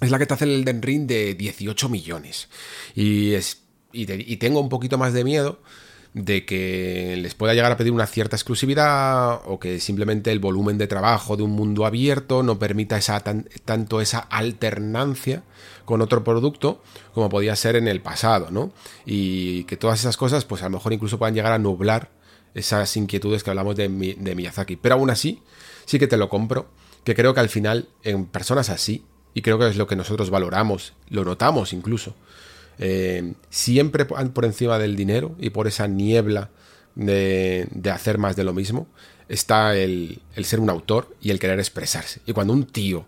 Es 0.02 0.10
la 0.10 0.18
que 0.18 0.26
te 0.26 0.34
hace 0.34 0.46
el 0.46 0.62
Elden 0.62 0.82
Ring 0.82 1.06
de 1.06 1.36
18 1.36 1.88
millones. 1.88 2.50
Y, 2.96 3.36
es, 3.36 3.62
y, 3.92 4.08
tengo 4.38 4.60
un 4.60 4.70
poquito 4.70 4.98
más 4.98 5.14
de 5.14 5.24
miedo 5.24 5.60
de 6.16 6.48
que 6.48 7.16
les 7.16 7.36
pueda 7.36 7.54
llegar 7.54 7.72
a 7.72 7.78
pedir 7.78 7.92
una 7.92 8.08
cierta 8.08 8.36
exclusividad 8.36 9.42
o 9.46 9.60
que 9.60 9.80
simplemente 9.80 10.32
el 10.32 10.40
volumen 10.40 10.80
de 10.80 10.88
trabajo 10.88 11.38
de 11.38 11.44
un 11.44 11.52
mundo 11.52 11.86
abierto 11.86 12.42
no 12.42 12.58
permita 12.58 12.98
esa, 12.98 13.20
tanto 13.20 14.02
esa 14.02 14.18
alternancia 14.18 15.44
con 15.88 16.02
otro 16.02 16.22
producto 16.22 16.84
como 17.14 17.30
podía 17.30 17.56
ser 17.56 17.78
en 17.78 17.88
el 17.88 18.02
pasado, 18.02 18.52
¿no? 18.52 18.74
Y 19.06 19.64
que 19.64 19.78
todas 19.78 20.02
esas 20.02 20.18
cosas, 20.18 20.44
pues 20.44 20.62
a 20.62 20.66
lo 20.66 20.72
mejor 20.72 20.92
incluso 20.92 21.18
puedan 21.18 21.34
llegar 21.34 21.54
a 21.54 21.60
nublar 21.60 22.12
esas 22.54 22.98
inquietudes 22.98 23.42
que 23.42 23.52
hablamos 23.52 23.78
de, 23.78 23.88
Miyazaki. 23.88 24.76
Pero 24.76 24.96
aún 24.96 25.10
así, 25.10 25.42
sí 25.86 25.98
que 25.98 26.08
te 26.08 26.18
lo 26.18 26.28
compro, 26.28 26.68
que 27.06 27.16
creo 27.16 27.34
que 27.34 27.40
al 27.40 27.48
final, 27.48 27.88
en 28.04 28.26
personas 28.26 28.70
así, 28.70 29.06
y 29.34 29.42
creo 29.42 29.58
que 29.58 29.70
es 29.70 29.78
lo 29.78 29.88
que 29.88 29.96
nosotros 29.96 30.30
valoramos, 30.30 30.94
lo 31.10 31.24
notamos 31.24 31.72
incluso, 31.72 32.16
eh, 32.80 33.34
siempre 33.50 34.04
por 34.06 34.44
encima 34.44 34.78
del 34.78 34.98
dinero 34.98 35.36
y 35.40 35.52
por 35.52 35.68
esa 35.68 35.88
niebla 35.88 36.50
de, 36.96 37.70
hacer 37.94 38.18
más 38.18 38.36
de 38.36 38.44
lo 38.44 38.54
mismo, 38.54 38.88
está 39.30 39.78
el, 39.78 40.20
ser 40.44 40.60
un 40.60 40.70
autor 40.70 41.16
y 41.22 41.30
el 41.30 41.40
querer 41.40 41.60
expresarse. 41.60 42.20
Y 42.26 42.34
cuando 42.34 42.52
un 42.52 42.66
tío 42.66 43.06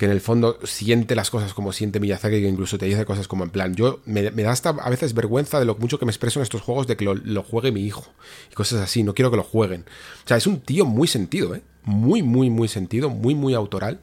que 0.00 0.06
en 0.06 0.12
el 0.12 0.22
fondo 0.22 0.58
siente 0.64 1.14
las 1.14 1.28
cosas 1.28 1.52
como 1.52 1.74
siente 1.74 2.00
Miyazaki, 2.00 2.40
que 2.40 2.48
incluso 2.48 2.78
te 2.78 2.86
dice 2.86 3.04
cosas 3.04 3.28
como 3.28 3.44
en 3.44 3.50
plan, 3.50 3.74
yo 3.74 4.00
me, 4.06 4.22
da 4.30 4.50
hasta 4.50 4.70
a 4.70 4.88
veces 4.88 5.12
vergüenza 5.12 5.58
de 5.58 5.66
lo 5.66 5.74
mucho 5.74 5.98
que 5.98 6.06
me 6.06 6.10
expreso 6.10 6.40
en 6.40 6.44
estos 6.44 6.62
juegos 6.62 6.86
de 6.86 6.96
que 6.96 7.04
lo, 7.04 7.42
juegue 7.42 7.70
mi 7.70 7.82
hijo 7.82 8.06
y 8.50 8.54
cosas 8.54 8.80
así, 8.80 9.02
no 9.02 9.12
quiero 9.12 9.30
que 9.30 9.36
lo 9.36 9.42
jueguen. 9.42 9.84
O 10.24 10.26
sea, 10.28 10.38
es 10.38 10.46
un 10.46 10.60
tío 10.60 10.86
muy 10.86 11.06
sentido, 11.06 11.54
¿eh? 11.54 11.60
Muy, 11.84 12.22
muy, 12.22 12.48
muy 12.48 12.66
sentido, 12.66 13.10
muy, 13.10 13.34
muy 13.34 13.52
autoral 13.52 14.00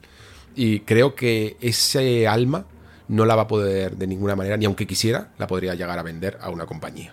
y 0.54 0.80
creo 0.80 1.16
que 1.16 1.56
ese 1.60 2.28
alma 2.28 2.66
no 3.08 3.26
la 3.26 3.34
va 3.34 3.42
a 3.42 3.48
poder 3.48 3.96
de 3.96 4.06
ninguna 4.06 4.36
manera, 4.36 4.56
ni 4.56 4.66
aunque 4.66 4.86
quisiera, 4.86 5.32
la 5.36 5.48
podría 5.48 5.74
llegar 5.74 5.98
a 5.98 6.04
vender 6.04 6.38
a 6.40 6.50
una 6.50 6.66
compañía. 6.66 7.12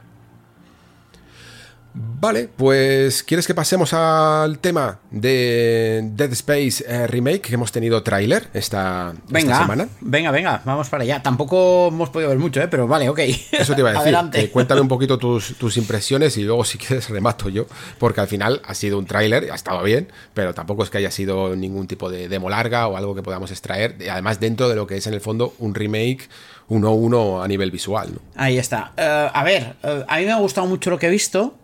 Vale, 1.98 2.50
pues 2.54 3.24
¿quieres 3.24 3.48
que 3.48 3.54
pasemos 3.54 3.94
al 3.94 4.60
tema 4.60 5.00
de 5.12 6.02
Dead 6.14 6.32
Space 6.34 6.84
eh, 6.88 7.08
Remake? 7.08 7.40
Que 7.40 7.54
hemos 7.54 7.72
tenido 7.72 8.04
tráiler 8.04 8.50
esta, 8.54 9.14
semana. 9.30 9.88
Venga, 10.02 10.32
venga, 10.32 10.62
vamos 10.66 10.90
para 10.90 11.04
allá. 11.04 11.24
Tampoco 11.24 11.88
hemos 11.88 12.10
podido 12.10 12.30
ver 12.30 12.40
mucho, 12.40 12.62
¿eh? 12.62 12.68
pero 12.68 12.86
vale, 12.86 13.08
ok. 13.08 13.20
Eso 13.52 13.76
te 13.76 13.82
iba 13.82 13.92
a 13.92 14.04
decir. 14.04 14.52
cuéntame 14.52 14.82
un 14.82 14.90
poquito 14.90 15.18
tus, 15.18 15.58
tus, 15.58 15.78
impresiones 15.78 16.36
y 16.36 16.44
luego 16.44 16.66
si 16.66 16.78
quieres 16.78 17.10
remato 17.10 17.48
yo, 17.48 17.66
porque 17.98 18.20
al 18.20 18.28
final 18.28 18.62
ha 18.66 18.74
sido 18.74 19.00
un 19.00 19.06
tráiler, 19.06 19.50
ha 19.52 19.56
estado 19.56 19.82
bien, 19.82 20.12
pero 20.34 20.54
tampoco 20.54 20.84
es 20.84 20.90
que 20.90 20.98
haya 20.98 21.12
sido 21.12 21.56
ningún 21.56 21.88
tipo 21.88 22.10
de 22.10 22.28
demo 22.28 22.50
larga 22.50 22.88
o 22.88 22.98
algo 22.98 23.16
que 23.16 23.24
podamos 23.24 23.52
extraer. 23.52 23.98
Además, 24.12 24.42
dentro 24.42 24.68
de 24.68 24.76
lo 24.76 24.86
que 24.86 24.98
es 24.98 25.08
en 25.08 25.14
el 25.14 25.22
fondo 25.22 25.54
un 25.60 25.74
remake 25.74 26.28
1-1 26.70 27.44
a 27.44 27.48
nivel 27.48 27.72
visual. 27.72 28.20
Ahí 28.36 28.58
está. 28.58 28.94
Eh, 28.98 29.30
a 29.34 29.44
ver, 29.44 29.76
eh, 29.84 30.04
a 30.08 30.18
mí 30.18 30.26
me 30.26 30.32
ha 30.32 30.38
gustado 30.38 30.68
mucho 30.68 30.90
lo 30.90 31.00
que 31.00 31.08
he 31.08 31.12
visto. 31.12 31.56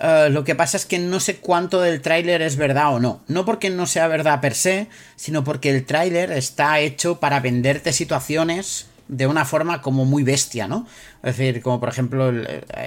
Eh, 0.00 0.28
lo 0.30 0.44
que 0.44 0.54
pasa 0.54 0.76
es 0.76 0.86
que 0.86 0.98
no 0.98 1.20
sé 1.20 1.36
cuánto 1.36 1.80
del 1.80 2.00
tráiler 2.00 2.42
es 2.42 2.56
verdad 2.56 2.94
o 2.94 3.00
no. 3.00 3.20
No 3.28 3.44
porque 3.44 3.70
no 3.70 3.86
sea 3.86 4.08
verdad 4.08 4.40
per 4.40 4.54
se, 4.54 4.88
sino 5.16 5.44
porque 5.44 5.70
el 5.70 5.84
tráiler 5.84 6.32
está 6.32 6.80
hecho 6.80 7.20
para 7.20 7.40
venderte 7.40 7.92
situaciones 7.92 8.86
de 9.08 9.26
una 9.26 9.44
forma 9.44 9.82
como 9.82 10.04
muy 10.04 10.22
bestia, 10.22 10.68
¿no? 10.68 10.86
Es 11.24 11.36
decir, 11.36 11.60
como 11.62 11.80
por 11.80 11.88
ejemplo 11.88 12.32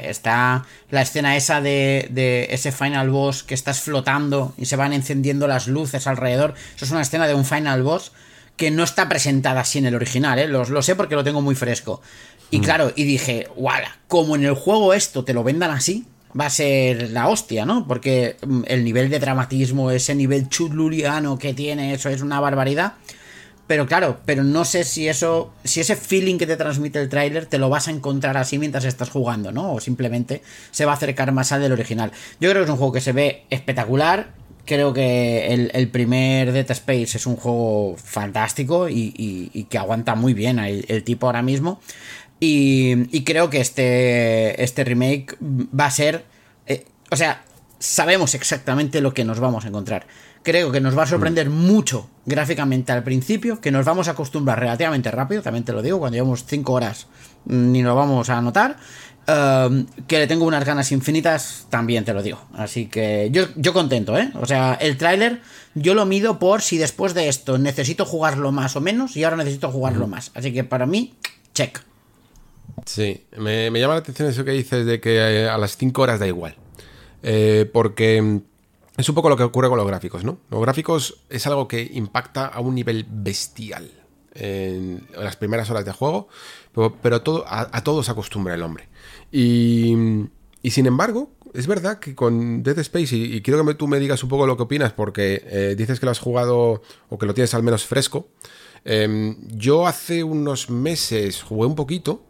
está 0.04 0.66
la 0.90 1.02
escena 1.02 1.36
esa 1.36 1.60
de, 1.60 2.08
de, 2.12 2.48
ese 2.52 2.72
final 2.72 3.10
boss 3.10 3.44
que 3.44 3.54
estás 3.54 3.82
flotando 3.82 4.54
y 4.58 4.66
se 4.66 4.78
van 4.78 4.94
encendiendo 4.94 5.48
las 5.48 5.68
luces 5.68 6.08
alrededor. 6.08 6.56
Eso 6.76 6.86
es 6.86 6.92
una 6.92 7.02
escena 7.02 7.28
de 7.28 7.36
un 7.36 7.44
final 7.44 7.84
boss 7.84 8.14
que 8.56 8.72
no 8.72 8.84
está 8.84 9.10
presentada 9.10 9.62
así 9.62 9.80
en 9.80 9.86
el 9.86 9.96
original, 9.96 10.40
¿eh? 10.40 10.48
Lo, 10.48 10.82
sé 10.82 10.96
porque 10.96 11.16
lo 11.16 11.24
tengo 11.24 11.42
muy 11.42 11.56
fresco. 11.56 12.02
Y 12.52 12.60
mm. 12.60 12.64
claro, 12.64 12.94
y 12.96 13.04
dije, 13.04 13.50
¡wala! 13.56 13.98
Como 14.08 14.36
en 14.36 14.46
el 14.46 14.54
juego 14.54 14.94
esto 14.94 15.26
te 15.26 15.34
lo 15.34 15.44
vendan 15.44 15.72
así, 15.72 16.06
va 16.40 16.48
a 16.48 16.50
ser 16.50 17.12
la 17.12 17.28
hostia, 17.28 17.66
¿no? 17.66 17.88
Porque 17.88 18.38
mm, 18.46 18.64
el 18.68 18.84
nivel 18.84 19.10
de 19.10 19.20
dramatismo, 19.20 19.92
ese 19.92 20.16
nivel 20.16 20.50
chululiano 20.50 21.38
que 21.38 21.54
tiene, 21.54 21.94
eso 21.94 22.10
es 22.10 22.22
una 22.22 22.40
barbaridad. 22.40 22.94
Pero 23.66 23.88
claro, 23.88 24.20
pero 24.26 24.44
no 24.44 24.66
sé 24.66 24.84
si 24.84 25.08
eso, 25.08 25.54
si 25.64 25.80
ese 25.80 25.96
feeling 25.96 26.38
que 26.38 26.46
te 26.46 26.58
transmite 26.58 27.00
el 27.00 27.08
tráiler 27.08 27.46
te 27.46 27.58
lo 27.58 27.70
vas 27.70 27.88
a 27.88 27.92
encontrar 27.92 28.36
así 28.36 28.60
mientras 28.60 28.84
estás 28.84 29.10
jugando, 29.10 29.52
¿no? 29.52 29.74
O 29.74 29.80
simplemente 29.80 30.42
se 30.72 30.86
va 30.86 30.92
a 30.92 30.96
acercar 30.96 31.32
más 31.32 31.52
al 31.54 31.62
del 31.62 31.72
original. 31.72 32.12
Yo 32.42 32.50
creo 32.50 32.62
que 32.62 32.66
es 32.66 32.70
un 32.70 32.78
juego 32.78 32.92
que 32.92 33.02
se 33.02 33.14
ve 33.14 33.46
espectacular, 33.50 34.34
creo 34.66 34.94
que 34.94 35.70
el, 35.74 35.90
primer 35.90 36.52
Dead 36.52 36.70
Space 36.72 37.18
es 37.18 37.26
un 37.26 37.36
juego 37.36 37.96
fantástico 37.98 38.88
y, 38.90 39.66
que 39.70 39.78
aguanta 39.78 40.16
muy 40.16 40.34
bien 40.34 40.60
el, 40.60 41.04
tipo 41.04 41.28
ahora 41.28 41.42
mismo. 41.42 41.80
Y, 42.46 43.24
creo 43.24 43.50
que 43.50 43.62
este, 43.62 44.62
este 44.62 44.84
remake 44.84 45.38
va 45.42 45.86
a 45.86 45.92
ser... 45.92 46.26
Eh, 46.68 46.86
o 47.10 47.16
sea, 47.16 47.46
sabemos 47.80 48.36
exactamente 48.36 49.00
lo 49.00 49.14
que 49.14 49.24
nos 49.24 49.40
vamos 49.40 49.64
a 49.64 49.70
encontrar. 49.70 50.08
Creo 50.44 50.70
que 50.70 50.82
nos 50.82 50.98
va 50.98 51.04
a 51.04 51.08
sorprender 51.08 51.50
mm. 51.50 51.54
mucho 51.54 52.10
gráficamente 52.26 52.92
al 52.92 53.02
principio, 53.02 53.62
que 53.62 53.72
nos 53.72 53.86
vamos 53.86 54.10
a 54.10 54.12
acostumbrar 54.12 54.60
relativamente 54.60 55.10
rápido, 55.10 55.42
también 55.42 55.64
te 55.64 55.72
lo 55.72 55.82
digo, 55.82 56.00
cuando 56.00 56.16
llevamos 56.16 56.44
5 56.46 56.74
horas 56.74 57.08
mm, 57.46 57.72
ni 57.72 57.82
lo 57.82 57.96
vamos 57.96 58.30
a 58.30 58.42
notar. 58.42 58.76
Em, 59.26 59.86
que 60.06 60.18
le 60.18 60.28
tengo 60.28 60.46
unas 60.46 60.66
ganas 60.66 60.92
infinitas, 60.92 61.68
también 61.70 62.04
te 62.04 62.14
lo 62.14 62.22
digo. 62.22 62.42
Así 62.56 62.88
que 62.88 63.30
yo, 63.32 63.46
yo 63.56 63.72
contento, 63.72 64.18
¿eh? 64.18 64.32
O 64.36 64.46
sea, 64.46 64.74
el 64.74 64.98
tráiler 64.98 65.40
yo 65.76 65.94
lo 65.94 66.06
mido 66.06 66.40
por 66.40 66.62
si 66.62 66.78
después 66.78 67.14
de 67.14 67.30
esto 67.30 67.58
necesito 67.58 68.06
jugarlo 68.06 68.52
más 68.52 68.76
o 68.76 68.82
menos 68.82 69.16
y 69.16 69.24
ahora 69.24 69.38
necesito 69.38 69.72
jugarlo 69.72 70.08
más. 70.08 70.32
Así 70.34 70.52
que 70.52 70.66
para 70.66 70.86
mí, 70.86 71.14
check. 71.54 71.80
Sí, 72.86 73.26
me, 73.38 73.70
llama 73.72 73.94
la 73.94 74.00
atención 74.00 74.30
eso 74.30 74.44
que 74.44 74.52
dices 74.52 74.86
de 74.86 75.00
que 75.00 75.18
eh, 75.18 75.50
a 75.50 75.58
las 75.58 75.78
5 75.78 76.02
horas 76.02 76.20
da 76.20 76.28
igual. 76.28 76.56
Eh, 77.22 77.70
porque 77.72 78.42
es 78.98 79.10
un 79.10 79.16
poco 79.16 79.30
lo 79.30 79.38
que 79.38 79.44
ocurre 79.44 79.70
con 79.70 79.78
los 79.78 79.88
gráficos, 79.88 80.24
¿no? 80.24 80.38
Los 80.50 80.62
gráficos 80.62 81.22
es 81.30 81.48
algo 81.48 81.68
que 81.68 81.90
impacta 81.94 82.46
a 82.46 82.60
un 82.60 82.76
nivel 82.76 83.06
bestial 83.10 83.92
en 84.36 85.08
las 85.18 85.36
primeras 85.36 85.70
horas 85.70 85.86
de 85.86 85.92
juego, 85.92 86.28
pero, 87.02 87.22
todo, 87.22 87.46
a, 87.48 87.84
todos 87.84 88.10
acostumbra 88.10 88.56
el 88.56 88.64
hombre. 88.64 88.88
Y, 89.32 89.96
sin 90.64 90.86
embargo, 90.86 91.32
es 91.54 91.68
verdad 91.68 92.00
que 92.00 92.16
con 92.16 92.64
Dead 92.64 92.78
Space, 92.80 93.16
y, 93.16 93.42
quiero 93.42 93.64
que 93.66 93.76
tú 93.76 93.88
me 93.88 94.00
digas 94.00 94.24
un 94.24 94.30
poco 94.30 94.48
lo 94.48 94.58
que 94.58 94.64
opinas, 94.64 94.92
porque 94.92 95.44
eh, 95.46 95.76
dices 95.78 96.00
que 96.00 96.06
lo 96.06 96.12
has 96.12 96.20
jugado 96.20 96.82
o 97.10 97.18
que 97.18 97.26
lo 97.26 97.34
tienes 97.34 97.54
al 97.54 97.64
menos 97.64 97.86
fresco. 97.86 98.28
Em, 98.86 99.38
yo 99.50 99.88
hace 99.88 100.24
unos 100.24 100.70
meses 100.70 101.42
jugué 101.42 101.68
un 101.68 101.76
poquito 101.76 102.24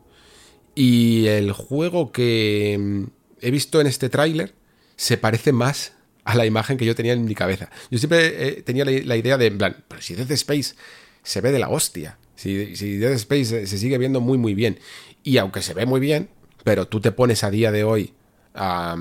y 0.76 1.28
el 1.28 1.52
juego 1.52 2.12
que 2.12 2.74
em, 2.74 3.08
he 3.42 3.52
visto 3.52 3.82
en 3.82 3.88
este 3.88 4.10
tráiler 4.10 4.54
se 4.96 5.18
parece 5.18 5.52
más 5.52 5.94
a 6.24 6.36
la 6.36 6.46
imagen 6.46 6.78
que 6.78 6.86
yo 6.86 6.96
tenía 6.96 7.14
en 7.14 7.26
mi 7.26 7.36
cabeza. 7.36 7.70
Yo 7.92 7.98
siempre 7.98 8.48
eh, 8.48 8.62
tenía 8.62 8.86
la, 8.86 9.18
idea 9.18 9.38
de, 9.38 9.48
en 9.48 9.58
plan, 9.58 9.84
pero 9.88 10.02
si 10.02 10.16
Dead 10.16 10.32
Space 10.32 10.76
se 11.22 11.42
ve 11.42 11.52
de 11.52 11.60
la 11.60 11.70
hostia, 11.70 12.18
si, 12.36 12.76
si 12.76 12.98
Dead 12.98 13.14
Space 13.14 13.68
se 13.68 13.78
sigue 13.78 13.98
viendo 13.98 14.22
muy 14.22 14.38
muy 14.38 14.54
bien, 14.54 14.80
y 15.24 15.38
aunque 15.38 15.62
se 15.62 15.74
ve 15.74 15.86
muy 15.86 16.00
bien, 16.00 16.30
pero 16.64 16.88
tú 16.88 17.02
te 17.02 17.12
pones 17.12 17.44
a 17.44 17.52
día 17.52 17.72
de 17.72 17.84
hoy 17.84 18.14
a, 18.56 18.96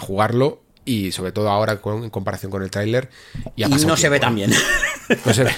jugarlo 0.00 0.62
y 0.84 1.12
sobre 1.12 1.32
todo 1.32 1.50
ahora 1.50 1.80
en 1.84 2.10
comparación 2.10 2.50
con 2.50 2.62
el 2.62 2.70
tráiler 2.70 3.10
y, 3.56 3.64
no 3.64 3.96
se 3.96 4.08
ve 4.08 4.20
tan 4.20 4.34
bien. 4.34 4.52
No 5.24 5.32
se 5.32 5.44
ve, 5.44 5.52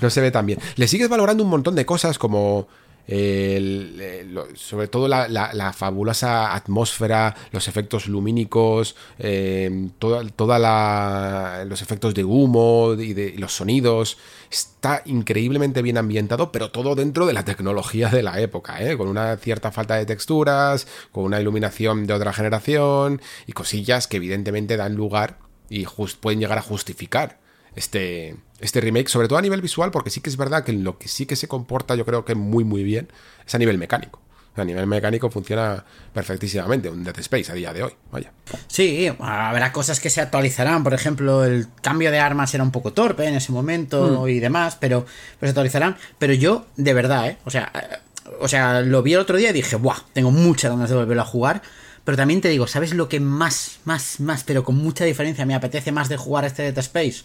no 0.00 0.10
se 0.10 0.20
ve 0.20 0.30
tan 0.30 0.46
bien. 0.46 0.60
Le 0.76 0.86
sigues 0.86 1.08
valorando 1.08 1.42
un 1.42 1.50
montón 1.50 1.74
de 1.74 1.84
cosas 1.84 2.18
como 2.18 2.68
sobre 3.08 4.88
todo 4.88 5.06
la, 5.06 5.72
fabulosa 5.72 6.54
atmósfera, 6.54 7.36
los 7.52 7.68
efectos 7.68 8.08
lumínicos, 8.08 8.96
eh, 9.18 9.88
toda, 9.98 11.64
los 11.64 11.82
efectos 11.82 12.14
de 12.14 12.24
humo 12.24 12.94
y 12.98 13.14
de 13.14 13.34
los 13.38 13.54
sonidos. 13.54 14.18
Está 14.50 15.02
increíblemente 15.04 15.82
bien 15.82 15.98
ambientado, 15.98 16.52
pero 16.52 16.70
todo 16.70 16.94
dentro 16.94 17.26
de 17.26 17.32
la 17.32 17.44
tecnología 17.44 18.08
de 18.08 18.22
la 18.22 18.40
época, 18.40 18.82
¿eh? 18.82 18.96
con 18.96 19.08
una 19.08 19.36
cierta 19.36 19.72
falta 19.72 19.96
de 19.96 20.06
texturas, 20.06 20.86
con 21.12 21.24
una 21.24 21.40
iluminación 21.40 22.06
de 22.06 22.14
otra 22.14 22.32
generación 22.32 23.20
y 23.46 23.52
cosillas 23.52 24.06
que 24.06 24.16
evidentemente 24.16 24.76
dan 24.76 24.94
lugar 24.94 25.38
y 25.68 25.86
pueden 26.20 26.40
llegar 26.40 26.58
a 26.58 26.62
justificar 26.62 27.38
este, 27.76 28.36
este 28.60 28.80
remake, 28.80 29.08
sobre 29.08 29.28
todo 29.28 29.38
a 29.38 29.42
nivel 29.42 29.60
visual, 29.60 29.90
porque 29.90 30.10
sí 30.10 30.20
que 30.20 30.30
es 30.30 30.36
verdad 30.36 30.64
que 30.64 30.72
lo 30.72 30.98
que 30.98 31.08
sí 31.08 31.26
que 31.26 31.36
se 31.36 31.48
comporta 31.48 31.94
yo 31.94 32.04
creo 32.04 32.24
que 32.24 32.34
muy 32.34 32.64
muy 32.64 32.82
bien 32.82 33.08
es 33.46 33.54
a 33.54 33.58
nivel 33.58 33.78
mecánico. 33.78 34.20
A 34.56 34.64
nivel 34.64 34.86
mecánico 34.86 35.30
funciona 35.30 35.84
perfectísimamente 36.14 36.88
un 36.88 37.04
Death 37.04 37.18
Space 37.18 37.52
a 37.52 37.54
día 37.54 37.74
de 37.74 37.82
hoy. 37.82 37.92
Vaya. 38.10 38.32
Sí, 38.68 39.12
habrá 39.18 39.70
cosas 39.70 40.00
que 40.00 40.08
se 40.08 40.22
actualizarán. 40.22 40.82
Por 40.82 40.94
ejemplo, 40.94 41.44
el 41.44 41.66
cambio 41.82 42.10
de 42.10 42.18
armas 42.20 42.54
era 42.54 42.64
un 42.64 42.70
poco 42.70 42.94
torpe 42.94 43.26
en 43.26 43.34
ese 43.34 43.52
momento 43.52 44.22
hmm. 44.22 44.28
y 44.30 44.40
demás, 44.40 44.78
pero 44.80 45.04
pues 45.38 45.40
se 45.40 45.48
actualizarán. 45.48 45.98
Pero 46.18 46.32
yo, 46.32 46.64
de 46.76 46.94
verdad, 46.94 47.28
¿eh? 47.28 47.38
O 47.44 47.50
sea, 47.50 47.70
eh, 47.74 47.98
o 48.40 48.48
sea, 48.48 48.80
lo 48.80 49.02
vi 49.02 49.12
el 49.12 49.20
otro 49.20 49.36
día 49.36 49.50
y 49.50 49.52
dije, 49.52 49.76
¡buah! 49.76 49.98
Tengo 50.14 50.30
muchas 50.30 50.70
ganas 50.70 50.88
de 50.88 50.96
volverlo 50.96 51.22
a 51.22 51.26
jugar. 51.26 51.60
Pero 52.04 52.16
también 52.16 52.40
te 52.40 52.48
digo, 52.48 52.68
¿sabes 52.68 52.94
lo 52.94 53.08
que 53.08 53.18
más, 53.18 53.80
más, 53.84 54.20
más, 54.20 54.44
pero 54.44 54.62
con 54.62 54.76
mucha 54.76 55.04
diferencia 55.04 55.44
me 55.44 55.56
apetece 55.56 55.90
más 55.90 56.08
de 56.08 56.16
jugar 56.16 56.44
este 56.44 56.62
Dead 56.62 56.78
Space? 56.78 57.24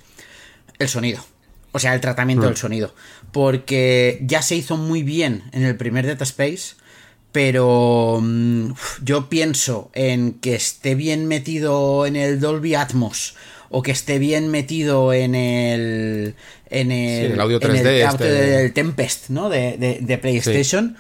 El 0.82 0.90
sonido. 0.90 1.24
O 1.72 1.80
sea, 1.80 1.94
el 1.94 2.02
tratamiento 2.02 2.46
del 2.46 2.56
mm. 2.56 2.58
sonido. 2.58 2.94
Porque 3.32 4.20
ya 4.24 4.42
se 4.42 4.56
hizo 4.56 4.78
muy 4.78 5.04
bien 5.04 5.44
en 5.54 5.64
el 5.64 5.78
primer 5.78 6.06
Data 6.06 6.24
Space. 6.24 6.76
Pero 7.32 8.20
mm, 8.22 8.74
yo 9.04 9.30
pienso 9.30 9.90
en 9.94 10.34
que 10.34 10.56
esté 10.56 10.96
bien 10.96 11.28
metido 11.28 12.06
en 12.06 12.16
el 12.16 12.40
Dolby 12.40 12.76
Atmos. 12.76 13.36
O 13.70 13.82
que 13.84 13.92
esté 13.92 14.20
bien 14.20 14.50
metido 14.50 15.14
en 15.14 15.34
el. 15.34 16.36
En 16.70 16.92
el, 16.92 17.40
audio 17.40 17.58
3D. 17.60 18.10
Este 18.10 18.26
del 18.26 18.74
Tempest, 18.74 19.30
¿no? 19.30 19.50
De, 19.50 19.78
de, 20.02 20.18
PlayStation. 20.18 20.98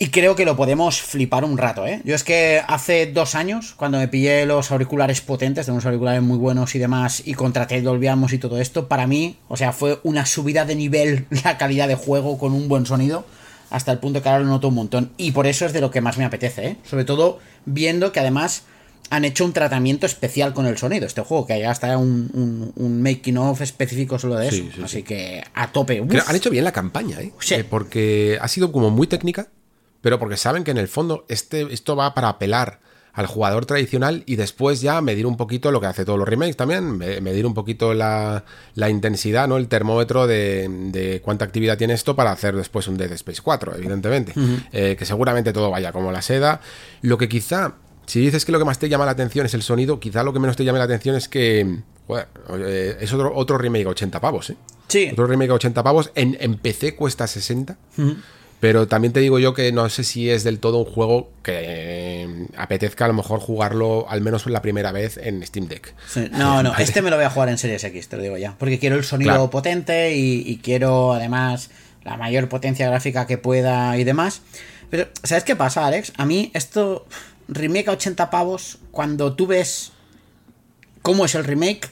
Y 0.00 0.10
creo 0.10 0.36
que 0.36 0.44
lo 0.44 0.56
podemos 0.56 1.02
flipar 1.02 1.44
un 1.44 1.58
rato, 1.58 1.84
¿eh? 1.84 2.00
Yo 2.04 2.14
es 2.14 2.22
que 2.22 2.62
hace 2.68 3.06
dos 3.06 3.34
años, 3.34 3.74
cuando 3.76 3.98
me 3.98 4.06
pillé 4.06 4.46
los 4.46 4.70
auriculares 4.70 5.20
potentes, 5.20 5.66
de 5.66 5.72
unos 5.72 5.86
auriculares 5.86 6.22
muy 6.22 6.38
buenos 6.38 6.76
y 6.76 6.78
demás, 6.78 7.22
y 7.24 7.34
contraté 7.34 7.82
Dolby 7.82 8.06
Atmos 8.06 8.32
y 8.32 8.38
todo 8.38 8.60
esto, 8.60 8.86
para 8.86 9.08
mí, 9.08 9.38
o 9.48 9.56
sea, 9.56 9.72
fue 9.72 9.98
una 10.04 10.24
subida 10.24 10.64
de 10.64 10.76
nivel 10.76 11.26
la 11.44 11.58
calidad 11.58 11.88
de 11.88 11.96
juego 11.96 12.38
con 12.38 12.52
un 12.52 12.68
buen 12.68 12.86
sonido, 12.86 13.26
hasta 13.70 13.90
el 13.90 13.98
punto 13.98 14.22
que 14.22 14.28
ahora 14.28 14.44
lo 14.44 14.50
noto 14.50 14.68
un 14.68 14.74
montón. 14.74 15.10
Y 15.16 15.32
por 15.32 15.48
eso 15.48 15.66
es 15.66 15.72
de 15.72 15.80
lo 15.80 15.90
que 15.90 16.00
más 16.00 16.16
me 16.16 16.24
apetece, 16.24 16.66
¿eh? 16.68 16.76
Sobre 16.84 17.04
todo 17.04 17.40
viendo 17.64 18.12
que 18.12 18.20
además 18.20 18.62
han 19.10 19.24
hecho 19.24 19.44
un 19.44 19.52
tratamiento 19.52 20.06
especial 20.06 20.54
con 20.54 20.66
el 20.66 20.78
sonido. 20.78 21.06
Este 21.06 21.22
juego, 21.22 21.46
que 21.46 21.54
hay 21.54 21.62
hasta 21.64 21.96
un, 21.98 22.72
un, 22.76 23.02
making 23.02 23.38
of 23.38 23.60
específico 23.62 24.18
solo 24.18 24.36
de 24.36 24.48
eso. 24.48 24.64
Así 24.84 25.02
que 25.02 25.42
a 25.54 25.72
tope. 25.72 25.98
han 26.26 26.36
hecho 26.36 26.50
bien 26.50 26.64
la 26.64 26.72
campaña, 26.72 27.20
¿eh? 27.20 27.32
¿eh? 27.50 27.64
Porque 27.64 28.38
ha 28.40 28.48
sido 28.48 28.70
como 28.70 28.90
muy 28.90 29.06
técnica, 29.06 29.48
pero 30.00 30.18
porque 30.18 30.36
saben 30.36 30.64
que 30.64 30.70
en 30.70 30.78
el 30.78 30.88
fondo 30.88 31.24
este, 31.28 31.72
esto 31.72 31.96
va 31.96 32.14
para 32.14 32.28
apelar 32.28 32.80
al 33.18 33.26
jugador 33.26 33.66
tradicional 33.66 34.22
y 34.26 34.36
después 34.36 34.80
ya 34.80 35.00
medir 35.00 35.26
un 35.26 35.36
poquito 35.36 35.72
lo 35.72 35.80
que 35.80 35.88
hace 35.88 36.04
todos 36.04 36.20
los 36.20 36.28
remakes 36.28 36.56
también, 36.56 36.98
medir 36.98 37.46
un 37.46 37.54
poquito 37.54 37.92
la, 37.92 38.44
intensidad, 38.88 39.48
¿no? 39.48 39.56
El 39.56 39.66
termómetro 39.66 40.28
de, 40.28 41.20
cuánta 41.24 41.44
actividad 41.44 41.76
tiene 41.76 41.94
esto 41.94 42.14
para 42.14 42.30
hacer 42.30 42.54
después 42.54 42.86
un 42.86 42.96
Dead 42.96 43.10
Space 43.10 43.42
4, 43.42 43.74
evidentemente. 43.74 44.34
Eh, 44.70 44.94
que 44.96 45.04
seguramente 45.04 45.52
todo 45.52 45.68
vaya 45.68 45.90
como 45.90 46.12
la 46.12 46.22
seda. 46.22 46.60
Lo 47.02 47.18
que 47.18 47.28
quizá, 47.28 47.74
si 48.06 48.20
dices 48.20 48.44
que 48.44 48.52
lo 48.52 48.60
que 48.60 48.64
más 48.64 48.78
te 48.78 48.88
llama 48.88 49.04
la 49.04 49.10
atención 49.10 49.46
es 49.46 49.54
el 49.54 49.62
sonido, 49.62 49.98
quizá 49.98 50.22
lo 50.22 50.32
que 50.32 50.38
menos 50.38 50.56
te 50.56 50.64
llame 50.64 50.78
la 50.78 50.84
atención 50.84 51.16
es 51.16 51.28
que 51.28 51.62
eh, 52.08 52.96
es 53.00 53.12
otro, 53.12 53.34
otro 53.34 53.58
remake 53.58 53.86
a 53.86 53.90
80 53.90 54.20
pavos, 54.20 54.50
¿eh? 54.50 54.56
Sí. 54.86 55.08
Otro 55.12 55.26
remake 55.26 55.50
a 55.50 55.54
80 55.54 55.82
pavos. 55.82 56.12
En, 56.14 56.36
en 56.38 56.56
PC 56.56 56.94
cuesta 56.94 57.26
60. 57.26 57.76
Pero 58.60 58.88
también 58.88 59.12
te 59.12 59.20
digo 59.20 59.38
yo 59.38 59.54
que 59.54 59.70
no 59.70 59.88
sé 59.88 60.02
si 60.02 60.30
es 60.30 60.42
del 60.42 60.58
todo 60.58 60.78
un 60.78 60.84
juego 60.84 61.30
que 61.42 61.52
eh, 61.54 62.46
apetezca 62.56 63.04
a 63.04 63.08
lo 63.08 63.14
mejor 63.14 63.38
jugarlo 63.38 64.06
al 64.08 64.20
menos 64.20 64.46
la 64.46 64.62
primera 64.62 64.90
vez 64.90 65.16
en 65.16 65.46
Steam 65.46 65.68
Deck. 65.68 65.94
No, 66.32 66.62
no, 66.62 66.74
este 66.76 67.00
me 67.00 67.10
lo 67.10 67.16
voy 67.16 67.24
a 67.24 67.30
jugar 67.30 67.48
en 67.50 67.58
Series 67.58 67.84
X, 67.84 68.08
te 68.08 68.16
lo 68.16 68.22
digo 68.22 68.36
ya. 68.36 68.56
Porque 68.58 68.78
quiero 68.78 68.96
el 68.96 69.04
sonido 69.04 69.48
potente 69.50 70.16
y, 70.16 70.58
quiero 70.62 71.12
además 71.12 71.70
la 72.02 72.16
mayor 72.16 72.48
potencia 72.48 72.88
gráfica 72.88 73.26
que 73.26 73.38
pueda 73.38 73.96
y 73.96 74.04
demás. 74.04 74.42
Pero, 74.90 75.06
¿sabes 75.22 75.44
qué 75.44 75.54
pasa, 75.54 75.86
Alex? 75.86 76.12
A 76.16 76.24
mí 76.24 76.50
esto, 76.54 77.06
remake 77.46 77.88
a 77.88 77.92
80 77.92 78.30
pavos, 78.30 78.78
cuando 78.90 79.34
tú 79.34 79.46
ves 79.46 79.92
cómo 81.02 81.26
es 81.26 81.34
el 81.34 81.44
remake, 81.44 81.88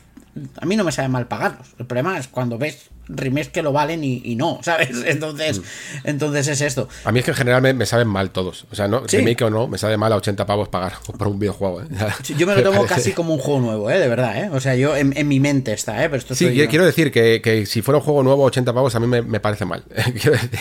a 0.60 0.66
mí 0.66 0.76
no 0.76 0.82
me 0.82 0.92
sabe 0.92 1.08
mal 1.08 1.28
pagarlos. 1.28 1.74
El 1.78 1.86
problema 1.86 2.18
es 2.18 2.26
cuando 2.26 2.58
ves 2.58 2.90
remakes 3.08 3.48
que 3.48 3.62
lo 3.62 3.72
valen 3.72 4.02
y, 4.04 4.36
no, 4.36 4.60
¿sabes? 4.62 4.90
Entonces, 5.06 5.58
mm. 5.58 5.62
entonces 6.04 6.48
es 6.48 6.60
esto. 6.60 6.88
A 7.04 7.12
mí 7.12 7.20
es 7.20 7.24
que 7.24 7.30
en 7.30 7.36
general 7.36 7.62
me, 7.74 7.86
saben 7.86 8.08
mal 8.08 8.30
todos. 8.30 8.66
O 8.70 8.74
sea, 8.74 8.88
no, 8.88 9.00
remake 9.06 9.42
o 9.42 9.50
no, 9.50 9.68
me 9.68 9.78
sabe 9.78 9.96
mal 9.96 10.12
a 10.12 10.16
80 10.16 10.46
pavos 10.46 10.68
pagar 10.68 10.94
por 11.18 11.28
un 11.28 11.38
videojuego. 11.38 11.82
¿eh? 11.82 11.86
Yo 12.36 12.46
me 12.46 12.54
lo 12.54 12.62
tomo 12.62 12.86
casi 12.86 13.12
como 13.16 13.34
un 13.34 13.40
juego 13.40 13.60
nuevo, 13.60 13.90
¿eh? 13.90 13.98
De 13.98 14.08
verdad, 14.08 14.36
¿eh? 14.36 14.50
O 14.52 14.60
sea, 14.60 14.74
yo 14.74 14.96
en, 14.96 15.28
mi 15.28 15.40
mente 15.40 15.72
está, 15.72 16.04
¿eh? 16.04 16.08
Pero 16.08 16.16
esto 16.16 16.34
sí, 16.34 16.48
quiero 16.68 16.84
decir 16.84 17.10
que, 17.10 17.64
si 17.66 17.82
fuera 17.82 17.98
un 17.98 18.04
juego 18.04 18.22
nuevo 18.22 18.44
a 18.44 18.46
80 18.46 18.72
pavos 18.72 18.94
a 18.94 19.00
mí 19.00 19.06
me, 19.06 19.40
parece 19.40 19.64
mal. 19.64 19.84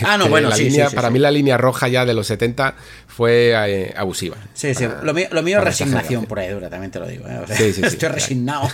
ah, 0.04 0.18
no, 0.18 0.28
bueno, 0.30 0.52
sí, 0.52 0.76
Para 0.94 1.10
mí 1.10 1.20
la 1.20 1.32
línea 1.32 1.58
roja 1.58 1.88
ya 1.88 2.06
de 2.06 2.14
los 2.14 2.28
70 2.28 2.76
fue 3.08 3.54
eh, 3.68 3.94
abusiva. 3.96 4.38
Sí, 4.54 4.74
sí. 4.74 4.86
lo 5.04 5.14
mío, 5.14 5.28
lo 5.32 5.42
mío 5.42 5.60
es 5.60 5.64
resignación 5.64 6.26
por 6.26 6.40
ahí 6.40 6.50
dura, 6.50 6.70
también 6.70 6.92
te 6.92 7.00
lo 7.00 7.08
digo. 7.08 7.26
¿eh? 7.28 7.42
sí, 7.56 7.74
sí, 7.74 7.82
estoy 7.84 8.10
resignado. 8.10 8.70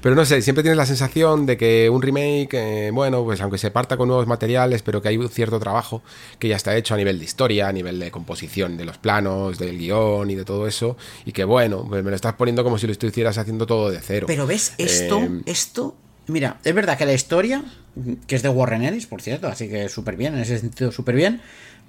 pero 0.00 0.14
no 0.14 0.24
sé, 0.24 0.42
siempre 0.42 0.62
tienes 0.62 0.76
la 0.76 0.86
sensación 0.86 1.46
de 1.46 1.56
que 1.56 1.88
un 1.90 2.01
remake, 2.02 2.90
bueno, 2.92 3.24
pues 3.24 3.40
aunque 3.40 3.58
se 3.58 3.70
parta 3.70 3.96
con 3.96 4.08
nuevos 4.08 4.26
materiales, 4.26 4.82
pero 4.82 5.00
que 5.00 5.08
hay 5.08 5.16
un 5.16 5.28
cierto 5.28 5.58
trabajo 5.58 6.02
que 6.38 6.48
ya 6.48 6.56
está 6.56 6.76
hecho 6.76 6.94
a 6.94 6.96
nivel 6.96 7.18
de 7.18 7.24
historia, 7.24 7.68
a 7.68 7.72
nivel 7.72 7.98
de 7.98 8.10
composición 8.10 8.76
de 8.76 8.84
los 8.84 8.98
planos, 8.98 9.58
del 9.58 9.78
guion 9.78 10.30
y 10.30 10.34
de 10.34 10.44
todo 10.44 10.66
eso, 10.66 10.96
y 11.24 11.32
que 11.32 11.44
bueno, 11.44 11.86
pues 11.88 12.04
me 12.04 12.10
lo 12.10 12.16
estás 12.16 12.34
poniendo 12.34 12.64
como 12.64 12.78
si 12.78 12.86
lo 12.86 12.92
estuvieras 12.92 13.38
haciendo 13.38 13.66
todo 13.66 13.90
de 13.90 14.00
cero. 14.00 14.26
Pero 14.26 14.46
ves, 14.46 14.74
esto, 14.78 15.20
eh, 15.20 15.40
esto, 15.46 15.96
mira, 16.26 16.58
es 16.64 16.74
verdad 16.74 16.98
que 16.98 17.06
la 17.06 17.14
historia, 17.14 17.64
que 18.26 18.36
es 18.36 18.42
de 18.42 18.48
Warren 18.48 18.82
Ellis, 18.82 19.06
por 19.06 19.22
cierto, 19.22 19.48
así 19.48 19.68
que 19.68 19.88
súper 19.88 20.16
bien, 20.16 20.34
en 20.34 20.40
ese 20.40 20.58
sentido 20.58 20.92
súper 20.92 21.14
bien, 21.14 21.40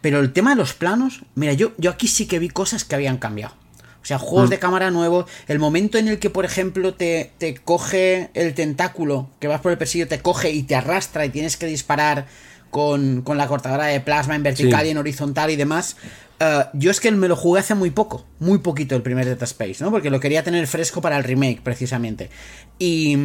pero 0.02 0.20
el 0.20 0.34
tema 0.34 0.52
de 0.52 0.58
los 0.58 0.74
planos, 0.74 1.22
mira, 1.36 1.54
yo, 1.54 1.74
yo 1.78 1.90
aquí 1.90 2.08
sí 2.08 2.28
que 2.28 2.40
vi 2.40 2.50
cosas 2.50 2.84
que 2.84 2.96
habían 2.96 3.18
cambiado. 3.18 3.56
O 4.04 4.06
sea, 4.06 4.20
juegos 4.20 4.50
mm. 4.50 4.52
de 4.52 4.60
cámara 4.60 4.92
nuevos. 4.92 5.26
El 5.48 5.60
momento 5.60 5.98
en 5.98 6.10
el 6.10 6.20
que, 6.20 6.30
por 6.30 6.44
ejemplo, 6.44 6.94
te, 6.94 7.32
te, 7.38 7.56
coge 7.56 8.30
el 8.34 8.54
tentáculo, 8.54 9.30
que 9.40 9.48
vas 9.48 9.62
por 9.62 9.72
el 9.72 9.78
persillo, 9.78 10.08
te 10.08 10.20
coge 10.20 10.52
y 10.52 10.64
te 10.64 10.76
arrastra 10.76 11.26
y 11.26 11.30
tienes 11.30 11.56
que 11.56 11.66
disparar 11.66 12.28
con, 12.74 13.24
la 13.38 13.48
cortadora 13.48 13.86
de 13.86 14.02
plasma 14.02 14.36
en 14.36 14.44
vertical 14.44 14.86
y 14.86 14.90
en 14.90 14.98
horizontal 14.98 15.52
y 15.52 15.56
demás. 15.56 15.96
Eh, 16.40 16.66
yo 16.74 16.92
es 16.92 17.00
que 17.00 17.12
me 17.12 17.28
lo 17.28 17.36
jugué 17.36 17.62
hace 17.62 17.76
muy 17.76 17.92
poco, 17.92 18.26
muy 18.40 18.58
poquito 18.58 18.96
el 18.96 19.04
primer 19.04 19.26
Dead 19.26 19.42
Space, 19.44 19.78
¿no? 19.80 19.92
Porque 19.92 20.10
lo 20.10 20.20
quería 20.20 20.44
tener 20.44 20.66
fresco 20.68 21.00
para 21.00 21.16
el 21.18 21.24
remake, 21.24 21.62
precisamente. 21.62 22.30
Y, 22.80 23.16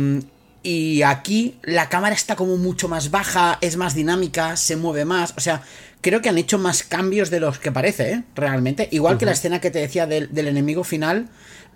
y 0.62 1.03
aquí 1.03 1.59
la 1.62 1.89
cámara 1.89 2.14
está 2.14 2.37
como 2.37 2.59
mucho 2.59 2.89
más 2.89 3.11
baja, 3.11 3.57
es 3.62 3.76
más 3.76 3.95
dinámica, 3.95 4.57
se 4.57 4.76
mueve 4.76 5.07
más. 5.07 5.33
O 5.37 5.41
sea, 5.41 5.62
creo 6.01 6.21
que 6.21 6.29
han 6.29 6.39
hecho 6.39 6.59
más 6.59 6.83
cambios 6.83 7.31
de 7.31 7.41
los 7.41 7.59
que 7.59 7.73
parece, 7.73 8.13
¿eh? 8.13 8.23
Realmente. 8.35 8.89
Igual 8.91 9.19
que 9.19 9.27
la 9.27 9.33
escena 9.33 9.61
que 9.61 9.71
te 9.71 9.79
decía 9.79 10.07
del, 10.07 10.31
enemigo 10.35 10.85
final. 10.85 11.29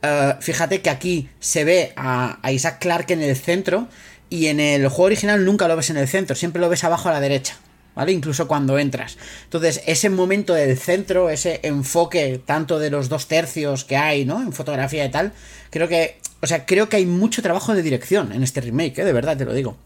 Eh, 0.03 0.35
fíjate 0.41 0.81
que 0.81 0.91
aquí 0.91 1.29
se 1.41 1.64
ve 1.64 1.93
a, 1.97 2.39
Isaac 2.51 2.79
Clarke 2.81 3.12
en 3.12 3.23
el 3.23 3.37
centro. 3.37 3.89
Y 4.31 4.47
en 4.47 4.61
el 4.61 4.89
juego 4.89 5.05
original 5.05 5.45
nunca 5.45 5.68
lo 5.68 5.77
ves 5.77 5.91
en 5.91 5.99
el 5.99 6.09
centro, 6.09 6.35
siempre 6.35 6.59
lo 6.59 6.70
ves 6.70 6.85
abajo 6.85 7.11
a 7.11 7.12
la 7.12 7.20
derecha. 7.20 7.57
¿Vale? 7.95 8.12
Incluso 8.12 8.49
cuando 8.49 8.79
entras. 8.79 9.18
Entonces, 9.45 9.83
ese 9.87 10.09
momento 10.09 10.55
del 10.55 10.79
centro, 10.79 11.29
ese 11.29 11.61
enfoque 11.62 12.41
tanto 12.43 12.79
de 12.79 12.89
los 12.89 13.11
dos 13.11 13.29
tercios 13.29 13.85
que 13.85 13.99
hay, 13.99 14.25
¿no? 14.25 14.41
En 14.41 14.55
fotografía 14.55 15.05
y 15.05 15.11
tal, 15.11 15.33
creo 15.68 15.89
que. 15.89 16.16
O 16.41 16.47
sea, 16.47 16.64
creo 16.64 16.89
que 16.89 16.97
hay 16.97 17.05
mucho 17.05 17.43
trabajo 17.43 17.75
de 17.75 17.83
dirección 17.83 18.33
en 18.33 18.43
este 18.43 18.62
remake, 18.62 19.01
¿eh? 19.01 19.05
De 19.05 19.12
verdad 19.12 19.37
te 19.37 19.45
lo 19.45 19.53
digo. 19.53 19.77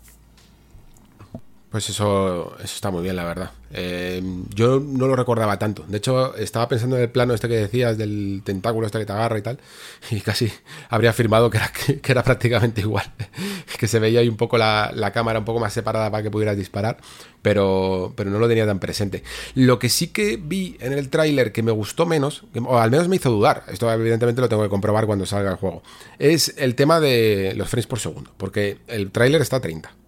Pues 1.76 1.90
eso, 1.90 2.56
está 2.64 2.90
muy 2.90 3.02
bien, 3.02 3.16
la 3.16 3.24
verdad. 3.24 3.50
Eh, 3.70 4.22
yo 4.54 4.80
no 4.80 5.06
lo 5.06 5.14
recordaba 5.14 5.58
tanto. 5.58 5.84
De 5.86 5.98
hecho, 5.98 6.34
estaba 6.34 6.66
pensando 6.68 6.96
en 6.96 7.02
el 7.02 7.10
plano 7.10 7.34
este 7.34 7.48
que 7.48 7.56
decías 7.58 7.98
del 7.98 8.40
tentáculo 8.42 8.86
este 8.86 8.98
que 8.98 9.04
te 9.04 9.12
agarra 9.12 9.36
y 9.36 9.42
tal, 9.42 9.58
y 10.10 10.22
casi 10.22 10.50
habría 10.88 11.10
afirmado 11.10 11.50
que 11.50 11.58
era, 11.58 11.70
que 12.00 12.12
era 12.12 12.22
prácticamente 12.22 12.80
igual. 12.80 13.04
que 13.78 13.88
se 13.88 13.98
veía 13.98 14.20
ahí 14.20 14.28
un 14.30 14.38
poco 14.38 14.56
la, 14.56 15.10
cámara 15.12 15.40
un 15.40 15.44
poco 15.44 15.60
más 15.60 15.74
separada 15.74 16.10
para 16.10 16.22
que 16.22 16.30
pudieras 16.30 16.56
disparar, 16.56 16.96
pero, 17.42 18.14
pero 18.16 18.30
no 18.30 18.38
lo 18.38 18.48
tenía 18.48 18.64
tan 18.64 18.78
presente. 18.78 19.22
Lo 19.54 19.78
que 19.78 19.90
sí 19.90 20.06
que 20.06 20.38
vi 20.42 20.78
en 20.80 20.94
el 20.94 21.10
tráiler 21.10 21.52
que 21.52 21.62
me 21.62 21.72
gustó 21.72 22.06
menos, 22.06 22.44
o 22.64 22.78
al 22.78 22.90
menos 22.90 23.08
me 23.08 23.16
hizo 23.16 23.30
dudar, 23.30 23.64
esto 23.68 23.92
evidentemente 23.92 24.40
lo 24.40 24.48
tengo 24.48 24.62
que 24.62 24.70
comprobar 24.70 25.04
cuando 25.04 25.26
salga 25.26 25.50
el 25.50 25.56
juego, 25.56 25.82
es 26.18 26.54
el 26.56 26.74
tema 26.74 27.00
de 27.00 27.52
los 27.54 27.68
frames 27.68 27.86
por 27.86 27.98
segundo, 27.98 28.30
porque 28.38 28.78
el 28.86 29.10
tráiler 29.10 29.42
está 29.42 29.56
a 29.56 29.60
30 29.60 30.05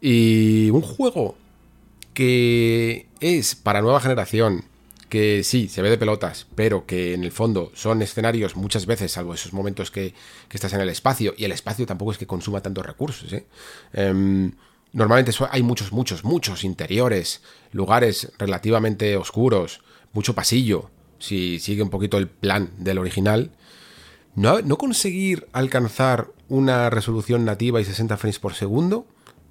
y 0.00 0.70
un 0.70 0.82
juego 0.82 1.36
que 2.14 3.06
es 3.20 3.54
para 3.54 3.80
nueva 3.80 4.00
generación, 4.00 4.64
que 5.08 5.42
sí, 5.42 5.68
se 5.68 5.82
ve 5.82 5.90
de 5.90 5.98
pelotas, 5.98 6.46
pero 6.54 6.84
que 6.84 7.14
en 7.14 7.24
el 7.24 7.32
fondo 7.32 7.72
son 7.74 8.02
escenarios 8.02 8.56
muchas 8.56 8.86
veces, 8.86 9.12
salvo 9.12 9.34
esos 9.34 9.52
momentos 9.52 9.90
que, 9.90 10.14
estás 10.50 10.72
en 10.72 10.80
el 10.80 10.88
espacio, 10.88 11.34
y 11.36 11.44
el 11.44 11.52
espacio 11.52 11.86
tampoco 11.86 12.12
es 12.12 12.18
que 12.18 12.26
consuma 12.26 12.60
tantos 12.60 12.84
recursos. 12.84 13.32
¿eh? 13.32 13.46
Em, 13.92 14.52
normalmente 14.92 15.32
hay 15.50 15.62
muchos, 15.62 15.92
muchos, 15.92 16.24
muchos 16.24 16.64
interiores, 16.64 17.42
lugares 17.72 18.32
relativamente 18.38 19.16
oscuros, 19.16 19.80
mucho 20.12 20.34
pasillo, 20.34 20.90
si 21.18 21.58
sigue 21.58 21.82
un 21.82 21.90
poquito 21.90 22.18
el 22.18 22.28
plan 22.28 22.70
del 22.78 22.98
original. 22.98 23.52
No, 24.34 24.60
no 24.60 24.76
conseguir 24.76 25.48
alcanzar 25.52 26.28
una 26.48 26.90
resolución 26.90 27.44
nativa 27.44 27.80
y 27.80 27.84
60 27.84 28.16
frames 28.16 28.38
por 28.38 28.54
segundo 28.54 29.06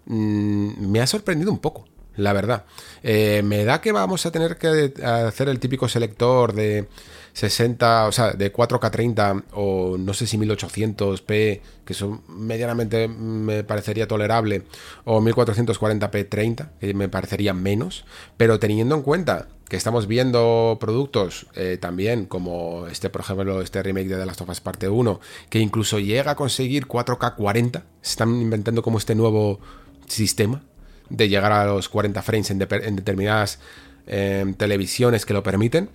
Mm, 0.07 0.89
me 0.89 1.01
ha 1.01 1.07
sorprendido 1.07 1.51
un 1.51 1.59
poco, 1.59 1.85
la 2.15 2.33
verdad. 2.33 2.65
Eh, 3.03 3.41
me 3.43 3.65
da 3.65 3.81
que 3.81 3.91
vamos 3.91 4.25
a 4.25 4.31
tener 4.31 4.57
que 4.57 4.93
hacer 5.03 5.49
el 5.49 5.59
típico 5.59 5.87
selector 5.89 6.53
de 6.53 6.87
60, 7.33 8.07
o 8.07 8.11
sea, 8.11 8.31
de 8.31 8.51
4K30 8.51 9.43
o 9.53 9.97
no 9.97 10.13
sé 10.13 10.25
si 10.25 10.37
1800p, 10.37 11.61
que 11.85 11.93
son 11.93 12.21
medianamente 12.27 13.07
me 13.07 13.63
parecería 13.63 14.07
tolerable, 14.07 14.63
o 15.03 15.21
1440p 15.21 16.29
30, 16.29 16.71
que 16.79 16.93
me 16.93 17.09
parecería 17.09 17.53
menos, 17.53 18.05
pero 18.37 18.59
teniendo 18.59 18.95
en 18.95 19.01
cuenta 19.03 19.49
que 19.69 19.75
estamos 19.75 20.07
viendo 20.07 20.77
productos 20.79 21.47
eh, 21.53 21.77
también 21.79 22.25
como 22.25 22.87
este, 22.87 23.09
por 23.09 23.21
ejemplo, 23.21 23.61
este 23.61 23.83
remake 23.83 24.07
de 24.07 24.15
The 24.15 24.25
Last 24.25 24.41
of 24.41 24.49
Us 24.49 24.61
Parte 24.61 24.87
1, 24.87 25.19
que 25.49 25.59
incluso 25.59 25.99
llega 25.99 26.31
a 26.31 26.35
conseguir 26.35 26.87
4K 26.87 27.35
40, 27.35 27.83
se 28.01 28.09
están 28.11 28.41
inventando 28.41 28.81
como 28.81 28.97
este 28.97 29.13
nuevo 29.13 29.59
sistema 30.07 30.63
de 31.09 31.29
llegar 31.29 31.51
a 31.51 31.65
los 31.65 31.89
40 31.89 32.21
frames 32.21 32.51
en, 32.51 32.59
determinadas 32.59 33.59
em, 34.07 34.53
televisiones 34.53 35.25
que 35.25 35.33
lo 35.33 35.43
permiten. 35.43 35.89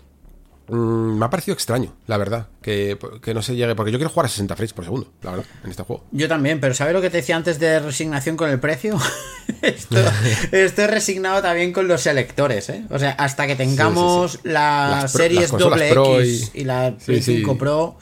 Mm, 0.69 1.19
me 1.19 1.25
ha 1.25 1.31
parecido 1.31 1.55
extraño, 1.55 1.93
la 2.07 2.17
verdad, 2.17 2.49
que, 2.63 2.97
no 3.35 3.43
se 3.43 3.57
llegue, 3.57 3.75
porque 3.75 3.91
yo 3.91 3.99
quiero 3.99 4.11
jugar 4.11 4.27
a 4.27 4.29
60 4.29 4.55
frames 4.55 4.73
por 4.73 4.85
segundo, 4.85 5.13
la 5.23 5.33
verdad, 5.33 5.47
en 5.65 5.71
este 5.71 5.83
juego. 5.83 6.05
Yo 6.13 6.29
también, 6.29 6.61
pero 6.61 6.73
¿sabes 6.73 6.95
lo 6.95 7.01
que 7.01 7.11
te 7.11 7.19
decía 7.19 7.37
antes 7.37 7.59
de 7.59 7.81
resignación 7.81 8.37
con 8.37 8.49
el 8.49 8.61
precio? 8.61 8.99
estoy 9.63 10.87
resignado 10.87 11.43
también 11.43 11.73
con 11.73 11.89
los 11.89 12.01
selectores, 12.01 12.69
¿eh? 12.71 12.85
O 12.91 12.99
sea, 12.99 13.11
hasta 13.11 13.47
que 13.47 13.57
tengamos 13.57 14.39
las, 14.45 15.11
series 15.13 15.51
doble 15.51 15.91
X 15.91 16.53
y, 16.55 16.65
la 16.65 16.95
Play 17.05 17.23
5 17.23 17.59
Pro 17.59 17.99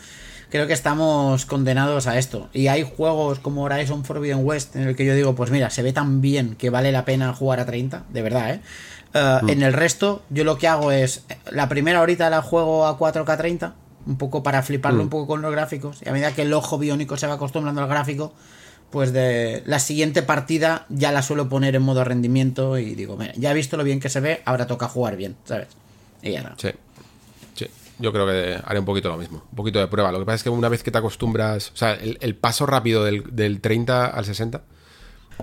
creo 0.51 0.67
que 0.67 0.73
estamos 0.73 1.47
condenados 1.47 2.07
a 2.07 2.19
esto. 2.19 2.49
Y 2.53 2.67
hay 2.67 2.83
juegos 2.83 3.39
como 3.39 3.63
Horizon 3.63 4.05
Forbidden 4.05 4.45
West 4.45 4.77
en 4.77 4.83
el 4.83 4.97
que 4.97 5.07
yo 5.07 5.15
digo, 5.15 5.35
pues 5.35 5.51
mira, 5.51 5.71
se 5.71 5.83
ve 5.83 5.93
tan 5.93 6.21
bien 6.21 6.57
que 6.57 6.71
vale 6.71 6.93
la 6.93 7.05
pena 7.05 7.33
jugar 7.33 7.61
a 7.61 7.67
30, 7.67 8.05
de 8.11 8.23
verdad, 8.23 8.51
¿eh? 8.51 8.61
eh 9.15 9.39
mm. 9.43 9.51
En 9.51 9.63
el 9.63 9.73
resto, 9.73 10.23
yo 10.31 10.45
lo 10.45 10.59
que 10.59 10.69
hago 10.69 10.93
es, 10.93 11.25
la 11.51 11.69
primera 11.69 12.01
horita 12.01 12.29
la 12.31 12.43
juego 12.43 12.87
a 12.87 12.99
4K 12.99 13.37
30 13.37 13.75
un 14.07 14.17
poco 14.17 14.43
para 14.43 14.63
fliparlo 14.63 15.03
un 15.03 15.11
poco 15.11 15.27
con 15.27 15.43
los 15.43 15.53
gráficos. 15.53 16.01
Y 16.05 16.09
a 16.09 16.13
medida 16.13 16.33
que 16.33 16.43
el 16.43 16.53
ojo 16.53 16.79
biónico 16.79 17.17
se 17.17 17.27
va 17.27 17.35
acostumbrando 17.35 17.83
al 17.83 17.89
gráfico, 17.89 18.33
pues 18.91 19.13
de 19.13 19.63
la 19.67 19.79
siguiente 19.79 20.23
partida 20.23 20.87
ya 20.89 21.13
la 21.13 21.23
suelo 21.23 21.49
poner 21.49 21.77
en 21.77 21.83
modo 21.83 22.03
rendimiento 22.03 22.79
y 22.79 22.95
digo, 22.95 23.17
mira, 23.17 23.33
ya 23.37 23.51
he 23.51 23.55
visto 23.55 23.77
lo 23.77 23.85
bien 23.85 24.01
que 24.01 24.09
se 24.09 24.21
ve, 24.21 24.43
ahora 24.45 24.67
toca 24.67 24.89
jugar 24.89 25.17
bien, 25.17 25.37
¿sabes? 25.45 25.69
Y 26.23 26.33
ya 26.33 26.43
no. 26.43 26.51
Sí. 26.57 26.71
Sí. 28.01 28.05
Yo 28.05 28.13
creo 28.13 28.27
que 28.27 28.59
haré 28.65 28.79
un 28.79 28.85
poquito 28.85 29.09
lo 29.09 29.17
mismo. 29.17 29.43
Un 29.51 29.57
poquito 29.57 29.79
de 29.79 29.87
prueba. 29.89 30.13
Lo 30.13 30.19
que 30.19 30.25
pasa 30.25 30.37
es 30.37 30.43
que 30.43 30.51
una 30.51 30.69
vez 30.69 30.83
que 30.83 30.91
te 30.91 30.99
acostumbras. 30.99 31.71
O 31.75 31.77
sea, 31.77 31.95
el, 31.95 32.19
el 32.21 32.35
paso 32.37 32.67
rápido 32.67 33.05
del, 33.05 33.25
del 33.35 33.61
30 33.61 34.07
al 34.07 34.25
60. 34.25 34.63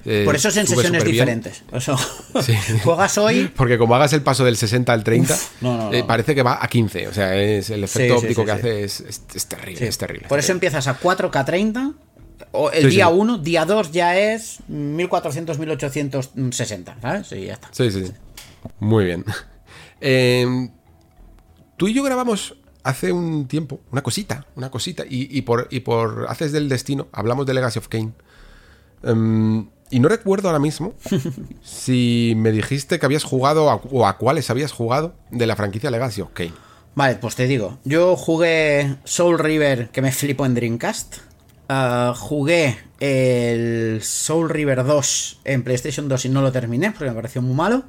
eh, 0.06 0.24
Por 0.26 0.36
eso 0.36 0.50
es 0.50 0.58
en 0.58 0.68
sesiones 0.68 1.04
diferentes. 1.04 1.64
Eso. 1.72 1.96
Sí. 2.42 2.54
Juegas 2.84 3.18
hoy. 3.18 3.52
Porque 3.56 3.78
como 3.78 3.96
hagas 3.96 4.14
el 4.14 4.22
paso 4.22 4.44
del 4.46 4.58
60 4.58 4.92
al 4.94 5.04
30, 5.04 5.38
no, 5.62 5.78
no, 5.78 5.94
eh, 5.94 6.02
no. 6.02 6.08
parece 6.08 6.36
que 6.36 6.44
va 6.44 6.60
a 6.62 6.68
15. 6.68 7.08
O 7.08 7.14
sea, 7.14 7.36
es 7.36 7.70
el 7.72 7.84
efecto 7.84 8.16
Sí, 8.16 8.20
sí, 8.20 8.26
óptico 8.26 8.42
sí, 8.42 8.46
que 8.46 8.52
sí. 8.54 8.58
hace 8.60 8.84
es, 8.84 9.00
es- 9.02 9.22
es 9.34 9.46
terrible, 9.48 9.80
Sí. 9.80 9.86
es 9.86 9.98
terrible. 9.98 10.28
Por 10.28 10.38
eso 10.40 10.46
es 10.48 10.50
empiezas 10.52 10.88
a 10.88 11.00
4K30. 11.00 11.94
O 12.52 12.70
el 12.72 12.84
Sí, 12.84 12.90
día 12.90 13.08
sí. 13.08 13.14
1, 13.16 13.38
día 13.40 13.66
2 13.66 13.92
ya 13.92 14.16
es 14.18 14.60
1400-1860, 14.70 17.02
¿sabes? 17.02 17.32
Y 17.32 17.46
ya 17.46 17.54
está. 17.54 17.70
Sí, 17.72 17.90
sí, 17.92 18.06
sí. 18.08 18.14
Muy 18.80 19.06
bien. 19.06 19.24
Eh, 20.00 20.70
tú 21.78 21.88
y 21.88 21.94
yo 21.94 22.04
grabamos 22.04 22.56
hace 22.84 23.12
un 23.12 23.48
tiempo 23.48 23.80
una 23.92 24.02
cosita, 24.02 24.46
una 24.56 24.70
cosita, 24.72 25.04
y, 25.10 25.36
y 25.38 25.42
por, 25.44 25.68
y 25.72 25.82
por 25.82 26.26
Haces 26.30 26.52
del 26.52 26.70
Destino 26.70 27.08
hablamos 27.12 27.46
de 27.46 27.54
Legacy 27.54 27.80
of 27.80 27.88
Kane. 27.88 28.12
Em, 29.04 29.68
y 29.90 30.00
no 30.00 30.10
recuerdo 30.10 30.50
ahora 30.50 30.60
mismo 30.60 30.94
si 31.62 32.34
me 32.36 32.52
dijiste 32.52 33.00
que 33.00 33.06
habías 33.06 33.24
jugado 33.24 33.70
a- 33.70 33.76
o 33.76 34.08
a 34.08 34.18
cuáles 34.18 34.50
habías 34.50 34.72
jugado 34.72 35.16
de 35.32 35.48
la 35.48 35.56
franquicia 35.56 35.92
Legacy 35.92 36.22
of 36.22 36.30
Kane. 36.34 36.54
Vale, 36.96 37.16
pues 37.16 37.36
te 37.36 37.46
digo. 37.48 37.78
Yo 37.84 38.16
jugué 38.16 38.96
Soul 39.04 39.38
River, 39.38 39.90
que 39.90 40.02
me 40.02 40.12
flipo 40.12 40.46
en 40.46 40.56
Dreamcast. 40.56 41.18
Ah, 41.70 42.14
jugué 42.18 42.78
el 43.00 44.00
Soul 44.02 44.50
River 44.50 44.84
2 44.84 45.42
en 45.44 45.64
PlayStation 45.64 46.08
2 46.10 46.26
y 46.26 46.30
no 46.30 46.42
lo 46.42 46.52
terminé 46.52 46.92
porque 46.92 47.10
me 47.10 47.16
pareció 47.16 47.42
muy 47.42 47.54
malo. 47.56 47.84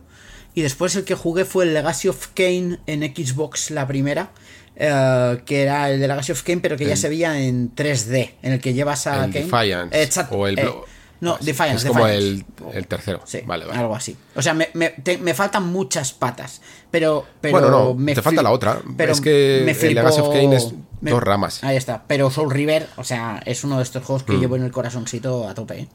Y 0.58 0.62
después 0.62 0.96
el 0.96 1.04
que 1.04 1.14
jugué 1.14 1.44
fue 1.44 1.66
el 1.66 1.72
Legacy 1.72 2.08
of 2.08 2.30
Kane 2.34 2.80
en 2.88 3.02
Xbox, 3.14 3.70
la 3.70 3.86
primera. 3.86 4.30
eh, 4.74 5.40
que 5.46 5.62
era 5.62 5.88
el 5.88 6.00
de 6.00 6.08
Legacy 6.08 6.32
of 6.32 6.42
Kane, 6.42 6.58
pero 6.60 6.76
que 6.76 6.84
ya 6.84 6.96
se 6.96 7.08
veía 7.08 7.40
en 7.40 7.72
3D, 7.76 8.34
en 8.42 8.52
el 8.54 8.60
que 8.60 8.74
llevas 8.74 9.06
a 9.06 9.24
El 9.26 9.32
Kane. 9.32 9.44
Defiance, 9.44 10.02
Exacto, 10.02 10.36
o 10.36 10.46
el 10.48 10.58
eh, 10.58 10.68
no, 11.20 11.36
es- 11.38 11.44
Defiance. 11.46 11.76
es 11.86 11.92
como 11.92 12.04
Defiance. 12.06 12.28
el- 12.28 12.44
el 12.76 12.86
tercero. 12.88 13.20
Sí, 13.24 13.40
Vale, 13.46 13.66
vale. 13.66 13.78
algo 13.78 13.94
así. 13.94 14.16
O 14.34 14.42
sea, 14.42 14.52
me, 14.54 14.68
me- 14.74 14.90
te- 14.90 15.18
me 15.18 15.32
faltan 15.34 15.64
muchas 15.68 16.12
patas. 16.12 16.60
Pero. 16.90 17.24
pero 17.40 17.52
Bueno, 17.58 17.70
no, 17.70 17.94
me 17.94 18.14
te 18.16 18.22
falta 18.22 18.42
la 18.42 18.50
otra. 18.50 18.80
Pero 18.96 19.12
Es 19.12 19.20
que 19.20 19.62
me 19.64 19.72
el 19.72 19.94
Legacy 19.94 20.20
of 20.20 20.32
Kain 20.32 20.52
es 20.52 20.72
dos 21.00 21.22
ramas. 21.22 21.62
Ahí 21.62 21.76
está. 21.76 22.02
Pero 22.08 22.30
Soul 22.30 22.50
River, 22.52 22.88
o 22.96 23.04
sea, 23.04 23.40
es 23.46 23.62
uno 23.62 23.76
de 23.76 23.82
estos 23.84 24.04
juegos 24.04 24.24
Mm. 24.24 24.26
que 24.26 24.38
llevo 24.38 24.56
en 24.56 24.64
el 24.64 24.72
corazoncito 24.72 25.48
a 25.48 25.54
tope. 25.54 25.78
¿eh? 25.80 25.88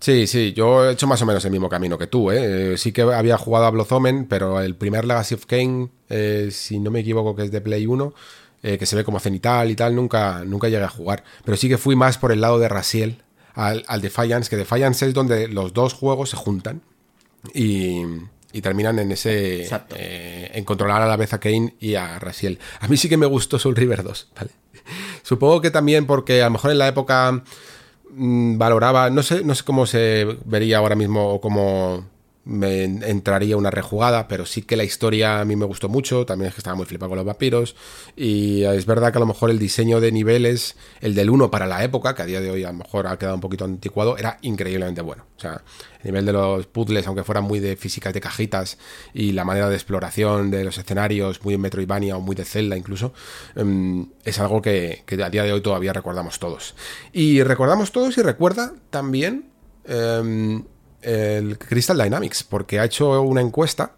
Sí, 0.00 0.26
sí, 0.28 0.52
yo 0.52 0.88
he 0.88 0.92
hecho 0.92 1.06
más 1.06 1.20
o 1.22 1.26
menos 1.26 1.44
el 1.44 1.50
mismo 1.50 1.68
camino 1.68 1.98
que 1.98 2.06
tú, 2.06 2.30
¿eh? 2.30 2.72
Eh, 2.74 2.78
Sí 2.78 2.92
que 2.92 3.02
había 3.02 3.36
jugado 3.36 3.66
a 3.66 3.70
Blood 3.70 3.92
Omen, 3.92 4.26
pero 4.26 4.60
el 4.60 4.76
primer 4.76 5.04
Legacy 5.04 5.34
of 5.34 5.46
Kane, 5.46 5.88
eh, 6.08 6.50
si 6.52 6.78
no 6.78 6.90
me 6.90 7.00
equivoco 7.00 7.34
que 7.34 7.42
es 7.44 7.50
de 7.50 7.60
Play 7.60 7.86
1, 7.86 8.14
eh, 8.62 8.78
que 8.78 8.86
se 8.86 8.94
ve 8.96 9.04
como 9.04 9.18
cenital 9.18 9.70
y 9.70 9.76
tal, 9.76 9.94
nunca, 9.96 10.44
nunca 10.44 10.68
llegué 10.68 10.84
a 10.84 10.88
jugar. 10.88 11.24
Pero 11.44 11.56
sí 11.56 11.68
que 11.68 11.78
fui 11.78 11.96
más 11.96 12.16
por 12.18 12.30
el 12.32 12.40
lado 12.40 12.58
de 12.58 12.68
Raziel 12.68 13.22
al, 13.54 13.84
al 13.88 14.00
Defiance, 14.00 14.48
que 14.48 14.56
Defiance 14.56 15.04
es 15.06 15.14
donde 15.14 15.48
los 15.48 15.72
dos 15.72 15.94
juegos 15.94 16.30
se 16.30 16.36
juntan 16.36 16.80
y, 17.52 18.02
y 18.52 18.60
terminan 18.62 18.98
en 19.00 19.12
ese... 19.12 19.68
Eh, 19.96 20.50
en 20.54 20.64
controlar 20.64 21.02
a 21.02 21.06
la 21.06 21.16
vez 21.16 21.32
a 21.32 21.40
Kane 21.40 21.74
y 21.80 21.96
a 21.96 22.18
Raziel. 22.18 22.58
A 22.80 22.88
mí 22.88 22.96
sí 22.96 23.08
que 23.08 23.16
me 23.16 23.26
gustó 23.26 23.58
Soul 23.58 23.76
River 23.76 24.02
2, 24.04 24.28
¿vale? 24.36 24.50
Supongo 25.22 25.60
que 25.60 25.70
también 25.70 26.06
porque 26.06 26.42
a 26.42 26.46
lo 26.46 26.52
mejor 26.52 26.70
en 26.70 26.78
la 26.78 26.88
época 26.88 27.42
valoraba, 28.10 29.10
no 29.10 29.22
sé, 29.22 29.44
no 29.44 29.54
sé 29.54 29.64
cómo 29.64 29.86
se 29.86 30.26
vería 30.44 30.78
ahora 30.78 30.94
mismo 30.94 31.28
o 31.28 31.40
cómo 31.40 32.04
me 32.48 32.84
en- 32.84 33.02
entraría 33.02 33.56
una 33.56 33.70
rejugada, 33.70 34.26
pero 34.26 34.46
sí 34.46 34.62
que 34.62 34.76
la 34.76 34.84
historia 34.84 35.40
a 35.40 35.44
mí 35.44 35.54
me 35.54 35.66
gustó 35.66 35.88
mucho, 35.88 36.24
también 36.26 36.48
es 36.48 36.54
que 36.54 36.60
estaba 36.60 36.74
muy 36.76 36.86
flipado 36.86 37.10
con 37.10 37.18
los 37.18 37.26
vampiros 37.26 37.76
y 38.16 38.62
es 38.64 38.86
verdad 38.86 39.12
que 39.12 39.18
a 39.18 39.20
lo 39.20 39.26
mejor 39.26 39.50
el 39.50 39.58
diseño 39.58 40.00
de 40.00 40.10
niveles, 40.12 40.76
el 41.00 41.14
del 41.14 41.28
1 41.30 41.50
para 41.50 41.66
la 41.66 41.84
época, 41.84 42.14
que 42.14 42.22
a 42.22 42.26
día 42.26 42.40
de 42.40 42.50
hoy 42.50 42.64
a 42.64 42.72
lo 42.72 42.78
mejor 42.78 43.06
ha 43.06 43.18
quedado 43.18 43.34
un 43.34 43.40
poquito 43.42 43.64
anticuado, 43.66 44.16
era 44.16 44.38
increíblemente 44.42 45.02
bueno. 45.02 45.26
O 45.36 45.40
sea, 45.40 45.62
el 46.02 46.06
nivel 46.06 46.26
de 46.26 46.32
los 46.32 46.66
puzzles, 46.66 47.06
aunque 47.06 47.22
fueran 47.22 47.44
muy 47.44 47.60
de 47.60 47.76
físicas 47.76 48.14
de 48.14 48.20
cajitas 48.20 48.78
y 49.12 49.32
la 49.32 49.44
manera 49.44 49.68
de 49.68 49.74
exploración 49.74 50.50
de 50.50 50.64
los 50.64 50.78
escenarios, 50.78 51.44
muy 51.44 51.54
en 51.54 51.60
Metroidvania 51.60 52.16
o 52.16 52.20
muy 52.20 52.34
de 52.34 52.44
Zelda 52.44 52.76
incluso, 52.76 53.12
em, 53.56 54.08
es 54.24 54.38
algo 54.38 54.62
que, 54.62 55.02
que 55.06 55.22
a 55.22 55.30
día 55.30 55.42
de 55.44 55.52
hoy 55.52 55.60
todavía 55.60 55.92
recordamos 55.92 56.38
todos. 56.38 56.74
Y 57.12 57.42
recordamos 57.42 57.92
todos 57.92 58.16
y 58.18 58.22
recuerda 58.22 58.72
también 58.90 59.50
em, 59.84 60.64
el 61.02 61.58
Crystal 61.58 61.98
Dynamics, 61.98 62.42
porque 62.44 62.80
ha 62.80 62.84
hecho 62.84 63.22
una 63.22 63.40
encuesta, 63.40 63.92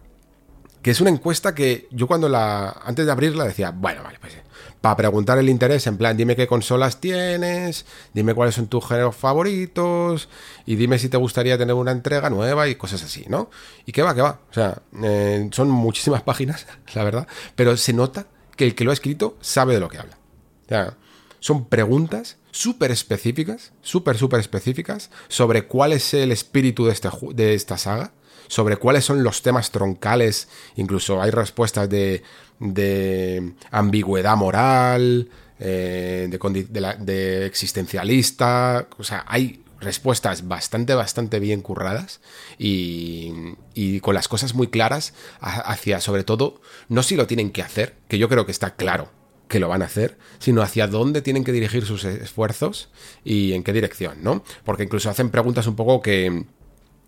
que 0.83 0.91
es 0.91 1.01
una 1.01 1.11
encuesta 1.11 1.55
que 1.55 1.89
yo 1.91 2.07
cuando 2.07 2.29
la, 2.29 2.71
antes 2.85 3.07
de 3.07 3.13
abrirla 3.13 3.45
decía, 3.45 3.71
bueno, 3.71 4.03
vale, 4.03 4.19
pues 4.21 4.35
para 4.81 4.97
preguntar 4.97 5.39
el 5.39 5.49
interés, 5.49 5.87
en 5.87 5.99
plan, 5.99 6.17
dime 6.17 6.37
qué 6.37 6.47
consolas 6.47 7.01
tienes, 7.01 7.85
dime 8.15 8.35
cuáles 8.35 8.55
son 8.55 8.67
tus 8.67 8.87
géneros 8.87 9.15
favoritos, 9.15 10.29
y 10.65 10.77
dime 10.77 10.99
si 10.99 11.11
te 11.11 11.19
gustaría 11.19 11.59
tener 11.59 11.75
una 11.75 11.91
entrega 11.91 12.31
nueva 12.31 12.67
y 12.67 12.77
cosas 12.77 13.03
así, 13.03 13.27
¿no? 13.29 13.51
Y 13.85 13.93
qué 13.93 14.03
va, 14.03 14.15
qué 14.15 14.23
va. 14.23 14.41
O 14.51 14.55
sea, 14.55 14.81
eh, 15.03 15.49
son 15.53 15.69
muchísimas 15.71 16.23
páginas, 16.25 16.67
la 16.95 17.05
verdad, 17.05 17.29
pero 17.55 17.77
se 17.77 17.93
nota 17.93 18.27
que 18.57 18.65
el 18.65 18.75
que 18.75 18.85
lo 18.85 18.91
ha 18.91 18.95
escrito 18.95 19.37
sabe 19.41 19.75
de 19.75 19.81
lo 19.81 19.89
que 19.89 19.99
habla. 19.99 20.17
O 20.65 20.69
sea, 20.69 20.97
son 21.41 21.67
preguntas 21.67 22.37
súper 22.53 22.91
específicas, 22.91 23.73
súper, 23.83 24.17
súper 24.17 24.41
específicas, 24.41 25.11
sobre 25.29 25.67
cuál 25.67 25.93
es 25.93 26.15
el 26.15 26.33
espíritu 26.33 26.87
de, 26.87 26.93
este, 26.93 27.09
de 27.35 27.55
esta 27.55 27.79
saga, 27.79 28.13
sobre 28.47 28.77
cuáles 28.77 29.05
son 29.05 29.23
los 29.23 29.43
temas 29.43 29.71
troncales, 29.71 30.49
incluso 30.77 31.23
hay 31.23 31.31
respuestas 31.31 31.89
de, 31.89 32.23
de 32.59 33.55
ambigüedad 33.71 34.37
moral, 34.37 35.29
eh, 35.59 36.29
de, 36.31 36.97
de 36.99 37.47
existencialista, 37.47 38.89
o 38.99 39.05
sea, 39.05 39.25
hay 39.29 39.63
respuestas 39.81 40.47
bastante, 40.47 40.95
bastante 40.95 41.41
bien 41.41 41.63
curradas 41.63 42.21
y, 42.59 43.33
y 43.75 44.01
con 44.01 44.15
las 44.15 44.29
cosas 44.29 44.55
muy 44.55 44.67
claras 44.69 45.15
hacia, 45.41 46.01
sobre 46.01 46.25
todo, 46.25 46.61
no 46.89 47.03
si 47.03 47.17
lo 47.17 47.27
tienen 47.27 47.51
que 47.51 47.63
hacer, 47.63 47.97
que 48.09 48.19
yo 48.19 48.29
creo 48.29 48.45
que 48.45 48.53
está 48.53 48.75
claro 48.75 49.20
que 49.51 49.59
lo 49.59 49.69
van 49.69 49.83
a 49.83 49.87
hacer, 49.87 50.17
sino 50.39 50.63
hacia 50.63 50.87
dónde 50.87 51.23
tienen 51.23 51.43
que 51.43 51.51
dirigir 51.51 51.85
sus 51.85 52.05
esfuerzos 52.05 52.89
y 53.25 53.53
en 53.53 53.65
qué 53.65 53.73
dirección, 53.73 54.23
¿no? 54.23 54.45
Porque 54.65 54.85
incluso 54.85 55.11
hacen 55.11 55.31
preguntas 55.31 55.67
un 55.67 55.75
poco 55.75 56.01
que, 56.01 56.45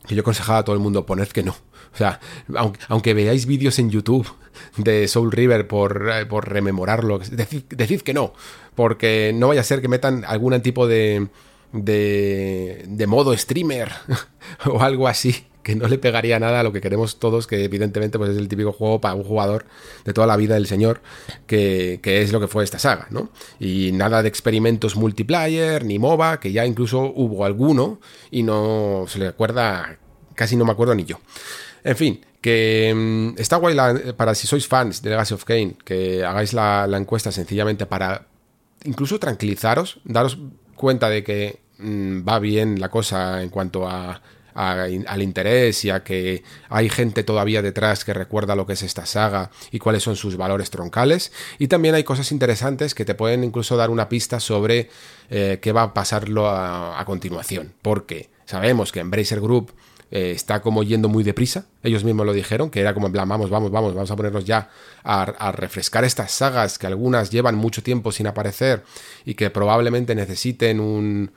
que 0.07 0.15
yo 0.17 0.23
aconsejaba 0.23 0.59
a 0.59 0.65
todo 0.65 0.75
el 0.75 0.83
mundo 0.83 1.07
poned 1.07 1.29
que 1.29 1.45
no. 1.45 1.53
O 1.53 1.97
sea, 1.97 2.19
aunque, 2.89 3.15
veáis 3.15 3.47
vídeos 3.47 3.79
en 3.79 3.91
YouTube 3.91 4.29
de 4.77 5.07
Soul 5.07 5.31
River 5.31 5.69
por, 5.69 6.11
eh, 6.13 6.27
por 6.27 6.49
rememorarlo, 6.49 7.21
decid, 7.21 7.63
decid 7.69 8.01
que 8.01 8.13
no, 8.13 8.35
porque 8.75 9.33
no 9.33 9.49
vaya 9.49 9.61
a 9.61 9.65
ser 9.65 9.81
que 9.81 9.89
metan 9.89 10.25
algún 10.27 10.61
tipo 10.63 10.89
de, 10.89 11.29
de, 11.73 12.85
de 12.89 13.07
modo 13.07 13.37
streamer 13.37 13.93
o 14.67 14.83
algo 14.83 15.07
así 15.07 15.47
que 15.63 15.77
no 15.77 15.89
le 15.89 15.99
pegaría 15.99 16.39
nada 16.39 16.61
a 16.61 16.63
lo 16.63 16.73
que 16.73 16.81
queremos 16.81 17.19
todos, 17.19 17.47
que 17.47 17.65
evidentemente 17.65 18.19
pues 18.19 18.31
es 18.31 18.37
el 18.37 18.49
típico 18.49 18.73
juego 18.73 19.01
para 19.01 19.15
un 19.15 19.25
jugador 19.25 19.67
de 20.05 20.13
toda 20.13 20.27
la 20.27 20.37
vida 20.37 20.55
del 20.55 20.67
señor, 20.67 21.01
que, 21.47 22.01
que 22.03 22.23
es 22.23 22.33
lo 22.33 22.41
que 22.41 22.49
fue 22.49 22.65
esta 22.65 22.79
saga, 22.79 23.07
¿no? 23.11 23.31
Y 23.61 23.93
nada 23.93 24.23
de 24.23 24.29
experimentos 24.29 24.97
multiplayer, 24.97 25.85
ni 25.85 25.99
MOBA, 25.99 26.41
que 26.41 26.53
ya 26.53 26.67
incluso 26.67 27.13
hubo 27.15 27.45
alguno 27.45 28.01
y 28.31 28.43
no 28.43 29.05
se 29.09 29.19
le 29.19 29.29
acuerda, 29.29 29.99
casi 30.35 30.57
no 30.57 30.65
me 30.65 30.73
acuerdo 30.73 30.95
ni 30.95 31.05
yo. 31.05 31.21
En 31.85 31.97
fin, 31.97 32.21
que 32.41 32.93
mm, 32.95 33.41
está 33.41 33.57
guay 33.57 33.77
para 34.17 34.35
si 34.35 34.47
sois 34.47 34.67
fans 34.67 35.03
de 35.03 35.11
Legacy 35.11 35.35
of 35.35 35.45
Kane, 35.45 35.77
que 35.85 36.25
hagáis 36.25 36.53
la, 36.53 36.87
la 36.87 36.99
encuesta 36.99 37.33
sencillamente 37.33 37.87
para 37.87 38.27
incluso 38.85 39.19
tranquilizaros, 39.19 40.01
daros 40.05 40.39
cuenta 40.75 41.09
de 41.09 41.23
que 41.23 41.61
mm, 41.79 42.29
va 42.29 42.39
bien 42.39 42.81
la 42.81 42.89
cosa 42.89 43.43
en 43.43 43.49
cuanto 43.49 43.89
a, 43.89 44.21
al 44.55 45.23
interés 45.23 45.85
y 45.85 45.91
a 45.91 46.03
que 46.05 46.43
hay 46.69 46.89
gente 46.89 47.25
todavía 47.25 47.63
detrás 47.63 48.05
que 48.05 48.15
recuerda 48.15 48.57
lo 48.57 48.67
que 48.67 48.75
es 48.75 48.83
esta 48.83 49.07
saga 49.07 49.51
y 49.71 49.79
cuáles 49.79 50.03
son 50.03 50.17
sus 50.17 50.37
valores 50.37 50.71
troncales. 50.71 51.33
Y 51.59 51.69
también 51.69 51.95
hay 51.95 52.05
cosas 52.05 52.33
interesantes 52.33 52.95
que 52.95 53.05
te 53.05 53.15
pueden 53.15 53.45
incluso 53.45 53.77
dar 53.77 53.91
una 53.91 54.09
pista 54.09 54.41
sobre 54.41 54.91
eh, 55.31 55.59
qué 55.61 55.73
va 55.73 55.83
a 55.83 55.95
pasarlo 55.95 56.49
a, 56.49 57.01
a 57.01 57.05
continuación. 57.05 57.75
Porque 57.83 58.31
sabemos 58.45 58.93
que 58.93 59.01
Embracer 59.01 59.41
Group 59.41 59.73
eh, 60.13 60.33
está 60.33 60.61
como 60.61 60.83
yendo 60.83 61.09
muy 61.09 61.25
deprisa. 61.25 61.65
Ellos 61.83 62.05
mismos 62.05 62.27
lo 62.27 62.35
dijeron, 62.35 62.69
que 62.69 62.81
era 62.81 62.93
como 62.93 63.07
en 63.07 63.15
plan, 63.15 63.27
vamos, 63.27 63.49
vamos, 63.49 63.71
vamos, 63.71 63.95
vamos 63.95 64.11
a 64.11 64.17
ponernos 64.17 64.45
ya 64.45 64.69
a, 65.03 65.23
a 65.23 65.53
refrescar 65.53 66.05
estas 66.05 66.33
sagas 66.33 66.79
que 66.79 66.87
algunas 66.87 67.31
llevan 67.31 67.55
mucho 67.55 67.83
tiempo 67.83 68.13
sin 68.13 68.27
aparecer 68.27 68.85
y 69.25 69.33
que 69.33 69.49
probablemente 69.49 70.15
necesiten 70.15 70.81
un 70.81 71.33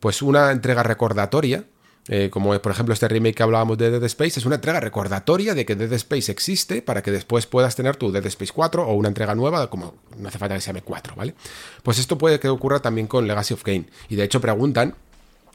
pues 0.00 0.22
una 0.22 0.50
entrega 0.50 0.82
recordatoria 0.82 1.64
eh, 2.08 2.30
como 2.30 2.56
por 2.60 2.70
ejemplo 2.70 2.94
este 2.94 3.08
remake 3.08 3.34
que 3.34 3.42
hablábamos 3.42 3.78
de 3.78 3.90
Dead 3.90 4.04
Space, 4.04 4.38
es 4.38 4.46
una 4.46 4.54
entrega 4.56 4.78
recordatoria 4.78 5.54
de 5.54 5.66
que 5.66 5.74
Dead 5.74 5.92
Space 5.94 6.30
existe 6.30 6.80
para 6.80 7.02
que 7.02 7.10
después 7.10 7.46
puedas 7.46 7.74
tener 7.74 7.96
tu 7.96 8.12
Dead 8.12 8.24
Space 8.26 8.52
4 8.54 8.86
o 8.86 8.94
una 8.94 9.08
entrega 9.08 9.34
nueva, 9.34 9.68
como 9.68 9.94
no 10.16 10.28
hace 10.28 10.38
falta 10.38 10.54
que 10.54 10.60
se 10.60 10.68
llame 10.68 10.82
4, 10.82 11.14
¿vale? 11.16 11.34
Pues 11.82 11.98
esto 11.98 12.16
puede 12.16 12.38
que 12.38 12.48
ocurra 12.48 12.80
también 12.80 13.08
con 13.08 13.26
Legacy 13.26 13.54
of 13.54 13.64
Kane. 13.64 13.86
Y 14.08 14.14
de 14.14 14.22
hecho 14.22 14.40
preguntan 14.40 14.94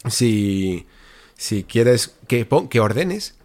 si, 0.10 0.86
si 1.38 1.64
quieres 1.64 2.16
que, 2.28 2.46
que 2.70 2.80
ordenes 2.82 3.36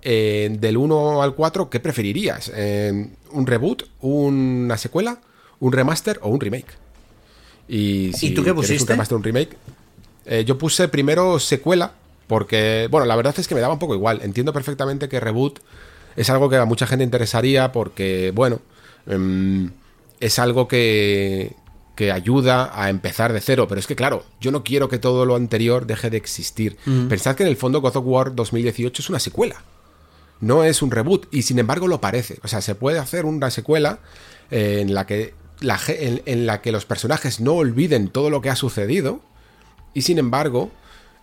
eh, 0.00 0.48
del 0.58 0.78
1 0.78 1.22
al 1.22 1.34
4, 1.34 1.68
¿qué 1.68 1.78
preferirías? 1.78 2.50
Eh, 2.54 3.10
¿Un 3.32 3.46
reboot, 3.46 3.82
una 4.00 4.78
secuela, 4.78 5.20
un 5.60 5.72
remaster 5.72 6.20
o 6.22 6.30
un 6.30 6.40
remake? 6.40 6.72
Y, 7.68 8.12
si 8.14 8.32
tú 8.32 8.42
qué 8.42 8.54
pusiste? 8.54 8.84
Un 8.84 8.88
remaster, 8.88 9.16
un 9.16 9.24
remake. 9.24 9.56
Yo 10.44 10.58
puse 10.58 10.88
primero 10.88 11.38
secuela, 11.38 11.92
porque, 12.26 12.88
bueno, 12.90 13.06
la 13.06 13.16
verdad 13.16 13.34
es 13.38 13.46
que 13.48 13.54
me 13.54 13.60
daba 13.60 13.74
un 13.74 13.78
poco 13.78 13.94
igual. 13.94 14.20
Entiendo 14.22 14.52
perfectamente 14.52 15.08
que 15.08 15.20
reboot 15.20 15.60
es 16.16 16.30
algo 16.30 16.48
que 16.48 16.56
a 16.56 16.64
mucha 16.64 16.86
gente 16.86 17.04
interesaría 17.04 17.72
porque, 17.72 18.32
bueno, 18.34 18.60
em, 19.06 19.70
es 20.18 20.38
algo 20.38 20.66
que, 20.66 21.54
que 21.96 22.12
ayuda 22.12 22.70
a 22.74 22.90
empezar 22.90 23.32
de 23.32 23.40
cero. 23.40 23.66
Pero 23.68 23.78
es 23.78 23.86
que, 23.86 23.96
claro, 23.96 24.24
yo 24.40 24.50
no 24.50 24.64
quiero 24.64 24.88
que 24.88 24.98
todo 24.98 25.24
lo 25.24 25.36
anterior 25.36 25.86
deje 25.86 26.10
de 26.10 26.16
existir. 26.16 26.76
Pensad 27.08 27.36
que 27.36 27.42
en 27.42 27.48
el 27.48 27.56
fondo 27.56 27.80
God 27.80 27.96
of 27.96 28.04
War 28.06 28.34
2018 28.34 29.02
es 29.02 29.08
una 29.08 29.18
secuela. 29.18 29.62
No 30.40 30.64
es 30.64 30.82
un 30.82 30.90
reboot. 30.90 31.26
Y 31.32 31.42
sin 31.42 31.58
embargo 31.58 31.88
lo 31.88 32.00
parece. 32.00 32.38
O 32.42 32.48
sea, 32.48 32.60
se 32.60 32.74
puede 32.74 32.98
hacer 32.98 33.24
una 33.24 33.50
secuela 33.50 34.00
eh, 34.50 34.80
en 34.82 34.94
la 34.94 35.06
que. 35.06 35.34
en 35.60 36.46
la 36.46 36.60
que 36.60 36.72
los 36.72 36.84
personajes 36.84 37.40
no 37.40 37.54
olviden 37.54 38.08
todo 38.08 38.30
lo 38.30 38.40
que 38.42 38.50
ha 38.50 38.56
sucedido. 38.56 39.20
Y 39.94 40.02
sin 40.02 40.18
embargo, 40.18 40.70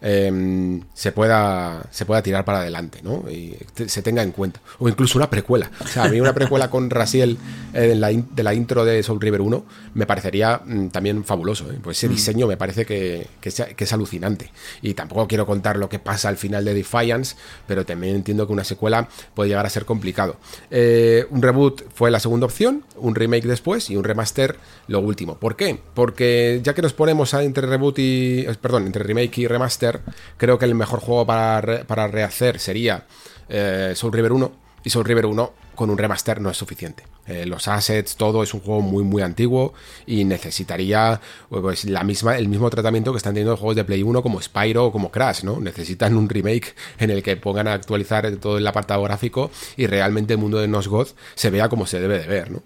Em, 0.06 0.82
se, 0.94 1.14
pueda, 1.14 1.82
se 1.90 2.06
pueda 2.06 2.22
tirar 2.22 2.44
para 2.44 2.60
adelante, 2.60 3.00
¿no? 3.04 3.24
Y 3.32 3.56
se 3.88 4.02
tenga 4.02 4.22
en 4.22 4.34
cuenta. 4.34 4.60
O 4.80 4.90
incluso 4.90 5.18
una 5.18 5.30
precuela. 5.30 5.72
O 5.80 5.88
sea, 5.88 6.04
a 6.04 6.10
mí 6.10 6.20
una 6.20 6.34
precuela 6.34 6.70
con 6.70 6.90
Rasiel 6.90 7.38
eh, 7.74 7.98
de 7.98 8.44
la 8.44 8.54
intro 8.54 8.84
de 8.84 9.02
Soul 9.02 9.22
River 9.22 9.40
1 9.40 9.66
me 9.94 10.06
parecería 10.06 10.62
mm, 10.66 10.88
también 10.90 11.24
fabuloso. 11.24 11.72
¿eh? 11.72 11.80
Pues 11.82 11.98
ese 11.98 12.10
mm. 12.10 12.12
diseño 12.12 12.48
me 12.48 12.58
parece 12.58 12.86
que, 12.86 13.28
es, 13.42 13.94
alucinante. 13.94 14.52
Y 14.82 14.94
tampoco 14.94 15.28
quiero 15.28 15.46
contar 15.46 15.78
lo 15.78 15.88
que 15.88 16.00
pasa 16.00 16.30
al 16.30 16.38
final 16.38 16.66
de 16.66 16.74
Defiance, 16.74 17.36
pero 17.68 17.86
también 17.86 18.16
entiendo 18.16 18.46
que 18.46 18.54
una 18.54 18.64
secuela 18.64 19.08
puede 19.34 19.50
llegar 19.50 19.66
a 19.66 19.70
ser 19.70 19.86
complicado. 19.86 20.36
Eh, 20.70 21.26
un 21.30 21.42
reboot 21.42 21.84
fue 21.94 22.12
la 22.12 22.20
segunda 22.20 22.46
opción, 22.46 22.84
un 22.98 23.16
remake 23.16 23.48
después 23.48 23.90
y 23.90 23.96
un 23.96 24.04
remaster 24.04 24.58
lo 24.88 25.00
último. 25.00 25.38
¿Por 25.38 25.56
qué? 25.56 25.80
Porque 25.94 26.60
ya 26.64 26.74
que 26.74 26.82
nos 26.82 26.94
ponemos 26.94 27.34
a 27.34 27.44
entre 27.44 27.68
reboot 27.68 28.00
y. 28.00 28.48
Perdón, 28.62 28.86
entre 28.86 29.04
remake 29.04 29.38
y 29.40 29.48
remaster, 29.48 29.93
creo 30.38 30.58
que 30.58 30.66
el 30.66 30.76
mejor 30.76 31.00
juego 31.00 31.26
para, 31.26 32.08
rehacer 32.08 32.60
sería 32.60 33.06
eh, 33.50 33.94
Soul 33.96 34.14
River 34.14 34.32
1. 34.32 34.64
Y 34.86 34.90
Soul 34.90 35.06
River 35.06 35.26
1 35.28 35.54
con 35.76 35.90
un 35.90 35.98
remaster 35.98 36.42
no 36.42 36.50
es 36.50 36.58
suficiente. 36.58 37.04
Eh, 37.26 37.46
los 37.46 37.70
assets, 37.70 38.18
todo 38.18 38.44
es 38.44 38.54
un 38.54 38.60
juego 38.60 38.82
muy 38.82 39.04
muy 39.04 39.22
antiguo 39.22 39.74
y 40.06 40.26
necesitaría 40.26 41.22
pues, 41.50 41.86
la 41.86 42.04
misma, 42.04 42.38
el 42.38 42.50
mismo 42.50 42.70
tratamiento 42.70 43.14
que 43.14 43.18
están 43.18 43.34
teniendo 43.34 43.52
los 43.52 43.60
juegos 43.62 43.78
de 43.78 43.86
Play 43.86 44.04
1 44.04 44.22
como 44.22 44.42
Spyro 44.42 44.88
o 44.88 44.92
como 44.92 45.10
Crash, 45.10 45.44
¿no? 45.44 45.62
Necesitan 45.62 46.18
un 46.18 46.28
remake 46.28 46.76
en 47.00 47.12
el 47.12 47.24
que 47.24 47.38
pongan 47.38 47.70
a 47.70 47.74
actualizar 47.74 48.30
todo 48.38 48.58
el 48.58 48.68
apartado 48.68 49.02
gráfico 49.04 49.52
y 49.78 49.88
realmente 49.88 50.34
el 50.34 50.40
mundo 50.40 50.60
de 50.60 50.68
Nosgoth 50.68 51.16
se 51.36 51.50
vea 51.50 51.70
como 51.70 51.86
se 51.86 52.02
debe 52.02 52.20
de 52.20 52.28
ver, 52.28 52.52
¿no? 52.52 52.62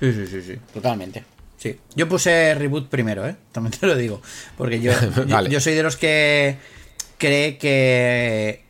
Sí, 0.00 0.12
sí, 0.12 0.26
sí, 0.26 0.42
sí, 0.42 0.58
totalmente. 0.74 1.35
Sí, 1.56 1.78
yo 1.94 2.08
puse 2.08 2.54
reboot 2.54 2.88
primero, 2.88 3.26
¿eh? 3.26 3.36
También 3.52 3.72
te 3.78 3.86
lo 3.86 3.96
digo. 3.96 4.20
Porque 4.56 4.80
yo, 4.80 4.92
yo, 5.50 5.60
soy 5.60 5.74
de 5.74 5.82
los 5.82 5.96
que 5.96 6.58
cree 7.18 7.58
que, 7.58 8.62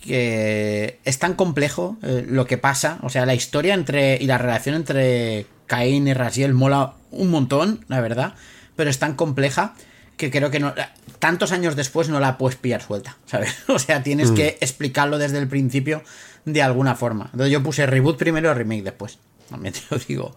que 0.00 0.98
es 1.04 1.18
tan 1.18 1.34
complejo 1.34 1.96
eh, 2.02 2.24
lo 2.26 2.46
que 2.46 2.58
pasa. 2.58 2.98
O 3.02 3.10
sea, 3.10 3.26
la 3.26 3.34
historia 3.34 3.74
entre 3.74 4.16
y 4.20 4.26
la 4.26 4.38
relación 4.38 4.74
entre 4.74 5.46
Cain 5.66 6.06
y 6.08 6.14
Raziel 6.14 6.54
mola 6.54 6.94
un 7.10 7.30
montón, 7.30 7.84
la 7.88 8.00
verdad. 8.00 8.34
Pero 8.76 8.90
es 8.90 8.98
tan 8.98 9.14
compleja 9.14 9.74
que 10.16 10.30
creo 10.30 10.50
que 10.50 10.60
no, 10.60 10.74
tantos 11.18 11.52
años 11.52 11.76
después 11.76 12.08
no 12.08 12.20
la 12.20 12.38
puedes 12.38 12.58
pillar 12.58 12.82
suelta, 12.82 13.16
¿sabes? 13.26 13.54
O 13.68 13.78
sea, 13.78 14.02
tienes 14.02 14.32
mm. 14.32 14.34
que 14.34 14.58
explicarlo 14.60 15.18
desde 15.18 15.38
el 15.38 15.48
principio 15.48 16.02
de 16.44 16.62
alguna 16.62 16.94
forma. 16.94 17.30
Entonces 17.32 17.52
yo 17.52 17.62
puse 17.62 17.86
reboot 17.86 18.18
primero, 18.18 18.52
remake 18.54 18.82
después. 18.82 19.18
También 19.48 19.74
te 19.74 19.80
lo 19.90 19.98
digo. 19.98 20.34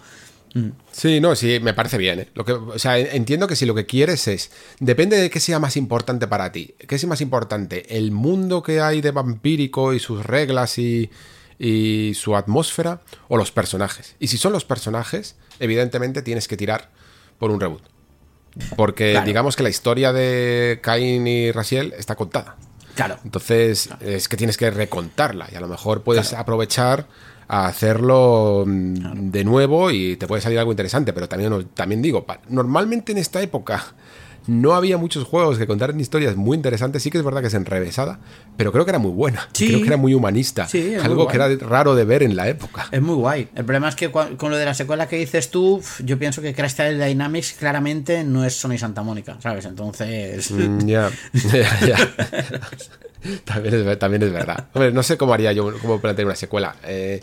Sí, 0.91 1.21
no, 1.21 1.35
sí, 1.35 1.59
me 1.61 1.73
parece 1.73 1.97
bien. 1.97 2.19
¿eh? 2.21 2.27
Lo 2.33 2.43
que, 2.43 2.53
o 2.53 2.77
sea, 2.77 2.97
entiendo 2.97 3.47
que 3.47 3.55
si 3.55 3.65
lo 3.65 3.73
que 3.73 3.85
quieres 3.85 4.27
es. 4.27 4.51
Depende 4.79 5.17
de 5.17 5.29
qué 5.29 5.39
sea 5.39 5.59
más 5.59 5.77
importante 5.77 6.27
para 6.27 6.51
ti. 6.51 6.75
¿Qué 6.87 6.95
es 6.95 7.05
más 7.05 7.21
importante? 7.21 7.97
¿El 7.97 8.11
mundo 8.11 8.61
que 8.61 8.81
hay 8.81 9.01
de 9.01 9.11
vampírico 9.11 9.93
y 9.93 9.99
sus 9.99 10.25
reglas 10.25 10.77
y, 10.77 11.09
y 11.57 12.13
su 12.15 12.35
atmósfera? 12.35 13.01
¿O 13.29 13.37
los 13.37 13.51
personajes? 13.51 14.15
Y 14.19 14.27
si 14.27 14.37
son 14.37 14.51
los 14.51 14.65
personajes, 14.65 15.35
evidentemente 15.59 16.21
tienes 16.21 16.47
que 16.47 16.57
tirar 16.57 16.89
por 17.39 17.51
un 17.51 17.59
reboot. 17.59 17.83
Porque 18.75 19.21
digamos 19.25 19.55
que 19.55 19.63
la 19.63 19.69
historia 19.69 20.11
de 20.11 20.79
Cain 20.83 21.25
y 21.25 21.51
Raziel 21.51 21.93
está 21.97 22.15
contada. 22.15 22.57
Claro. 22.95 23.17
Entonces, 23.23 23.89
es 24.01 24.27
que 24.27 24.35
tienes 24.35 24.57
que 24.57 24.69
recontarla 24.69 25.47
y 25.51 25.55
a 25.55 25.61
lo 25.61 25.69
mejor 25.69 26.03
puedes 26.03 26.33
aprovechar 26.33 27.07
a 27.53 27.67
hacerlo 27.67 28.63
mm, 28.65 29.29
de 29.29 29.43
nuevo 29.43 29.91
y 29.91 30.15
te 30.15 30.25
puede 30.25 30.41
salir 30.41 30.57
algo 30.57 30.71
interesante, 30.71 31.11
pero 31.11 31.27
también, 31.27 31.67
también 31.73 32.01
digo, 32.01 32.25
normalmente 32.47 33.11
en 33.11 33.17
esta 33.17 33.41
época 33.41 33.93
no 34.47 34.73
había 34.73 34.97
muchos 34.97 35.25
juegos 35.25 35.57
que 35.57 35.67
contaran 35.67 35.99
historias 35.99 36.37
muy 36.37 36.55
interesantes. 36.55 37.03
Sí 37.03 37.11
que 37.11 37.17
es 37.17 37.23
verdad 37.25 37.41
que 37.41 37.47
es 37.47 37.53
enrevesada, 37.53 38.19
pero 38.55 38.71
creo 38.71 38.85
que 38.85 38.91
era 38.91 38.99
muy 38.99 39.11
buena. 39.11 39.49
Creo 39.53 39.81
que 39.81 39.87
era 39.87 39.97
muy 39.97 40.13
humanista. 40.13 40.65
algo 41.03 41.27
que 41.27 41.35
era 41.35 41.49
raro 41.57 41.93
de 41.93 42.05
ver 42.05 42.23
en 42.23 42.37
la 42.37 42.47
época. 42.47 42.87
Es 42.89 43.01
muy 43.01 43.15
guay. 43.15 43.49
El 43.53 43.65
problema 43.65 43.89
es 43.89 43.95
que 43.95 44.09
con 44.09 44.37
lo 44.39 44.55
de 44.55 44.63
la 44.63 44.73
secuela 44.73 45.09
que 45.09 45.17
dices 45.17 45.51
tú, 45.51 45.81
yo 46.05 46.17
pienso 46.17 46.41
que 46.41 46.53
Crash 46.53 46.75
Dynamics 46.75 47.57
claramente 47.59 48.23
no 48.23 48.45
es 48.45 48.55
Sony 48.55 48.77
Santa 48.77 49.03
Mónica, 49.03 49.37
¿sabes? 49.41 49.65
Entonces. 49.65 50.49
Mm, 50.51 50.87
ya, 50.87 51.11
ya, 51.85 51.97
también, 53.45 53.75
es, 53.75 53.99
también 53.99 54.23
es 54.23 54.31
verdad. 54.31 54.67
Hombre, 54.73 54.91
no 54.91 55.03
sé 55.03 55.17
cómo 55.17 55.33
haría 55.33 55.51
yo, 55.51 55.73
cómo 55.79 55.99
plantear 55.99 56.25
una 56.25 56.35
secuela. 56.35 56.75
Eh, 56.83 57.21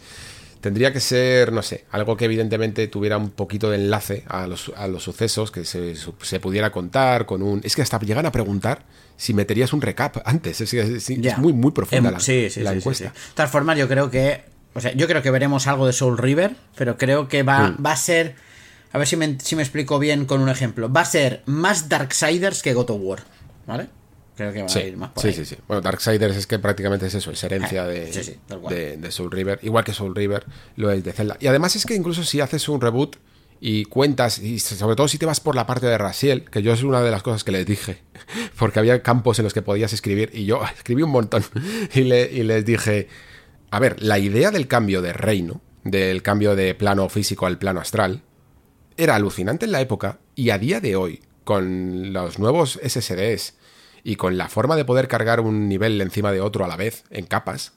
tendría 0.61 0.93
que 0.93 1.01
ser, 1.01 1.53
no 1.53 1.63
sé, 1.63 1.85
algo 1.91 2.17
que 2.17 2.25
evidentemente 2.25 2.89
tuviera 2.89 3.17
un 3.17 3.31
poquito 3.31 3.71
de 3.71 3.77
enlace 3.77 4.25
a 4.29 4.47
los, 4.47 4.73
a 4.77 4.89
los 4.89 5.03
sucesos, 5.03 5.51
que 5.51 5.65
se, 5.65 5.95
se, 5.95 6.41
pudiera 6.41 6.71
contar 6.71 7.27
con 7.27 7.43
un... 7.43 7.61
Es 7.65 7.77
que 7.77 7.83
hasta 7.83 7.99
llegan 8.01 8.27
a 8.27 8.33
preguntar 8.33 8.85
si 9.17 9.35
meterías 9.35 9.73
un 9.73 9.81
recap 9.81 10.19
antes. 10.25 10.61
Es, 10.61 10.75
es, 10.75 11.39
muy, 11.39 11.53
muy 11.53 11.73
profunda 11.73 12.09
em, 12.09 12.15
la, 12.15 12.21
sí, 12.21 12.49
sí, 12.51 12.61
la 12.61 12.73
encuesta. 12.73 13.05
De 13.05 13.13
todas 13.35 13.51
formas, 13.51 13.79
yo 13.79 13.89
creo 13.89 14.11
que... 14.11 14.43
O 14.75 14.81
sea, 14.81 14.93
yo 14.93 15.07
creo 15.07 15.23
que 15.23 15.31
veremos 15.31 15.67
algo 15.67 15.87
de 15.87 15.93
Soul 15.93 16.19
River, 16.19 16.55
pero 16.77 16.97
creo 16.99 17.29
que 17.29 17.43
va, 17.43 17.71
mm. 17.71 17.85
va 17.85 17.93
a 17.93 17.97
ser... 17.97 18.35
A 18.93 18.99
ver 18.99 19.07
si 19.07 19.17
me, 19.17 19.39
si 19.41 19.55
me 19.55 19.63
explico 19.63 19.99
bien 19.99 20.25
con 20.25 20.41
un 20.41 20.49
ejemplo. 20.49 20.91
Va 20.91 21.03
a 21.03 21.05
ser 21.05 21.43
más 21.47 21.89
Darksiders 21.89 22.63
que 22.63 22.73
God 22.73 22.91
of 22.91 23.01
War, 23.03 23.21
¿vale? 23.67 23.89
Creo 24.39 24.53
que 24.53 24.63
va 24.63 24.69
a 24.73 24.87
ir 24.87 24.97
más 24.97 25.11
por 25.11 25.25
sí, 25.25 25.33
sí, 25.33 25.45
sí. 25.45 25.57
Bueno, 25.67 25.81
Darksiders 25.81 26.37
es 26.37 26.47
que 26.47 26.61
prácticamente 26.61 27.05
es 27.09 27.15
eso, 27.15 27.33
es 27.33 27.43
herencia 27.43 27.85
de, 27.87 28.37
de, 28.97 29.11
Soul 29.11 29.33
River, 29.33 29.59
igual 29.63 29.83
que 29.83 29.93
Soul 29.93 30.15
River 30.15 30.45
lo 30.77 30.93
es 30.93 31.03
de 31.03 31.13
Zelda. 31.13 31.37
Y 31.41 31.49
además 31.49 31.75
es 31.75 31.85
que 31.85 31.97
incluso 31.97 32.23
si 32.23 32.41
haces 32.41 32.69
un 32.69 32.81
reboot 32.81 33.17
y 33.59 33.87
cuentas, 33.87 34.39
y 34.39 34.61
sobre 34.61 34.95
todo 34.95 35.09
si 35.09 35.19
te 35.19 35.27
vas 35.27 35.41
por 35.41 35.57
la 35.57 35.67
parte 35.67 35.87
de 35.87 35.99
Raziel, 35.99 36.45
que 36.45 36.63
yo 36.63 36.73
es 36.73 36.85
una 36.85 37.03
de 37.03 37.11
las 37.11 37.25
cosas 37.25 37.43
que 37.43 37.51
les 37.51 37.67
dije, 37.67 37.99
porque 38.61 38.79
había 38.79 39.03
campos 39.03 39.41
en 39.41 39.43
los 39.43 39.53
que 39.53 39.63
podías 39.63 39.93
escribir, 39.93 40.31
y 40.33 40.45
yo 40.45 40.63
escribí 40.77 41.03
un 41.03 41.11
montón, 41.11 41.43
y, 41.93 42.03
le, 42.03 42.31
y 42.33 42.45
les 42.45 42.65
dije, 42.65 43.09
a 43.73 43.81
ver, 43.81 44.01
la 44.01 44.21
idea 44.21 44.53
del 44.53 44.69
cambio 44.69 45.03
de 45.03 45.15
reino, 45.15 45.63
del 45.83 46.23
cambio 46.23 46.55
de 46.55 46.77
plano 46.77 47.09
físico 47.09 47.45
al 47.47 47.59
plano 47.59 47.81
astral, 47.81 48.23
era 48.97 49.17
alucinante 49.17 49.67
en 49.67 49.73
la 49.73 49.81
época, 49.81 50.21
y 50.37 50.51
a 50.51 50.59
día 50.59 50.79
de 50.79 50.95
hoy, 50.95 51.23
con 51.43 52.13
los 52.13 52.39
nuevos 52.39 52.79
SSDs, 52.87 53.55
y 54.05 54.17
con 54.17 54.37
la 54.39 54.49
forma 54.49 54.77
de 54.77 54.85
poder 54.85 55.09
cargar 55.09 55.41
un 55.41 55.69
nivel 55.69 56.01
encima 56.01 56.33
de 56.33 56.41
otro 56.41 56.65
a 56.65 56.69
la 56.69 56.77
vez, 56.77 57.05
en 57.11 57.27
capas, 57.27 57.73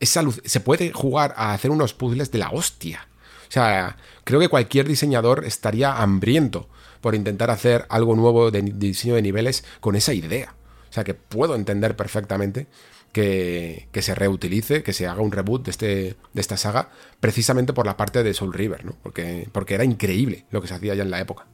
se 0.00 0.60
puede 0.60 0.92
jugar 0.92 1.34
a 1.36 1.52
hacer 1.52 1.70
unos 1.70 1.94
puzzles 1.94 2.30
de 2.30 2.38
la 2.38 2.50
hostia. 2.50 3.08
O 3.48 3.52
sea, 3.52 3.96
creo 4.24 4.40
que 4.40 4.48
cualquier 4.48 4.86
diseñador 4.86 5.44
estaría 5.44 5.96
hambriento 5.96 6.68
por 7.00 7.14
intentar 7.14 7.50
hacer 7.50 7.86
algo 7.88 8.14
nuevo 8.14 8.50
de 8.50 8.62
diseño 8.62 9.14
de 9.14 9.22
niveles 9.22 9.64
con 9.80 9.96
esa 9.96 10.14
idea. 10.14 10.54
O 10.88 10.92
sea, 10.92 11.04
que 11.04 11.14
puedo 11.14 11.54
entender 11.54 11.96
perfectamente 11.96 12.66
que, 13.12 13.88
se 14.00 14.14
reutilice, 14.14 14.82
que 14.82 14.92
se 14.92 15.06
haga 15.06 15.20
un 15.20 15.32
reboot 15.32 15.64
de, 15.64 15.70
este, 15.70 16.16
de 16.32 16.40
esta 16.40 16.56
saga, 16.56 16.90
precisamente 17.18 17.72
por 17.72 17.86
la 17.86 17.96
parte 17.96 18.22
de 18.22 18.34
Soul 18.34 18.52
River, 18.52 18.84
¿no? 18.84 18.96
Porque, 19.02 19.48
porque 19.52 19.74
era 19.74 19.84
increíble 19.84 20.44
lo 20.50 20.60
que 20.60 20.68
se 20.68 20.74
hacía 20.74 20.94
ya 20.94 21.02
en 21.02 21.10
la 21.10 21.20
época. 21.20 21.46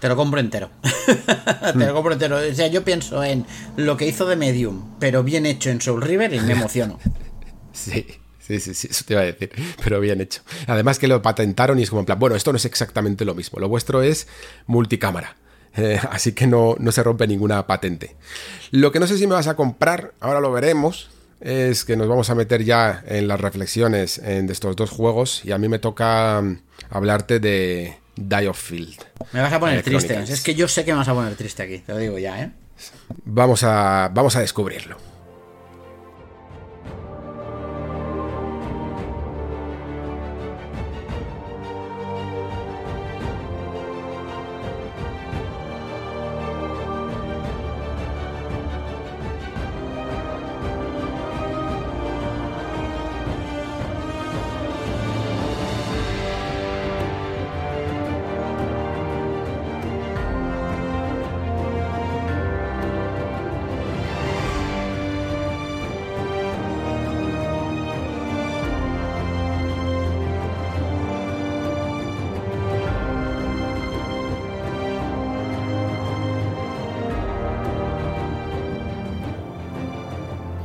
Te 0.00 0.08
lo 0.08 0.16
compro 0.16 0.38
entero. 0.40 0.70
Te 1.72 1.86
lo 1.86 1.94
compro 1.94 2.12
entero. 2.12 2.36
O 2.36 2.54
sea, 2.54 2.66
yo 2.66 2.84
pienso 2.84 3.24
en 3.24 3.46
lo 3.76 3.96
que 3.96 4.06
hizo 4.06 4.26
de 4.26 4.36
Medium, 4.36 4.96
pero 4.98 5.22
bien 5.22 5.46
hecho 5.46 5.70
en 5.70 5.80
Soul 5.80 6.02
River 6.02 6.34
y 6.34 6.40
me 6.40 6.52
emociono. 6.52 6.98
sí. 7.72 8.06
Sí, 8.46 8.60
sí, 8.60 8.74
sí, 8.74 8.88
eso 8.90 9.04
te 9.06 9.14
iba 9.14 9.22
a 9.22 9.24
decir, 9.24 9.50
pero 9.82 10.00
bien 10.00 10.20
hecho. 10.20 10.42
Además 10.66 10.98
que 10.98 11.08
lo 11.08 11.22
patentaron 11.22 11.78
y 11.78 11.82
es 11.82 11.88
como 11.88 12.00
en 12.00 12.04
plan, 12.04 12.18
bueno, 12.18 12.36
esto 12.36 12.52
no 12.52 12.58
es 12.58 12.66
exactamente 12.66 13.24
lo 13.24 13.34
mismo, 13.34 13.58
lo 13.58 13.70
vuestro 13.70 14.02
es 14.02 14.28
multicámara. 14.66 15.36
eh, 15.76 15.98
así 16.10 16.32
que 16.32 16.46
no, 16.46 16.76
no 16.78 16.92
se 16.92 17.02
rompe 17.02 17.26
ninguna 17.26 17.66
patente. 17.66 18.16
Lo 18.70 18.92
que 18.92 19.00
no 19.00 19.06
sé 19.06 19.16
si 19.16 19.26
me 19.26 19.32
vas 19.32 19.46
a 19.46 19.56
comprar, 19.56 20.12
ahora 20.20 20.40
lo 20.40 20.52
veremos, 20.52 21.08
es 21.40 21.86
que 21.86 21.96
nos 21.96 22.06
vamos 22.06 22.28
a 22.28 22.34
meter 22.34 22.64
ya 22.64 23.02
en 23.06 23.28
las 23.28 23.40
reflexiones 23.40 24.20
de 24.22 24.52
estos 24.52 24.76
dos 24.76 24.90
juegos 24.90 25.42
y 25.46 25.52
a 25.52 25.56
mí 25.56 25.68
me 25.68 25.78
toca 25.78 26.42
mm, 26.42 26.58
hablarte 26.90 27.40
de 27.40 27.96
Die 28.16 28.48
of 28.48 28.58
Field. 28.58 29.06
Me 29.32 29.40
vas 29.40 29.52
a 29.52 29.60
poner 29.60 29.82
triste. 29.82 30.18
Es 30.22 30.42
que 30.42 30.54
yo 30.54 30.68
sé 30.68 30.84
que 30.84 30.92
me 30.92 30.98
vas 30.98 31.08
a 31.08 31.14
poner 31.14 31.34
triste 31.34 31.62
aquí, 31.62 31.78
te 31.78 31.92
lo 31.92 31.98
digo 31.98 32.18
ya, 32.18 32.42
¿eh? 32.42 32.50
Vamos 33.24 33.62
a, 33.64 34.10
vamos 34.12 34.36
a 34.36 34.40
descubrirlo. 34.40 35.13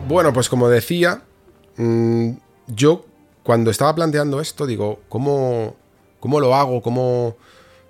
Bueno, 0.09 0.33
pues 0.33 0.49
como 0.49 0.69
decía, 0.69 1.21
mm, 1.77 2.31
yo 2.65 3.05
cuando 3.43 3.69
estaba 3.69 3.93
planteando 3.93 4.41
esto, 4.41 4.65
digo, 4.65 5.01
¿cómo, 5.07 5.75
cómo 6.19 6.39
lo 6.39 6.55
hago? 6.55 6.81
¿Cómo, 6.81 7.37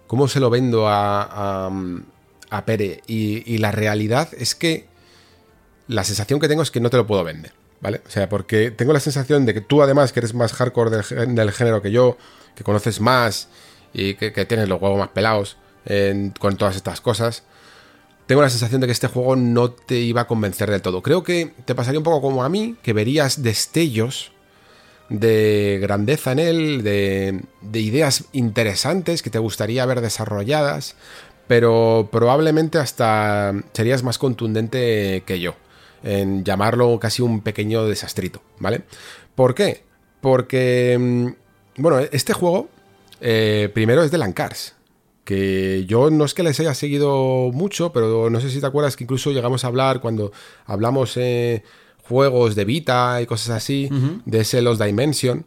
cómo 0.05 0.27
se 0.27 0.41
lo 0.41 0.49
vendo 0.49 0.89
a, 0.89 1.69
a, 2.49 2.65
Pere? 2.65 3.03
Y, 3.07 3.57
la 3.59 3.71
realidad 3.71 4.27
es 4.37 4.53
que 4.53 4.89
la 5.87 6.03
sensación 6.03 6.41
que 6.41 6.49
tengo 6.49 6.61
es 6.61 6.71
que 6.71 6.81
no 6.81 6.89
te 6.89 6.97
lo 6.97 7.07
puedo 7.07 7.23
vender, 7.23 7.53
¿vale? 7.79 8.01
O 8.05 8.09
sea, 8.09 8.27
porque 8.27 8.69
tengo 8.69 8.91
la 8.91 8.99
sensación 8.99 9.45
de 9.45 9.53
que 9.53 9.61
tú 9.61 9.81
además, 9.81 10.11
que 10.11 10.19
eres 10.19 10.33
más 10.33 10.51
hardcore 10.51 10.89
del, 10.89 11.35
del 11.35 11.51
género 11.53 11.81
que 11.81 11.91
yo, 11.91 12.17
que 12.53 12.65
conoces 12.65 12.99
más 12.99 13.47
y 13.93 14.15
que, 14.15 14.31
tienes 14.45 14.67
los 14.67 14.81
huevos 14.81 14.99
más 14.99 15.07
pelados 15.07 15.55
en- 15.85 16.31
con 16.31 16.57
todas 16.57 16.75
estas 16.75 16.99
cosas, 16.99 17.43
tengo 18.29 18.43
la 18.43 18.51
sensación 18.51 18.79
de 18.79 18.85
que 18.85 18.93
este 18.93 19.07
juego 19.07 19.35
no 19.35 19.71
te 19.71 19.95
iba 19.95 20.21
a 20.21 20.27
convencer 20.27 20.69
del 20.69 20.83
todo. 20.83 21.01
Creo 21.01 21.23
que 21.23 21.51
te 21.65 21.73
pasaría 21.73 21.99
un 21.99 22.03
poco 22.03 22.21
como 22.21 22.43
a 22.43 22.49
mí, 22.49 22.75
que 22.83 22.93
verías 22.93 23.41
destellos 23.41 24.33
de 25.09 25.79
grandeza 25.81 26.33
en 26.33 26.37
él, 26.37 26.83
de, 26.83 27.41
de 27.61 27.79
ideas 27.79 28.25
interesantes 28.31 29.23
que 29.23 29.31
te 29.31 29.39
gustaría 29.39 29.83
ver 29.87 30.01
desarrolladas, 30.01 30.95
pero 31.47 32.09
probablemente 32.11 32.77
hasta 32.77 33.51
serías 33.73 34.03
más 34.03 34.19
contundente 34.19 35.23
que 35.25 35.39
yo 35.39 35.55
en 36.03 36.43
llamarlo 36.43 36.99
casi 36.99 37.23
un 37.23 37.41
pequeño 37.41 37.85
desastrito, 37.85 38.43
¿vale? 38.59 38.83
¿Por 39.33 39.55
qué? 39.55 39.85
Porque, 40.21 40.95
mm, 40.99 41.81
bueno, 41.81 41.97
este 42.11 42.33
juego 42.33 42.69
eh, 43.21 43.71
primero 43.73 44.03
es 44.03 44.11
de 44.11 44.19
Lancars, 44.19 44.75
que 45.29 45.85
yo 45.85 46.09
no 46.09 46.25
es 46.25 46.33
que 46.33 46.41
les 46.41 46.59
haya 46.59 46.73
seguido 46.73 47.51
mucho, 47.53 47.93
pero 47.93 48.31
no 48.31 48.41
sé 48.41 48.49
si 48.49 48.59
te 48.59 48.65
acuerdas 48.65 48.95
que 48.95 49.03
incluso 49.03 49.31
llegamos 49.31 49.63
a 49.63 49.67
hablar 49.67 50.01
cuando 50.01 50.31
hablamos 50.65 51.15
eh, 51.17 51.61
juegos 52.01 52.55
de 52.55 52.65
Vita 52.65 53.21
y 53.21 53.27
cosas 53.27 53.51
así, 53.51 53.91
de 54.25 54.39
ese 54.39 54.63
Los 54.63 54.79
Dimension. 54.79 55.45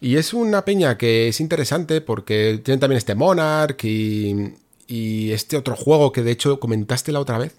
Y 0.00 0.16
es 0.16 0.34
una 0.34 0.64
peña 0.64 0.98
que 0.98 1.28
es 1.28 1.38
interesante 1.38 2.00
porque 2.00 2.60
tienen 2.64 2.80
también 2.80 2.98
este 2.98 3.14
Monarch 3.14 3.84
y, 3.84 4.54
y 4.88 5.30
este 5.30 5.56
otro 5.56 5.76
juego 5.76 6.10
que 6.10 6.24
de 6.24 6.32
hecho 6.32 6.58
comentaste 6.58 7.12
la 7.12 7.20
otra 7.20 7.38
vez. 7.38 7.54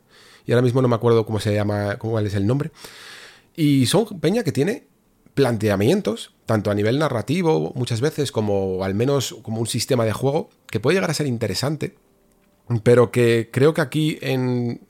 Y 0.46 0.52
ahora 0.52 0.64
mismo 0.64 0.82
no 0.82 0.90
me 0.90 0.96
acuerdo 0.96 1.26
cómo 1.26 1.40
se 1.40 1.54
llama, 1.54 1.96
cuál 1.96 2.28
es 2.28 2.34
el 2.34 2.46
nombre. 2.46 2.72
Y 3.56 3.86
son 3.86 4.20
peña 4.20 4.44
que 4.44 4.52
tiene 4.52 4.84
planteamientos, 5.34 6.34
tanto 6.46 6.72
a 6.72 6.76
nivel 6.76 7.00
narrativo 7.00 7.72
muchas 7.76 8.02
veces 8.02 8.32
como 8.32 8.84
al 8.84 8.94
menos 8.94 9.36
como 9.42 9.60
un 9.60 9.68
sistema 9.68 10.06
de 10.06 10.14
juego, 10.14 10.50
que 10.68 10.80
puede 10.80 10.96
llegar 10.96 11.12
a 11.12 11.16
ser 11.16 11.28
interesante, 11.28 11.96
pero 12.84 13.12
que 13.12 13.50
creo 13.52 13.74
que 13.74 13.82
aquí 13.82 14.18
en, 14.22 14.82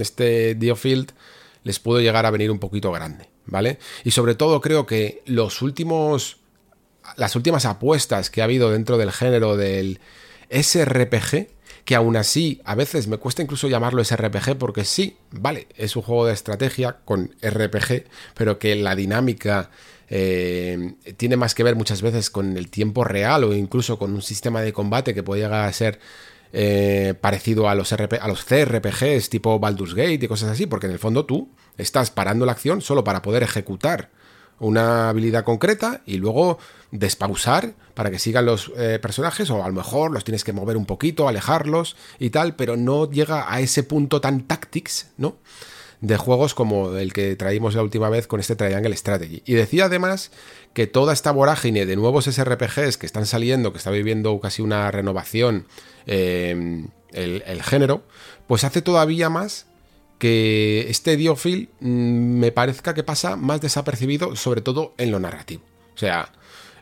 este 0.00 0.54
Diofield 0.54 1.12
les 1.62 1.78
pudo 1.78 2.00
llegar 2.00 2.26
a 2.26 2.30
venir 2.30 2.50
un 2.50 2.58
poquito 2.58 2.90
grande, 2.92 3.28
¿vale? 3.44 3.78
Y 4.04 4.10
sobre 4.10 4.34
todo 4.34 4.60
creo 4.60 4.86
que 4.86 5.22
los 5.26 5.62
últimos 5.62 6.38
las 7.16 7.36
últimas 7.36 7.66
apuestas 7.66 8.30
que 8.30 8.40
ha 8.40 8.44
habido 8.44 8.70
dentro 8.70 8.98
del 8.98 9.12
género 9.12 9.56
del 9.56 10.00
SRPG, 10.50 11.48
que 11.86 11.94
aún 11.94 12.16
así 12.16 12.60
a 12.64 12.74
veces 12.74 13.06
me 13.06 13.16
cuesta 13.16 13.42
incluso 13.42 13.68
llamarlo 13.68 14.02
SRPG 14.02 14.58
porque 14.58 14.84
sí, 14.84 15.16
vale, 15.30 15.68
es 15.76 15.94
un 15.94 16.02
juego 16.02 16.26
de 16.26 16.34
estrategia 16.34 16.98
con 17.04 17.30
RPG, 17.40 18.06
pero 18.34 18.58
que 18.58 18.74
la 18.74 18.96
dinámica 18.96 19.70
eh, 20.10 20.94
tiene 21.16 21.36
más 21.36 21.54
que 21.54 21.62
ver 21.62 21.76
muchas 21.76 22.02
veces 22.02 22.28
con 22.28 22.56
el 22.56 22.70
tiempo 22.70 23.04
real 23.04 23.44
o 23.44 23.54
incluso 23.54 24.00
con 24.00 24.12
un 24.12 24.20
sistema 24.20 24.62
de 24.62 24.72
combate 24.72 25.14
que 25.14 25.22
puede 25.22 25.42
llegar 25.42 25.64
a 25.64 25.72
ser 25.72 26.00
eh, 26.52 27.14
parecido 27.20 27.68
a 27.68 27.76
los, 27.76 27.92
a 27.92 28.28
los 28.28 28.44
CRPGs 28.44 29.30
tipo 29.30 29.60
Baldur's 29.60 29.94
Gate 29.94 30.14
y 30.14 30.26
cosas 30.26 30.50
así, 30.50 30.66
porque 30.66 30.86
en 30.86 30.92
el 30.92 30.98
fondo 30.98 31.24
tú 31.24 31.50
estás 31.78 32.10
parando 32.10 32.46
la 32.46 32.52
acción 32.52 32.80
solo 32.80 33.04
para 33.04 33.22
poder 33.22 33.44
ejecutar 33.44 34.10
una 34.58 35.08
habilidad 35.08 35.44
concreta 35.44 36.02
y 36.06 36.16
luego 36.16 36.58
despausar 36.90 37.74
para 37.94 38.10
que 38.10 38.18
sigan 38.18 38.46
los 38.46 38.72
eh, 38.76 38.98
personajes 39.00 39.50
o 39.50 39.62
a 39.62 39.68
lo 39.68 39.74
mejor 39.74 40.12
los 40.12 40.24
tienes 40.24 40.44
que 40.44 40.52
mover 40.52 40.76
un 40.76 40.86
poquito, 40.86 41.28
alejarlos 41.28 41.96
y 42.18 42.30
tal, 42.30 42.56
pero 42.56 42.76
no 42.76 43.10
llega 43.10 43.52
a 43.52 43.60
ese 43.60 43.82
punto 43.82 44.20
tan 44.20 44.46
tactics, 44.46 45.10
¿no? 45.16 45.36
De 46.00 46.16
juegos 46.18 46.54
como 46.54 46.94
el 46.96 47.12
que 47.12 47.36
traímos 47.36 47.74
la 47.74 47.82
última 47.82 48.10
vez 48.10 48.26
con 48.26 48.38
este 48.38 48.54
Triangle 48.54 48.94
Strategy. 48.96 49.42
Y 49.46 49.54
decía 49.54 49.86
además 49.86 50.30
que 50.74 50.86
toda 50.86 51.14
esta 51.14 51.32
vorágine 51.32 51.86
de 51.86 51.96
nuevos 51.96 52.26
SRPGs 52.26 52.98
que 52.98 53.06
están 53.06 53.24
saliendo, 53.24 53.72
que 53.72 53.78
está 53.78 53.90
viviendo 53.90 54.38
casi 54.40 54.60
una 54.60 54.90
renovación 54.90 55.66
eh, 56.06 56.84
el, 57.12 57.42
el 57.46 57.62
género, 57.62 58.02
pues 58.46 58.64
hace 58.64 58.82
todavía 58.82 59.30
más 59.30 59.66
que 60.18 60.86
este 60.88 61.16
Diofil 61.16 61.68
mm, 61.80 61.88
me 61.88 62.52
parezca 62.52 62.94
que 62.94 63.02
pasa 63.02 63.36
más 63.36 63.60
desapercibido, 63.60 64.36
sobre 64.36 64.60
todo 64.60 64.94
en 64.98 65.10
lo 65.10 65.20
narrativo. 65.20 65.62
O 65.94 65.98
sea, 65.98 66.32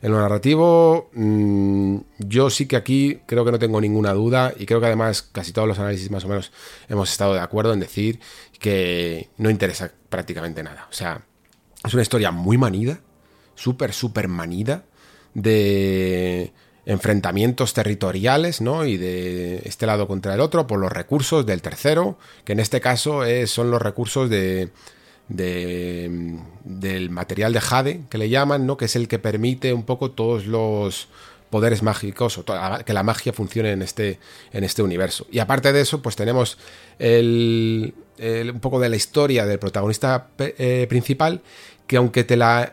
en 0.03 0.13
lo 0.13 0.19
narrativo, 0.19 1.11
mmm, 1.15 1.97
yo 2.19 2.51
sí 2.51 2.67
que 2.67 2.77
aquí 2.77 3.21
creo 3.27 3.45
que 3.45 3.53
no 3.53 3.59
tengo 3.59 3.81
ninguna 3.81 4.13
duda 4.13 4.53
y 4.59 4.67
creo 4.67 4.81
que 4.81 4.87
además 4.87 5.23
casi 5.23 5.53
todos 5.53 5.67
los 5.67 5.79
análisis 5.79 6.11
más 6.11 6.25
o 6.25 6.29
menos 6.29 6.53
hemos 6.89 7.11
estado 7.11 7.35
de 7.35 7.41
acuerdo 7.41 7.73
en 7.73 7.81
decir 7.81 8.21
que 8.59 9.31
no 9.39 9.51
interesa 9.51 9.91
prácticamente 10.09 10.63
nada. 10.63 10.87
O 10.91 10.93
sea, 10.93 11.25
es 11.85 11.95
una 11.95 12.03
historia 12.03 12.31
muy 12.31 12.59
manida, 12.59 13.01
súper, 13.55 13.93
súper 13.93 14.29
manida, 14.29 14.85
de 15.35 16.53
enfrentamientos 16.87 17.73
territoriales, 17.73 18.61
¿no? 18.61 18.85
Y 18.85 18.97
de 18.97 19.63
este 19.65 19.87
lado 19.87 20.07
contra 20.07 20.35
el 20.35 20.41
otro 20.41 20.67
por 20.67 20.79
los 20.79 20.93
recursos 20.93 21.47
del 21.47 21.63
tercero, 21.63 22.19
que 22.45 22.53
en 22.53 22.61
este 22.61 22.81
caso 22.81 23.23
son 23.47 23.71
los 23.71 23.81
recursos 23.81 24.29
de, 24.29 24.71
de, 25.29 26.39
del 26.65 27.11
material 27.11 27.53
de 27.53 27.61
Jade, 27.61 28.01
que 28.09 28.19
le 28.19 28.29
llaman, 28.29 28.67
¿no? 28.67 28.77
Que 28.77 28.85
es 28.87 28.97
el 28.97 29.09
que 29.09 29.19
permite 29.19 29.73
un 29.73 29.85
poco 29.85 30.11
todos 30.11 30.47
los 30.47 31.09
poderes 31.51 31.83
mágicos, 31.83 32.37
o 32.39 32.45
que 32.85 32.93
la 32.93 33.03
magia 33.05 33.33
funcione 33.33 33.71
en 33.71 33.83
este, 33.83 34.19
en 34.53 34.65
este 34.65 34.83
universo. 34.83 35.27
Y 35.31 35.39
aparte 35.39 35.73
de 35.73 35.81
eso, 35.81 36.03
pues 36.03 36.17
tenemos 36.17 36.59
el, 36.99 37.95
el, 38.19 38.51
un 38.51 38.61
poco 38.61 38.81
de 38.81 38.89
la 38.89 38.97
historia 38.97 39.47
del 39.47 39.59
protagonista 39.61 40.29
eh, 40.39 40.87
principal, 40.89 41.43
que 41.87 41.97
aunque 41.97 42.25
te 42.25 42.37
la 42.37 42.73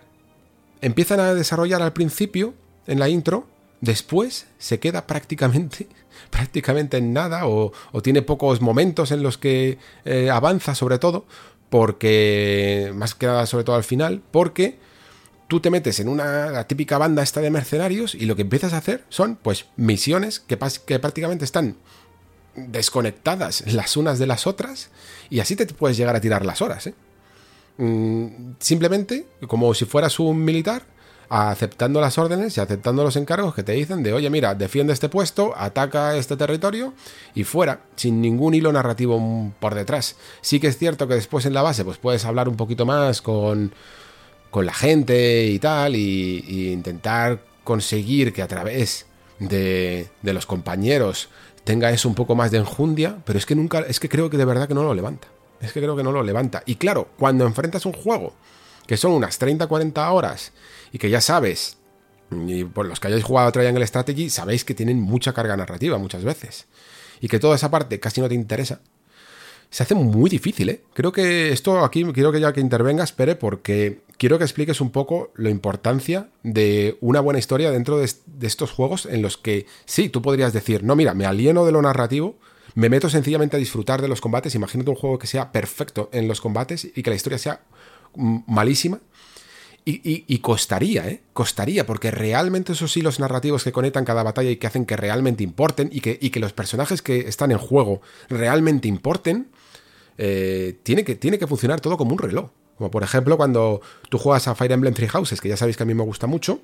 empiezan 0.81 1.19
a 1.19 1.35
desarrollar 1.35 1.81
al 1.81 1.93
principio, 1.93 2.55
en 2.88 2.97
la 2.97 3.07
intro, 3.07 3.47
después 3.81 4.45
se 4.59 4.79
queda 4.79 5.07
prácticamente 5.07 5.87
prácticamente 6.29 6.97
en 6.97 7.13
nada 7.13 7.47
o, 7.47 7.73
tiene 8.01 8.21
pocos 8.21 8.61
momentos 8.61 9.11
en 9.11 9.23
los 9.23 9.37
que 9.37 9.77
eh, 10.05 10.29
avanza 10.29 10.75
sobre 10.75 10.99
todo 10.99 11.25
porque 11.69 12.91
más 12.95 13.15
que 13.15 13.25
nada 13.25 13.45
sobre 13.45 13.63
todo 13.63 13.75
al 13.75 13.83
final 13.83 14.21
porque 14.31 14.77
tú 15.47 15.59
te 15.59 15.69
metes 15.69 15.99
en 15.99 16.07
una 16.07 16.49
la 16.51 16.67
típica 16.67 16.97
banda 16.97 17.23
esta 17.23 17.41
de 17.41 17.49
mercenarios 17.49 18.15
y 18.15 18.25
lo 18.25 18.35
que 18.35 18.43
empiezas 18.43 18.73
a 18.73 18.77
hacer 18.77 19.03
son 19.09 19.35
pues 19.35 19.65
misiones 19.75 20.39
que, 20.39 20.57
que 20.85 20.99
prácticamente 20.99 21.43
están 21.43 21.75
desconectadas 22.55 23.73
las 23.73 23.97
unas 23.97 24.19
de 24.19 24.27
las 24.27 24.45
otras 24.45 24.89
y 25.29 25.39
así 25.39 25.55
te 25.55 25.65
puedes 25.65 25.97
llegar 25.97 26.15
a 26.15 26.21
tirar 26.21 26.45
las 26.45 26.61
horas 26.61 26.87
¿eh? 26.87 26.93
mm, 27.77 28.53
simplemente 28.59 29.25
como 29.47 29.73
si 29.73 29.85
fueras 29.85 30.19
un 30.19 30.43
militar 30.43 30.83
aceptando 31.31 32.01
las 32.01 32.17
órdenes 32.17 32.57
y 32.57 32.59
aceptando 32.59 33.05
los 33.05 33.15
encargos 33.15 33.55
que 33.55 33.63
te 33.63 33.71
dicen 33.71 34.03
de, 34.03 34.11
oye, 34.11 34.29
mira, 34.29 34.53
defiende 34.53 34.91
este 34.91 35.07
puesto, 35.07 35.53
ataca 35.55 36.17
este 36.17 36.35
territorio 36.35 36.93
y 37.33 37.45
fuera, 37.45 37.83
sin 37.95 38.19
ningún 38.19 38.53
hilo 38.53 38.73
narrativo 38.73 39.53
por 39.61 39.73
detrás. 39.73 40.17
Sí 40.41 40.59
que 40.59 40.67
es 40.67 40.77
cierto 40.77 41.07
que 41.07 41.13
después 41.13 41.45
en 41.45 41.53
la 41.53 41.61
base 41.61 41.85
pues 41.85 41.97
puedes 41.97 42.25
hablar 42.25 42.49
un 42.49 42.57
poquito 42.57 42.85
más 42.85 43.21
con, 43.21 43.73
con 44.49 44.65
la 44.65 44.73
gente 44.73 45.45
y 45.45 45.57
tal, 45.57 45.95
y, 45.95 46.73
intentar 46.73 47.39
conseguir 47.63 48.33
que 48.33 48.41
a 48.41 48.47
través 48.49 49.05
de, 49.39 50.09
de 50.21 50.33
los 50.33 50.45
compañeros 50.45 51.29
tenga 51.63 51.91
eso 51.91 52.09
un 52.09 52.15
poco 52.15 52.35
más 52.35 52.51
de 52.51 52.57
enjundia, 52.57 53.19
pero 53.23 53.39
es 53.39 53.45
que 53.45 53.55
nunca, 53.55 53.79
es 53.79 54.01
que 54.01 54.09
creo 54.09 54.29
que 54.29 54.35
de 54.35 54.43
verdad 54.43 54.67
que 54.67 54.73
no 54.73 54.83
lo 54.83 54.93
levanta. 54.93 55.29
Es 55.61 55.71
que 55.71 55.79
creo 55.79 55.95
que 55.95 56.03
no 56.03 56.11
lo 56.11 56.23
levanta. 56.23 56.61
Y 56.65 56.75
claro, 56.75 57.07
cuando 57.17 57.45
enfrentas 57.45 57.85
un 57.85 57.93
juego 57.93 58.33
que 58.85 58.97
son 58.97 59.13
unas 59.13 59.39
30-40 59.39 60.11
horas 60.11 60.51
y 60.91 60.97
que 60.97 61.09
ya 61.09 61.22
sabes, 61.22 61.77
y 62.31 62.63
por 62.63 62.85
los 62.85 62.99
que 62.99 63.07
hayáis 63.07 63.23
jugado 63.23 63.47
a 63.47 63.51
Triangle 63.51 63.85
Strategy, 63.85 64.30
sabéis 64.30 64.63
que 64.63 64.73
tienen 64.73 64.99
mucha 64.99 65.34
carga 65.34 65.57
narrativa 65.57 65.97
muchas 65.97 66.23
veces. 66.23 66.68
Y 67.19 67.27
que 67.27 67.39
toda 67.39 67.55
esa 67.55 67.69
parte 67.69 67.99
casi 67.99 68.22
no 68.22 68.30
te 68.30 68.35
interesa. 68.35 68.81
Se 69.69 69.84
hace 69.84 69.95
muy 69.95 70.30
difícil, 70.30 70.69
¿eh? 70.69 70.81
Creo 70.93 71.11
que 71.11 71.51
esto 71.51 71.84
aquí, 71.85 72.03
quiero 72.13 72.31
que 72.31 72.41
ya 72.41 72.51
que 72.51 72.59
intervengas, 72.59 73.13
Pere, 73.13 73.35
porque 73.35 74.01
quiero 74.18 74.38
que 74.38 74.43
expliques 74.43 74.81
un 74.81 74.91
poco 74.91 75.31
la 75.35 75.49
importancia 75.49 76.30
de 76.43 76.97
una 76.99 77.22
buena 77.22 77.39
historia 77.39 77.72
dentro 77.72 77.97
de, 77.97 78.09
de 78.26 78.47
estos 78.47 78.72
juegos 78.72 79.05
en 79.05 79.22
los 79.22 79.38
que, 79.38 79.68
sí, 79.85 80.09
tú 80.09 80.22
podrías 80.22 80.51
decir, 80.51 80.84
no, 80.84 80.95
mira, 80.95 81.13
me 81.13 81.26
alieno 81.26 81.65
de 81.65 81.72
lo 81.72 81.81
narrativo, 81.81 82.38
me 82.76 82.89
meto 82.89 83.09
sencillamente 83.09 83.55
a 83.55 83.59
disfrutar 83.59 84.01
de 84.01 84.07
los 84.07 84.19
combates. 84.19 84.55
Imagínate 84.55 84.89
un 84.89 84.95
juego 84.95 85.19
que 85.19 85.27
sea 85.27 85.51
perfecto 85.51 86.09
en 86.11 86.27
los 86.27 86.41
combates 86.41 86.85
y 86.93 87.03
que 87.03 87.09
la 87.09 87.15
historia 87.15 87.38
sea 87.38 87.61
malísima. 88.15 88.99
Y, 89.83 90.37
costaría, 90.39 91.07
¿eh? 91.07 91.21
Costaría, 91.33 91.87
porque 91.87 92.11
realmente 92.11 92.73
esos 92.73 92.95
hilos 92.95 93.19
narrativos 93.19 93.63
que 93.63 93.71
conectan 93.71 94.05
cada 94.05 94.21
batalla 94.21 94.51
y 94.51 94.57
que 94.57 94.67
hacen 94.67 94.85
que 94.85 94.95
realmente 94.95 95.43
importen 95.43 95.89
y 95.91 96.01
que, 96.01 96.19
que 96.19 96.39
los 96.39 96.53
personajes 96.53 97.01
que 97.01 97.21
están 97.21 97.51
en 97.51 97.57
juego 97.57 98.01
realmente 98.29 98.87
importen, 98.87 99.47
eh, 100.19 100.77
tiene, 100.83 101.03
que, 101.03 101.15
tiene 101.15 101.39
que 101.39 101.47
funcionar 101.47 101.81
todo 101.81 101.97
como 101.97 102.11
un 102.11 102.19
reloj. 102.19 102.51
Como 102.77 102.91
por 102.91 103.03
ejemplo 103.03 103.37
cuando 103.37 103.81
tú 104.09 104.19
juegas 104.19 104.47
a 104.47 104.55
Fire 104.55 104.71
Emblem 104.71 104.93
Three 104.93 105.07
Houses, 105.07 105.41
que 105.41 105.49
ya 105.49 105.57
sabéis 105.57 105.77
que 105.77 105.83
a 105.83 105.85
mí 105.87 105.95
me 105.95 106.03
gusta 106.03 106.27
mucho, 106.27 106.61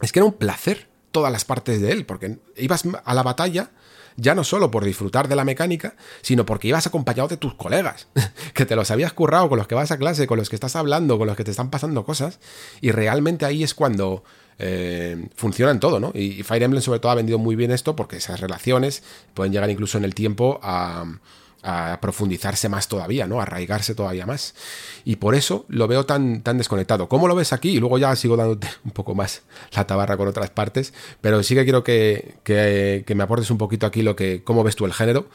es 0.00 0.12
que 0.12 0.18
era 0.18 0.26
un 0.26 0.34
placer 0.34 0.88
todas 1.10 1.32
las 1.32 1.44
partes 1.44 1.80
de 1.80 1.92
él, 1.92 2.04
porque 2.04 2.38
ibas 2.56 2.84
a 3.04 3.14
la 3.14 3.22
batalla 3.22 3.70
ya 4.16 4.34
no 4.34 4.44
solo 4.44 4.70
por 4.70 4.84
disfrutar 4.84 5.28
de 5.28 5.36
la 5.36 5.44
mecánica, 5.44 5.94
sino 6.22 6.46
porque 6.46 6.68
ibas 6.68 6.86
acompañado 6.86 7.28
de 7.28 7.36
tus 7.36 7.54
colegas, 7.54 8.08
que 8.54 8.66
te 8.66 8.76
los 8.76 8.90
habías 8.90 9.12
currado, 9.12 9.48
con 9.48 9.58
los 9.58 9.66
que 9.66 9.74
vas 9.74 9.90
a 9.90 9.98
clase, 9.98 10.26
con 10.26 10.38
los 10.38 10.48
que 10.48 10.56
estás 10.56 10.76
hablando, 10.76 11.18
con 11.18 11.26
los 11.26 11.36
que 11.36 11.44
te 11.44 11.50
están 11.50 11.70
pasando 11.70 12.04
cosas, 12.04 12.38
y 12.80 12.90
realmente 12.90 13.44
ahí 13.44 13.62
es 13.62 13.74
cuando 13.74 14.24
eh, 14.58 15.28
funcionan 15.34 15.80
todo, 15.80 15.98
¿no? 15.98 16.12
Y 16.14 16.42
Fire 16.42 16.62
Emblem 16.62 16.82
sobre 16.82 17.00
todo 17.00 17.12
ha 17.12 17.16
vendido 17.16 17.38
muy 17.38 17.56
bien 17.56 17.70
esto 17.70 17.96
porque 17.96 18.16
esas 18.16 18.40
relaciones 18.40 19.02
pueden 19.34 19.52
llegar 19.52 19.70
incluso 19.70 19.98
en 19.98 20.04
el 20.04 20.14
tiempo 20.14 20.60
a 20.62 21.04
a 21.62 21.98
profundizarse 22.00 22.68
más 22.68 22.88
todavía, 22.88 23.26
¿no? 23.26 23.40
A 23.40 23.44
arraigarse 23.44 23.94
todavía 23.94 24.26
más. 24.26 24.54
Y 25.04 25.16
por 25.16 25.34
eso 25.34 25.64
lo 25.68 25.86
veo 25.86 26.04
tan, 26.04 26.42
tan 26.42 26.58
desconectado. 26.58 27.08
¿Cómo 27.08 27.28
lo 27.28 27.34
ves 27.34 27.52
aquí? 27.52 27.70
Y 27.70 27.78
luego 27.78 27.98
ya 27.98 28.14
sigo 28.16 28.36
dándote 28.36 28.68
un 28.84 28.90
poco 28.90 29.14
más 29.14 29.42
la 29.72 29.86
tabarra 29.86 30.16
con 30.16 30.28
otras 30.28 30.50
partes, 30.50 30.92
pero 31.20 31.42
sí 31.42 31.54
que 31.54 31.64
quiero 31.64 31.84
que, 31.84 32.36
que, 32.44 33.14
me 33.14 33.22
aportes 33.22 33.50
un 33.50 33.58
poquito 33.58 33.86
aquí 33.86 34.02
lo 34.02 34.16
que, 34.16 34.42
cómo 34.42 34.64
ves 34.64 34.76
tú 34.76 34.86
el 34.86 34.92
género 34.92 35.28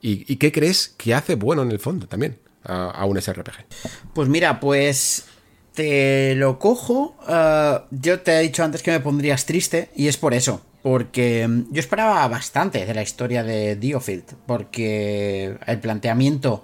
y, 0.00 0.36
qué 0.36 0.52
crees 0.52 0.88
que 0.96 1.14
hace 1.14 1.36
bueno 1.36 1.62
en 1.62 1.70
el 1.70 1.78
fondo 1.78 2.06
también 2.06 2.38
a, 2.64 3.04
un 3.06 3.20
SRPG. 3.20 3.66
Pues 4.14 4.28
mira, 4.28 4.60
pues 4.60 5.26
te 5.74 6.34
lo 6.34 6.58
cojo. 6.58 7.14
Eh, 7.28 7.78
yo 7.90 8.20
te 8.20 8.32
he 8.32 8.40
dicho 8.40 8.64
antes 8.64 8.82
que 8.82 8.90
me 8.90 9.00
pondrías 9.00 9.46
triste 9.46 9.90
y 9.94 10.08
es 10.08 10.16
por 10.16 10.34
eso. 10.34 10.62
Porque 10.82 11.46
mm, 11.46 11.72
yo 11.72 11.80
esperaba 11.80 12.26
bastante 12.28 12.84
de 12.84 12.94
la 12.94 13.02
historia 13.02 13.42
de 13.42 13.76
Diofield. 13.76 14.24
Porque 14.46 15.56
el 15.66 15.78
planteamiento. 15.80 16.62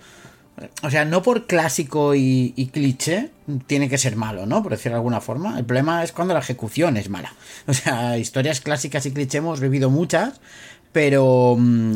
O 0.82 0.90
sea, 0.90 1.05
no 1.05 1.22
por 1.22 1.47
clásico 1.47 2.16
y, 2.16 2.70
cliché 2.72 3.30
tiene 3.68 3.89
que 3.89 3.97
ser 3.97 4.16
malo, 4.16 4.44
¿no? 4.44 4.60
Por 4.60 4.72
decirlo 4.72 4.94
de 4.94 4.98
alguna 4.98 5.20
forma. 5.20 5.56
El 5.56 5.64
problema 5.64 6.02
es 6.02 6.10
cuando 6.10 6.35
la 6.35 6.40
ejecución 6.40 6.97
es 6.97 7.09
mala. 7.09 7.32
O 7.68 7.74
sea, 7.74 8.18
historias 8.18 8.60
clásicas 8.60 9.06
y 9.06 9.12
cliché 9.12 9.39
hemos 9.39 9.60
vivido 9.60 9.89
muchas, 9.89 10.40
pero, 10.93 11.56
mm, 11.59 11.93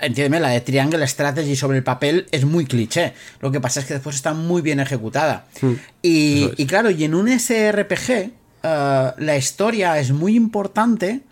entiéndeme, 0.00 0.40
la 0.40 0.50
de 0.50 0.60
Triangle 0.60 1.06
Strategy 1.06 1.56
sobre 1.56 1.78
el 1.78 1.84
papel 1.84 2.26
es 2.30 2.44
muy 2.44 2.66
cliché. 2.66 3.12
Lo 3.40 3.50
que 3.50 3.60
pasa 3.60 3.80
es 3.80 3.86
que 3.86 3.94
después 3.94 4.16
está 4.16 4.34
muy 4.34 4.62
bien 4.62 4.80
ejecutada. 4.80 5.46
Hmm. 5.60 5.74
y, 6.02 6.50
y, 6.56 6.66
claro, 6.66 6.90
y 6.90 7.04
en 7.04 7.14
un 7.14 7.28
SRPG, 7.28 8.10
eh, 8.10 9.12
la 9.18 9.36
historia 9.36 9.98
es 9.98 10.10
muy 10.12 10.36
importante 10.36 11.22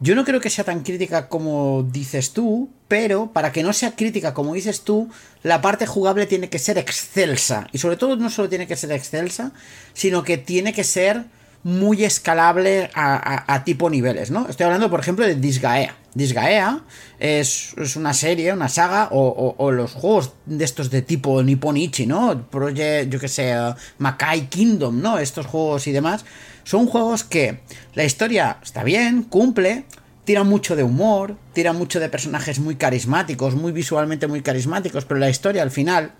yo 0.00 0.14
no 0.14 0.24
creo 0.24 0.40
que 0.40 0.50
sea 0.50 0.64
tan 0.64 0.82
crítica 0.82 1.28
como 1.28 1.88
dices 1.90 2.32
tú, 2.32 2.68
pero 2.88 3.32
para 3.32 3.52
que 3.52 3.62
no 3.62 3.72
sea 3.72 3.92
crítica 3.92 4.34
como 4.34 4.52
dices 4.52 4.82
tú, 4.82 5.08
la 5.42 5.62
parte 5.62 5.86
jugable 5.86 6.26
tiene 6.26 6.50
que 6.50 6.58
ser 6.58 6.78
excelsa. 6.78 7.68
Y 7.72 7.78
sobre 7.78 7.96
todo 7.96 8.16
no 8.16 8.28
solo 8.28 8.48
tiene 8.48 8.66
que 8.66 8.76
ser 8.76 8.92
excelsa, 8.92 9.52
sino 9.92 10.22
que 10.22 10.36
tiene 10.36 10.72
que 10.72 10.84
ser 10.84 11.24
muy 11.62 12.04
escalable 12.04 12.90
a, 12.94 13.62
tipo 13.64 13.88
niveles, 13.88 14.30
¿no? 14.30 14.46
Estoy 14.48 14.64
hablando, 14.64 14.90
por 14.90 15.00
ejemplo, 15.00 15.24
de 15.24 15.36
Disgaea. 15.36 15.96
Disgaea 16.14 16.82
es, 17.18 17.74
una 17.96 18.14
serie, 18.14 18.52
una 18.52 18.68
saga, 18.68 19.08
o, 19.10 19.70
los 19.72 19.92
juegos 19.92 20.32
de 20.46 20.64
estos 20.64 20.90
de 20.90 21.02
tipo 21.02 21.42
Nippon 21.42 21.76
Ichi, 21.76 22.06
¿no? 22.06 22.48
Project, 22.48 23.10
yo 23.12 23.18
que 23.18 23.28
sé, 23.28 23.58
uh, 23.58 23.74
Makai 23.98 24.48
Kingdom, 24.48 25.00
¿no? 25.00 25.18
Estos 25.18 25.46
juegos 25.46 25.86
y 25.86 25.92
demás 25.92 26.24
son 26.62 26.86
juegos 26.86 27.24
que 27.24 27.60
la 27.94 28.04
historia 28.04 28.58
está 28.62 28.84
bien, 28.84 29.24
cumple, 29.24 29.84
tira 30.24 30.44
mucho 30.44 30.76
de 30.76 30.82
humor, 30.82 31.36
tira 31.52 31.72
mucho 31.72 32.00
de 32.00 32.08
personajes 32.08 32.58
muy 32.58 32.76
carismáticos, 32.76 33.54
muy 33.54 33.72
visualmente 33.72 34.26
muy 34.26 34.40
carismáticos, 34.40 35.04
pero 35.04 35.20
la 35.20 35.28
historia 35.28 35.62
al 35.62 35.70
final 35.70 36.12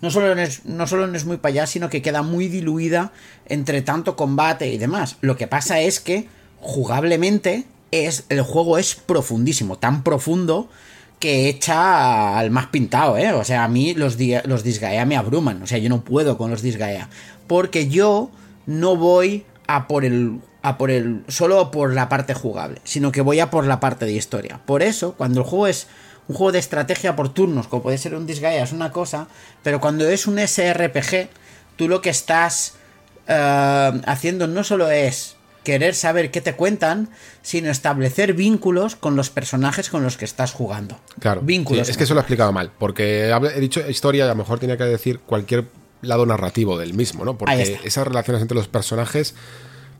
no 0.00 0.10
solo, 0.10 0.32
es, 0.32 0.64
no 0.64 0.86
solo 0.86 1.12
es 1.14 1.24
muy 1.24 1.38
allá, 1.42 1.66
sino 1.66 1.90
que 1.90 2.02
queda 2.02 2.22
muy 2.22 2.48
diluida 2.48 3.12
entre 3.46 3.82
tanto 3.82 4.16
combate 4.16 4.68
y 4.68 4.78
demás. 4.78 5.16
Lo 5.20 5.36
que 5.36 5.46
pasa 5.46 5.80
es 5.80 6.00
que 6.00 6.28
jugablemente 6.60 7.64
es, 7.94 8.24
el 8.28 8.42
juego 8.42 8.78
es 8.78 8.94
profundísimo, 8.94 9.78
tan 9.78 10.02
profundo 10.02 10.68
que 11.20 11.48
echa 11.48 12.38
al 12.38 12.50
más 12.50 12.66
pintado, 12.66 13.16
¿eh? 13.16 13.32
O 13.32 13.44
sea, 13.44 13.64
a 13.64 13.68
mí 13.68 13.94
los, 13.94 14.18
los 14.44 14.62
Disgaea 14.62 15.06
me 15.06 15.16
abruman, 15.16 15.62
o 15.62 15.66
sea, 15.66 15.78
yo 15.78 15.88
no 15.88 16.04
puedo 16.04 16.36
con 16.36 16.50
los 16.50 16.60
Disgaea, 16.60 17.08
porque 17.46 17.88
yo 17.88 18.30
no 18.66 18.96
voy 18.96 19.44
a 19.66 19.86
por 19.86 20.04
el 20.04 20.40
a 20.62 20.78
por 20.78 20.90
el 20.90 21.24
solo 21.28 21.70
por 21.70 21.92
la 21.92 22.08
parte 22.08 22.32
jugable, 22.32 22.80
sino 22.84 23.12
que 23.12 23.20
voy 23.20 23.38
a 23.38 23.50
por 23.50 23.66
la 23.66 23.80
parte 23.80 24.06
de 24.06 24.12
historia. 24.12 24.60
Por 24.64 24.82
eso, 24.82 25.12
cuando 25.12 25.40
el 25.40 25.46
juego 25.46 25.66
es 25.66 25.86
un 26.26 26.36
juego 26.36 26.52
de 26.52 26.58
estrategia 26.58 27.16
por 27.16 27.34
turnos, 27.34 27.68
como 27.68 27.82
puede 27.82 27.98
ser 27.98 28.14
un 28.14 28.26
Disgaea, 28.26 28.64
es 28.64 28.72
una 28.72 28.90
cosa, 28.90 29.28
pero 29.62 29.78
cuando 29.78 30.08
es 30.08 30.26
un 30.26 30.38
SRPG, 30.38 31.28
tú 31.76 31.86
lo 31.86 32.00
que 32.00 32.08
estás 32.08 32.76
eh, 33.28 34.00
haciendo 34.06 34.46
no 34.46 34.64
solo 34.64 34.90
es 34.90 35.33
querer 35.64 35.94
saber 35.94 36.30
qué 36.30 36.40
te 36.40 36.54
cuentan, 36.54 37.08
sino 37.42 37.70
establecer 37.70 38.34
vínculos 38.34 38.94
con 38.94 39.16
los 39.16 39.30
personajes 39.30 39.88
con 39.88 40.02
los 40.02 40.16
que 40.16 40.24
estás 40.24 40.52
jugando. 40.52 41.00
Claro. 41.18 41.40
Vínculos. 41.42 41.88
es 41.88 41.96
que 41.96 42.04
eso 42.04 42.14
lo 42.14 42.20
he 42.20 42.22
explicado 42.22 42.52
mal, 42.52 42.70
porque 42.78 43.30
he 43.30 43.60
dicho 43.60 43.80
historia 43.88 44.24
y 44.24 44.28
a 44.28 44.30
lo 44.30 44.36
mejor 44.36 44.60
tenía 44.60 44.76
que 44.76 44.84
decir 44.84 45.18
cualquier 45.20 45.64
lado 46.02 46.26
narrativo 46.26 46.78
del 46.78 46.94
mismo, 46.94 47.24
¿no? 47.24 47.36
Porque 47.36 47.80
esas 47.82 48.06
relaciones 48.06 48.42
entre 48.42 48.56
los 48.56 48.68
personajes 48.68 49.34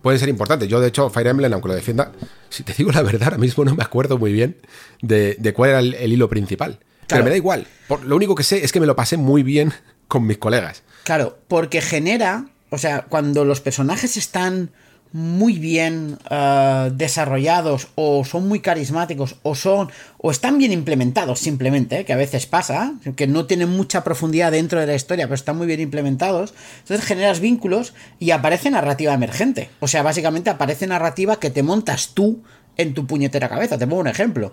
pueden 0.02 0.20
ser 0.20 0.28
importantes. 0.28 0.68
Yo, 0.68 0.80
de 0.80 0.88
hecho, 0.88 1.08
Fire 1.08 1.28
Emblem, 1.28 1.52
aunque 1.52 1.68
lo 1.68 1.74
defienda, 1.74 2.12
si 2.50 2.62
te 2.62 2.74
digo 2.74 2.92
la 2.92 3.02
verdad, 3.02 3.24
ahora 3.24 3.38
mismo 3.38 3.64
no 3.64 3.74
me 3.74 3.82
acuerdo 3.82 4.18
muy 4.18 4.32
bien 4.32 4.58
de, 5.00 5.52
cuál 5.56 5.70
era 5.70 5.78
el, 5.80 6.12
hilo 6.12 6.28
principal. 6.28 6.78
Pero 7.08 7.24
me 7.24 7.30
da 7.30 7.36
igual. 7.36 7.66
lo 8.04 8.16
único 8.16 8.34
que 8.34 8.42
sé 8.42 8.64
es 8.64 8.70
que 8.70 8.80
me 8.80 8.86
lo 8.86 8.96
pasé 8.96 9.16
muy 9.16 9.42
bien 9.42 9.72
con 10.08 10.26
mis 10.26 10.38
colegas. 10.38 10.82
Claro, 11.04 11.38
porque 11.48 11.80
genera, 11.80 12.46
o 12.70 12.78
sea, 12.78 13.02
cuando 13.02 13.44
los 13.44 13.60
personajes 13.60 14.16
están 14.16 14.70
muy 15.14 15.60
bien 15.60 16.18
eh, 16.28 16.90
desarrollados 16.92 17.86
o 17.94 18.24
son 18.24 18.48
muy 18.48 18.58
carismáticos 18.58 19.36
o 19.44 19.54
son 19.54 19.92
o 20.18 20.32
están 20.32 20.58
bien 20.58 20.72
implementados 20.72 21.38
simplemente, 21.38 22.04
que 22.04 22.12
a 22.12 22.16
veces 22.16 22.46
pasa, 22.46 22.94
que 23.14 23.28
no 23.28 23.46
tienen 23.46 23.70
mucha 23.70 24.02
profundidad 24.02 24.50
dentro 24.50 24.80
de 24.80 24.88
la 24.88 24.96
historia, 24.96 25.26
pero 25.26 25.36
están 25.36 25.56
muy 25.56 25.68
bien 25.68 25.78
implementados, 25.78 26.52
entonces 26.80 27.06
generas 27.06 27.38
vínculos 27.38 27.94
y 28.18 28.32
aparece 28.32 28.72
narrativa 28.72 29.14
emergente. 29.14 29.70
O 29.78 29.86
sea, 29.86 30.02
básicamente 30.02 30.50
aparece 30.50 30.88
narrativa 30.88 31.38
que 31.38 31.50
te 31.50 31.62
montas 31.62 32.08
tú 32.14 32.42
en 32.76 32.92
tu 32.92 33.06
puñetera 33.06 33.48
cabeza. 33.48 33.78
Te 33.78 33.86
pongo 33.86 34.00
un 34.00 34.08
ejemplo. 34.08 34.52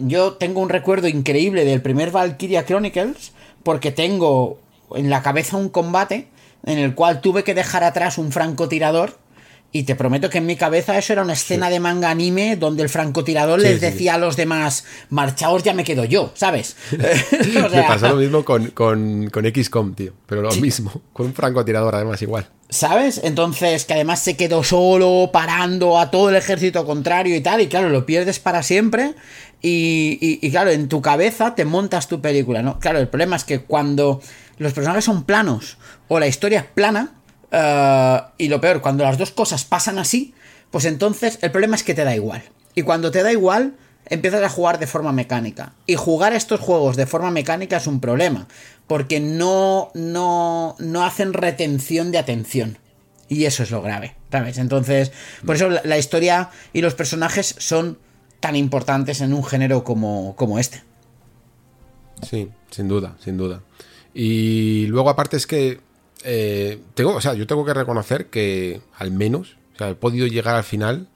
Yo 0.00 0.32
tengo 0.32 0.60
un 0.60 0.70
recuerdo 0.70 1.06
increíble 1.06 1.64
del 1.64 1.82
primer 1.82 2.10
Valkyria 2.10 2.64
Chronicles 2.64 3.30
porque 3.62 3.92
tengo 3.92 4.58
en 4.96 5.08
la 5.08 5.22
cabeza 5.22 5.56
un 5.56 5.68
combate 5.68 6.26
en 6.64 6.78
el 6.78 6.96
cual 6.96 7.20
tuve 7.20 7.44
que 7.44 7.54
dejar 7.54 7.84
atrás 7.84 8.18
un 8.18 8.32
francotirador 8.32 9.19
y 9.72 9.84
te 9.84 9.94
prometo 9.94 10.28
que 10.28 10.38
en 10.38 10.46
mi 10.46 10.56
cabeza 10.56 10.98
eso 10.98 11.12
era 11.12 11.22
una 11.22 11.34
escena 11.34 11.70
de 11.70 11.78
manga 11.78 12.10
anime 12.10 12.56
donde 12.56 12.82
el 12.82 12.88
francotirador 12.88 13.60
les 13.60 13.80
decía 13.80 14.14
a 14.14 14.18
los 14.18 14.36
demás, 14.36 14.84
marchaos, 15.10 15.62
ya 15.62 15.74
me 15.74 15.84
quedo 15.84 16.04
yo, 16.04 16.32
¿sabes? 16.34 16.76
me 16.90 17.82
pasó 17.84 18.08
lo 18.08 18.16
mismo 18.16 18.44
con, 18.44 18.68
con, 18.70 19.30
con 19.30 19.44
XCOM, 19.44 19.94
tío. 19.94 20.12
Pero 20.26 20.42
lo 20.42 20.52
mismo, 20.56 21.02
con 21.12 21.26
un 21.26 21.34
francotirador 21.34 21.94
además 21.94 22.20
igual. 22.22 22.48
¿Sabes? 22.68 23.20
Entonces, 23.22 23.84
que 23.84 23.94
además 23.94 24.20
se 24.20 24.36
quedó 24.36 24.62
solo, 24.62 25.30
parando 25.32 25.98
a 25.98 26.10
todo 26.10 26.30
el 26.30 26.36
ejército 26.36 26.84
contrario 26.84 27.34
y 27.36 27.40
tal, 27.40 27.60
y 27.60 27.68
claro, 27.68 27.90
lo 27.90 28.06
pierdes 28.06 28.38
para 28.38 28.62
siempre. 28.62 29.14
Y, 29.62 30.38
y, 30.40 30.50
claro, 30.50 30.70
en 30.70 30.88
tu 30.88 31.02
cabeza 31.02 31.54
te 31.54 31.64
montas 31.64 32.08
tu 32.08 32.20
película, 32.20 32.62
¿no? 32.62 32.78
Claro, 32.78 32.98
el 32.98 33.08
problema 33.08 33.36
es 33.36 33.44
que 33.44 33.60
cuando 33.60 34.22
los 34.56 34.72
personajes 34.72 35.04
son 35.04 35.24
planos 35.24 35.78
o 36.08 36.18
la 36.18 36.28
historia 36.28 36.60
es 36.60 36.66
plana, 36.66 37.19
eh, 37.50 38.20
y 38.38 38.48
lo 38.48 38.60
peor, 38.60 38.80
cuando 38.80 39.04
las 39.04 39.18
dos 39.18 39.30
cosas 39.30 39.64
pasan 39.64 39.98
así, 39.98 40.34
pues 40.70 40.84
entonces 40.84 41.38
el 41.42 41.50
problema 41.50 41.76
es 41.76 41.82
que 41.82 41.94
te 41.94 42.04
da 42.04 42.14
igual. 42.14 42.42
Y 42.74 42.82
cuando 42.82 43.10
te 43.10 43.22
da 43.22 43.32
igual, 43.32 43.74
empiezas 44.06 44.42
a 44.42 44.48
jugar 44.48 44.78
de 44.78 44.86
forma 44.86 45.12
mecánica. 45.12 45.72
Y 45.86 45.96
jugar 45.96 46.32
estos 46.32 46.60
juegos 46.60 46.96
de 46.96 47.06
forma 47.06 47.30
mecánica 47.30 47.78
es 47.78 47.86
un 47.86 48.00
problema, 48.00 48.46
porque 48.86 49.20
no, 49.20 49.90
no, 49.94 50.76
no 50.78 51.04
hacen 51.04 51.32
retención 51.32 52.10
de 52.12 52.18
atención. 52.18 52.78
Y 53.28 53.44
eso 53.44 53.62
es 53.62 53.70
lo 53.70 53.80
grave, 53.80 54.16
¿sabes? 54.30 54.58
Entonces, 54.58 55.12
por 55.46 55.54
eso 55.54 55.68
la, 55.70 55.98
historia 55.98 56.50
y 56.72 56.80
los 56.80 56.94
personajes 56.94 57.54
son 57.58 57.98
tan 58.40 58.56
importantes 58.56 59.20
en 59.20 59.32
un 59.32 59.44
género 59.44 59.84
como, 59.84 60.34
como 60.34 60.58
este. 60.58 60.82
Sí, 62.28 62.48
sin 62.70 62.88
duda, 62.88 63.16
sin 63.22 63.36
duda. 63.36 63.62
Y 64.12 64.86
luego 64.86 65.10
aparte 65.10 65.36
es 65.36 65.46
que 65.46 65.80
eh, 66.24 66.80
tengo, 66.94 67.14
o 67.14 67.20
sea, 67.20 67.34
yo 67.34 67.46
tengo 67.46 67.64
que 67.64 67.74
reconocer 67.74 68.26
que 68.26 68.80
al 68.96 69.10
menos, 69.10 69.56
o 69.74 69.78
sea, 69.78 69.90
he 69.90 69.94
podido 69.94 70.26
llegar 70.26 70.56
al 70.56 70.64
final 70.64 71.08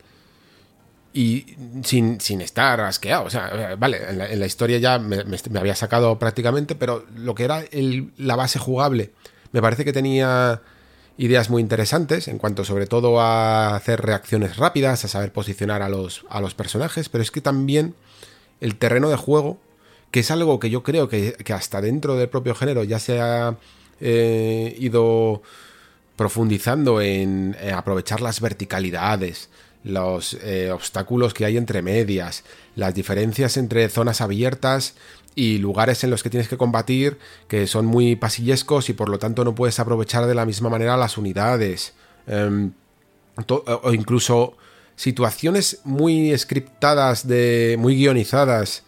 y 1.12 1.56
sin, 1.84 2.18
estar 2.40 2.80
asqueado. 2.80 3.24
O 3.24 3.30
sea, 3.30 3.76
vale, 3.78 3.98
en 4.08 4.40
la, 4.40 4.46
historia 4.46 4.78
ya 4.78 4.98
me, 4.98 5.24
había 5.58 5.76
sacado 5.76 6.18
prácticamente, 6.18 6.74
pero 6.74 7.04
lo 7.14 7.34
que 7.34 7.44
era 7.44 7.64
la 8.16 8.36
base 8.36 8.58
jugable, 8.58 9.12
me 9.52 9.62
parece 9.62 9.84
que 9.84 9.92
tenía 9.92 10.60
ideas 11.16 11.48
muy 11.48 11.62
interesantes 11.62 12.26
en 12.26 12.38
cuanto 12.38 12.64
sobre 12.64 12.86
todo 12.86 13.20
a 13.20 13.76
hacer 13.76 14.00
reacciones 14.02 14.56
rápidas, 14.56 15.04
a 15.04 15.08
saber 15.08 15.32
posicionar 15.32 15.82
a 15.82 15.88
los, 15.88 16.24
a 16.28 16.40
los 16.40 16.54
personajes, 16.54 17.08
pero 17.08 17.22
es 17.22 17.30
que 17.30 17.40
también 17.40 17.94
el 18.60 18.76
terreno 18.76 19.08
de 19.08 19.16
juego, 19.16 19.58
que 20.10 20.20
es 20.20 20.30
algo 20.30 20.58
que 20.58 20.70
yo 20.70 20.82
creo 20.82 21.08
que, 21.08 21.36
hasta 21.54 21.80
dentro 21.80 22.16
del 22.16 22.28
propio 22.28 22.54
género 22.54 22.82
ya 22.82 22.98
se 22.98 23.20
eh, 24.00 24.74
ido 24.78 25.42
profundizando 26.16 27.00
en 27.00 27.56
aprovechar 27.74 28.20
las 28.20 28.40
verticalidades, 28.40 29.48
los 29.84 30.34
eh, 30.42 30.70
obstáculos 30.72 31.34
que 31.34 31.44
hay 31.44 31.56
entre 31.56 31.82
medias, 31.82 32.42
las 32.74 32.94
diferencias 32.94 33.56
entre 33.56 33.88
zonas 33.90 34.20
abiertas 34.20 34.94
y 35.34 35.58
lugares 35.58 36.02
en 36.04 36.10
los 36.10 36.22
que 36.22 36.30
tienes 36.30 36.48
que 36.48 36.56
combatir 36.56 37.18
que 37.48 37.66
son 37.66 37.86
muy 37.86 38.16
pasillescos 38.16 38.88
y 38.88 38.94
por 38.94 39.08
lo 39.08 39.18
tanto 39.18 39.44
no 39.44 39.54
puedes 39.54 39.78
aprovechar 39.78 40.26
de 40.26 40.34
la 40.34 40.46
misma 40.46 40.70
manera 40.70 40.96
las 40.96 41.18
unidades. 41.18 41.92
Em, 42.26 42.72
o 43.46 43.92
incluso 43.92 44.56
situaciones 44.96 45.80
muy 45.84 46.36
scriptadas, 46.38 47.26
de, 47.26 47.76
muy 47.78 47.96
guionizadas 47.96 48.84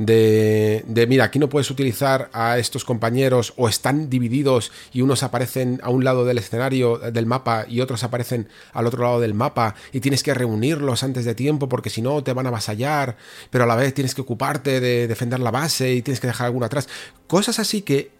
de, 0.00 0.82
de, 0.86 1.06
mira, 1.06 1.24
aquí 1.24 1.38
no 1.38 1.50
puedes 1.50 1.70
utilizar 1.70 2.30
a 2.32 2.56
estos 2.56 2.86
compañeros 2.86 3.52
o 3.58 3.68
están 3.68 4.08
divididos 4.08 4.72
y 4.94 5.02
unos 5.02 5.22
aparecen 5.22 5.78
a 5.82 5.90
un 5.90 6.04
lado 6.04 6.24
del 6.24 6.38
escenario 6.38 6.96
del 6.96 7.26
mapa 7.26 7.66
y 7.68 7.82
otros 7.82 8.02
aparecen 8.02 8.48
al 8.72 8.86
otro 8.86 9.02
lado 9.02 9.20
del 9.20 9.34
mapa 9.34 9.74
y 9.92 10.00
tienes 10.00 10.22
que 10.22 10.32
reunirlos 10.32 11.02
antes 11.02 11.26
de 11.26 11.34
tiempo 11.34 11.68
porque 11.68 11.90
si 11.90 12.00
no 12.00 12.24
te 12.24 12.32
van 12.32 12.46
a 12.46 12.48
avasallar, 12.48 13.18
pero 13.50 13.64
a 13.64 13.66
la 13.66 13.76
vez 13.76 13.92
tienes 13.92 14.14
que 14.14 14.22
ocuparte 14.22 14.80
de 14.80 15.06
defender 15.06 15.38
la 15.38 15.50
base 15.50 15.92
y 15.92 16.00
tienes 16.00 16.18
que 16.18 16.28
dejar 16.28 16.46
alguno 16.46 16.64
atrás. 16.64 16.88
Cosas 17.26 17.58
así 17.58 17.82
que, 17.82 18.10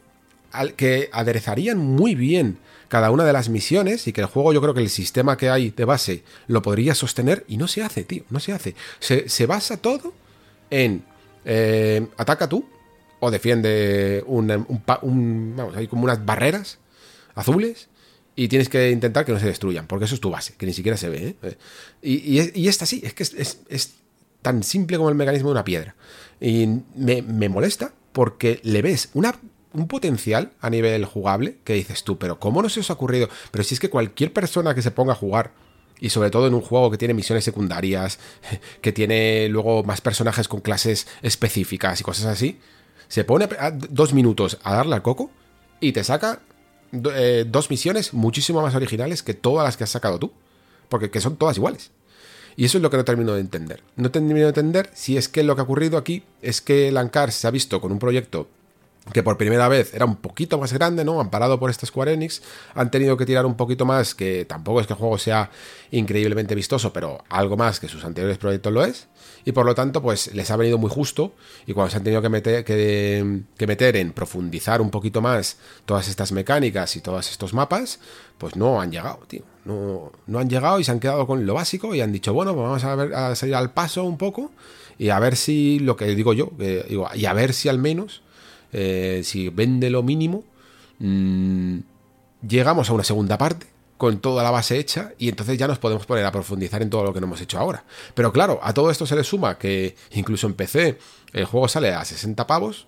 que 0.76 1.08
aderezarían 1.14 1.78
muy 1.78 2.14
bien 2.14 2.58
cada 2.88 3.10
una 3.10 3.24
de 3.24 3.32
las 3.32 3.48
misiones 3.48 4.06
y 4.06 4.12
que 4.12 4.20
el 4.20 4.26
juego 4.26 4.52
yo 4.52 4.60
creo 4.60 4.74
que 4.74 4.82
el 4.82 4.90
sistema 4.90 5.38
que 5.38 5.48
hay 5.48 5.70
de 5.70 5.86
base 5.86 6.24
lo 6.46 6.60
podría 6.60 6.94
sostener 6.94 7.46
y 7.48 7.56
no 7.56 7.68
se 7.68 7.82
hace, 7.82 8.04
tío, 8.04 8.24
no 8.28 8.38
se 8.38 8.52
hace. 8.52 8.74
Se, 8.98 9.30
se 9.30 9.46
basa 9.46 9.78
todo 9.78 10.12
en 10.68 11.08
eh, 11.44 12.06
ataca 12.16 12.48
tú 12.48 12.64
o 13.20 13.30
defiende 13.30 14.24
un, 14.26 14.50
un, 15.02 15.72
hay 15.74 15.86
como 15.86 16.04
unas 16.04 16.24
barreras 16.24 16.78
azules 17.34 17.88
y 18.36 18.48
tienes 18.48 18.68
que 18.68 18.90
intentar 18.90 19.24
que 19.24 19.32
no 19.32 19.38
se 19.38 19.46
destruyan, 19.46 19.86
porque 19.86 20.06
eso 20.06 20.14
es 20.14 20.20
tu 20.20 20.30
base, 20.30 20.54
que 20.56 20.66
ni 20.66 20.72
siquiera 20.72 20.96
se 20.96 21.08
ve. 21.08 21.36
¿eh? 21.42 21.56
Eh, 22.02 22.52
y, 22.54 22.68
esta 22.68 22.86
sí, 22.86 23.02
es 23.04 23.12
que 23.12 23.22
es, 23.22 23.94
tan 24.42 24.62
simple 24.62 24.96
como 24.96 25.10
el 25.10 25.14
mecanismo 25.14 25.50
de 25.50 25.52
una 25.52 25.64
piedra. 25.64 25.94
Y 26.40 26.66
me, 26.96 27.48
molesta 27.50 27.92
porque 28.12 28.60
le 28.62 28.80
ves 28.80 29.10
una, 29.12 29.38
un 29.74 29.86
potencial 29.86 30.52
a 30.62 30.70
nivel 30.70 31.04
jugable 31.04 31.58
que 31.64 31.74
dices 31.74 32.02
tú, 32.04 32.18
pero 32.18 32.40
¿cómo 32.40 32.62
no 32.62 32.70
se 32.70 32.80
os 32.80 32.88
ha 32.88 32.94
ocurrido? 32.94 33.28
Pero 33.50 33.62
si 33.64 33.74
es 33.74 33.80
que 33.80 33.90
cualquier 33.90 34.32
persona 34.32 34.74
que 34.74 34.80
se 34.80 34.90
ponga 34.90 35.12
a 35.12 35.16
jugar 35.16 35.52
y 36.00 36.10
sobre 36.10 36.30
todo 36.30 36.46
en 36.46 36.54
un 36.54 36.60
juego 36.60 36.90
que 36.90 36.98
tiene 36.98 37.14
misiones 37.14 37.44
secundarias, 37.44 38.18
que 38.80 38.92
tiene 38.92 39.48
luego 39.48 39.82
más 39.84 40.00
personajes 40.00 40.48
con 40.48 40.60
clases 40.60 41.06
específicas 41.22 42.00
y 42.00 42.04
cosas 42.04 42.26
así, 42.26 42.58
se 43.08 43.24
pone 43.24 43.48
dos 43.90 44.14
minutos 44.14 44.58
a 44.62 44.74
darle 44.74 44.94
al 44.94 45.02
coco 45.02 45.30
y 45.80 45.92
te 45.92 46.04
saca 46.04 46.40
eh, 46.92 47.44
dos 47.46 47.70
misiones 47.70 48.14
muchísimo 48.14 48.62
más 48.62 48.74
originales 48.74 49.22
que 49.22 49.34
todas 49.34 49.64
las 49.64 49.76
que 49.76 49.84
has 49.84 49.90
sacado 49.90 50.18
tú, 50.18 50.32
porque 50.88 51.10
que 51.10 51.20
son 51.20 51.36
todas 51.36 51.56
iguales. 51.56 51.90
Y 52.56 52.64
eso 52.64 52.78
es 52.78 52.82
lo 52.82 52.90
que 52.90 52.96
no 52.96 53.04
termino 53.04 53.32
de 53.34 53.40
entender. 53.40 53.82
No 53.96 54.10
termino 54.10 54.40
de 54.40 54.48
entender 54.48 54.90
si 54.92 55.16
es 55.16 55.28
que 55.28 55.42
lo 55.42 55.54
que 55.54 55.60
ha 55.60 55.64
ocurrido 55.64 55.96
aquí 55.96 56.24
es 56.42 56.60
que 56.60 56.90
Lankar 56.90 57.32
se 57.32 57.46
ha 57.46 57.50
visto 57.50 57.80
con 57.80 57.92
un 57.92 57.98
proyecto 57.98 58.48
que 59.12 59.22
por 59.22 59.36
primera 59.36 59.66
vez 59.68 59.94
era 59.94 60.04
un 60.04 60.16
poquito 60.16 60.58
más 60.58 60.72
grande, 60.72 61.04
¿no? 61.04 61.20
Amparado 61.20 61.58
por 61.58 61.70
esta 61.70 61.86
Square 61.86 62.12
Enix, 62.12 62.42
han 62.74 62.90
tenido 62.90 63.16
que 63.16 63.26
tirar 63.26 63.46
un 63.46 63.56
poquito 63.56 63.84
más, 63.84 64.14
que 64.14 64.44
tampoco 64.44 64.80
es 64.80 64.86
que 64.86 64.92
el 64.92 64.98
juego 64.98 65.18
sea 65.18 65.50
increíblemente 65.90 66.54
vistoso, 66.54 66.92
pero 66.92 67.24
algo 67.28 67.56
más 67.56 67.80
que 67.80 67.88
sus 67.88 68.04
anteriores 68.04 68.38
proyectos 68.38 68.72
lo 68.72 68.84
es, 68.84 69.08
y 69.44 69.52
por 69.52 69.66
lo 69.66 69.74
tanto, 69.74 70.02
pues 70.02 70.32
les 70.34 70.50
ha 70.50 70.56
venido 70.56 70.78
muy 70.78 70.90
justo, 70.90 71.34
y 71.66 71.72
cuando 71.72 71.90
se 71.90 71.96
han 71.96 72.04
tenido 72.04 72.22
que 72.22 72.28
meter, 72.28 72.64
que, 72.64 73.66
meter 73.66 73.96
en 73.96 74.12
profundizar 74.12 74.80
un 74.80 74.90
poquito 74.90 75.20
más 75.20 75.56
todas 75.86 76.08
estas 76.08 76.30
mecánicas 76.32 76.94
y 76.94 77.00
todos 77.00 77.30
estos 77.30 77.54
mapas, 77.54 78.00
pues 78.38 78.54
no 78.54 78.80
han 78.80 78.92
llegado, 78.92 79.20
tío. 79.26 79.42
No, 79.64 80.12
no 80.26 80.38
han 80.38 80.48
llegado 80.48 80.80
y 80.80 80.84
se 80.84 80.90
han 80.90 81.00
quedado 81.00 81.26
con 81.26 81.44
lo 81.44 81.54
básico 81.54 81.94
y 81.94 82.00
han 82.00 82.12
dicho, 82.12 82.32
bueno, 82.32 82.54
pues 82.54 82.64
vamos 82.64 82.84
a, 82.84 82.94
ver, 82.94 83.14
a 83.14 83.34
salir 83.34 83.54
al 83.54 83.72
paso 83.72 84.04
un 84.04 84.16
poco 84.16 84.52
y 84.98 85.10
a 85.10 85.18
ver 85.18 85.36
si, 85.36 85.78
lo 85.80 85.96
que 85.96 86.06
digo 86.06 86.32
yo, 86.32 86.50
digo, 86.58 87.08
y 87.14 87.26
a 87.26 87.32
ver 87.32 87.52
si 87.52 87.68
al 87.68 87.78
menos 87.78 88.22
eh, 88.72 89.22
si 89.24 89.48
vende 89.48 89.90
lo 89.90 90.02
mínimo, 90.02 90.44
mm, 90.98 91.78
llegamos 92.46 92.90
a 92.90 92.92
una 92.92 93.04
segunda 93.04 93.38
parte 93.38 93.66
con 94.00 94.18
toda 94.18 94.42
la 94.42 94.50
base 94.50 94.78
hecha 94.78 95.12
y 95.18 95.28
entonces 95.28 95.58
ya 95.58 95.68
nos 95.68 95.78
podemos 95.78 96.06
poner 96.06 96.24
a 96.24 96.32
profundizar 96.32 96.80
en 96.80 96.88
todo 96.88 97.04
lo 97.04 97.12
que 97.12 97.20
no 97.20 97.26
hemos 97.26 97.40
hecho 97.42 97.58
ahora. 97.58 97.84
Pero 98.14 98.32
claro, 98.32 98.58
a 98.62 98.72
todo 98.72 98.90
esto 98.90 99.04
se 99.04 99.14
le 99.14 99.22
suma 99.22 99.58
que 99.58 99.94
incluso 100.12 100.46
en 100.46 100.54
PC 100.54 100.98
el 101.34 101.44
juego 101.44 101.68
sale 101.68 101.92
a 101.92 102.02
60 102.02 102.46
pavos. 102.46 102.86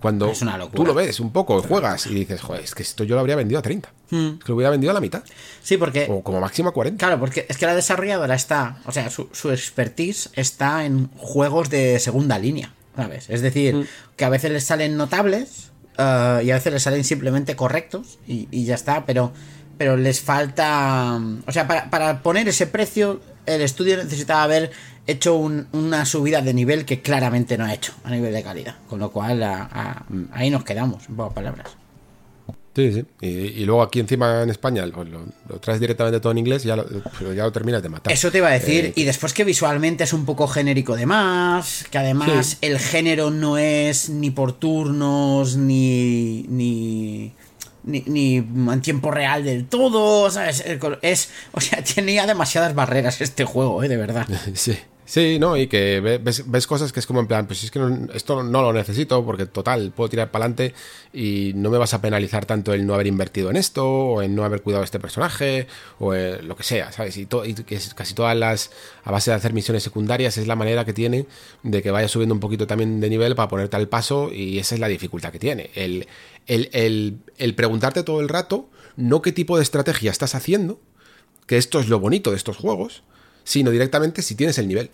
Cuando 0.00 0.32
tú 0.74 0.86
lo 0.86 0.94
ves 0.94 1.20
un 1.20 1.32
poco, 1.32 1.62
juegas 1.62 2.06
y 2.06 2.14
dices, 2.14 2.40
joder, 2.40 2.64
es 2.64 2.74
que 2.74 2.82
esto 2.82 3.04
yo 3.04 3.14
lo 3.14 3.20
habría 3.20 3.36
vendido 3.36 3.58
a 3.58 3.62
30. 3.62 3.92
Hmm. 4.10 4.26
Es 4.38 4.44
que 4.44 4.48
lo 4.48 4.56
hubiera 4.56 4.70
vendido 4.70 4.90
a 4.90 4.94
la 4.94 5.00
mitad. 5.00 5.22
Sí, 5.62 5.76
porque. 5.76 6.08
O 6.10 6.22
como 6.22 6.40
máximo 6.40 6.70
a 6.70 6.72
40. 6.72 6.98
Claro, 6.98 7.20
porque 7.20 7.46
es 7.48 7.58
que 7.58 7.66
la 7.66 7.76
desarrolladora 7.76 8.34
está. 8.34 8.78
O 8.86 8.92
sea, 8.92 9.08
su, 9.10 9.28
su 9.32 9.52
expertise 9.52 10.30
está 10.32 10.84
en 10.84 11.10
juegos 11.16 11.70
de 11.70 12.00
segunda 12.00 12.38
línea. 12.38 12.72
Es 13.28 13.42
decir, 13.42 13.74
mm. 13.74 13.86
que 14.16 14.24
a 14.24 14.28
veces 14.28 14.50
les 14.50 14.64
salen 14.64 14.96
notables 14.96 15.70
eh, 15.96 16.42
y 16.44 16.50
a 16.50 16.54
veces 16.54 16.72
les 16.72 16.82
salen 16.82 17.04
simplemente 17.04 17.56
correctos 17.56 18.18
y, 18.26 18.64
ya 18.64 18.74
está, 18.74 19.06
pero, 19.06 19.32
pero 19.76 19.96
les 19.96 20.20
falta... 20.20 21.20
O 21.46 21.52
sea, 21.52 21.66
para, 21.66 22.22
poner 22.22 22.48
ese 22.48 22.66
precio, 22.66 23.20
el 23.46 23.62
estudio 23.62 23.96
necesitaba 23.96 24.42
haber 24.42 24.70
hecho 25.06 25.36
una 25.36 26.04
subida 26.04 26.42
de 26.42 26.52
nivel 26.52 26.84
que 26.84 27.00
claramente 27.00 27.56
no 27.56 27.64
ha 27.64 27.72
hecho 27.72 27.94
a 28.04 28.10
nivel 28.10 28.32
de 28.32 28.42
calidad. 28.42 28.76
Con 28.88 28.98
lo 28.98 29.10
cual, 29.10 29.42
ahí 30.32 30.50
nos 30.50 30.64
quedamos, 30.64 31.08
en 31.08 31.16
pocas 31.16 31.32
palabras. 31.34 31.77
Sí, 32.78 32.92
sí. 32.92 33.04
Y, 33.26 33.64
luego 33.64 33.82
aquí 33.82 33.98
encima 33.98 34.44
en 34.44 34.50
España 34.50 34.86
lo, 34.86 35.02
traes 35.58 35.80
directamente 35.80 36.20
todo 36.20 36.30
en 36.30 36.38
inglés, 36.38 36.62
ya 36.62 36.76
lo, 36.76 36.86
pero 37.18 37.32
ya 37.32 37.42
lo 37.42 37.50
terminas 37.50 37.82
de 37.82 37.88
matar. 37.88 38.12
Eso 38.12 38.30
te 38.30 38.38
iba 38.38 38.46
a 38.46 38.52
decir. 38.52 38.84
Eh, 38.84 38.92
y 38.94 39.02
después 39.02 39.32
que 39.32 39.42
visualmente 39.42 40.04
es 40.04 40.12
un 40.12 40.24
poco 40.24 40.46
genérico 40.46 40.94
de 40.94 41.04
más, 41.04 41.86
que 41.90 41.98
además 41.98 42.58
el 42.60 42.78
género 42.78 43.32
no 43.32 43.58
es 43.58 44.10
ni 44.10 44.30
por 44.30 44.52
turnos, 44.52 45.56
ni, 45.56 46.44
ni, 46.48 47.32
ni, 47.82 48.36
en 48.36 48.80
tiempo 48.80 49.10
real 49.10 49.42
del 49.42 49.66
todo, 49.66 50.30
¿sabes? 50.30 50.62
Es, 51.02 51.30
o 51.50 51.60
sea, 51.60 51.82
tenía 51.94 52.28
demasiadas 52.28 52.76
barreras 52.76 53.20
este 53.20 53.44
juego, 53.44 53.82
¿eh? 53.82 53.88
De 53.88 53.96
verdad. 53.96 54.24
sí. 54.54 54.78
Sí, 55.08 55.38
¿no? 55.38 55.56
Y 55.56 55.68
que 55.68 56.00
ves, 56.00 56.66
cosas 56.66 56.92
que 56.92 57.00
es 57.00 57.06
como 57.06 57.20
en 57.20 57.26
plan, 57.26 57.46
pues 57.46 57.64
es 57.64 57.70
que 57.70 57.80
esto 58.12 58.42
no 58.42 58.60
lo 58.60 58.74
necesito 58.74 59.24
porque 59.24 59.46
total, 59.46 59.90
puedo 59.96 60.10
tirar 60.10 60.30
para 60.30 60.44
adelante 60.44 60.74
y 61.14 61.52
no 61.54 61.70
me 61.70 61.78
vas 61.78 61.94
a 61.94 62.02
penalizar 62.02 62.44
tanto 62.44 62.74
el 62.74 62.86
no 62.86 62.92
haber 62.92 63.06
invertido 63.06 63.48
en 63.48 63.56
esto 63.56 63.88
o 63.88 64.20
en 64.20 64.34
no 64.34 64.44
haber 64.44 64.60
cuidado 64.60 64.84
este 64.84 65.00
personaje 65.00 65.66
o 65.98 66.12
eh, 66.12 66.42
lo 66.42 66.56
que 66.56 66.62
sea, 66.62 66.92
¿sabes? 66.92 67.16
Y, 67.16 67.22
y 67.22 67.54
que 67.54 67.80
casi 67.94 68.12
todas 68.12 68.36
las, 68.36 68.70
a 69.02 69.10
base 69.10 69.30
de 69.30 69.36
hacer 69.38 69.54
misiones 69.54 69.82
secundarias, 69.82 70.36
es 70.36 70.46
la 70.46 70.56
manera 70.56 70.84
que 70.84 70.92
tiene 70.92 71.24
de 71.62 71.82
que 71.82 71.90
vaya 71.90 72.08
subiendo 72.08 72.34
un 72.34 72.40
poquito 72.40 72.66
también 72.66 73.00
de 73.00 73.08
nivel 73.08 73.34
para 73.34 73.48
ponerte 73.48 73.76
al 73.76 73.88
paso 73.88 74.30
y 74.30 74.58
esa 74.58 74.74
es 74.74 74.80
la 74.82 74.88
dificultad 74.88 75.32
que 75.32 75.38
tiene. 75.38 75.70
El, 75.74 76.06
el, 76.46 76.68
el, 76.74 77.16
el 77.38 77.54
preguntarte 77.54 78.02
todo 78.02 78.20
el 78.20 78.28
rato 78.28 78.68
no 78.96 79.22
qué 79.22 79.32
tipo 79.32 79.56
de 79.56 79.62
estrategia 79.62 80.10
estás 80.10 80.34
haciendo, 80.34 80.78
que 81.46 81.56
esto 81.56 81.80
es 81.80 81.88
lo 81.88 81.98
bonito 81.98 82.32
de 82.32 82.36
estos 82.36 82.58
juegos, 82.58 83.04
sino 83.48 83.70
directamente 83.70 84.20
si 84.20 84.34
tienes 84.34 84.58
el 84.58 84.68
nivel. 84.68 84.90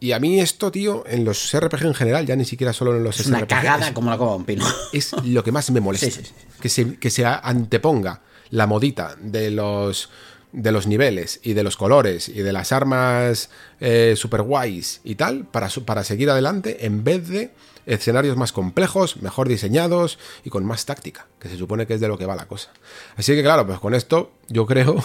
Y 0.00 0.10
a 0.12 0.18
mí 0.18 0.40
esto, 0.40 0.72
tío, 0.72 1.04
en 1.06 1.24
los 1.24 1.52
RPG 1.56 1.84
en 1.86 1.94
general, 1.94 2.26
ya 2.26 2.34
ni 2.34 2.44
siquiera 2.44 2.72
solo 2.72 2.96
en 2.96 3.04
los 3.04 3.20
Es 3.20 3.26
una 3.28 3.46
cagada 3.46 3.86
es- 3.88 3.92
como 3.92 4.10
la 4.10 4.18
coma 4.18 4.32
de 4.32 4.36
un 4.38 4.44
pino. 4.44 4.64
es 4.92 5.12
lo 5.24 5.44
que 5.44 5.52
más 5.52 5.70
me 5.70 5.80
molesta. 5.80 6.06
Sí, 6.10 6.12
sí, 6.12 6.24
sí. 6.24 6.32
Que, 6.60 6.68
se, 6.68 6.96
que 6.98 7.10
se 7.10 7.24
anteponga 7.24 8.22
la 8.50 8.66
modita 8.66 9.14
de 9.20 9.52
los, 9.52 10.10
de 10.52 10.72
los 10.72 10.88
niveles 10.88 11.38
y 11.44 11.52
de 11.52 11.62
los 11.62 11.76
colores 11.76 12.28
y 12.28 12.40
de 12.42 12.52
las 12.52 12.72
armas 12.72 13.50
eh, 13.78 14.14
super 14.16 14.42
guays 14.42 15.00
y 15.04 15.14
tal 15.14 15.44
para, 15.46 15.68
para 15.84 16.02
seguir 16.02 16.30
adelante 16.30 16.84
en 16.86 17.04
vez 17.04 17.28
de 17.28 17.52
escenarios 17.86 18.36
más 18.36 18.52
complejos, 18.52 19.16
mejor 19.22 19.48
diseñados 19.48 20.18
y 20.44 20.50
con 20.50 20.64
más 20.64 20.84
táctica, 20.84 21.26
que 21.40 21.48
se 21.48 21.56
supone 21.56 21.86
que 21.86 21.94
es 21.94 22.00
de 22.00 22.08
lo 22.08 22.18
que 22.18 22.26
va 22.26 22.34
la 22.36 22.46
cosa. 22.46 22.70
Así 23.16 23.34
que 23.34 23.42
claro, 23.42 23.66
pues 23.66 23.78
con 23.78 23.94
esto 23.94 24.32
yo 24.48 24.66
creo 24.66 25.02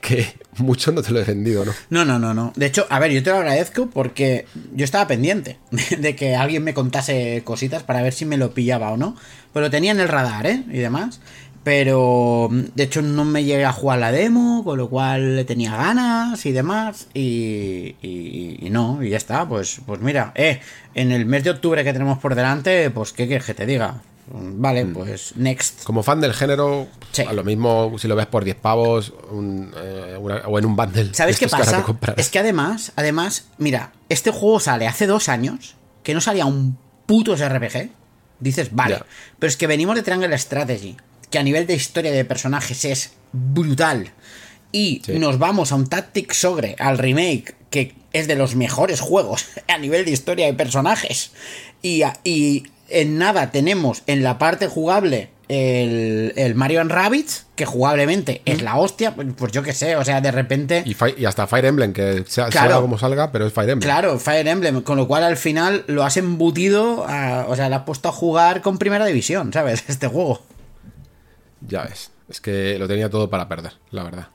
que 0.00 0.34
mucho 0.58 0.92
no 0.92 1.02
te 1.02 1.10
lo 1.12 1.20
he 1.20 1.24
vendido, 1.24 1.64
¿no? 1.64 1.72
No, 1.90 2.04
no, 2.04 2.18
no, 2.18 2.34
no. 2.34 2.52
De 2.56 2.66
hecho, 2.66 2.86
a 2.90 2.98
ver, 2.98 3.12
yo 3.12 3.22
te 3.22 3.30
lo 3.30 3.36
agradezco 3.36 3.88
porque 3.88 4.46
yo 4.74 4.84
estaba 4.84 5.06
pendiente 5.06 5.58
de 5.98 6.16
que 6.16 6.36
alguien 6.36 6.64
me 6.64 6.74
contase 6.74 7.42
cositas 7.44 7.82
para 7.82 8.02
ver 8.02 8.12
si 8.12 8.24
me 8.24 8.36
lo 8.36 8.54
pillaba 8.54 8.92
o 8.92 8.96
no. 8.96 9.16
Pues 9.52 9.62
lo 9.62 9.70
tenía 9.70 9.92
en 9.92 10.00
el 10.00 10.08
radar, 10.08 10.46
¿eh? 10.46 10.64
Y 10.68 10.78
demás. 10.78 11.20
Pero, 11.64 12.48
de 12.50 12.82
hecho, 12.82 13.02
no 13.02 13.24
me 13.24 13.44
llegué 13.44 13.64
a 13.64 13.72
jugar 13.72 14.00
la 14.00 14.10
demo, 14.10 14.64
con 14.64 14.78
lo 14.78 14.88
cual 14.90 15.44
tenía 15.46 15.76
ganas 15.76 16.44
y 16.44 16.50
demás. 16.50 17.06
Y, 17.14 17.94
y, 18.02 18.58
y 18.60 18.70
no, 18.70 19.02
y 19.02 19.10
ya 19.10 19.16
está. 19.16 19.48
Pues, 19.48 19.80
pues 19.86 20.00
mira, 20.00 20.32
eh, 20.34 20.60
en 20.94 21.12
el 21.12 21.24
mes 21.24 21.44
de 21.44 21.50
octubre 21.50 21.84
que 21.84 21.92
tenemos 21.92 22.18
por 22.18 22.34
delante, 22.34 22.90
pues, 22.90 23.12
¿qué 23.12 23.28
quieres 23.28 23.46
que 23.46 23.54
te 23.54 23.66
diga? 23.66 24.02
Vale, 24.34 24.86
pues, 24.86 25.34
next. 25.36 25.84
Como 25.84 26.02
fan 26.02 26.20
del 26.22 26.32
género, 26.32 26.88
Sí. 27.12 27.22
a 27.22 27.32
lo 27.34 27.44
mismo 27.44 27.94
si 27.98 28.08
lo 28.08 28.16
ves 28.16 28.26
por 28.26 28.44
10 28.44 28.56
pavos 28.56 29.12
un, 29.30 29.72
eh, 29.76 30.16
una- 30.18 30.38
o 30.48 30.58
en 30.58 30.64
un 30.64 30.74
bundle. 30.74 31.12
¿Sabes 31.12 31.38
qué 31.38 31.44
que 31.46 31.50
pasa? 31.50 31.82
compras. 31.82 32.16
Es 32.18 32.30
que 32.30 32.38
además, 32.38 32.92
además, 32.96 33.46
mira, 33.58 33.92
este 34.08 34.30
juego 34.30 34.58
sale 34.60 34.86
hace 34.86 35.06
dos 35.06 35.28
años, 35.28 35.74
que 36.02 36.14
no 36.14 36.20
salía 36.22 36.46
un 36.46 36.78
puto 37.06 37.36
RPG. 37.36 37.90
Dices, 38.40 38.70
vale, 38.74 39.00
pero 39.38 39.48
es 39.50 39.56
que 39.56 39.66
venimos 39.66 39.94
de 39.96 40.02
Triangle 40.02 40.36
Strategy, 40.38 40.96
que 41.30 41.38
a 41.38 41.42
nivel 41.42 41.66
de 41.66 41.74
historia 41.74 42.10
de 42.10 42.24
personajes 42.24 42.84
es 42.86 43.12
brutal. 43.32 44.12
Y 44.72 45.02
Sí. 45.04 45.18
nos 45.18 45.38
vamos 45.38 45.70
a 45.70 45.74
un 45.76 45.86
Tactics 45.86 46.44
Ogre, 46.44 46.74
al 46.78 46.96
remake, 46.98 47.54
que 47.70 47.94
es 48.14 48.26
de 48.26 48.34
los 48.36 48.54
mejores 48.56 49.00
juegos 49.00 49.44
a 49.68 49.76
nivel 49.78 50.04
de 50.06 50.10
historia 50.12 50.46
de 50.46 50.54
personajes. 50.54 51.32
Y, 51.82 52.02
y 52.24 52.64
en 52.92 53.18
nada 53.18 53.50
tenemos 53.50 54.02
en 54.06 54.22
la 54.22 54.38
parte 54.38 54.66
jugable 54.68 55.30
el, 55.48 56.32
el 56.36 56.54
Mario 56.54 56.80
and 56.80 56.90
Rabbids, 56.90 57.46
que 57.56 57.66
jugablemente 57.66 58.40
es 58.46 58.62
la 58.62 58.76
hostia, 58.76 59.14
pues, 59.14 59.52
yo 59.52 59.62
qué 59.62 59.72
sé, 59.74 59.96
o 59.96 60.04
sea, 60.04 60.20
de 60.22 60.30
repente... 60.30 60.82
Y, 60.86 61.24
hasta 61.26 61.46
Fire 61.46 61.66
Emblem, 61.66 61.92
que 61.92 62.24
sea, 62.26 62.46
Claro. 62.48 62.68
salga 62.70 62.80
como 62.80 62.98
salga, 62.98 63.32
pero 63.32 63.46
es 63.46 63.52
Fire 63.52 63.68
Emblem. 63.70 63.86
Claro, 63.86 64.18
Fire 64.18 64.46
Emblem, 64.48 64.80
con 64.82 64.96
lo 64.96 65.06
cual 65.06 65.24
al 65.24 65.36
final 65.36 65.84
lo 65.88 66.04
has 66.04 66.16
embutido, 66.16 67.04
a- 67.06 67.44
o 67.48 67.56
sea, 67.56 67.68
le 67.68 67.74
has 67.74 67.82
puesto 67.82 68.08
a 68.08 68.12
jugar 68.12 68.62
con 68.62 68.78
primera 68.78 69.04
división, 69.04 69.52
¿sabes? 69.52 69.84
Este 69.88 70.06
juego. 70.06 70.42
Ya 71.60 71.82
ves. 71.84 72.10
Es 72.30 72.40
que 72.40 72.78
lo 72.78 72.88
tenía 72.88 73.10
todo 73.10 73.28
para 73.28 73.46
perder, 73.48 73.72
la 73.90 74.04
verdad. 74.04 74.28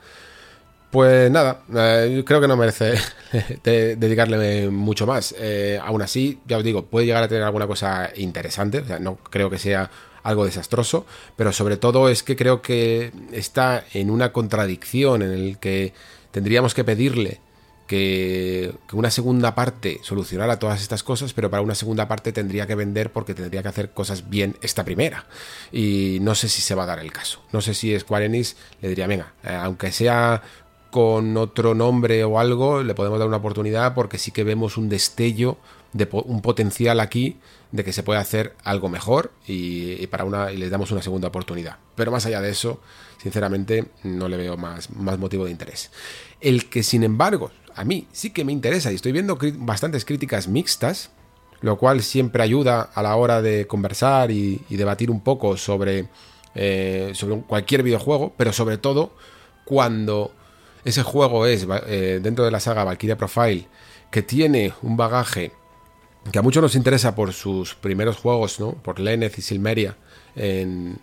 Pues 0.89 1.29
nada, 1.29 1.63
eh, 1.75 2.23
creo 2.25 2.39
que 2.39 2.47
no 2.47 2.55
merece 2.55 2.93
de- 3.63 3.95
dedicarle 3.97 4.69
mucho 4.69 5.05
más. 5.05 5.35
Eh, 5.37 5.79
aún 5.83 6.01
así, 6.01 6.39
ya 6.45 6.57
os 6.57 6.63
digo, 6.63 6.85
puede 6.85 7.05
llegar 7.05 7.23
a 7.23 7.27
tener 7.27 7.43
alguna 7.43 7.67
cosa 7.67 8.09
interesante. 8.15 8.79
O 8.79 8.85
sea, 8.85 8.99
no 8.99 9.17
creo 9.17 9.49
que 9.49 9.57
sea 9.57 9.91
algo 10.23 10.45
desastroso, 10.45 11.05
pero 11.35 11.51
sobre 11.53 11.77
todo 11.77 12.09
es 12.09 12.23
que 12.23 12.35
creo 12.35 12.61
que 12.61 13.11
está 13.31 13.83
en 13.93 14.09
una 14.09 14.31
contradicción 14.33 15.21
en 15.21 15.31
el 15.31 15.57
que 15.57 15.93
tendríamos 16.31 16.73
que 16.73 16.83
pedirle 16.83 17.39
que, 17.87 18.73
una 18.91 19.09
segunda 19.09 19.55
parte 19.55 19.99
solucionara 20.03 20.59
todas 20.59 20.81
estas 20.81 21.03
cosas, 21.03 21.33
pero 21.33 21.49
para 21.49 21.63
una 21.63 21.75
segunda 21.75 22.07
parte 22.07 22.33
tendría 22.33 22.67
que 22.67 22.75
vender 22.75 23.11
porque 23.11 23.33
tendría 23.33 23.61
que 23.61 23.69
hacer 23.69 23.91
cosas 23.91 24.29
bien 24.29 24.55
esta 24.61 24.83
primera. 24.83 25.25
Y 25.71 26.19
no 26.21 26.35
sé 26.35 26.49
si 26.49 26.61
se 26.61 26.75
va 26.75 26.83
a 26.83 26.87
dar 26.87 26.99
el 26.99 27.11
caso. 27.13 27.41
No 27.53 27.61
sé 27.61 27.73
si 27.73 27.97
Square 27.97 28.25
Enix 28.25 28.55
le 28.81 28.89
diría, 28.89 29.07
venga, 29.07 29.33
eh, 29.43 29.49
aunque 29.55 29.91
sea 29.93 30.41
con 30.91 31.37
otro 31.37 31.75
nombre 31.75 32.23
o 32.23 32.39
algo, 32.39 32.83
le 32.83 32.95
podemos 32.95 33.19
dar 33.19 33.27
una 33.27 33.37
oportunidad 33.37 33.93
porque 33.93 34.17
sí 34.17 34.31
que 34.31 34.43
vemos 34.43 34.77
un 34.77 34.89
destello 34.89 35.57
de 35.93 36.07
un 36.11 36.41
potencial 36.41 36.99
aquí 36.99 37.37
de 37.71 37.83
que 37.83 37.93
se 37.93 38.03
puede 38.03 38.19
hacer 38.19 38.55
algo 38.63 38.89
mejor 38.89 39.31
y, 39.45 40.05
para 40.07 40.23
una 40.23 40.49
les 40.49 40.69
damos 40.69 40.91
una 40.91 41.01
segunda 41.01 41.27
oportunidad. 41.27 41.77
Pero 41.95 42.11
más 42.11 42.25
allá 42.25 42.41
de 42.41 42.49
eso, 42.49 42.81
sinceramente, 43.21 43.85
no 44.03 44.29
le 44.29 44.37
veo 44.37 44.57
más, 44.57 44.89
más 44.91 45.17
motivo 45.19 45.45
de 45.45 45.51
interés. 45.51 45.91
El 46.39 46.69
que, 46.69 46.83
sin 46.83 47.03
embargo, 47.03 47.51
a 47.75 47.83
mí 47.83 48.07
sí 48.11 48.29
que 48.29 48.45
me 48.45 48.51
interesa 48.51 48.91
y 48.91 48.95
estoy 48.95 49.11
viendo 49.11 49.37
bastantes 49.57 50.05
críticas 50.05 50.47
mixtas, 50.47 51.11
lo 51.61 51.77
cual 51.77 52.03
siempre 52.03 52.43
ayuda 52.43 52.81
a 52.81 53.01
la 53.01 53.15
hora 53.15 53.41
de 53.41 53.67
conversar 53.67 54.31
y, 54.31 54.61
y 54.69 54.77
debatir 54.77 55.09
un 55.09 55.21
poco 55.21 55.57
sobre, 55.57 56.07
eh, 56.55 57.11
sobre 57.13 57.41
cualquier 57.41 57.83
videojuego, 57.83 58.33
pero 58.37 58.53
sobre 58.53 58.77
todo 58.77 59.11
cuando 59.65 60.31
ese 60.87 61.03
juego 61.03 61.45
es 61.45 61.67
eh, 61.87 62.19
dentro 62.21 62.45
de 62.45 62.51
la 62.51 62.59
saga 62.59 62.83
Valkyria 62.83 63.17
Profile, 63.17 63.67
que 64.11 64.21
tiene 64.21 64.73
un 64.81 64.95
bagaje 64.97 65.51
que 66.31 66.39
a 66.39 66.41
muchos 66.41 66.61
nos 66.61 66.75
interesa 66.75 67.15
por 67.15 67.31
sus 67.33 67.75
primeros 67.75 68.17
juegos, 68.17 68.59
¿no? 68.59 68.73
Por 68.73 68.99
Lenneth 68.99 69.37
y 69.37 69.41
Silmeria 69.41 69.95
en, 70.35 70.99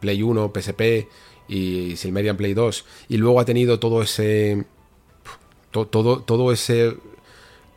Play 0.00 0.22
1, 0.22 0.52
PSP 0.54 1.08
y 1.48 1.96
Silmeria 1.96 2.32
en 2.32 2.36
Play 2.36 2.52
2. 2.54 2.84
Y 3.08 3.16
luego 3.16 3.40
ha 3.40 3.44
tenido 3.46 3.78
todo 3.80 4.02
ese. 4.02 4.64
to- 5.70 5.86
todo, 5.86 6.20
todo 6.20 6.52
ese. 6.52 6.96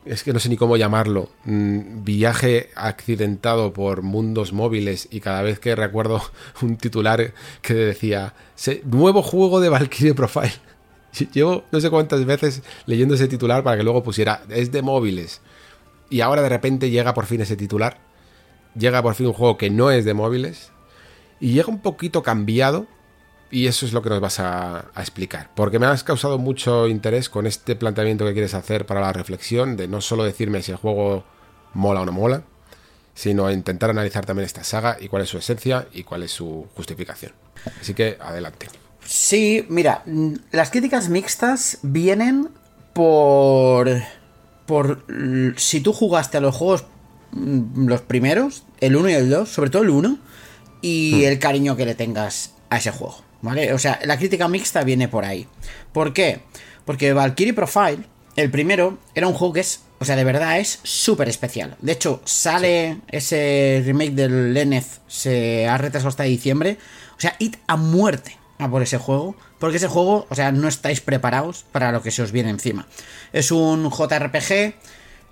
Es 0.05 0.23
que 0.25 0.33
no 0.33 0.39
sé 0.39 0.49
ni 0.49 0.57
cómo 0.57 0.75
llamarlo. 0.75 1.29
mm, 1.45 2.03
Viaje 2.03 2.69
accidentado 2.75 3.71
por 3.71 4.01
mundos 4.01 4.51
móviles. 4.51 5.07
Y 5.09 5.21
cada 5.21 5.41
vez 5.41 5.59
que 5.59 5.75
recuerdo 5.77 6.21
un 6.61 6.75
titular 6.75 7.33
que 7.61 7.73
decía: 7.73 8.33
"Se- 8.55 8.81
Nuevo 8.85 9.21
juego 9.23 9.61
de 9.61 9.69
Valkyrie 9.69 10.13
Profile. 10.15 10.51
Llevo 11.33 11.63
no 11.71 11.79
sé 11.79 11.89
cuántas 11.89 12.25
veces 12.25 12.63
leyendo 12.85 13.15
ese 13.15 13.27
titular 13.27 13.63
para 13.63 13.77
que 13.77 13.83
luego 13.83 14.03
pusiera: 14.03 14.43
Es 14.49 14.71
de 14.71 14.81
móviles. 14.81 15.41
Y 16.09 16.21
ahora 16.21 16.41
de 16.41 16.49
repente 16.49 16.89
llega 16.89 17.13
por 17.13 17.25
fin 17.25 17.41
ese 17.41 17.55
titular. 17.55 17.97
Llega 18.75 19.01
por 19.01 19.15
fin 19.15 19.27
un 19.27 19.33
juego 19.33 19.57
que 19.57 19.69
no 19.69 19.91
es 19.91 20.05
de 20.05 20.13
móviles. 20.13 20.71
Y 21.39 21.53
llega 21.53 21.69
un 21.69 21.81
poquito 21.81 22.23
cambiado. 22.23 22.87
Y 23.51 23.67
eso 23.67 23.85
es 23.85 23.93
lo 23.93 24.01
que 24.01 24.09
nos 24.09 24.19
vas 24.19 24.39
a, 24.39 24.89
a 24.93 25.01
explicar. 25.01 25.51
Porque 25.55 25.77
me 25.77 25.85
has 25.85 26.03
causado 26.03 26.39
mucho 26.39 26.87
interés 26.87 27.29
con 27.29 27.45
este 27.45 27.75
planteamiento 27.75 28.25
que 28.25 28.33
quieres 28.33 28.55
hacer 28.55 28.85
para 28.85 29.01
la 29.01 29.13
reflexión. 29.13 29.77
De 29.77 29.87
no 29.87 30.01
solo 30.01 30.23
decirme 30.23 30.63
si 30.63 30.71
el 30.71 30.77
juego 30.77 31.23
mola 31.73 32.01
o 32.01 32.05
no 32.05 32.11
mola. 32.11 32.43
Sino 33.13 33.51
intentar 33.51 33.91
analizar 33.91 34.25
también 34.25 34.47
esta 34.47 34.63
saga 34.63 34.97
y 34.99 35.07
cuál 35.07 35.21
es 35.21 35.29
su 35.29 35.37
esencia 35.37 35.87
y 35.93 36.03
cuál 36.03 36.23
es 36.23 36.31
su 36.31 36.67
justificación. 36.75 37.31
Así 37.79 37.93
que 37.93 38.17
adelante. 38.19 38.82
Sí, 39.05 39.65
mira, 39.69 40.03
las 40.51 40.69
críticas 40.69 41.09
mixtas 41.09 41.79
vienen 41.81 42.49
por. 42.93 44.01
por. 44.65 45.05
si 45.57 45.81
tú 45.81 45.93
jugaste 45.93 46.37
a 46.37 46.41
los 46.41 46.55
juegos 46.55 46.85
mm, 47.31 47.87
los 47.87 48.01
primeros, 48.01 48.63
el 48.79 48.95
1 48.95 49.09
y 49.09 49.13
el 49.13 49.29
2, 49.29 49.49
sobre 49.49 49.69
todo 49.69 49.83
el 49.83 49.89
1, 49.89 50.17
y 50.81 51.23
el 51.25 51.39
cariño 51.39 51.75
que 51.75 51.85
le 51.85 51.95
tengas 51.95 52.53
a 52.69 52.77
ese 52.77 52.91
juego, 52.91 53.23
¿vale? 53.41 53.73
O 53.73 53.79
sea, 53.79 53.99
la 54.03 54.17
crítica 54.17 54.47
mixta 54.47 54.83
viene 54.83 55.07
por 55.07 55.25
ahí. 55.25 55.47
¿Por 55.91 56.13
qué? 56.13 56.41
Porque 56.85 57.13
Valkyrie 57.13 57.53
Profile, 57.53 57.99
el 58.35 58.51
primero, 58.51 58.97
era 59.15 59.27
un 59.27 59.33
juego 59.33 59.53
que 59.53 59.61
es, 59.61 59.81
o 59.99 60.05
sea, 60.05 60.15
de 60.15 60.23
verdad 60.23 60.59
es 60.59 60.79
súper 60.83 61.29
especial. 61.29 61.77
De 61.81 61.93
hecho, 61.93 62.21
sale 62.25 62.99
ese 63.09 63.81
remake 63.85 64.11
del 64.11 64.53
Lenneth, 64.53 65.01
se 65.07 65.67
ha 65.67 65.77
retrasado 65.77 66.09
hasta 66.09 66.23
diciembre. 66.23 66.77
O 67.17 67.21
sea, 67.21 67.35
id 67.39 67.55
a 67.67 67.77
muerte 67.77 68.37
por 68.69 68.81
ese 68.81 68.97
juego, 68.97 69.35
porque 69.59 69.77
ese 69.77 69.87
juego, 69.87 70.25
o 70.29 70.35
sea, 70.35 70.51
no 70.51 70.67
estáis 70.67 71.01
preparados 71.01 71.65
para 71.71 71.91
lo 71.91 72.01
que 72.01 72.11
se 72.11 72.21
os 72.21 72.31
viene 72.31 72.49
encima. 72.49 72.87
Es 73.31 73.51
un 73.51 73.89
JRPG 73.89 74.73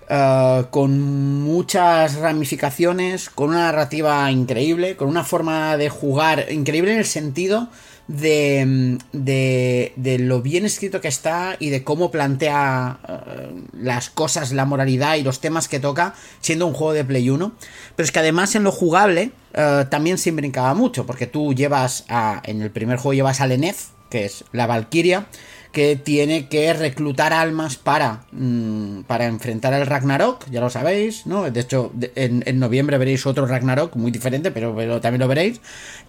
eh, 0.08 0.64
con 0.70 1.00
muchas 1.42 2.16
ramificaciones, 2.16 3.30
con 3.30 3.50
una 3.50 3.66
narrativa 3.66 4.30
increíble, 4.30 4.96
con 4.96 5.08
una 5.08 5.24
forma 5.24 5.76
de 5.76 5.88
jugar 5.88 6.46
increíble 6.50 6.92
en 6.92 6.98
el 6.98 7.06
sentido 7.06 7.68
de, 8.08 8.98
de, 9.12 9.92
de 9.96 10.18
lo 10.18 10.42
bien 10.42 10.64
escrito 10.64 11.00
que 11.00 11.08
está 11.08 11.56
y 11.58 11.70
de 11.70 11.84
cómo 11.84 12.10
plantea 12.10 12.98
eh, 13.08 13.62
las 13.72 14.10
cosas, 14.10 14.52
la 14.52 14.64
moralidad 14.64 15.16
y 15.16 15.22
los 15.22 15.40
temas 15.40 15.68
que 15.68 15.80
toca, 15.80 16.14
siendo 16.40 16.66
un 16.66 16.74
juego 16.74 16.92
de 16.92 17.04
Play 17.04 17.30
1. 17.30 17.52
Pero 17.96 18.04
es 18.04 18.12
que 18.12 18.18
además 18.18 18.54
en 18.54 18.64
lo 18.64 18.72
jugable 18.72 19.32
eh, 19.54 19.86
también 19.90 20.18
se 20.18 20.30
brincaba 20.30 20.74
mucho, 20.74 21.06
porque 21.06 21.26
tú 21.26 21.54
llevas 21.54 22.04
a, 22.08 22.42
en 22.44 22.62
el 22.62 22.70
primer 22.70 22.98
juego 22.98 23.14
llevas 23.14 23.40
a 23.40 23.46
Leneth, 23.46 23.78
que 24.10 24.26
es 24.26 24.44
la 24.52 24.66
Valkyria, 24.66 25.26
que 25.72 25.96
tiene 25.96 26.48
que 26.48 26.72
reclutar 26.74 27.32
almas 27.32 27.76
para, 27.76 28.24
mm, 28.30 29.02
para 29.02 29.24
enfrentar 29.24 29.72
al 29.72 29.86
Ragnarok, 29.86 30.44
ya 30.50 30.60
lo 30.60 30.68
sabéis, 30.68 31.26
¿no? 31.26 31.50
De 31.50 31.60
hecho, 31.60 31.92
en, 32.14 32.42
en 32.46 32.58
noviembre 32.58 32.98
veréis 32.98 33.24
otro 33.24 33.46
Ragnarok 33.46 33.96
muy 33.96 34.10
diferente, 34.10 34.50
pero, 34.50 34.76
pero 34.76 35.00
también 35.00 35.20
lo 35.20 35.28
veréis. 35.28 35.60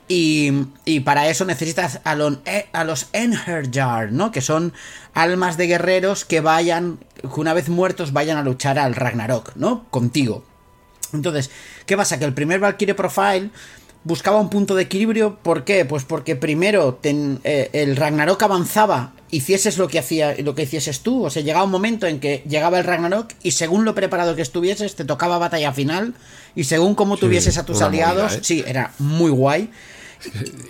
Y, 0.09 0.51
y 0.83 0.99
para 0.99 1.29
eso 1.29 1.45
necesitas 1.45 2.01
a, 2.03 2.13
los 2.15 2.39
a 2.73 2.83
los 2.83 3.07
Enherjar, 3.13 4.11
¿no? 4.11 4.31
Que 4.31 4.41
son 4.41 4.73
almas 5.13 5.55
de 5.55 5.67
guerreros 5.67 6.25
que 6.25 6.41
vayan, 6.41 6.99
una 7.35 7.53
vez 7.53 7.69
muertos 7.69 8.11
vayan 8.11 8.37
a 8.37 8.43
luchar 8.43 8.77
al 8.77 8.95
Ragnarok, 8.95 9.55
¿no? 9.55 9.85
Contigo. 9.89 10.43
Entonces, 11.13 11.51
¿qué 11.85 11.95
pasa? 11.95 12.19
Que 12.19 12.25
el 12.25 12.33
primer 12.33 12.59
Valkyrie 12.59 12.95
Profile 12.95 13.49
buscaba 14.03 14.39
un 14.39 14.49
punto 14.49 14.75
de 14.75 14.83
equilibrio. 14.83 15.37
¿Por 15.41 15.63
qué? 15.63 15.85
Pues 15.85 16.03
porque 16.03 16.35
primero 16.35 16.99
eh, 17.03 17.69
el 17.73 17.95
Ragnarok 17.95 18.41
avanzaba, 18.43 19.13
hicieses 19.35 19.77
lo 19.77 19.87
que 19.87 19.99
hacía, 19.99 20.35
lo 20.39 20.55
que 20.55 20.63
hicieses 20.63 21.01
tú. 21.01 21.25
O 21.25 21.29
sea, 21.29 21.41
llegaba 21.41 21.65
un 21.65 21.71
momento 21.71 22.07
en 22.07 22.19
que 22.19 22.43
llegaba 22.47 22.77
el 22.79 22.85
Ragnarok 22.85 23.33
y 23.43 23.51
según 23.51 23.85
lo 23.85 23.95
preparado 23.95 24.35
que 24.35 24.41
estuvieses, 24.41 24.95
te 24.95 25.05
tocaba 25.05 25.37
batalla 25.37 25.73
final. 25.73 26.13
Y 26.55 26.65
según 26.65 26.95
cómo 26.95 27.17
tuvieses 27.17 27.57
a 27.57 27.65
tus 27.65 27.81
aliados, 27.81 28.23
movida, 28.23 28.37
¿eh? 28.37 28.43
sí, 28.43 28.63
era 28.67 28.93
muy 28.99 29.31
guay. 29.31 29.69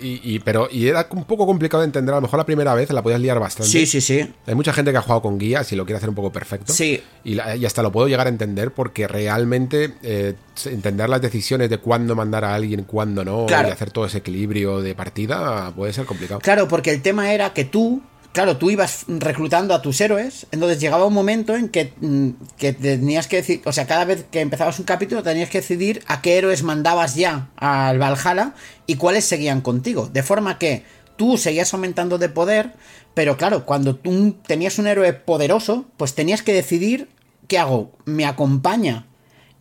Y, 0.02 0.20
y- 0.34 0.38
pero, 0.40 0.68
y 0.68 0.88
era 0.88 1.06
un 1.10 1.24
poco 1.24 1.46
complicado 1.46 1.82
de 1.82 1.86
entender. 1.86 2.12
A 2.12 2.16
lo 2.16 2.22
mejor 2.22 2.38
la 2.38 2.46
primera 2.46 2.74
vez 2.74 2.90
la 2.90 3.02
podías 3.02 3.20
liar 3.20 3.38
bastante. 3.38 3.70
Sí, 3.70 3.86
sí, 3.86 4.00
sí. 4.00 4.28
Hay 4.46 4.54
mucha 4.56 4.72
gente 4.72 4.90
que 4.90 4.96
ha 4.96 5.02
jugado 5.02 5.22
con 5.22 5.38
guías 5.38 5.70
y 5.70 5.76
lo 5.76 5.84
quiere 5.86 5.98
hacer 5.98 6.08
un 6.08 6.16
poco 6.16 6.32
perfecto. 6.32 6.72
Sí. 6.72 7.00
Y, 7.22 7.34
la- 7.34 7.54
y 7.54 7.64
hasta 7.64 7.80
lo 7.82 7.92
puedo 7.92 8.08
llegar 8.08 8.26
a 8.26 8.30
entender 8.30 8.72
porque 8.72 9.06
realmente 9.06 9.94
eh, 10.02 10.34
entender 10.64 11.08
las 11.08 11.22
decisiones 11.22 11.70
de 11.70 11.78
cuándo 11.78 12.16
mandar 12.16 12.44
a 12.44 12.52
alguien, 12.54 12.82
cuándo 12.82 13.24
no, 13.24 13.46
Claro. 13.46 13.68
y 13.68 13.70
hacer 13.70 13.92
todo 13.92 14.06
ese 14.06 14.18
equilibrio 14.18 14.80
de 14.80 14.94
partida 14.96 15.72
puede 15.76 15.92
ser 15.92 16.04
complicado. 16.04 16.40
Claro, 16.40 16.66
porque 16.66 16.90
el 16.90 17.00
tema 17.00 17.32
era 17.32 17.52
que 17.52 17.64
tú, 17.64 18.02
claro, 18.34 18.56
tú 18.56 18.68
ibas 18.68 19.04
reclutando 19.06 19.74
a 19.74 19.80
tus 19.80 20.00
héroes, 20.00 20.48
entonces 20.50 20.80
llegaba 20.80 21.06
un 21.06 21.14
momento 21.14 21.54
en 21.54 21.68
que, 21.68 21.92
mm, 22.00 22.30
que 22.58 22.72
tenías 22.72 23.28
que 23.28 23.36
decir, 23.36 23.62
o 23.64 23.72
sea, 23.72 23.86
cada 23.86 24.04
vez 24.04 24.26
que 24.28 24.40
empezabas 24.40 24.80
un 24.80 24.84
capítulo 24.84 25.22
tenías 25.22 25.48
que 25.48 25.60
decidir 25.60 26.02
a 26.08 26.20
qué 26.20 26.36
héroes 26.36 26.64
mandabas 26.64 27.14
ya 27.14 27.50
al 27.56 28.00
Valhalla 28.00 28.54
y 28.88 28.96
cuáles 28.96 29.24
seguían 29.24 29.60
contigo, 29.60 30.10
de 30.12 30.24
forma 30.24 30.58
que 30.58 30.82
tú 31.14 31.38
seguías 31.38 31.72
aumentando 31.74 32.18
de 32.18 32.28
poder, 32.28 32.72
pero 33.14 33.36
claro, 33.36 33.64
cuando 33.64 33.94
tú 33.94 34.36
tenías 34.44 34.80
un 34.80 34.88
héroe 34.88 35.12
poderoso, 35.12 35.86
pues 35.96 36.16
tenías 36.16 36.42
que 36.42 36.52
decidir 36.52 37.08
qué 37.46 37.58
hago, 37.58 37.92
me 38.04 38.26
acompaña 38.26 39.06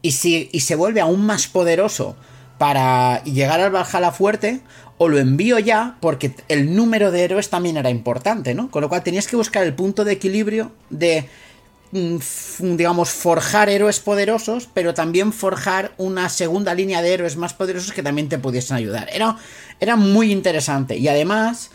y, 0.01 0.13
si, 0.13 0.49
y 0.51 0.61
se 0.61 0.75
vuelve 0.75 0.99
aún 0.99 1.23
más 1.23 1.45
poderoso 1.45 2.17
para 2.57 3.23
llegar 3.23 3.59
al 3.59 3.71
Valhalla 3.71 4.11
fuerte, 4.11 4.61
o 4.97 5.09
lo 5.09 5.19
envío 5.19 5.59
ya 5.59 5.97
porque 5.99 6.33
el 6.47 6.75
número 6.75 7.11
de 7.11 7.23
héroes 7.23 7.49
también 7.49 7.77
era 7.77 7.89
importante, 7.89 8.53
¿no? 8.53 8.69
Con 8.69 8.81
lo 8.81 8.89
cual 8.89 9.03
tenías 9.03 9.27
que 9.27 9.35
buscar 9.35 9.63
el 9.63 9.73
punto 9.73 10.05
de 10.05 10.13
equilibrio 10.13 10.71
de, 10.89 11.27
mm, 11.91 12.17
digamos, 12.77 13.09
forjar 13.09 13.69
héroes 13.69 13.99
poderosos, 13.99 14.69
pero 14.73 14.93
también 14.93 15.33
forjar 15.33 15.93
una 15.97 16.29
segunda 16.29 16.73
línea 16.73 17.01
de 17.01 17.13
héroes 17.13 17.35
más 17.35 17.53
poderosos 17.53 17.91
que 17.91 18.03
también 18.03 18.29
te 18.29 18.37
pudiesen 18.37 18.77
ayudar. 18.77 19.09
Era, 19.11 19.37
era 19.79 19.95
muy 19.95 20.31
interesante 20.31 20.97
y 20.97 21.07
además... 21.07 21.71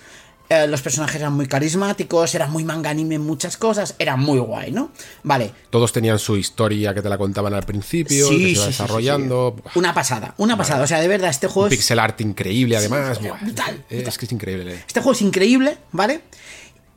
eh, 0.50 0.66
los 0.66 0.80
personajes 0.82 1.16
eran 1.16 1.34
muy 1.34 1.46
carismáticos, 1.46 2.34
era 2.34 2.46
muy 2.46 2.64
manga 2.64 2.90
anime 2.90 3.16
en 3.16 3.22
muchas 3.22 3.56
cosas, 3.56 3.94
era 3.98 4.16
muy 4.16 4.38
guay, 4.38 4.72
¿no? 4.72 4.90
Vale, 5.22 5.52
Todos 5.70 5.92
tenían 5.92 6.18
su 6.18 6.36
historia 6.36 6.94
que 6.94 7.02
te 7.02 7.08
la 7.08 7.18
contaban 7.18 7.52
al 7.54 7.64
principio, 7.64 8.26
Sí, 8.28 8.36
que 8.38 8.44
se 8.44 8.50
iba 8.50 8.62
sí, 8.62 8.66
desarrollando. 8.68 9.56
sí. 9.72 9.78
Una 9.78 9.92
pasada, 9.94 10.34
una 10.38 10.56
pasada. 10.56 10.82
O 10.82 10.86
sea, 10.86 11.00
de 11.00 11.08
verdad, 11.08 11.30
este 11.30 11.46
juego 11.48 11.66
Un 11.66 11.72
es. 11.72 11.78
pixel 11.78 11.98
art 11.98 12.20
increíble, 12.20 12.76
además. 12.76 13.20
Buah, 13.20 13.38
brutal, 13.40 13.84
es, 13.90 13.96
brutal. 13.98 14.18
que 14.18 14.24
es 14.26 14.32
increíble. 14.32 14.74
eh. 14.74 14.84
Este 14.86 15.00
juego 15.00 15.12
es 15.12 15.22
increíble, 15.22 15.78
¿vale? 15.92 16.22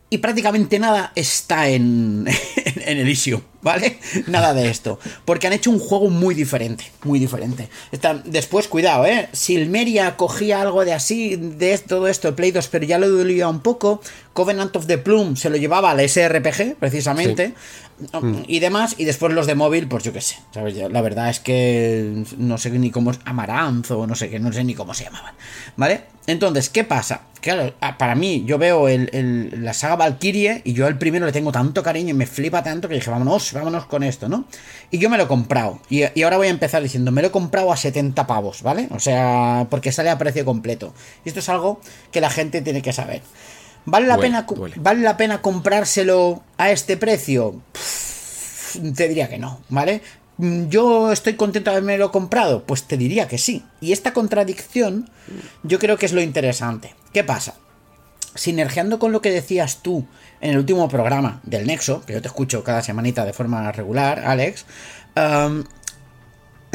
Y 0.10 0.18
prácticamente 0.18 0.78
nada 0.78 1.11
está 1.15 1.69
en, 1.69 2.28
en 2.65 2.98
Elysium, 2.98 3.41
¿vale? 3.62 4.00
Nada 4.28 4.54
de 4.54 4.70
esto. 4.70 5.00
Porque 5.26 5.48
han 5.48 5.54
hecho 5.54 5.70
un 5.72 5.80
juego 5.80 6.10
muy 6.10 6.36
diferente, 6.36 6.86
muy 7.04 7.20
diferente. 7.20 7.70
Está- 7.92 8.22
después, 8.26 8.68
cuidado, 8.68 9.06
¿eh? 9.06 9.30
Silmeria 9.34 10.16
cogía 10.18 10.62
algo 10.62 10.86
de 10.86 10.94
así, 10.94 11.36
de 11.36 11.78
todo 11.78 12.08
esto, 12.08 12.30
de 12.30 12.34
Play 12.34 12.52
2, 12.52 12.68
pero 12.68 12.86
ya 12.86 12.98
lo 12.98 13.10
dolía 13.10 13.48
un 13.48 13.60
poco. 13.62 14.02
Covenant 14.34 14.76
of 14.76 14.86
the 14.88 14.98
Plume 14.98 15.36
se 15.36 15.50
lo 15.50 15.58
llevaba 15.58 15.92
al 15.92 16.00
SRPG, 16.00 16.76
precisamente. 16.80 17.54
Y 18.48 18.60
demás. 18.60 18.96
Y 18.98 19.06
después 19.06 19.32
los 19.34 19.46
de 19.46 19.54
móvil, 19.56 19.88
pues 19.88 20.04
yo 20.04 20.12
qué 20.14 20.22
sé. 20.22 20.38
¿sabes? 20.54 20.76
La 20.76 21.02
verdad 21.02 21.30
es 21.30 21.40
que 21.40 22.24
no 22.38 22.58
sé 22.58 22.72
ni 22.72 22.90
cómo 22.90 23.12
es 23.12 23.20
Amaranth 23.26 23.92
o 23.92 24.08
no 24.08 24.16
sé 24.16 24.30
qué, 24.30 24.40
no 24.40 24.52
sé 24.52 24.64
ni 24.64 24.74
cómo 24.74 24.94
se 24.94 25.04
llamaban. 25.04 25.34
¿Vale? 25.78 26.06
Entonces, 26.28 26.70
¿qué 26.70 26.84
pasa? 26.84 27.22
Claro, 27.42 27.74
ah, 27.82 27.98
para 27.98 28.16
mí, 28.16 28.44
yo 28.46 28.58
veo 28.58 28.88
el- 28.88 29.10
el- 29.14 29.64
la 29.66 29.74
saga 29.74 29.96
Valkyrie 29.98 30.62
y 30.64 30.74
yo 30.74 30.86
al 30.88 30.98
primero 30.98 31.26
le 31.26 31.32
tengo 31.32 31.52
tanto 31.52 31.82
cariño 31.84 32.10
y 32.12 32.14
me 32.14 32.26
flipa 32.28 32.64
tanto 32.64 32.88
que 32.88 32.96
dije, 32.96 33.10
vámonos, 33.10 33.51
vámonos 33.53 33.86
con 33.86 34.03
esto, 34.03 34.30
¿no? 34.30 34.45
Y 34.90 34.98
yo 34.98 35.10
me 35.10 35.18
lo 35.18 35.23
he 35.23 35.28
comprado. 35.28 35.80
Y, 35.90 36.03
y 36.14 36.23
ahora 36.23 36.38
voy 36.38 36.48
a 36.48 36.52
empezar 36.52 36.82
diciendo, 36.82 37.11
me 37.11 37.22
lo 37.22 37.30
he 37.30 37.32
comprado 37.32 37.72
a 37.72 37.78
70 37.78 38.28
pavos, 38.28 38.61
¿vale? 38.61 38.88
O 38.91 38.99
sea, 38.99 39.68
porque 39.69 39.91
sale 39.91 40.10
a 40.10 40.18
precio 40.18 40.45
completo. 40.45 40.94
Y 41.26 41.30
esto 41.30 41.40
es 41.40 41.49
algo 41.49 41.82
que 42.11 42.22
la 42.22 42.30
gente 42.30 42.61
tiene 42.61 42.82
que 42.82 42.94
saber. 42.94 43.22
¿Vale 43.86 44.07
la, 44.07 44.15
Duele, 44.15 44.30
pena, 44.30 44.41
duele. 44.44 44.76
¿Vale 44.80 45.02
la 45.02 45.18
pena 45.18 45.41
comprárselo 45.41 46.44
a 46.57 46.72
este 46.72 46.98
precio? 46.98 47.61
Pff, 47.72 48.78
te 48.95 49.07
diría 49.07 49.28
que 49.28 49.40
no, 49.40 49.60
¿vale? 49.69 50.02
Mm, 50.38 50.68
¿Yo 50.69 51.11
estoy 51.11 51.34
contento 51.36 51.72
de 51.72 51.78
haberme 51.78 52.10
comprado? 52.10 52.64
Pues 52.64 52.84
te 52.84 52.98
diría 52.98 53.28
que 53.28 53.38
sí. 53.38 53.64
Y 53.80 53.91
esta 53.91 54.14
contradicción 54.14 55.10
yo 55.64 55.80
creo 55.80 55.98
que 55.98 56.06
es 56.06 56.14
lo 56.14 56.22
interesante. 56.22 56.95
¿Qué 57.14 57.23
pasa? 57.23 57.56
Sinergiando 58.36 58.98
con 58.98 59.12
lo 59.12 59.22
que 59.22 59.32
decías 59.32 59.80
tú 59.82 60.06
en 60.40 60.52
el 60.52 60.58
último 60.58 60.88
programa 60.88 61.41
del 61.44 61.68
Nexo, 61.68 62.03
que 62.06 62.14
yo 62.14 62.22
te 62.22 62.28
escucho 62.28 62.64
cada 62.64 62.82
semanita 62.82 63.26
de 63.26 63.34
forma 63.34 63.72
regular, 63.72 64.20
Alex, 64.26 64.66
um, 65.16 65.64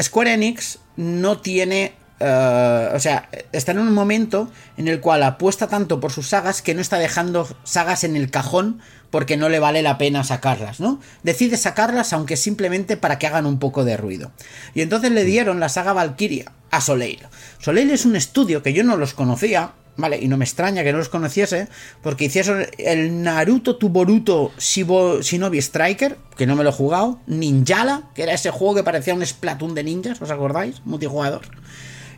Square 0.01 0.33
Enix 0.33 0.79
no 0.95 1.39
tiene. 1.39 1.93
eh, 2.19 2.91
o 2.93 2.99
sea, 2.99 3.29
está 3.51 3.71
en 3.71 3.79
un 3.79 3.93
momento 3.93 4.51
en 4.77 4.87
el 4.87 5.01
cual 5.01 5.23
apuesta 5.23 5.67
tanto 5.67 5.99
por 5.99 6.11
sus 6.11 6.29
sagas 6.29 6.61
que 6.61 6.73
no 6.73 6.81
está 6.81 6.97
dejando 6.97 7.47
sagas 7.63 8.03
en 8.03 8.15
el 8.15 8.29
cajón 8.31 8.79
porque 9.09 9.37
no 9.37 9.49
le 9.49 9.59
vale 9.59 9.81
la 9.81 9.97
pena 9.97 10.23
sacarlas, 10.23 10.79
¿no? 10.79 10.99
Decide 11.23 11.57
sacarlas 11.57 12.13
aunque 12.13 12.37
simplemente 12.37 12.97
para 12.97 13.17
que 13.19 13.27
hagan 13.27 13.45
un 13.45 13.59
poco 13.59 13.85
de 13.85 13.97
ruido. 13.97 14.31
Y 14.73 14.81
entonces 14.81 15.11
le 15.11 15.23
dieron 15.23 15.59
la 15.59 15.69
saga 15.69 15.93
Valkyria 15.93 16.51
a 16.71 16.81
Soleil. 16.81 17.19
Soleil 17.59 17.89
es 17.91 18.05
un 18.05 18.15
estudio 18.15 18.61
que 18.63 18.73
yo 18.73 18.83
no 18.83 18.97
los 18.97 19.13
conocía, 19.13 19.71
¿vale? 19.97 20.19
Y 20.21 20.27
no 20.27 20.37
me 20.37 20.45
extraña 20.45 20.83
que 20.83 20.91
no 20.91 20.99
los 20.99 21.09
conociese, 21.09 21.67
porque 22.01 22.25
hicieron 22.25 22.65
el 22.77 23.21
Naruto 23.21 23.75
to 23.75 23.89
Boruto 23.89 24.51
Shinobi 24.57 25.57
Striker, 25.57 26.17
que 26.37 26.47
no 26.47 26.55
me 26.55 26.63
lo 26.63 26.69
he 26.69 26.73
jugado, 26.73 27.19
Ninjala, 27.27 28.03
que 28.15 28.23
era 28.23 28.33
ese 28.33 28.51
juego 28.51 28.75
que 28.75 28.83
parecía 28.83 29.13
un 29.13 29.25
Splatoon 29.25 29.75
de 29.75 29.83
ninjas, 29.83 30.21
¿os 30.21 30.31
acordáis? 30.31 30.81
Multijugador. 30.85 31.41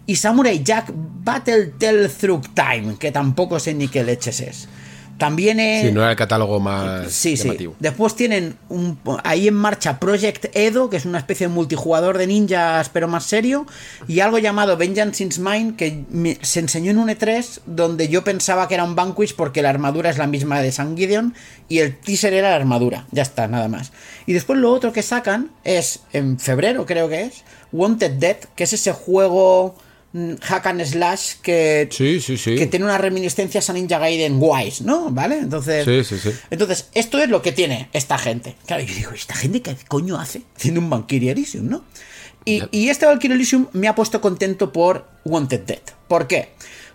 Y 0.06 0.15
Samurai 0.15 0.64
Jack 0.64 0.91
Battle 0.93 1.73
Tell 1.77 2.10
Through 2.10 2.53
Time, 2.53 2.97
que 2.99 3.11
tampoco 3.11 3.60
sé 3.60 3.73
ni 3.73 3.88
qué 3.88 4.03
leches 4.03 4.41
es. 4.41 4.68
También 5.20 5.60
he... 5.60 5.84
Sí, 5.84 5.91
no 5.91 6.02
era 6.02 6.10
el 6.12 6.18
catálogo 6.18 6.60
más 6.60 7.12
Sí, 7.12 7.38
sí. 7.38 7.44
llamativo. 7.44 7.76
Después 7.78 8.16
tienen 8.16 8.58
un- 8.70 8.98
ahí 9.24 9.48
en 9.48 9.54
marcha 9.54 10.00
Project 10.00 10.46
Edo, 10.56 10.90
que 10.90 10.98
es 10.98 11.06
una 11.06 11.20
especie 11.20 11.48
de 11.48 11.54
multijugador 11.54 12.18
de 12.18 12.26
ninjas, 12.26 12.90
pero 12.90 13.08
más 13.08 13.26
serio, 13.26 13.68
y 14.08 14.22
algo 14.22 14.40
llamado 14.40 14.78
Vengeance 14.78 15.18
Since 15.18 15.40
Mine, 15.41 15.76
que 15.76 16.04
me- 16.10 16.40
se 16.41 16.62
enseñó 16.62 16.90
en 16.90 16.98
un 16.98 17.10
E3, 17.10 17.60
donde 17.68 18.08
yo 18.08 18.24
pensaba 18.24 18.68
que 18.68 18.74
era 18.74 18.84
un 18.84 18.96
Vanquish 18.96 19.36
porque 19.36 19.62
la 19.62 19.70
armadura 19.70 20.10
es 20.10 20.18
la 20.18 20.26
misma 20.26 20.62
de 20.62 20.72
San 20.72 20.98
Gideon, 20.98 21.36
y 21.68 21.80
el 21.80 21.96
teaser 22.00 22.34
era 22.34 22.50
la 22.50 22.56
armadura. 22.56 23.06
Ya 23.12 23.22
está, 23.22 23.48
nada 23.48 23.68
más. 23.68 23.91
Y 24.26 24.34
después 24.34 24.58
lo 24.58 24.72
otro 24.72 24.91
que 24.94 25.04
sacan 25.04 25.52
es, 25.64 26.00
en 26.14 26.40
febrero 26.40 26.86
creo 26.86 27.10
que 27.10 27.24
es, 27.24 27.44
Wanted 27.74 28.12
Dead, 28.14 28.38
que 28.56 28.64
es 28.64 28.74
ese 28.74 28.94
juego 28.94 29.76
hack 30.41 30.65
and 30.68 30.84
slash 30.86 31.36
que 31.41 31.88
Sí, 31.91 32.19
sí, 32.19 32.38
sí. 32.38 32.56
que 32.56 32.65
tiene 32.68 32.86
unas 32.86 32.99
reminiscencias 32.99 33.69
a 33.69 33.73
Ninja 33.73 33.99
Gaiden 33.99 34.40
guays, 34.40 34.81
¿no? 34.81 35.11
¿Vale? 35.11 35.38
Entonces, 35.38 35.86
Sí, 35.86 36.03
sí, 36.03 36.19
sí. 36.19 36.36
entonces 36.49 36.90
esto 36.94 37.19
es 37.19 37.30
lo 37.30 37.41
que 37.41 37.52
tiene 37.52 37.90
esta 37.94 38.18
gente. 38.18 38.56
Claro, 38.65 38.84
yo 38.84 38.95
digo, 38.95 39.11
¿esta 39.11 39.36
gente 39.36 39.61
qué 39.61 39.76
coño 39.88 40.19
hace 40.19 40.41
haciendo 40.56 40.80
un 40.81 40.90
Valkyrie 40.90 41.31
Elysium, 41.31 41.68
no? 41.69 41.84
Y, 42.45 42.64
y 42.72 42.90
este 42.90 43.06
Valkyrie 43.06 43.36
Elysium 43.36 43.68
me 43.73 43.88
ha 43.88 43.94
puesto 43.95 44.19
contento 44.22 44.72
por 44.73 45.07
Wanted 45.26 45.61
Dead. 45.61 45.81
¿Por 46.07 46.26
qué? 46.26 46.49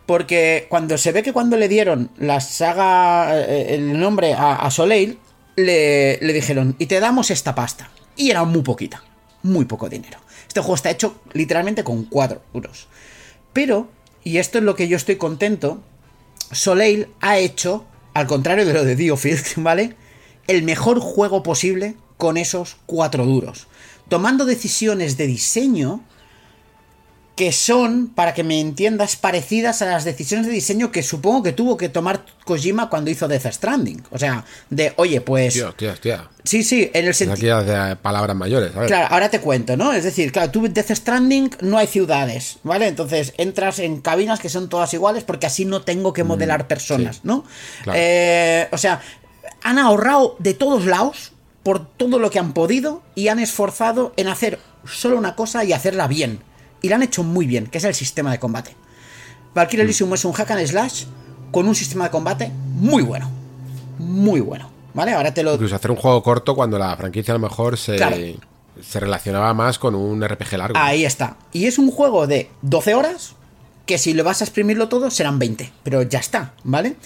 Porque 0.07 0.67
cuando 0.69 0.99
se 0.99 1.13
ve 1.13 1.23
que 1.23 1.33
cuando 1.33 1.57
le 1.57 1.69
dieron 1.69 2.11
la 2.19 2.41
saga, 2.41 3.39
eh, 3.41 3.75
el 3.77 3.99
nombre 4.01 4.35
a, 4.35 4.57
a 4.57 4.71
Soleil, 4.71 5.19
le, 5.57 6.19
le 6.21 6.33
dijeron, 6.33 6.75
y 6.79 6.87
te 6.87 6.99
damos 6.99 7.31
esta 7.31 7.55
pasta. 7.55 7.91
Y 8.17 8.31
era 8.31 8.43
muy 8.45 8.63
poquita, 8.63 9.03
muy 9.43 9.65
poco 9.67 9.89
dinero. 9.89 10.19
Este 10.49 10.61
juego 10.61 10.75
está 10.75 10.91
hecho 10.91 11.21
literalmente 11.33 11.85
con 11.85 12.05
4 12.05 12.43
euros. 12.55 12.89
Pero, 13.55 13.89
y 14.23 14.37
esto 14.37 14.59
es 14.59 14.65
lo 14.65 14.75
que 14.75 14.89
yo 14.89 14.99
estoy 14.99 15.17
contento, 15.17 15.81
Soleil 16.53 17.09
ha 17.23 17.39
hecho, 17.39 17.87
al 18.13 18.27
contrario 18.27 18.67
de 18.67 18.75
lo 18.75 18.85
de 18.85 18.97
Diofield, 18.97 19.47
¿vale? 19.57 19.97
El 20.47 20.63
mejor 20.63 21.01
juego 21.01 21.43
posible 21.43 21.95
con 22.19 22.37
esos 22.37 22.77
cuatro 22.85 23.25
duros. 23.25 23.67
Tomando 24.11 24.45
decisiones 24.45 25.17
de 25.17 25.27
diseño 25.27 26.03
que 27.37 27.51
son, 27.51 28.09
para 28.15 28.33
que 28.33 28.45
me 28.45 28.61
entiendas, 28.61 29.17
parecidas 29.17 29.83
a 29.83 29.87
las 29.87 30.05
decisiones 30.05 30.47
de 30.47 30.53
diseño 30.53 30.93
que 30.93 31.03
supongo 31.03 31.43
que 31.43 31.53
tuvo 31.53 31.77
que 31.77 31.89
tomar 31.89 32.25
Kojima 32.45 32.89
cuando 32.89 33.11
hizo 33.11 33.27
Death 33.27 33.53
Stranding. 33.53 34.05
O 34.11 34.19
sea, 34.19 34.45
de, 34.71 34.93
oye, 34.97 35.21
pues... 35.21 35.55
Tío, 35.55 35.73
tío, 35.73 35.95
tío. 35.97 36.29
Sí, 36.45 36.63
sí, 36.63 36.91
en 36.95 37.07
el 37.07 37.15
sentido... 37.15 37.59
Aquí 37.59 37.71
de 37.71 37.97
palabras 37.97 38.37
mayores, 38.37 38.75
a 38.77 38.81
ver. 38.81 38.89
Claro, 38.89 39.09
ahora 39.11 39.31
te 39.31 39.41
cuento, 39.41 39.77
¿no? 39.77 39.93
Es 39.93 40.05
decir, 40.05 40.31
claro, 40.31 40.53
tú 40.53 40.69
Death 40.69 40.93
Stranding 40.93 41.51
no 41.61 41.79
hay 41.79 41.89
ciudades, 41.89 42.59
¿vale? 42.63 42.87
Entonces 42.87 43.35
entras 43.37 43.81
en 43.81 44.01
cabinas 44.01 44.39
que 44.39 44.49
son 44.49 44.69
todas 44.69 44.95
iguales 44.95 45.25
porque 45.25 45.47
así 45.47 45.65
no 45.65 45.83
tengo 45.83 46.13
que 46.13 46.23
modelar 46.23 46.69
personas, 46.69 47.17
sí. 47.17 47.23
¿no? 47.25 47.45
Claro. 47.83 47.99
Eh, 48.01 48.69
o 48.71 48.79
sea, 48.79 49.01
han 49.65 49.79
ahorrado 49.81 50.37
de 50.39 50.55
todos 50.55 50.87
lados 50.87 51.33
por 51.65 51.85
todo 51.85 52.21
lo 52.21 52.31
que 52.31 52.39
han 52.39 52.53
podido 52.53 53.03
y 53.17 53.27
han 53.27 53.41
esforzado 53.41 54.13
en 54.17 54.29
hacer 54.29 54.61
solo 54.85 55.17
una 55.17 55.35
cosa 55.35 55.65
y 55.65 55.73
hacerla 55.73 56.07
bien. 56.07 56.41
Y 56.85 56.91
la 56.91 56.97
han 56.97 57.03
hecho 57.03 57.23
muy 57.23 57.47
bien, 57.47 57.67
que 57.67 57.79
es 57.79 57.85
el 57.85 57.95
sistema 57.95 58.31
de 58.31 58.39
combate. 58.39 58.77
Valkyrie 59.55 59.85
Elysium 59.85 60.13
es 60.13 60.25
un 60.27 60.33
hack 60.35 60.51
and 60.51 60.67
slash 60.67 61.05
con 61.51 61.67
un 61.67 61.75
sistema 61.75 62.05
de 62.05 62.11
combate 62.11 62.51
muy 62.75 63.03
bueno. 63.03 63.31
Muy 63.99 64.41
bueno. 64.41 64.69
¿Vale? 64.93 65.15
Ahora 65.15 65.33
te 65.33 65.43
lo. 65.43 65.55
Incluso 65.55 65.77
hacer 65.77 65.91
un 65.91 65.97
juego 65.97 66.23
corto 66.23 66.55
cuando 66.55 66.79
la 66.79 66.95
franquicia 66.95 67.33
a 67.33 67.39
lo 67.39 67.41
mejor 67.49 67.79
se, 67.79 67.97
Claro. 67.97 68.17
se 68.87 69.01
relacionaba 69.01 69.55
más 69.55 69.79
con 69.79 69.95
un 69.95 70.23
RPG 70.29 70.59
largo. 70.59 70.77
Ahí 70.79 71.07
está. 71.07 71.39
Y 71.55 71.65
es 71.65 71.79
un 71.79 71.91
juego 71.91 72.27
de 72.27 72.51
12 72.61 72.95
horas 72.95 73.35
que 73.87 73.97
si 73.97 74.13
lo 74.13 74.23
vas 74.23 74.43
a 74.43 74.45
exprimirlo 74.45 74.89
todo 74.89 75.11
serán 75.11 75.39
20. 75.39 75.73
Pero 75.85 76.03
ya 76.03 76.19
está, 76.19 76.53
¿vale? 76.65 76.97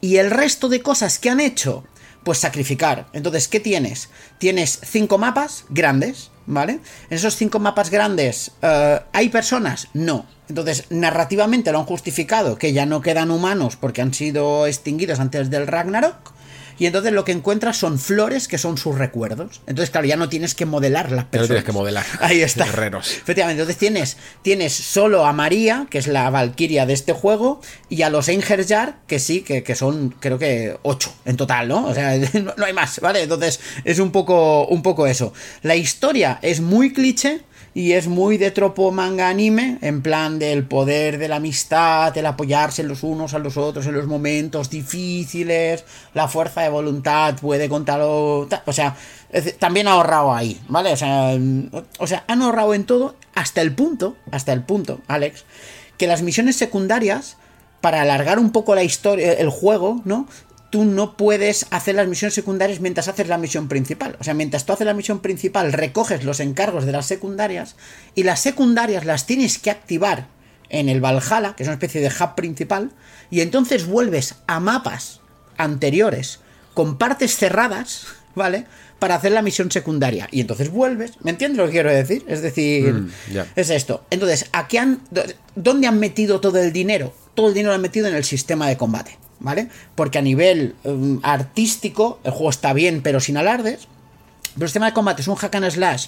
Y 0.00 0.18
el 0.18 0.30
resto 0.30 0.68
de 0.68 0.80
cosas 0.80 1.18
que 1.18 1.28
han 1.30 1.40
hecho, 1.40 1.82
pues 2.24 2.38
sacrificar. 2.38 3.06
Entonces, 3.12 3.48
¿qué 3.48 3.60
tienes? 3.60 4.08
Tienes 4.38 4.80
cinco 4.82 5.18
mapas 5.18 5.64
grandes, 5.68 6.30
¿vale? 6.46 6.80
En 7.10 7.16
esos 7.16 7.36
cinco 7.36 7.58
mapas 7.58 7.90
grandes, 7.90 8.52
eh, 8.62 9.00
¿hay 9.12 9.28
personas? 9.28 9.88
No. 9.94 10.26
Entonces, 10.48 10.84
narrativamente 10.90 11.72
lo 11.72 11.78
han 11.78 11.86
justificado, 11.86 12.58
que 12.58 12.72
ya 12.72 12.84
no 12.86 13.00
quedan 13.00 13.30
humanos 13.30 13.76
porque 13.76 14.02
han 14.02 14.12
sido 14.12 14.66
extinguidos 14.66 15.20
antes 15.20 15.50
del 15.50 15.66
Ragnarok. 15.66 16.33
Y 16.78 16.86
entonces 16.86 17.12
lo 17.12 17.24
que 17.24 17.32
encuentras 17.32 17.76
son 17.76 17.98
flores 17.98 18.48
que 18.48 18.58
son 18.58 18.78
sus 18.78 18.96
recuerdos. 18.96 19.60
Entonces, 19.66 19.90
claro, 19.90 20.06
ya 20.06 20.16
no 20.16 20.28
tienes 20.28 20.54
que 20.54 20.66
modelar 20.66 21.12
las 21.12 21.24
personas. 21.24 21.48
no 21.48 21.54
tienes 21.54 21.64
que 21.64 21.72
modelar. 21.72 22.04
Ahí 22.20 22.42
está. 22.42 22.64
Guerreros. 22.64 23.12
Efectivamente, 23.12 23.62
entonces 23.62 23.78
tienes, 23.78 24.16
tienes 24.42 24.72
solo 24.72 25.26
a 25.26 25.32
María, 25.32 25.86
que 25.90 25.98
es 25.98 26.06
la 26.06 26.28
Valquiria 26.30 26.86
de 26.86 26.92
este 26.92 27.12
juego, 27.12 27.60
y 27.88 28.02
a 28.02 28.10
los 28.10 28.28
Einherjar, 28.28 28.96
que 29.06 29.18
sí, 29.18 29.42
que, 29.42 29.62
que 29.62 29.74
son, 29.74 30.14
creo 30.20 30.38
que, 30.38 30.78
ocho 30.82 31.12
en 31.24 31.36
total, 31.36 31.68
¿no? 31.68 31.86
O 31.86 31.94
sea, 31.94 32.16
no, 32.34 32.54
no 32.56 32.64
hay 32.64 32.72
más, 32.72 33.00
¿vale? 33.00 33.22
Entonces, 33.22 33.60
es 33.84 33.98
un 33.98 34.10
poco, 34.10 34.66
un 34.66 34.82
poco 34.82 35.06
eso. 35.06 35.32
La 35.62 35.76
historia 35.76 36.38
es 36.42 36.60
muy 36.60 36.92
cliché. 36.92 37.42
Y 37.76 37.92
es 37.92 38.06
muy 38.06 38.38
de 38.38 38.52
tropo 38.52 38.92
manga 38.92 39.28
anime, 39.28 39.78
en 39.82 40.00
plan 40.00 40.38
del 40.38 40.64
poder 40.64 41.18
de 41.18 41.26
la 41.26 41.36
amistad, 41.36 42.16
el 42.16 42.24
apoyarse 42.26 42.84
los 42.84 43.02
unos 43.02 43.34
a 43.34 43.40
los 43.40 43.56
otros 43.56 43.84
en 43.86 43.94
los 43.94 44.06
momentos 44.06 44.70
difíciles, 44.70 45.84
la 46.14 46.28
fuerza 46.28 46.60
de 46.62 46.68
voluntad 46.68 47.34
puede 47.40 47.68
contarlo. 47.68 48.46
ta- 48.48 48.62
O 48.66 48.72
sea, 48.72 48.96
también 49.58 49.88
ha 49.88 49.92
ahorrado 49.94 50.32
ahí, 50.32 50.60
¿vale? 50.68 50.92
O 50.92 50.96
sea, 50.96 51.34
mm, 51.36 51.70
o 51.98 52.06
sea, 52.06 52.22
han 52.28 52.42
ahorrado 52.42 52.74
en 52.74 52.84
todo 52.84 53.16
hasta 53.34 53.60
el 53.60 53.74
punto, 53.74 54.16
hasta 54.30 54.52
el 54.52 54.62
punto, 54.62 55.00
Alex, 55.08 55.44
que 55.98 56.06
las 56.06 56.22
misiones 56.22 56.54
secundarias, 56.56 57.36
para 57.80 58.02
alargar 58.02 58.38
un 58.38 58.50
poco 58.52 58.74
la 58.76 58.84
historia, 58.84 59.32
el 59.32 59.50
juego, 59.50 60.00
¿no? 60.04 60.28
Tú 60.74 60.84
no 60.84 61.16
puedes 61.16 61.66
hacer 61.70 61.94
las 61.94 62.08
misiones 62.08 62.34
secundarias 62.34 62.80
mientras 62.80 63.06
haces 63.06 63.28
la 63.28 63.38
misión 63.38 63.68
principal. 63.68 64.16
O 64.18 64.24
sea, 64.24 64.34
mientras 64.34 64.66
tú 64.66 64.72
haces 64.72 64.88
la 64.88 64.92
misión 64.92 65.20
principal, 65.20 65.72
recoges 65.72 66.24
los 66.24 66.40
encargos 66.40 66.84
de 66.84 66.90
las 66.90 67.06
secundarias 67.06 67.76
y 68.16 68.24
las 68.24 68.40
secundarias 68.40 69.04
las 69.04 69.24
tienes 69.24 69.60
que 69.60 69.70
activar 69.70 70.26
en 70.70 70.88
el 70.88 71.00
Valhalla, 71.00 71.54
que 71.54 71.62
es 71.62 71.68
una 71.68 71.74
especie 71.74 72.00
de 72.00 72.08
hub 72.08 72.34
principal, 72.34 72.90
y 73.30 73.40
entonces 73.40 73.86
vuelves 73.86 74.34
a 74.48 74.58
mapas 74.58 75.20
anteriores 75.58 76.40
con 76.74 76.98
partes 76.98 77.36
cerradas, 77.36 78.08
¿vale? 78.34 78.66
Para 78.98 79.14
hacer 79.14 79.30
la 79.30 79.42
misión 79.42 79.70
secundaria. 79.70 80.26
Y 80.32 80.40
entonces 80.40 80.70
vuelves. 80.72 81.12
¿Me 81.22 81.30
entiendes 81.30 81.58
lo 81.58 81.66
que 81.66 81.70
quiero 81.70 81.92
decir? 81.92 82.24
Es 82.26 82.42
decir, 82.42 82.92
Mm, 82.92 83.10
es 83.54 83.70
esto. 83.70 84.02
Entonces, 84.10 84.46
¿a 84.50 84.66
qué 84.66 84.80
han, 84.80 85.02
¿dónde 85.54 85.86
han 85.86 86.00
metido 86.00 86.40
todo 86.40 86.58
el 86.58 86.72
dinero? 86.72 87.14
Todo 87.34 87.46
el 87.46 87.54
dinero 87.54 87.70
lo 87.70 87.76
han 87.76 87.82
metido 87.82 88.08
en 88.08 88.16
el 88.16 88.24
sistema 88.24 88.66
de 88.66 88.76
combate, 88.76 89.18
¿vale? 89.40 89.68
Porque 89.94 90.18
a 90.18 90.22
nivel 90.22 90.74
um, 90.84 91.20
artístico, 91.22 92.20
el 92.24 92.32
juego 92.32 92.50
está 92.50 92.72
bien, 92.72 93.02
pero 93.02 93.20
sin 93.20 93.36
alardes. 93.36 93.88
Pero 94.54 94.64
el 94.64 94.68
sistema 94.68 94.86
de 94.86 94.92
combate 94.92 95.22
es 95.22 95.28
un 95.28 95.36
hack 95.36 95.54
and 95.54 95.70
slash 95.70 96.06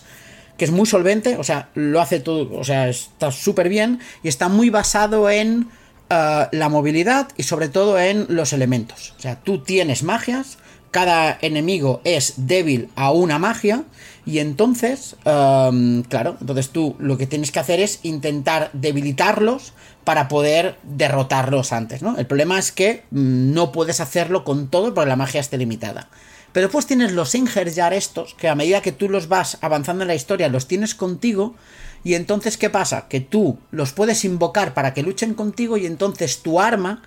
que 0.56 0.64
es 0.64 0.70
muy 0.70 0.86
solvente, 0.86 1.36
o 1.36 1.44
sea, 1.44 1.68
lo 1.74 2.00
hace 2.00 2.20
todo, 2.20 2.58
o 2.58 2.64
sea, 2.64 2.88
está 2.88 3.30
súper 3.30 3.68
bien 3.68 4.00
y 4.22 4.28
está 4.28 4.48
muy 4.48 4.70
basado 4.70 5.28
en 5.28 5.68
eh, 6.08 6.46
la 6.50 6.68
movilidad 6.68 7.28
y 7.36 7.42
sobre 7.42 7.68
todo 7.68 7.98
en 7.98 8.26
los 8.28 8.52
elementos. 8.52 9.14
O 9.18 9.20
sea, 9.20 9.40
tú 9.40 9.62
tienes 9.62 10.02
magias, 10.02 10.58
cada 10.90 11.36
enemigo 11.42 12.00
es 12.04 12.34
débil 12.36 12.88
a 12.96 13.10
una 13.10 13.38
magia 13.38 13.84
y 14.24 14.38
entonces, 14.38 15.16
em, 15.24 16.02
claro, 16.04 16.36
entonces 16.40 16.70
tú 16.70 16.96
lo 16.98 17.18
que 17.18 17.26
tienes 17.26 17.52
que 17.52 17.58
hacer 17.58 17.80
es 17.80 18.00
intentar 18.02 18.70
debilitarlos 18.72 19.72
para 20.06 20.28
poder 20.28 20.78
derrotarlos 20.84 21.72
antes, 21.72 22.00
¿no? 22.00 22.16
El 22.16 22.26
problema 22.26 22.60
es 22.60 22.70
que 22.70 23.02
mm, 23.10 23.52
no 23.52 23.72
puedes 23.72 23.98
hacerlo 23.98 24.44
con 24.44 24.68
todo 24.68 24.94
porque 24.94 25.08
la 25.08 25.16
magia 25.16 25.40
esté 25.40 25.58
limitada. 25.58 26.08
Pero 26.52 26.68
después 26.68 26.86
tienes 26.86 27.10
los 27.10 27.34
Ingerjar 27.34 27.92
estos, 27.92 28.34
que 28.34 28.48
a 28.48 28.54
medida 28.54 28.82
que 28.82 28.92
tú 28.92 29.08
los 29.08 29.26
vas 29.26 29.58
avanzando 29.62 30.04
en 30.04 30.08
la 30.08 30.14
historia, 30.14 30.48
los 30.48 30.68
tienes 30.68 30.94
contigo. 30.94 31.56
Y 32.04 32.14
entonces, 32.14 32.56
¿qué 32.56 32.70
pasa? 32.70 33.08
Que 33.08 33.18
tú 33.18 33.58
los 33.72 33.92
puedes 33.92 34.24
invocar 34.24 34.74
para 34.74 34.94
que 34.94 35.02
luchen 35.02 35.34
contigo 35.34 35.76
y 35.76 35.86
entonces 35.86 36.40
tu 36.40 36.60
arma 36.60 37.02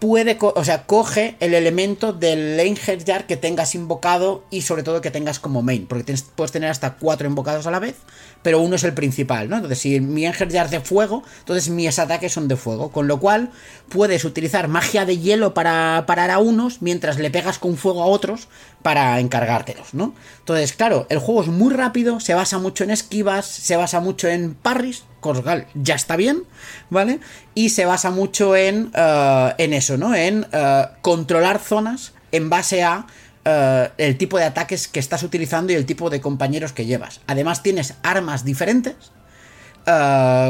puede, 0.00 0.38
o 0.40 0.64
sea, 0.64 0.86
coge 0.86 1.36
el 1.40 1.52
elemento 1.52 2.12
del 2.12 2.58
Einherjar 2.58 3.26
que 3.26 3.36
tengas 3.36 3.74
invocado 3.74 4.44
y 4.50 4.62
sobre 4.62 4.82
todo 4.82 5.02
que 5.02 5.10
tengas 5.10 5.38
como 5.38 5.62
main, 5.62 5.86
porque 5.86 6.14
puedes 6.34 6.50
tener 6.50 6.70
hasta 6.70 6.94
cuatro 6.94 7.28
invocados 7.28 7.66
a 7.66 7.70
la 7.70 7.78
vez, 7.78 7.96
pero 8.42 8.60
uno 8.60 8.76
es 8.76 8.84
el 8.84 8.94
principal, 8.94 9.50
¿no? 9.50 9.56
Entonces, 9.56 9.78
si 9.78 10.00
mi 10.00 10.24
Einherjar 10.24 10.66
es 10.66 10.70
de 10.70 10.80
fuego, 10.80 11.22
entonces 11.40 11.68
mis 11.68 11.98
ataques 11.98 12.32
son 12.32 12.48
de 12.48 12.56
fuego, 12.56 12.90
con 12.90 13.08
lo 13.08 13.20
cual 13.20 13.50
puedes 13.90 14.24
utilizar 14.24 14.68
magia 14.68 15.04
de 15.04 15.18
hielo 15.18 15.52
para 15.52 16.04
parar 16.06 16.30
a 16.30 16.38
unos 16.38 16.80
mientras 16.80 17.18
le 17.18 17.30
pegas 17.30 17.58
con 17.58 17.76
fuego 17.76 18.02
a 18.02 18.06
otros 18.06 18.48
para 18.82 19.20
encargártelos, 19.20 19.92
¿no? 19.92 20.14
Entonces, 20.38 20.72
claro, 20.72 21.06
el 21.10 21.18
juego 21.18 21.42
es 21.42 21.48
muy 21.48 21.74
rápido, 21.74 22.20
se 22.20 22.32
basa 22.32 22.58
mucho 22.58 22.84
en 22.84 22.90
esquivas, 22.90 23.44
se 23.44 23.76
basa 23.76 24.00
mucho 24.00 24.28
en 24.28 24.54
parries, 24.54 25.04
Corgal 25.20 25.66
ya 25.74 25.94
está 25.94 26.16
bien, 26.16 26.44
¿vale? 26.88 27.20
Y 27.54 27.70
se 27.70 27.84
basa 27.84 28.10
mucho 28.10 28.56
en, 28.56 28.90
eh, 28.94 29.54
en 29.58 29.72
eso, 29.72 29.96
¿no? 29.96 30.14
En 30.14 30.46
eh, 30.52 30.86
controlar 31.02 31.58
zonas 31.58 32.12
en 32.32 32.50
base 32.50 32.82
a 32.82 33.06
eh, 33.44 33.88
el 33.98 34.18
tipo 34.18 34.38
de 34.38 34.44
ataques 34.44 34.88
que 34.88 35.00
estás 35.00 35.22
utilizando 35.22 35.72
y 35.72 35.76
el 35.76 35.86
tipo 35.86 36.10
de 36.10 36.20
compañeros 36.20 36.72
que 36.72 36.86
llevas. 36.86 37.20
Además 37.26 37.62
tienes 37.62 37.94
armas 38.02 38.44
diferentes, 38.44 38.94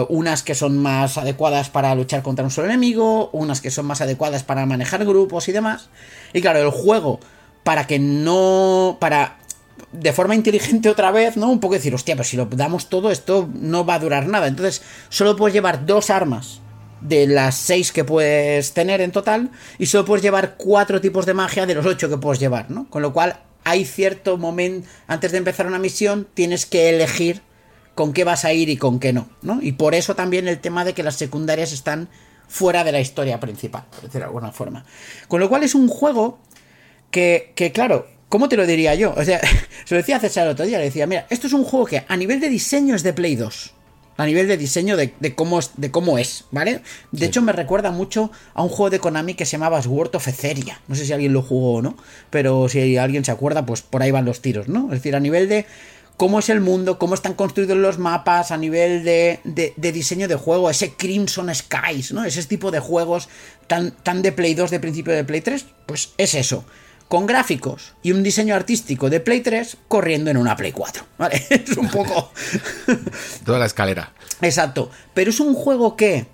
unas 0.09 0.43
que 0.43 0.55
son 0.55 0.77
más 0.77 1.17
adecuadas 1.17 1.71
para 1.71 1.95
luchar 1.95 2.23
contra 2.23 2.45
un 2.45 2.51
solo 2.51 2.67
enemigo, 2.67 3.31
unas 3.33 3.63
que 3.63 3.71
son 3.71 3.87
más 3.87 4.03
adecuadas 4.03 4.43
para 4.43 4.67
manejar 4.67 5.07
grupos 5.07 5.49
y 5.49 5.53
demás. 5.53 5.89
Y 6.35 6.43
claro, 6.43 6.59
el 6.61 6.71
juego, 6.71 7.21
para 7.65 7.87
que 7.87 7.99
no... 7.99 8.99
para 9.01 9.39
de 9.93 10.13
forma 10.13 10.35
inteligente 10.35 10.89
otra 10.89 11.11
vez, 11.11 11.37
¿no? 11.37 11.51
Un 11.51 11.61
poco 11.61 11.75
decir, 11.75 11.95
hostia, 11.95 12.15
pero 12.15 12.25
si 12.25 12.37
lo 12.37 12.47
damos 12.47 12.89
todo, 12.89 13.11
esto 13.11 13.49
no 13.53 13.85
va 13.85 13.95
a 13.95 13.99
durar 13.99 14.27
nada. 14.27 14.47
Entonces, 14.47 14.83
solo 15.09 15.37
puedes 15.37 15.55
llevar 15.55 15.87
dos 15.87 16.11
armas 16.11 16.61
de 17.01 17.27
las 17.27 17.57
seis 17.57 17.93
que 17.93 18.05
puedes 18.05 18.73
tener 18.73 19.01
en 19.01 19.11
total 19.11 19.51
y 19.79 19.87
solo 19.87 20.05
puedes 20.05 20.23
llevar 20.23 20.57
cuatro 20.57 21.01
tipos 21.01 21.27
de 21.27 21.35
magia 21.35 21.67
de 21.67 21.75
los 21.75 21.87
ocho 21.87 22.09
que 22.09 22.19
puedes 22.19 22.41
llevar, 22.41 22.71
¿no? 22.71 22.89
Con 22.91 23.03
lo 23.03 23.13
cual, 23.13 23.41
hay 23.65 23.85
cierto 23.85 24.39
momento, 24.39 24.89
antes 25.07 25.33
de 25.33 25.39
empezar 25.39 25.67
una 25.67 25.79
misión, 25.79 26.29
tienes 26.35 26.67
que 26.67 26.91
elegir 26.91 27.43
con 27.95 28.13
qué 28.13 28.25
vas 28.25 28.45
a 28.45 28.53
ir 28.53 28.69
y 28.69 28.77
con 28.77 29.01
qué 29.01 29.13
no, 29.13 29.29
¿no? 29.43 29.61
Y 29.61 29.73
por 29.73 29.95
eso 29.95 30.15
también 30.15 30.49
el 30.49 30.61
tema 30.61 30.85
de 30.85 30.95
que 30.95 31.03
las 31.03 31.17
secundarias 31.17 31.73
están 31.73 32.09
fuera 32.49 32.85
de 32.85 32.93
la 32.93 33.01
historia 33.01 33.41
principal, 33.41 33.85
por 33.91 34.03
decirlo 34.03 34.21
de 34.21 34.25
alguna 34.27 34.53
forma. 34.53 34.85
Con 35.29 35.41
lo 35.41 35.49
cual 35.49 35.63
es 35.63 35.75
un 35.75 35.89
juego 35.89 36.39
que, 37.11 37.53
que, 37.55 37.73
claro, 37.73 38.07
¿cómo 38.31 38.49
te 38.49 38.57
lo 38.57 38.67
diría 38.67 38.95
yo? 38.95 39.13
O 39.15 39.25
sea, 39.25 39.41
se 39.85 39.95
lo 39.95 39.99
decía 39.99 40.17
a 40.17 40.21
César 40.21 40.47
el 40.47 40.53
otro 40.53 40.65
día, 40.65 40.79
le 40.79 40.85
decía, 40.85 41.07
mira, 41.07 41.27
esto 41.29 41.47
es 41.47 41.53
un 41.53 41.65
juego 41.65 41.85
que 41.85 42.05
a 42.09 42.17
nivel 42.17 42.41
de 42.41 42.49
diseño 42.49 42.95
es 42.95 43.03
de 43.03 43.13
Play 43.13 43.37
2. 43.37 43.75
A 44.17 44.27
nivel 44.27 44.49
de 44.49 44.59
diseño 44.59 44.99
de, 44.99 45.15
de 45.19 45.35
cómo, 45.35 45.59
es, 45.59 45.71
de 45.79 45.91
cómo 45.91 46.19
es, 46.19 46.45
¿vale? 46.51 46.83
De 47.11 47.25
hecho, 47.25 47.41
me 47.41 47.53
recuerda 47.53 47.91
mucho 47.91 48.31
a 48.53 48.63
un 48.63 48.69
juego 48.69 48.91
de 48.91 48.99
Konami 48.99 49.33
que 49.33 49.47
se 49.47 49.53
llamaba 49.53 49.81
Sword 49.81 50.15
of 50.15 50.29
Etheria. 50.29 50.79
No 50.89 50.95
sé 50.95 51.07
si 51.07 51.13
alguien 51.15 51.33
lo 51.33 51.41
jugó 51.41 51.77
o 51.77 51.83
no, 51.83 51.97
pero 52.29 52.69
si 52.69 52.99
alguien 52.99 53.25
se 53.25 53.31
acuerda, 53.31 53.65
pues 53.65 53.81
por 53.81 54.03
ahí 54.03 54.11
van 54.11 54.27
los 54.27 54.43
tiros, 54.43 54.69
¿no? 54.69 54.87
Es 54.87 54.99
decir, 54.99 55.17
a 55.17 55.21
nivel 55.21 55.49
de 55.49 55.65
cómo 56.19 56.39
es 56.39 56.51
el 56.51 56.61
mundo, 56.61 56.99
cómo 56.99 57.15
están 57.15 57.33
construidos 57.33 57.79
los 57.79 57.99
mapas, 57.99 58.51
a 58.51 58.59
nivel 58.59 59.05
de, 59.05 59.41
de, 59.45 59.73
de 59.75 59.93
diseño 59.93 60.29
de 60.29 60.35
juego, 60.35 60.69
ese 60.69 60.93
Crimson 60.93 61.55
Skies, 61.55 62.13
¿no? 62.13 62.23
Ese 62.23 62.45
tipo 62.45 62.71
de 62.71 62.81
juegos 62.81 63.31
tan, 63.69 63.93
tan 63.93 64.21
de 64.21 64.33
Play 64.33 64.53
2 64.53 64.71
de 64.71 64.81
principio 64.81 65.15
de 65.15 65.25
Play 65.25 65.41
3, 65.41 65.65
pues 65.87 66.11
es 66.19 66.35
eso 66.35 66.63
con 67.11 67.27
gráficos 67.27 67.95
y 68.05 68.13
un 68.13 68.23
diseño 68.23 68.55
artístico 68.55 69.11
de 69.11 69.19
Play 69.19 69.41
3 69.41 69.79
corriendo 69.89 70.31
en 70.31 70.37
una 70.37 70.55
Play 70.55 70.71
4. 70.71 71.05
¿Vale? 71.19 71.45
Es 71.51 71.77
un 71.77 71.91
poco. 71.91 72.31
toda 73.45 73.59
la 73.59 73.67
escalera. 73.67 74.13
Exacto. 74.41 74.93
Pero 75.13 75.31
es 75.31 75.41
un 75.41 75.55
juego 75.55 75.97
que 75.97 76.29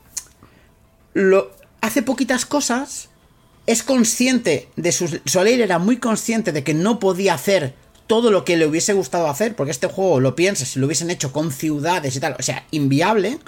lo 1.14 1.50
hace 1.80 2.02
poquitas 2.02 2.44
cosas, 2.44 3.08
es 3.66 3.82
consciente 3.82 4.68
de 4.76 4.92
sus. 4.92 5.22
Soleil 5.24 5.62
era 5.62 5.78
muy 5.78 5.96
consciente 5.96 6.52
de 6.52 6.62
que 6.62 6.74
no 6.74 7.00
podía 7.00 7.32
hacer 7.32 7.74
todo 8.06 8.30
lo 8.30 8.44
que 8.44 8.58
le 8.58 8.66
hubiese 8.66 8.92
gustado 8.92 9.30
hacer, 9.30 9.56
porque 9.56 9.70
este 9.70 9.86
juego 9.86 10.20
lo 10.20 10.36
piensas, 10.36 10.68
si 10.68 10.78
lo 10.78 10.84
hubiesen 10.84 11.10
hecho 11.10 11.32
con 11.32 11.52
ciudades 11.52 12.14
y 12.14 12.20
tal, 12.20 12.36
o 12.38 12.42
sea, 12.42 12.66
inviable, 12.70 13.38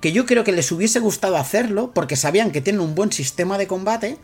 que 0.00 0.10
yo 0.10 0.26
creo 0.26 0.42
que 0.42 0.50
les 0.50 0.72
hubiese 0.72 0.98
gustado 0.98 1.36
hacerlo, 1.36 1.92
porque 1.94 2.16
sabían 2.16 2.50
que 2.50 2.60
tienen 2.60 2.82
un 2.82 2.96
buen 2.96 3.12
sistema 3.12 3.56
de 3.56 3.68
combate, 3.68 4.18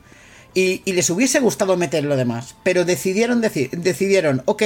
y, 0.85 0.93
les 0.93 1.11
hubiese 1.11 1.41
gustado 1.41 1.77
meter 1.77 2.05
lo 2.05 2.17
demás, 2.17 2.57
pero 2.63 2.85
decidieron, 2.85 3.41
decir, 3.41 3.71
decidieron, 3.71 4.43
ok, 4.47 4.63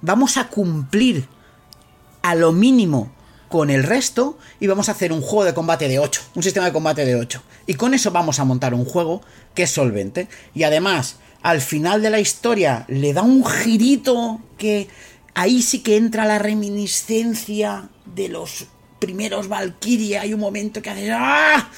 vamos 0.00 0.36
a 0.36 0.48
cumplir 0.48 1.26
a 2.22 2.34
lo 2.34 2.52
mínimo 2.52 3.12
con 3.48 3.70
el 3.70 3.84
resto 3.84 4.38
y 4.60 4.66
vamos 4.66 4.88
a 4.88 4.92
hacer 4.92 5.12
un 5.12 5.22
juego 5.22 5.44
de 5.44 5.54
combate 5.54 5.88
de 5.88 5.98
8, 5.98 6.22
un 6.34 6.42
sistema 6.42 6.66
de 6.66 6.72
combate 6.72 7.04
de 7.04 7.14
8. 7.14 7.42
Y 7.66 7.74
con 7.74 7.94
eso 7.94 8.10
vamos 8.10 8.40
a 8.40 8.44
montar 8.44 8.74
un 8.74 8.84
juego 8.84 9.22
que 9.54 9.62
es 9.62 9.70
solvente. 9.70 10.28
Y 10.54 10.64
además, 10.64 11.16
al 11.42 11.60
final 11.60 12.02
de 12.02 12.10
la 12.10 12.20
historia 12.20 12.84
le 12.88 13.12
da 13.12 13.22
un 13.22 13.44
girito 13.44 14.40
que 14.56 14.88
ahí 15.34 15.62
sí 15.62 15.80
que 15.80 15.96
entra 15.96 16.26
la 16.26 16.38
reminiscencia 16.38 17.88
de 18.04 18.28
los 18.28 18.66
primeros 18.98 19.48
Valkyria. 19.48 20.22
Hay 20.22 20.34
un 20.34 20.40
momento 20.40 20.82
que 20.82 20.90
hace 20.90 21.12
¡ah! 21.12 21.70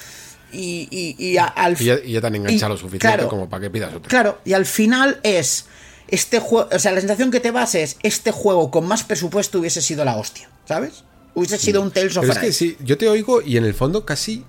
Y, 0.51 0.87
y, 0.91 1.15
y 1.17 1.37
a- 1.37 1.45
al 1.45 1.79
Y 1.79 1.85
ya, 1.85 1.97
y 2.03 2.13
ya 2.13 2.21
te 2.21 2.27
han 2.27 2.35
enganchado 2.35 2.73
lo 2.73 2.77
suficiente 2.77 3.07
claro. 3.07 3.29
como 3.29 3.49
para 3.49 3.61
que 3.61 3.69
pidas 3.69 3.93
otro. 3.93 4.09
Claro, 4.09 4.39
y 4.45 4.53
al 4.53 4.65
final 4.65 5.19
es 5.23 5.65
este 6.07 6.39
juego, 6.39 6.69
o 6.73 6.79
sea, 6.79 6.91
la 6.91 6.99
sensación 6.99 7.31
que 7.31 7.39
te 7.39 7.51
vas 7.51 7.75
es 7.75 7.97
este 8.03 8.31
juego 8.31 8.69
con 8.71 8.85
más 8.87 9.03
presupuesto 9.03 9.59
hubiese 9.59 9.81
sido 9.81 10.03
la 10.03 10.17
hostia, 10.17 10.49
¿sabes? 10.65 11.03
Hubiese 11.33 11.57
sido 11.57 11.81
un 11.81 11.91
Tales 11.91 12.17
of 12.17 12.21
Pero 12.23 12.33
es 12.33 12.39
que 12.39 12.51
sí, 12.51 12.75
yo 12.81 12.97
te 12.97 13.07
oigo 13.07 13.41
y 13.41 13.55
en 13.57 13.63
el 13.63 13.73
fondo 13.73 14.05
casi 14.05 14.43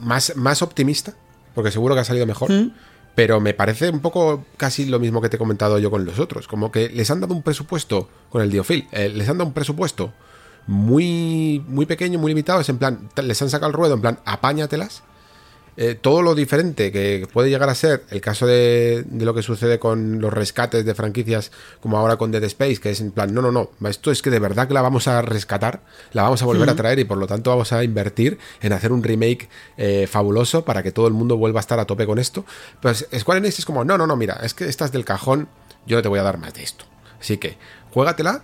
más, 0.00 0.36
más 0.36 0.60
optimista, 0.60 1.14
porque 1.54 1.70
seguro 1.70 1.94
que 1.94 2.02
ha 2.02 2.04
salido 2.04 2.26
mejor. 2.26 2.50
Mm. 2.52 2.72
Pero 3.14 3.40
me 3.40 3.52
parece 3.52 3.90
un 3.90 3.98
poco 3.98 4.44
casi 4.56 4.84
lo 4.84 5.00
mismo 5.00 5.20
que 5.20 5.28
te 5.28 5.34
he 5.34 5.38
comentado 5.40 5.80
yo 5.80 5.90
con 5.90 6.04
los 6.04 6.20
otros. 6.20 6.46
Como 6.46 6.70
que 6.70 6.88
les 6.90 7.10
han 7.10 7.20
dado 7.20 7.34
un 7.34 7.42
presupuesto 7.42 8.08
con 8.30 8.42
el 8.42 8.50
Diofil, 8.50 8.86
eh, 8.92 9.08
les 9.08 9.28
han 9.28 9.38
dado 9.38 9.48
un 9.48 9.54
presupuesto 9.54 10.12
muy, 10.68 11.64
muy 11.66 11.86
pequeño, 11.86 12.18
muy 12.18 12.30
limitado. 12.30 12.60
Es 12.60 12.68
en 12.68 12.78
plan, 12.78 13.08
les 13.20 13.42
han 13.42 13.50
sacado 13.50 13.70
el 13.70 13.74
ruedo, 13.74 13.94
en 13.94 14.00
plan, 14.02 14.20
apáñatelas. 14.24 15.02
Eh, 15.80 15.94
todo 15.94 16.22
lo 16.22 16.34
diferente 16.34 16.90
que 16.90 17.28
puede 17.32 17.50
llegar 17.50 17.68
a 17.68 17.74
ser 17.76 18.02
el 18.10 18.20
caso 18.20 18.48
de, 18.48 19.04
de 19.06 19.24
lo 19.24 19.32
que 19.32 19.42
sucede 19.42 19.78
con 19.78 20.20
los 20.20 20.32
rescates 20.32 20.84
de 20.84 20.92
franquicias 20.92 21.52
como 21.80 21.96
ahora 21.96 22.16
con 22.16 22.32
Dead 22.32 22.42
Space, 22.42 22.78
que 22.78 22.90
es 22.90 23.00
en 23.00 23.12
plan, 23.12 23.32
no, 23.32 23.42
no, 23.42 23.52
no, 23.52 23.70
esto 23.88 24.10
es 24.10 24.20
que 24.20 24.30
de 24.30 24.40
verdad 24.40 24.66
que 24.66 24.74
la 24.74 24.82
vamos 24.82 25.06
a 25.06 25.22
rescatar, 25.22 25.82
la 26.14 26.24
vamos 26.24 26.42
a 26.42 26.46
volver 26.46 26.68
a 26.68 26.74
traer 26.74 26.98
y 26.98 27.04
por 27.04 27.16
lo 27.16 27.28
tanto 27.28 27.50
vamos 27.50 27.72
a 27.72 27.84
invertir 27.84 28.38
en 28.60 28.72
hacer 28.72 28.90
un 28.90 29.04
remake 29.04 29.48
eh, 29.76 30.08
fabuloso 30.08 30.64
para 30.64 30.82
que 30.82 30.90
todo 30.90 31.06
el 31.06 31.14
mundo 31.14 31.36
vuelva 31.36 31.60
a 31.60 31.62
estar 31.62 31.78
a 31.78 31.84
tope 31.84 32.06
con 32.06 32.18
esto. 32.18 32.44
Pues 32.82 33.06
Square 33.16 33.38
Enix 33.38 33.60
es 33.60 33.64
como, 33.64 33.84
no, 33.84 33.96
no, 33.96 34.08
no, 34.08 34.16
mira, 34.16 34.40
es 34.42 34.54
que 34.54 34.64
estás 34.64 34.90
del 34.90 35.04
cajón, 35.04 35.48
yo 35.86 35.96
no 35.96 36.02
te 36.02 36.08
voy 36.08 36.18
a 36.18 36.24
dar 36.24 36.38
más 36.38 36.54
de 36.54 36.64
esto. 36.64 36.86
Así 37.20 37.36
que, 37.36 37.56
juégatela 37.92 38.42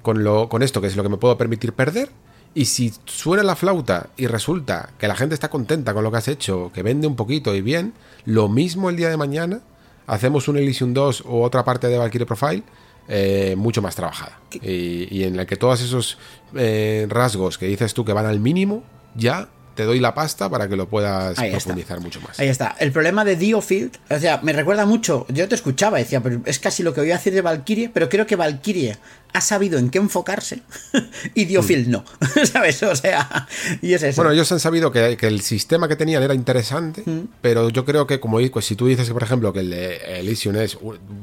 con, 0.00 0.24
lo, 0.24 0.48
con 0.48 0.62
esto, 0.62 0.80
que 0.80 0.86
es 0.86 0.96
lo 0.96 1.02
que 1.02 1.10
me 1.10 1.18
puedo 1.18 1.36
permitir 1.36 1.74
perder. 1.74 2.08
Y 2.52 2.64
si 2.64 2.92
suena 3.04 3.42
la 3.42 3.54
flauta 3.54 4.08
y 4.16 4.26
resulta 4.26 4.90
que 4.98 5.06
la 5.06 5.14
gente 5.14 5.34
está 5.34 5.48
contenta 5.48 5.94
con 5.94 6.02
lo 6.02 6.10
que 6.10 6.16
has 6.16 6.28
hecho, 6.28 6.72
que 6.74 6.82
vende 6.82 7.06
un 7.06 7.14
poquito 7.14 7.54
y 7.54 7.60
bien, 7.60 7.94
lo 8.24 8.48
mismo 8.48 8.90
el 8.90 8.96
día 8.96 9.08
de 9.08 9.16
mañana, 9.16 9.60
hacemos 10.06 10.48
un 10.48 10.58
Elysium 10.58 10.92
2 10.92 11.24
o 11.26 11.42
otra 11.42 11.64
parte 11.64 11.86
de 11.86 11.96
Valkyrie 11.96 12.26
Profile 12.26 12.64
eh, 13.08 13.54
mucho 13.56 13.82
más 13.82 13.94
trabajada. 13.94 14.40
Y, 14.52 15.06
y 15.16 15.24
en 15.24 15.36
la 15.36 15.46
que 15.46 15.56
todos 15.56 15.80
esos 15.80 16.18
eh, 16.54 17.06
rasgos 17.08 17.56
que 17.56 17.66
dices 17.66 17.94
tú 17.94 18.04
que 18.04 18.12
van 18.12 18.26
al 18.26 18.40
mínimo, 18.40 18.82
ya 19.14 19.48
te 19.74 19.84
doy 19.84 20.00
la 20.00 20.14
pasta 20.14 20.48
para 20.50 20.68
que 20.68 20.76
lo 20.76 20.88
puedas 20.88 21.38
Ahí 21.38 21.48
está. 21.48 21.58
profundizar 21.58 22.00
mucho 22.00 22.20
más. 22.20 22.38
Ahí 22.38 22.48
está. 22.48 22.76
El 22.78 22.92
problema 22.92 23.24
de 23.24 23.36
Diofield, 23.36 23.92
o 24.10 24.18
sea, 24.18 24.40
me 24.42 24.52
recuerda 24.52 24.86
mucho. 24.86 25.26
Yo 25.28 25.48
te 25.48 25.54
escuchaba, 25.54 25.98
decía, 25.98 26.20
pero 26.22 26.40
es 26.44 26.58
casi 26.58 26.82
lo 26.82 26.92
que 26.94 27.00
voy 27.00 27.10
a 27.10 27.16
decir 27.16 27.32
de 27.32 27.40
Valkyrie, 27.42 27.88
pero 27.88 28.08
creo 28.08 28.26
que 28.26 28.36
Valkyrie 28.36 28.96
ha 29.32 29.40
sabido 29.40 29.78
en 29.78 29.90
qué 29.90 29.98
enfocarse 29.98 30.62
y 31.34 31.44
Diofield 31.44 31.88
no. 31.88 32.04
¿Sabes? 32.52 32.82
O 32.82 32.96
sea, 32.96 33.46
y 33.80 33.94
es 33.94 34.02
eso. 34.02 34.16
Bueno, 34.20 34.32
ellos 34.32 34.50
han 34.52 34.60
sabido 34.60 34.90
que, 34.90 35.16
que 35.16 35.26
el 35.28 35.40
sistema 35.40 35.86
que 35.88 35.96
tenían 35.96 36.22
era 36.22 36.34
interesante, 36.34 37.02
Mm. 37.06 37.28
pero 37.40 37.70
yo 37.70 37.84
creo 37.84 38.06
que 38.06 38.20
como 38.20 38.38
pues, 38.52 38.64
si 38.64 38.76
tú 38.76 38.86
dices 38.86 39.06
que, 39.08 39.14
por 39.14 39.22
ejemplo, 39.22 39.52
que 39.52 39.60
el 39.60 39.70
de 39.70 39.96
Elysium 40.20 40.56
es 40.56 40.76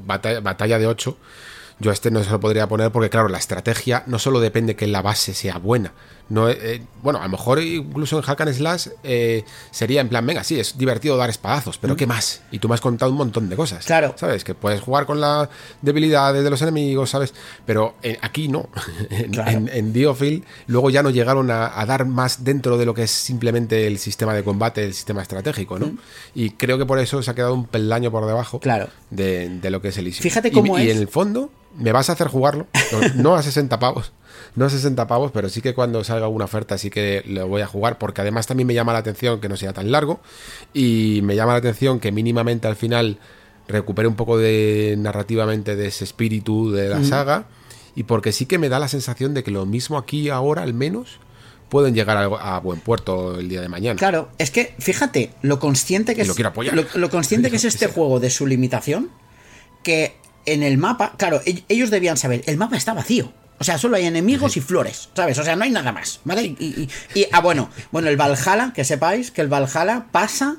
batalla, 0.06 0.40
batalla 0.40 0.80
de 0.80 0.88
8, 0.88 1.18
yo 1.80 1.91
a 1.91 1.94
este 1.94 2.10
no 2.12 2.24
se 2.24 2.32
lo 2.32 2.40
podría 2.40 2.68
poner 2.68 2.91
porque, 2.91 3.10
claro, 3.10 3.28
la 3.30 3.38
estrategia 3.38 4.04
no 4.08 4.18
solo 4.20 4.40
depende 4.40 4.76
que 4.76 4.88
la 4.88 5.02
base 5.02 5.34
sea 5.34 5.58
buena. 5.58 5.94
No, 6.30 6.49
eh, 6.49 6.82
bueno, 7.04 7.20
a 7.20 7.24
lo 7.24 7.30
mejor 7.30 7.62
incluso 7.62 8.18
en 8.18 8.22
Hack 8.24 8.41
and 8.41 8.54
Slash 8.54 8.88
eh, 9.04 9.45
sería 9.72 10.02
en 10.02 10.10
plan, 10.10 10.26
venga, 10.26 10.44
sí, 10.44 10.60
es 10.60 10.78
divertido 10.78 11.16
dar 11.16 11.30
espadazos, 11.30 11.78
pero 11.78 11.95
¿qué 11.95 12.06
más? 12.06 12.41
Y 12.52 12.60
tú 12.60 12.68
me 12.68 12.74
has 12.76 12.82
contado 12.82 13.12
un 13.12 13.18
montón 13.18 13.48
de 13.48 13.56
cosas. 13.56 13.86
Mm. 13.86 13.88
Claro. 13.88 14.14
¿Sabes? 14.18 14.44
Que 14.44 14.54
puedes 14.54 14.82
jugar 14.82 15.06
con 15.06 15.22
las 15.22 15.48
debilidades 15.82 16.44
de 16.44 16.49
los 16.49 16.62
enemigos, 16.62 17.12
¿sabes? 17.12 17.34
Pero 17.66 17.95
eh, 18.04 18.18
aquí 18.22 18.49
no. 18.49 18.68
en, 19.10 19.32
Claro. 19.32 19.52
en- 19.52 19.70
en 19.72 19.94
Diofield 19.94 20.44
luego 20.68 20.90
ya 20.90 21.02
no 21.02 21.12
llegaron 21.12 21.49
a, 21.49 21.80
a 21.80 21.86
dar 21.86 22.06
más 22.06 22.44
dentro 22.44 22.78
de 22.78 22.86
lo 22.86 22.94
que 22.94 23.04
es 23.04 23.12
simplemente 23.12 23.88
el 23.88 23.98
sistema 23.98 24.34
de 24.34 24.44
combate, 24.44 24.84
el 24.84 24.94
sistema 24.94 25.22
estratégico, 25.22 25.80
¿no? 25.80 25.91
Y 26.36 26.49
creo 26.52 26.78
que 26.78 26.86
por 26.86 26.99
eso 26.99 27.24
se 27.24 27.32
ha 27.32 27.36
quedado 27.36 27.54
un 27.54 27.68
peldaño 27.68 28.12
por 28.12 28.26
debajo 28.26 28.58
Mm. 28.58 28.60
Claro. 28.60 28.90
de, 29.12 29.48
de 29.62 29.70
lo 29.70 29.82
que 29.82 29.90
es 29.90 29.98
el 29.98 30.06
Elysium. 30.08 30.24
Fíjate 30.24 30.49
Y- 30.49 30.52
cómo 30.52 30.78
y, 30.78 30.90
es. 30.90 30.95
en 30.95 31.02
el 31.04 31.08
fondo 31.08 31.52
me 31.78 31.91
vas 31.91 32.10
a 32.10 32.14
hacer 32.14 32.28
jugarlo, 32.28 32.68
no, 33.16 33.36
a 33.36 33.44
60 33.44 33.80
pavos. 33.80 34.12
No 34.56 34.66
a 34.66 34.70
60 34.70 35.08
pavos, 35.08 35.32
pero 35.32 35.49
sí 35.49 35.62
que 35.62 35.74
cuando 35.74 36.04
salga 36.04 36.26
alguna 36.26 36.45
oferta 36.45 36.78
sí 36.78 36.90
que 36.90 37.24
lo 37.28 37.48
voy 37.48 37.62
a 37.62 37.68
jugar, 37.68 37.98
porque 37.99 38.22
además 38.22 38.48
también 38.48 38.66
me 38.68 38.74
llama 38.74 38.91
la 38.94 38.99
atención 38.99 39.40
que 39.40 39.49
no 39.49 39.56
sea 39.58 39.74
tan 39.74 39.91
largo 39.91 40.20
y 40.74 41.20
me 41.24 41.36
llama 41.36 41.52
la 41.54 41.60
atención 41.60 41.99
que 41.99 42.12
mínimamente 42.12 42.68
al 42.68 42.76
final 42.76 43.20
recupere 43.68 44.08
un 44.08 44.16
poco 44.16 44.38
de 44.38 44.95
narrativamente 44.98 45.76
de 45.76 45.88
ese 45.88 46.04
espíritu 46.06 46.72
de 46.72 46.90
la 46.90 47.04
saga 47.04 47.45
y 47.95 48.04
porque 48.04 48.32
sí 48.32 48.45
que 48.45 48.58
me 48.58 48.70
da 48.70 48.80
la 48.80 48.88
sensación 48.88 49.34
de 49.34 49.44
que 49.44 49.52
lo 49.52 49.66
mismo 49.66 49.98
aquí 49.98 50.30
ahora 50.30 50.64
al 50.64 50.74
menos 50.74 51.20
pueden 51.70 51.94
llegar 51.94 52.18
a, 52.18 52.56
a 52.56 52.60
buen 52.60 52.80
puerto 52.80 53.38
el 53.40 53.49
día 53.49 53.62
de 53.62 53.70
mañana. 53.70 53.98
Claro, 53.98 54.30
es 54.38 54.52
que 54.52 54.74
fíjate 54.80 55.34
lo 55.41 55.60
consciente 55.60 56.16
que 56.16 56.22
Y 56.22 56.24
es 56.24 56.28
lo 56.30 56.36
quiero 56.36 56.49
apoyar. 56.49 56.74
lo, 56.76 56.86
lo 56.95 57.10
consciente 57.10 57.49
que 57.52 57.58
es 57.58 57.66
este 57.66 57.88
juego 57.88 58.20
de 58.20 58.30
su 58.30 58.48
limitación, 58.48 59.10
que 59.84 60.16
en 60.48 60.64
el 60.64 60.78
mapa, 60.78 61.14
claro, 61.18 61.41
ellos 61.68 61.90
debían 61.91 62.18
saber, 62.18 62.44
el 62.48 62.57
mapa 62.57 62.76
está 62.78 62.94
vacío. 62.94 63.32
O 63.60 63.64
sea, 63.64 63.78
solo 63.80 63.95
hay 63.98 64.06
enemigos 64.06 64.56
y 64.57 64.61
flores, 64.61 65.10
¿sabes? 65.15 65.38
O 65.40 65.44
sea, 65.44 65.56
no 65.56 65.64
hay 65.64 65.72
nada 65.72 65.91
más, 65.91 66.19
¿vale? 66.24 66.44
Y, 66.44 66.56
y- 66.60 66.90
y- 67.19 67.26
ah, 67.32 67.41
bueno, 67.41 67.69
bueno, 67.91 68.07
el 68.07 68.15
Valhalla, 68.15 68.72
que 68.74 68.84
sepáis 68.84 69.32
que 69.32 69.41
el 69.41 69.48
Valhalla 69.48 70.06
pasa 70.11 70.57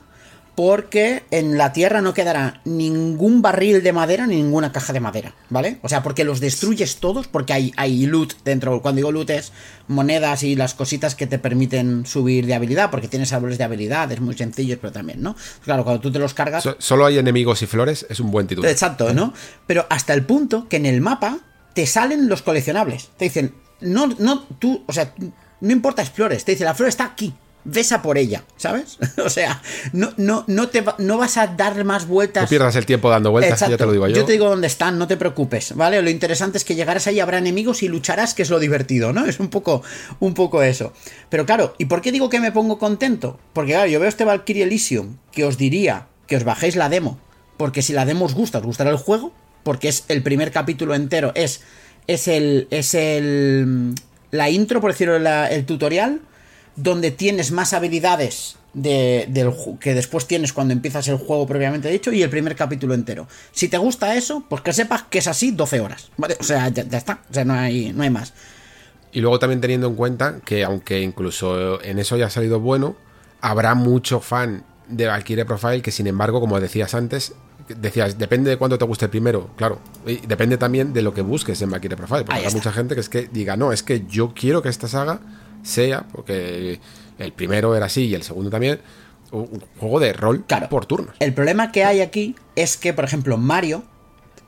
porque 0.59 1.23
en 1.31 1.57
la 1.57 1.73
tierra 1.73 2.01
no 2.03 2.15
quedará 2.15 2.63
ningún 2.65 3.43
barril 3.43 3.81
de 3.81 3.93
madera 3.93 4.27
ni 4.27 4.35
ninguna 4.35 4.73
caja 4.73 4.93
de 4.93 4.99
madera, 4.99 5.33
¿vale? 5.51 5.79
O 5.83 5.89
sea, 5.89 6.03
porque 6.03 6.25
los 6.25 6.41
destruyes 6.41 6.97
todos, 6.97 7.29
porque 7.29 7.53
hay, 7.53 7.73
hay 7.77 8.07
loot 8.07 8.33
dentro. 8.45 8.83
Cuando 8.83 8.97
digo 8.97 9.13
loot 9.13 9.31
es 9.31 9.53
monedas 9.87 10.43
y 10.43 10.57
las 10.57 10.75
cositas 10.75 11.15
que 11.15 11.29
te 11.29 11.39
permiten 11.39 12.07
subir 12.07 12.45
de 12.47 12.55
habilidad, 12.55 12.91
porque 12.91 13.07
tienes 13.07 13.33
árboles 13.33 13.57
de 13.57 13.63
habilidades 13.63 14.21
muy 14.21 14.37
sencillos, 14.37 14.79
pero 14.81 14.93
también, 14.93 15.23
¿no? 15.23 15.37
Claro, 15.63 15.85
cuando 15.85 16.01
tú 16.01 16.11
te 16.11 16.19
los 16.19 16.35
cargas. 16.35 16.65
So- 16.65 16.75
solo 16.81 17.07
hay 17.07 17.19
enemigos 17.19 17.63
y 17.63 17.67
flores, 17.67 18.05
es 18.11 18.19
un 18.19 18.33
buen 18.33 18.49
título. 18.49 18.67
Exacto, 18.69 19.15
¿no? 19.15 19.33
Pero 19.69 19.87
hasta 19.89 20.13
el 20.13 20.25
punto 20.27 20.67
que 20.69 20.79
en 20.79 20.87
el 20.87 21.01
mapa 21.01 21.39
te 21.73 21.87
salen 21.87 22.29
los 22.29 22.43
coleccionables. 22.43 23.11
Te 23.17 23.27
dicen, 23.27 23.55
no, 23.81 24.09
no, 24.19 24.43
tú, 24.59 24.83
o 24.89 24.93
sea, 24.93 25.15
no 25.61 25.71
importa 25.71 26.03
explores, 26.03 26.45
te 26.45 26.51
dice, 26.51 26.65
la 26.65 26.75
flor 26.75 26.89
está 26.89 27.05
aquí. 27.05 27.33
Ves 27.71 27.93
a 27.93 28.01
por 28.01 28.17
ella, 28.17 28.45
¿sabes? 28.57 28.97
o 29.25 29.29
sea, 29.29 29.61
no, 29.93 30.13
no, 30.17 30.45
no, 30.47 30.69
te 30.69 30.81
va- 30.81 30.95
no 30.99 31.19
vas 31.19 31.37
a 31.37 31.49
dar 31.49 31.85
más 31.85 32.07
vueltas. 32.07 32.45
No 32.45 32.49
pierdas 32.49 32.75
el 32.77 32.87
tiempo 32.87 33.11
dando 33.11 33.31
vueltas, 33.31 33.53
Exacto. 33.53 33.73
ya 33.73 33.77
te 33.77 33.85
lo 33.85 33.93
digo 33.93 34.09
yo. 34.09 34.25
te 34.25 34.33
digo 34.33 34.49
dónde 34.49 34.67
están, 34.69 34.99
no 34.99 35.07
te 35.07 35.17
preocupes, 35.19 35.75
¿vale? 35.77 36.01
Lo 36.01 36.09
interesante 36.09 36.57
es 36.57 36.65
que 36.65 36.75
llegarás 36.75 37.07
ahí, 37.09 37.21
habrá 37.21 37.37
enemigos 37.39 37.83
y 37.83 37.89
lucharás, 37.89 38.33
que 38.33 38.43
es 38.43 38.49
lo 38.51 38.59
divertido, 38.59 39.13
¿no? 39.13 39.27
Es 39.27 39.39
un 39.39 39.49
poco, 39.49 39.83
un 40.21 40.33
poco 40.35 40.63
eso. 40.63 40.93
Pero 41.29 41.45
claro, 41.45 41.75
¿y 41.79 41.85
por 41.85 42.01
qué 42.01 42.11
digo 42.11 42.31
que 42.31 42.41
me 42.41 42.53
pongo 42.53 42.79
contento? 42.79 43.39
Porque 43.53 43.73
claro, 43.73 43.87
yo 43.91 44.01
veo 44.01 44.09
este 44.09 44.25
Valkyrie 44.25 44.63
Elysium, 44.63 45.17
que 45.31 45.45
os 45.45 45.59
diría 45.59 46.07
que 46.27 46.37
os 46.37 46.45
bajéis 46.45 46.75
la 46.77 46.89
demo, 46.89 47.19
porque 47.59 47.83
si 47.83 47.93
la 47.93 48.07
demo 48.07 48.25
os 48.25 48.35
gusta, 48.35 48.59
os 48.59 48.65
gustará 48.65 48.89
el 48.91 48.97
juego, 48.97 49.33
porque 49.63 49.89
es 49.89 50.05
el 50.09 50.23
primer 50.23 50.53
capítulo 50.53 50.95
entero, 50.95 51.33
es, 51.35 51.61
es 52.07 52.29
el, 52.29 52.67
es 52.71 52.95
el, 52.95 53.95
la 54.31 54.49
intro, 54.49 54.81
por 54.81 54.93
decirlo, 54.93 55.19
la- 55.19 55.49
el 55.51 55.67
tutorial, 55.67 56.21
donde 56.79 57.11
tienes 57.11 57.51
más 57.51 57.73
habilidades 57.73 58.57
de, 58.73 59.27
del, 59.29 59.53
que 59.81 59.95
después 59.95 60.27
tienes 60.27 60.53
cuando 60.53 60.73
empiezas 60.73 61.09
el 61.09 61.17
juego 61.17 61.47
propiamente 61.47 61.91
dicho 61.91 62.13
y 62.13 62.23
el 62.23 62.31
primer 62.31 62.55
capítulo 62.55 62.95
entero. 62.95 63.27
Si 63.51 63.69
te 63.69 63.79
gusta 63.79 64.15
eso, 64.15 64.45
pues 64.49 64.63
que 64.63 64.73
sepas 64.73 65.03
que 65.03 65.19
es 65.19 65.27
así 65.27 65.51
12 65.51 65.81
horas, 65.81 66.11
¿vale? 66.17 66.37
O 66.39 66.45
sea, 66.45 66.69
ya, 66.69 66.85
ya 66.85 66.99
está, 66.99 67.21
o 67.29 67.35
sea, 67.35 67.45
no 67.45 67.55
hay, 67.55 67.93
no 67.93 68.05
hay 68.05 68.11
más. 68.11 68.33
Y 69.11 69.21
luego 69.21 69.39
también 69.39 69.61
teniendo 69.61 69.89
en 69.89 69.97
cuenta 69.97 70.41
que 70.45 70.65
aunque 70.65 71.01
incluso 71.01 71.83
en 71.83 71.99
eso 71.99 72.15
haya 72.15 72.31
salido 72.31 72.61
bueno, 72.61 72.97
habrá 73.41 73.75
mucho 73.75 74.21
fan 74.21 74.65
de 74.87 75.07
Valkyrie 75.07 75.45
Profile 75.45 75.83
que 75.83 75.91
sin 75.91 76.07
embargo, 76.07 76.41
como 76.41 76.61
decías 76.61 76.95
antes, 76.95 77.35
decías, 77.69 78.19
depende 78.19 78.51
de 78.51 78.57
cuánto 78.57 78.79
te 78.79 78.85
guste 78.85 79.07
el 79.07 79.11
primero, 79.11 79.51
claro, 79.57 79.81
y 80.07 80.17
depende 80.19 80.59
también 80.59 80.93
de 80.93 81.03
lo 81.03 81.13
que 81.13 81.23
busques 81.23 81.61
en 81.61 81.71
Valkyrie 81.71 81.97
Profile, 81.97 82.25
porque 82.25 82.39
habrá 82.39 82.51
mucha 82.51 82.73
gente 82.73 82.95
que 82.95 83.01
es 83.01 83.09
que 83.09 83.29
diga, 83.33 83.57
no, 83.57 83.73
es 83.73 83.83
que 83.83 84.07
yo 84.07 84.33
quiero 84.33 84.63
que 84.63 84.69
esta 84.69 84.87
saga 84.87 85.21
sea, 85.63 86.07
porque 86.13 86.81
el 87.19 87.33
primero 87.33 87.75
era 87.77 87.87
así 87.87 88.07
y 88.07 88.15
el 88.15 88.23
segundo 88.23 88.51
también, 88.51 88.81
un 89.31 89.63
juego 89.79 90.01
de 90.01 90.13
rol 90.13 90.45
Claro. 90.47 90.69
por 90.69 90.87
turnos. 90.87 91.15
El 91.21 91.35
problema 91.35 91.71
que 91.73 91.85
hay 91.85 92.01
aquí 92.01 92.35
es 92.57 92.77
que, 92.77 92.93
por 92.95 93.05
ejemplo, 93.05 93.37
Mario, 93.37 93.83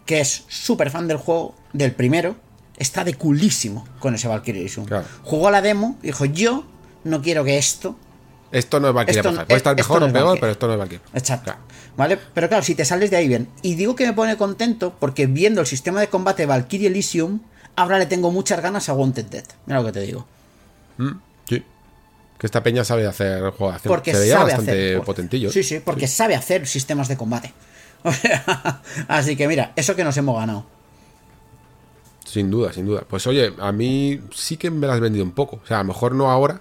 que 0.07 0.21
es 0.21 0.45
súper 0.49 0.91
fan 0.91 1.07
del 1.09 1.19
juego, 1.19 1.55
del 1.73 1.93
primero, 1.93 2.37
está 2.79 3.05
de 3.05 3.15
culísimo 3.15 3.87
con 3.99 4.15
ese 4.15 4.27
Valkyrie. 4.29 4.69
Claro. 4.87 5.05
Jugó 5.23 5.51
la 5.51 5.61
demo 5.61 5.99
y 6.03 6.07
dijo, 6.07 6.25
yo 6.25 6.65
no 7.05 7.21
quiero 7.23 7.45
que 7.45 7.59
esto... 7.59 7.97
Esto 8.53 8.81
no 8.81 8.89
es 8.89 8.95
Profile. 8.95 9.23
Puede 9.23 9.57
estar 9.59 9.79
esto 9.79 9.95
mejor 9.95 10.01
no 10.01 10.07
o 10.09 10.13
peor, 10.13 10.25
Valkyria. 10.25 10.41
pero 10.41 10.53
esto 10.53 10.67
no 10.67 10.73
es 10.73 10.79
Valkyria. 10.81 11.03
Exacto. 11.15 11.45
Claro. 11.45 11.61
¿Vale? 11.97 12.19
Pero 12.35 12.49
claro, 12.49 12.65
si 12.65 12.75
te 12.75 12.85
sales 12.85 13.11
de 13.11 13.17
ahí 13.19 13.29
bien. 13.29 13.49
Y 13.63 13.75
digo 13.77 13.95
que 13.95 14.07
me 14.07 14.13
pone 14.13 14.37
contento 14.37 14.97
porque 14.99 15.27
viendo 15.27 15.61
el 15.61 15.67
sistema 15.69 16.01
de 16.01 16.09
combate 16.09 16.43
de 16.43 16.47
Valkyrie 16.47 16.89
Elysium, 16.89 17.41
ahora 17.77 17.99
le 17.99 18.07
tengo 18.07 18.33
muchas 18.33 18.61
ganas 18.61 18.89
a 18.89 18.95
Wanted 18.95 19.27
Dead. 19.27 19.45
Mira 19.67 19.81
lo 19.81 19.87
que 19.87 19.93
te 19.93 20.01
digo. 20.01 20.27
Sí. 21.49 21.65
Que 22.39 22.47
esta 22.47 22.63
peña 22.63 22.85
sabe 22.85 23.07
hacer 23.07 23.51
juego. 23.53 23.75
Porque 23.85 24.13
Se 24.13 24.21
veía 24.21 24.35
sabe 24.35 24.45
bastante 24.47 24.73
hacer. 24.73 25.03
potentillo. 25.03 25.49
¿eh? 25.49 25.53
Sí, 25.53 25.63
sí, 25.63 25.81
porque 25.85 26.07
sabe 26.07 26.35
hacer 26.35 26.67
sistemas 26.67 27.09
de 27.09 27.17
combate. 27.17 27.53
O 28.03 28.13
sea, 28.13 28.81
Así 29.09 29.37
que 29.37 29.47
mira, 29.47 29.73
eso 29.77 29.95
que 29.95 30.05
nos 30.05 30.17
hemos 30.17 30.35
ganado. 30.35 30.65
Sin 32.25 32.51
duda, 32.51 32.73
sin 32.73 32.87
duda. 32.87 33.03
Pues 33.09 33.27
oye, 33.27 33.53
a 33.59 33.73
mí 33.73 34.21
sí 34.35 34.57
que 34.57 34.71
me 34.71 34.87
las 34.87 34.95
has 34.97 35.01
vendido 35.01 35.25
un 35.25 35.33
poco. 35.33 35.61
O 35.63 35.67
sea, 35.67 35.81
a 35.81 35.83
lo 35.83 35.89
mejor 35.89 36.15
no 36.15 36.31
ahora, 36.31 36.61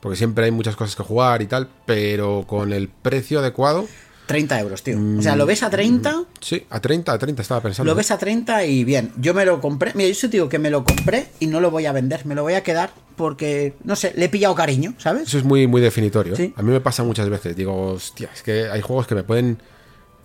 porque 0.00 0.16
siempre 0.16 0.46
hay 0.46 0.50
muchas 0.52 0.76
cosas 0.76 0.96
que 0.96 1.02
jugar 1.02 1.42
y 1.42 1.46
tal, 1.46 1.68
pero 1.84 2.44
con 2.46 2.72
el 2.72 2.88
precio 2.88 3.40
adecuado, 3.40 3.86
30 4.30 4.60
euros, 4.60 4.82
tío. 4.84 4.96
O 5.18 5.22
sea, 5.22 5.34
lo 5.34 5.44
ves 5.44 5.62
a 5.64 5.70
30, 5.70 6.22
sí, 6.40 6.64
a 6.70 6.80
30, 6.80 7.12
a 7.12 7.18
30 7.18 7.42
estaba 7.42 7.60
pensando. 7.60 7.90
lo 7.90 7.96
ves 7.96 8.10
a 8.12 8.16
30 8.18 8.64
y 8.64 8.84
bien. 8.84 9.12
Yo 9.18 9.34
me 9.34 9.44
lo 9.44 9.60
compré. 9.60 9.90
Mira, 9.94 10.08
yo 10.10 10.20
te 10.30 10.36
digo 10.36 10.48
que 10.48 10.58
me 10.60 10.70
lo 10.70 10.84
compré 10.84 11.26
y 11.40 11.46
no 11.48 11.60
lo 11.60 11.70
voy 11.72 11.86
a 11.86 11.92
vender. 11.92 12.24
Me 12.26 12.34
lo 12.36 12.42
voy 12.42 12.54
a 12.54 12.62
quedar 12.62 12.90
porque, 13.16 13.74
no 13.84 13.96
sé, 13.96 14.12
le 14.16 14.26
he 14.26 14.28
pillado 14.28 14.54
cariño, 14.54 14.94
¿sabes? 14.98 15.24
Eso 15.28 15.38
es 15.38 15.44
muy, 15.44 15.66
muy 15.66 15.80
definitorio. 15.80 16.34
¿eh? 16.34 16.36
Sí. 16.36 16.54
A 16.56 16.62
mí 16.62 16.70
me 16.70 16.80
pasa 16.80 17.02
muchas 17.02 17.28
veces. 17.28 17.56
Digo, 17.56 17.88
hostia, 17.92 18.30
es 18.32 18.42
que 18.42 18.68
hay 18.70 18.80
juegos 18.80 19.06
que 19.08 19.14
me 19.16 19.24
pueden. 19.24 19.58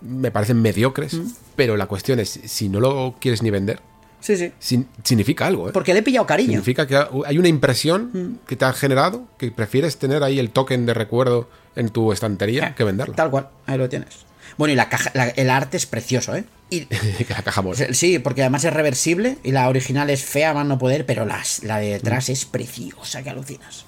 Me 0.00 0.30
parecen 0.30 0.62
mediocres, 0.62 1.14
Mm. 1.14 1.26
pero 1.56 1.76
la 1.76 1.86
cuestión 1.86 2.20
es, 2.20 2.38
si 2.44 2.68
no 2.68 2.78
lo 2.80 3.16
quieres 3.20 3.42
ni 3.42 3.50
vender, 3.50 3.80
Sí, 4.26 4.36
sí. 4.36 4.52
sin- 4.58 4.88
significa 5.04 5.46
algo, 5.46 5.68
¿eh? 5.68 5.72
Porque 5.72 5.92
le 5.94 6.00
he 6.00 6.02
pillado 6.02 6.26
cariño. 6.26 6.48
Significa 6.50 6.86
que 6.86 6.96
hay 7.26 7.38
una 7.38 7.46
impresión 7.48 8.10
Mm. 8.12 8.46
que 8.48 8.56
te 8.56 8.64
ha 8.64 8.72
generado 8.72 9.28
que 9.38 9.52
prefieres 9.52 9.98
tener 9.98 10.24
ahí 10.24 10.40
el 10.40 10.50
token 10.50 10.84
de 10.84 10.94
recuerdo 10.94 11.48
en 11.76 11.90
tu 11.90 12.10
estantería 12.12 12.74
que 12.74 12.82
venderlo. 12.82 13.14
Tal 13.14 13.30
cual, 13.30 13.50
ahí 13.66 13.78
lo 13.78 13.88
tienes. 13.88 14.26
Bueno, 14.58 14.72
y 14.72 14.76
la 14.76 14.88
caja, 14.88 15.10
la- 15.14 15.28
el 15.28 15.48
arte 15.50 15.76
es 15.76 15.86
precioso, 15.86 16.34
¿eh? 16.34 16.44
Y, 16.70 16.88
la 17.28 17.42
caja 17.44 17.62
mola. 17.62 17.92
sí, 17.94 18.18
porque 18.18 18.40
además 18.42 18.64
es 18.64 18.72
reversible 18.72 19.38
y 19.44 19.52
la 19.52 19.68
original 19.68 20.10
es 20.10 20.24
fea, 20.24 20.52
más 20.54 20.66
no 20.66 20.76
poder, 20.78 21.06
pero 21.06 21.24
las, 21.24 21.62
la 21.62 21.78
de 21.78 21.90
detrás 21.90 22.28
es 22.28 22.44
preciosa, 22.46 23.22
que 23.22 23.30
alucinas. 23.30 23.84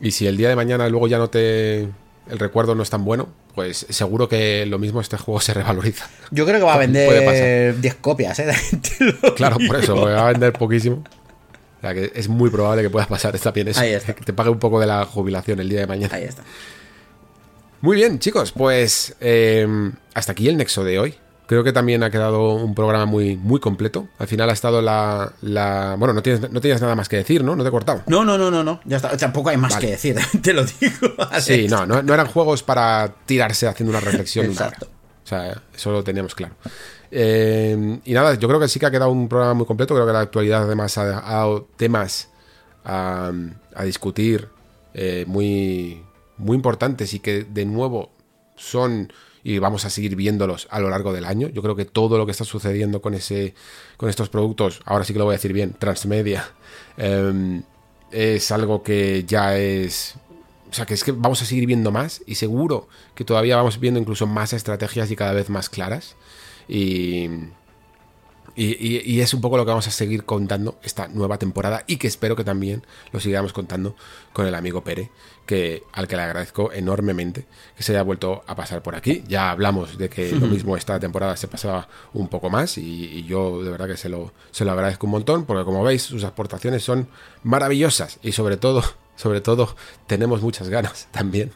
Y 0.00 0.12
si 0.12 0.26
el 0.28 0.36
día 0.36 0.48
de 0.50 0.54
mañana 0.56 0.88
luego 0.88 1.08
ya 1.08 1.18
no 1.18 1.28
te. 1.30 1.80
El 2.28 2.38
recuerdo 2.38 2.74
no 2.76 2.82
es 2.84 2.90
tan 2.90 3.04
bueno, 3.04 3.28
pues 3.56 3.86
seguro 3.88 4.28
que 4.28 4.66
lo 4.66 4.78
mismo 4.78 5.00
este 5.00 5.16
juego 5.16 5.40
se 5.40 5.54
revaloriza. 5.54 6.06
Yo 6.30 6.44
creo 6.44 6.58
que 6.58 6.64
va 6.64 6.74
a 6.74 6.78
vender 6.86 7.24
pasar. 7.24 7.80
10 7.80 7.94
copias, 7.96 8.38
¿eh? 8.38 8.54
Claro, 9.36 9.56
por 9.66 9.76
eso, 9.76 9.96
porque 9.96 10.12
va 10.12 10.28
a 10.28 10.32
vender 10.32 10.52
poquísimo. 10.52 11.02
O 11.78 11.80
sea 11.80 11.94
que 11.94 12.12
es 12.14 12.28
muy 12.28 12.50
probable 12.50 12.82
que 12.82 12.90
pueda 12.90 13.06
pasar 13.06 13.34
esta 13.34 13.52
bien 13.52 13.68
eso. 13.68 13.80
Ahí 13.80 13.92
está. 13.94 14.12
Que 14.14 14.24
te 14.24 14.34
pague 14.34 14.50
un 14.50 14.58
poco 14.58 14.78
de 14.78 14.86
la 14.86 15.06
jubilación 15.06 15.58
el 15.58 15.70
día 15.70 15.80
de 15.80 15.86
mañana. 15.86 16.14
Ahí 16.14 16.24
está. 16.24 16.44
Muy 17.80 17.96
bien, 17.96 18.18
chicos, 18.18 18.52
pues 18.52 19.16
eh, 19.20 19.66
hasta 20.12 20.32
aquí 20.32 20.48
el 20.48 20.58
nexo 20.58 20.84
de 20.84 20.98
hoy. 20.98 21.14
Creo 21.46 21.62
que 21.62 21.72
también 21.72 22.02
ha 22.02 22.10
quedado 22.10 22.54
un 22.54 22.74
programa 22.74 23.06
muy, 23.06 23.36
muy 23.36 23.60
completo. 23.60 24.08
Al 24.18 24.26
final 24.26 24.50
ha 24.50 24.52
estado 24.52 24.82
la. 24.82 25.32
la- 25.42 25.94
bueno, 25.98 26.12
no 26.12 26.22
tienes, 26.22 26.50
no 26.50 26.60
tienes 26.60 26.80
nada 26.82 26.96
más 26.96 27.08
que 27.08 27.16
decir, 27.18 27.44
¿no? 27.44 27.54
No 27.54 27.62
te 27.62 27.68
he 27.68 27.70
cortado. 27.72 28.02
No, 28.08 28.24
no, 28.24 28.36
no, 28.36 28.50
no, 28.50 28.64
no. 28.64 28.80
Ya 28.84 28.96
está. 28.96 29.16
Tampoco 29.16 29.50
hay 29.50 29.56
más 29.56 29.74
Vale. 29.74 29.86
que 29.86 29.92
decir, 29.92 30.16
te 30.42 30.52
lo 30.52 30.64
digo. 30.64 31.14
Sí, 31.40 31.68
no, 31.68 31.86
no, 31.86 32.02
no 32.02 32.14
eran 32.14 32.26
juegos 32.26 32.62
para 32.64 33.14
tirarse 33.26 33.68
haciendo 33.68 33.90
una 33.90 34.00
reflexión. 34.00 34.46
Exacto. 34.46 34.88
O 35.24 35.28
sea, 35.28 35.62
eso 35.74 35.92
lo 35.92 36.02
teníamos 36.02 36.34
claro. 36.34 36.54
Eh, 37.10 38.00
y 38.04 38.12
nada, 38.12 38.34
yo 38.34 38.48
creo 38.48 38.60
que 38.60 38.68
sí 38.68 38.78
que 38.80 38.86
ha 38.86 38.90
quedado 38.90 39.10
un 39.10 39.28
programa 39.28 39.54
muy 39.54 39.66
completo. 39.66 39.94
Creo 39.94 40.06
que 40.06 40.12
la 40.12 40.20
actualidad 40.20 40.64
además 40.64 40.98
ha, 40.98 41.02
ha 41.26 41.32
dado 41.36 41.68
temas 41.76 42.28
a, 42.84 43.30
a 43.74 43.84
discutir 43.84 44.48
eh, 44.94 45.24
muy, 45.28 46.02
muy 46.38 46.56
importantes 46.56 47.14
y 47.14 47.20
que 47.20 47.44
de 47.44 47.64
nuevo 47.66 48.10
son 48.56 49.12
y 49.46 49.60
vamos 49.60 49.84
a 49.84 49.90
seguir 49.90 50.16
viéndolos 50.16 50.66
a 50.72 50.80
lo 50.80 50.90
largo 50.90 51.12
del 51.12 51.24
año. 51.24 51.46
Yo 51.48 51.62
creo 51.62 51.76
que 51.76 51.84
todo 51.84 52.18
lo 52.18 52.26
que 52.26 52.32
está 52.32 52.42
sucediendo 52.42 53.00
con 53.00 53.14
ese 53.14 53.54
con 53.96 54.08
estos 54.08 54.28
productos, 54.28 54.80
ahora 54.84 55.04
sí 55.04 55.12
que 55.12 55.20
lo 55.20 55.24
voy 55.24 55.34
a 55.34 55.38
decir 55.38 55.52
bien, 55.52 55.72
transmedia, 55.78 56.50
eh, 56.96 57.62
es 58.10 58.50
algo 58.50 58.82
que 58.82 59.22
ya 59.24 59.56
es 59.56 60.16
o 60.68 60.72
sea, 60.72 60.84
que 60.84 60.94
es 60.94 61.04
que 61.04 61.12
vamos 61.12 61.40
a 61.42 61.44
seguir 61.44 61.64
viendo 61.64 61.92
más 61.92 62.22
y 62.26 62.34
seguro 62.34 62.88
que 63.14 63.24
todavía 63.24 63.54
vamos 63.54 63.78
viendo 63.78 64.00
incluso 64.00 64.26
más 64.26 64.52
estrategias 64.52 65.12
y 65.12 65.16
cada 65.16 65.32
vez 65.32 65.48
más 65.48 65.68
claras. 65.68 66.16
Y, 66.68 67.28
y, 68.56 68.64
y- 68.84 69.02
y 69.04 69.20
es 69.20 69.32
un 69.34 69.40
poco 69.40 69.56
lo 69.56 69.64
que 69.64 69.70
vamos 69.70 69.86
a 69.86 69.90
seguir 69.90 70.24
contando 70.24 70.78
esta 70.82 71.08
nueva 71.08 71.38
temporada 71.38 71.84
y 71.86 71.96
que 71.98 72.06
espero 72.08 72.34
que 72.36 72.42
también 72.44 72.82
lo 73.12 73.20
sigamos 73.20 73.52
contando 73.52 73.94
con 74.32 74.46
el 74.46 74.54
amigo 74.54 74.82
Pere, 74.82 75.10
que, 75.44 75.82
al 75.92 76.08
que 76.08 76.16
le 76.16 76.22
agradezco 76.22 76.72
enormemente 76.72 77.46
que 77.76 77.82
se 77.82 77.92
haya 77.92 78.02
vuelto 78.02 78.42
a 78.46 78.56
pasar 78.56 78.82
por 78.82 78.94
aquí. 78.96 79.22
Ya 79.28 79.50
hablamos 79.50 79.98
de 79.98 80.08
que 80.08 80.32
lo 80.32 80.46
mismo 80.46 80.76
esta 80.76 80.98
temporada 80.98 81.36
se 81.36 81.46
pasaba 81.48 81.88
un 82.14 82.28
poco 82.28 82.50
más 82.50 82.78
y, 82.78 82.82
y 82.82 83.24
yo 83.24 83.62
de 83.62 83.70
verdad 83.70 83.86
que 83.86 83.96
se 83.96 84.08
lo, 84.08 84.32
se 84.50 84.64
lo 84.64 84.72
agradezco 84.72 85.06
un 85.06 85.12
montón 85.12 85.44
porque 85.44 85.64
como 85.64 85.84
veis 85.84 86.02
sus 86.02 86.24
aportaciones 86.24 86.82
son 86.82 87.08
maravillosas 87.42 88.18
y 88.22 88.32
sobre 88.32 88.56
todo... 88.56 88.82
Sobre 89.16 89.40
todo, 89.40 89.74
tenemos 90.06 90.42
muchas 90.42 90.68
ganas 90.68 91.08
también 91.10 91.50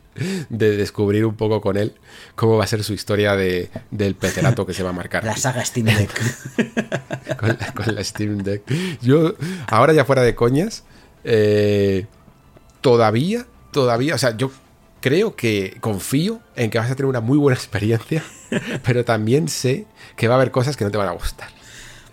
de 0.48 0.76
descubrir 0.76 1.24
un 1.24 1.36
poco 1.36 1.60
con 1.60 1.76
él 1.76 1.94
cómo 2.34 2.56
va 2.56 2.64
a 2.64 2.66
ser 2.66 2.82
su 2.82 2.92
historia 2.92 3.36
de, 3.36 3.70
del 3.90 4.14
pecerato 4.14 4.66
que 4.66 4.74
se 4.74 4.82
va 4.82 4.90
a 4.90 4.94
marcar. 4.94 5.24
La 5.24 5.36
saga 5.36 5.64
Steam 5.64 5.86
Deck. 5.86 7.36
con, 7.38 7.48
la, 7.48 7.72
con 7.72 7.94
la 7.94 8.02
Steam 8.02 8.38
Deck. 8.38 8.62
Yo, 9.02 9.34
ahora 9.68 9.92
ya 9.92 10.04
fuera 10.04 10.22
de 10.22 10.34
coñas, 10.34 10.84
eh, 11.24 12.06
todavía, 12.80 13.46
todavía, 13.72 14.14
o 14.14 14.18
sea, 14.18 14.36
yo 14.36 14.50
creo 15.00 15.34
que 15.36 15.76
confío 15.80 16.40
en 16.56 16.70
que 16.70 16.78
vas 16.78 16.90
a 16.90 16.94
tener 16.94 17.08
una 17.08 17.20
muy 17.20 17.38
buena 17.38 17.56
experiencia, 17.58 18.22
pero 18.84 19.04
también 19.04 19.48
sé 19.48 19.86
que 20.16 20.28
va 20.28 20.34
a 20.34 20.36
haber 20.36 20.50
cosas 20.50 20.76
que 20.76 20.84
no 20.84 20.90
te 20.90 20.98
van 20.98 21.08
a 21.08 21.12
gustar. 21.12 21.48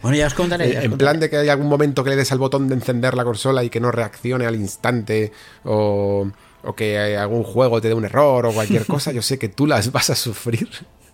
Bueno, 0.01 0.17
ya 0.17 0.27
os 0.27 0.33
contaré. 0.33 0.65
ya 0.67 0.71
En, 0.73 0.77
os 0.79 0.83
en 0.85 0.89
contaré. 0.91 1.05
plan 1.11 1.19
de 1.19 1.29
que 1.29 1.37
hay 1.37 1.49
algún 1.49 1.67
momento 1.67 2.03
que 2.03 2.09
le 2.11 2.15
des 2.15 2.31
al 2.31 2.37
botón 2.39 2.67
de 2.67 2.75
encender 2.75 3.13
la 3.15 3.23
consola 3.23 3.63
y 3.63 3.69
que 3.69 3.79
no 3.79 3.91
reaccione 3.91 4.45
al 4.45 4.55
instante 4.55 5.31
o, 5.65 6.29
o 6.63 6.75
que 6.75 7.17
algún 7.17 7.43
juego 7.43 7.81
te 7.81 7.87
dé 7.89 7.93
un 7.93 8.05
error 8.05 8.45
o 8.45 8.51
cualquier 8.51 8.85
cosa, 8.87 9.11
yo 9.11 9.21
sé 9.21 9.37
que 9.39 9.49
tú 9.49 9.65
las 9.67 9.91
vas 9.91 10.09
a 10.09 10.15
sufrir. 10.15 10.67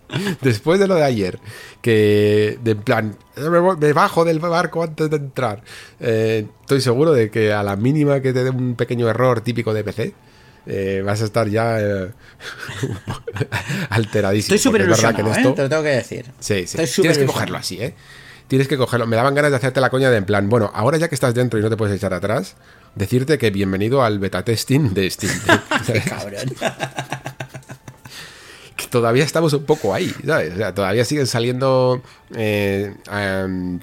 Después 0.42 0.78
de 0.78 0.86
lo 0.86 0.96
de 0.96 1.02
ayer, 1.02 1.38
que 1.80 2.58
de 2.62 2.72
en 2.72 2.82
plan, 2.82 3.16
me, 3.36 3.58
voy- 3.58 3.76
me 3.78 3.92
bajo 3.94 4.24
del 4.26 4.38
barco 4.38 4.82
antes 4.82 5.08
de 5.08 5.16
entrar, 5.16 5.62
eh, 5.98 6.46
estoy 6.60 6.82
seguro 6.82 7.12
de 7.12 7.30
que 7.30 7.54
a 7.54 7.62
la 7.62 7.74
mínima 7.76 8.20
que 8.20 8.34
te 8.34 8.44
dé 8.44 8.50
un 8.50 8.74
pequeño 8.76 9.08
error 9.08 9.40
típico 9.40 9.72
de 9.72 9.82
PC, 9.82 10.12
eh, 10.66 11.02
vas 11.04 11.22
a 11.22 11.24
estar 11.24 11.48
ya 11.48 11.80
eh, 11.80 12.10
alteradísimo. 13.90 14.54
Estoy 14.54 14.58
súper 14.70 14.82
es 14.82 14.86
ilusionado, 14.88 15.16
que 15.16 15.20
en 15.22 15.26
¿eh? 15.28 15.30
esto- 15.38 15.54
Te 15.54 15.62
lo 15.62 15.68
tengo 15.68 15.82
que 15.82 15.88
decir. 15.90 16.26
Sí, 16.38 16.66
sí. 16.66 16.80
Estoy 16.80 17.02
Tienes 17.02 17.18
que 17.18 17.26
cogerlo 17.26 17.58
así, 17.58 17.80
¿eh? 17.82 17.94
Tienes 18.48 18.68
que 18.68 18.76
cogerlo. 18.76 19.06
Me 19.06 19.16
daban 19.16 19.34
ganas 19.34 19.50
de 19.50 19.56
hacerte 19.56 19.80
la 19.80 19.90
coña 19.90 20.10
de 20.10 20.18
en 20.18 20.24
plan, 20.26 20.48
bueno, 20.48 20.70
ahora 20.74 20.98
ya 20.98 21.08
que 21.08 21.14
estás 21.14 21.34
dentro 21.34 21.58
y 21.58 21.62
no 21.62 21.70
te 21.70 21.76
puedes 21.76 21.96
echar 21.96 22.12
atrás, 22.14 22.56
decirte 22.94 23.38
que 23.38 23.50
bienvenido 23.50 24.02
al 24.04 24.18
beta 24.18 24.44
testing 24.44 24.92
de 24.94 25.10
Steam. 25.10 25.32
Que 28.76 28.86
todavía 28.88 29.22
estamos 29.24 29.52
un 29.52 29.64
poco 29.64 29.94
ahí, 29.94 30.12
¿sabes? 30.26 30.52
O 30.54 30.56
sea, 30.56 30.74
todavía 30.74 31.04
siguen 31.04 31.28
saliendo 31.28 32.02
eh, 32.34 32.92
em, 33.10 33.78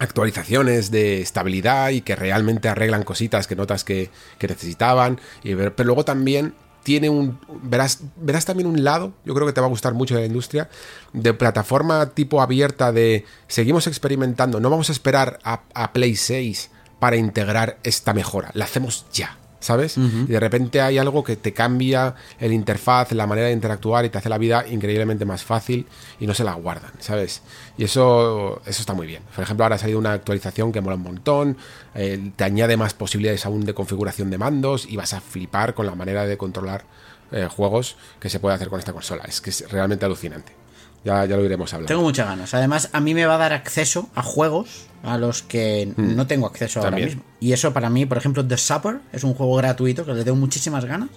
actualizaciones 0.00 0.90
de 0.90 1.20
estabilidad 1.20 1.90
y 1.90 2.00
que 2.00 2.16
realmente 2.16 2.68
arreglan 2.68 3.04
cositas 3.04 3.46
que 3.46 3.54
notas 3.54 3.84
que, 3.84 4.10
que 4.38 4.48
necesitaban. 4.48 5.20
Y, 5.44 5.54
ver- 5.54 5.74
pero 5.76 5.86
luego 5.86 6.04
también 6.04 6.54
tiene 6.86 7.10
un. 7.10 7.40
Verás, 7.64 7.98
verás 8.14 8.44
también 8.44 8.68
un 8.68 8.84
lado, 8.84 9.12
yo 9.24 9.34
creo 9.34 9.44
que 9.44 9.52
te 9.52 9.60
va 9.60 9.66
a 9.66 9.70
gustar 9.70 9.92
mucho 9.92 10.14
de 10.14 10.20
la 10.20 10.28
industria, 10.28 10.70
de 11.12 11.34
plataforma 11.34 12.10
tipo 12.10 12.40
abierta 12.40 12.92
de 12.92 13.24
seguimos 13.48 13.88
experimentando, 13.88 14.60
no 14.60 14.70
vamos 14.70 14.88
a 14.88 14.92
esperar 14.92 15.40
a, 15.42 15.62
a 15.74 15.92
Play 15.92 16.14
6 16.14 16.70
para 17.00 17.16
integrar 17.16 17.78
esta 17.82 18.14
mejora, 18.14 18.52
la 18.54 18.66
hacemos 18.66 19.04
ya. 19.12 19.36
¿Sabes? 19.58 19.96
Y 19.96 20.26
de 20.26 20.38
repente 20.38 20.80
hay 20.80 20.98
algo 20.98 21.24
que 21.24 21.36
te 21.36 21.52
cambia 21.52 22.14
el 22.38 22.52
interfaz, 22.52 23.12
la 23.12 23.26
manera 23.26 23.48
de 23.48 23.54
interactuar 23.54 24.04
y 24.04 24.10
te 24.10 24.18
hace 24.18 24.28
la 24.28 24.38
vida 24.38 24.66
increíblemente 24.68 25.24
más 25.24 25.44
fácil 25.44 25.86
y 26.20 26.26
no 26.26 26.34
se 26.34 26.44
la 26.44 26.52
guardan, 26.54 26.92
¿sabes? 26.98 27.42
Y 27.78 27.84
eso, 27.84 28.60
eso 28.66 28.80
está 28.80 28.92
muy 28.92 29.06
bien. 29.06 29.22
Por 29.34 29.42
ejemplo, 29.42 29.64
ahora 29.64 29.76
ha 29.76 29.78
salido 29.78 29.98
una 29.98 30.12
actualización 30.12 30.72
que 30.72 30.80
mola 30.80 30.96
un 30.96 31.02
montón, 31.02 31.56
eh, 31.94 32.30
te 32.36 32.44
añade 32.44 32.76
más 32.76 32.94
posibilidades 32.94 33.46
aún 33.46 33.64
de 33.64 33.74
configuración 33.74 34.30
de 34.30 34.38
mandos 34.38 34.86
y 34.88 34.96
vas 34.96 35.14
a 35.14 35.20
flipar 35.20 35.74
con 35.74 35.86
la 35.86 35.94
manera 35.94 36.26
de 36.26 36.36
controlar 36.36 36.84
eh, 37.32 37.48
juegos 37.50 37.96
que 38.20 38.28
se 38.28 38.38
puede 38.38 38.54
hacer 38.54 38.68
con 38.68 38.78
esta 38.78 38.92
consola. 38.92 39.24
Es 39.26 39.40
que 39.40 39.50
es 39.50 39.70
realmente 39.70 40.04
alucinante. 40.04 40.65
Ya, 41.06 41.24
ya 41.24 41.36
lo 41.36 41.44
iremos 41.44 41.72
hablando. 41.72 41.86
Tengo 41.88 42.02
muchas 42.02 42.26
ganas. 42.26 42.52
Además, 42.52 42.90
a 42.92 43.00
mí 43.00 43.14
me 43.14 43.24
va 43.26 43.36
a 43.36 43.38
dar 43.38 43.52
acceso 43.52 44.10
a 44.14 44.22
juegos 44.22 44.86
a 45.04 45.16
los 45.18 45.42
que 45.42 45.92
no 45.96 46.26
tengo 46.26 46.46
acceso 46.46 46.80
ahora 46.80 46.96
mismo. 47.06 47.22
Y 47.40 47.52
eso 47.52 47.72
para 47.72 47.88
mí, 47.88 48.04
por 48.06 48.18
ejemplo, 48.18 48.44
The 48.46 48.56
Supper 48.56 48.98
es 49.12 49.22
un 49.24 49.32
juego 49.34 49.54
gratuito 49.56 50.04
que 50.04 50.12
le 50.14 50.24
tengo 50.24 50.36
muchísimas 50.36 50.84
ganas 50.84 51.08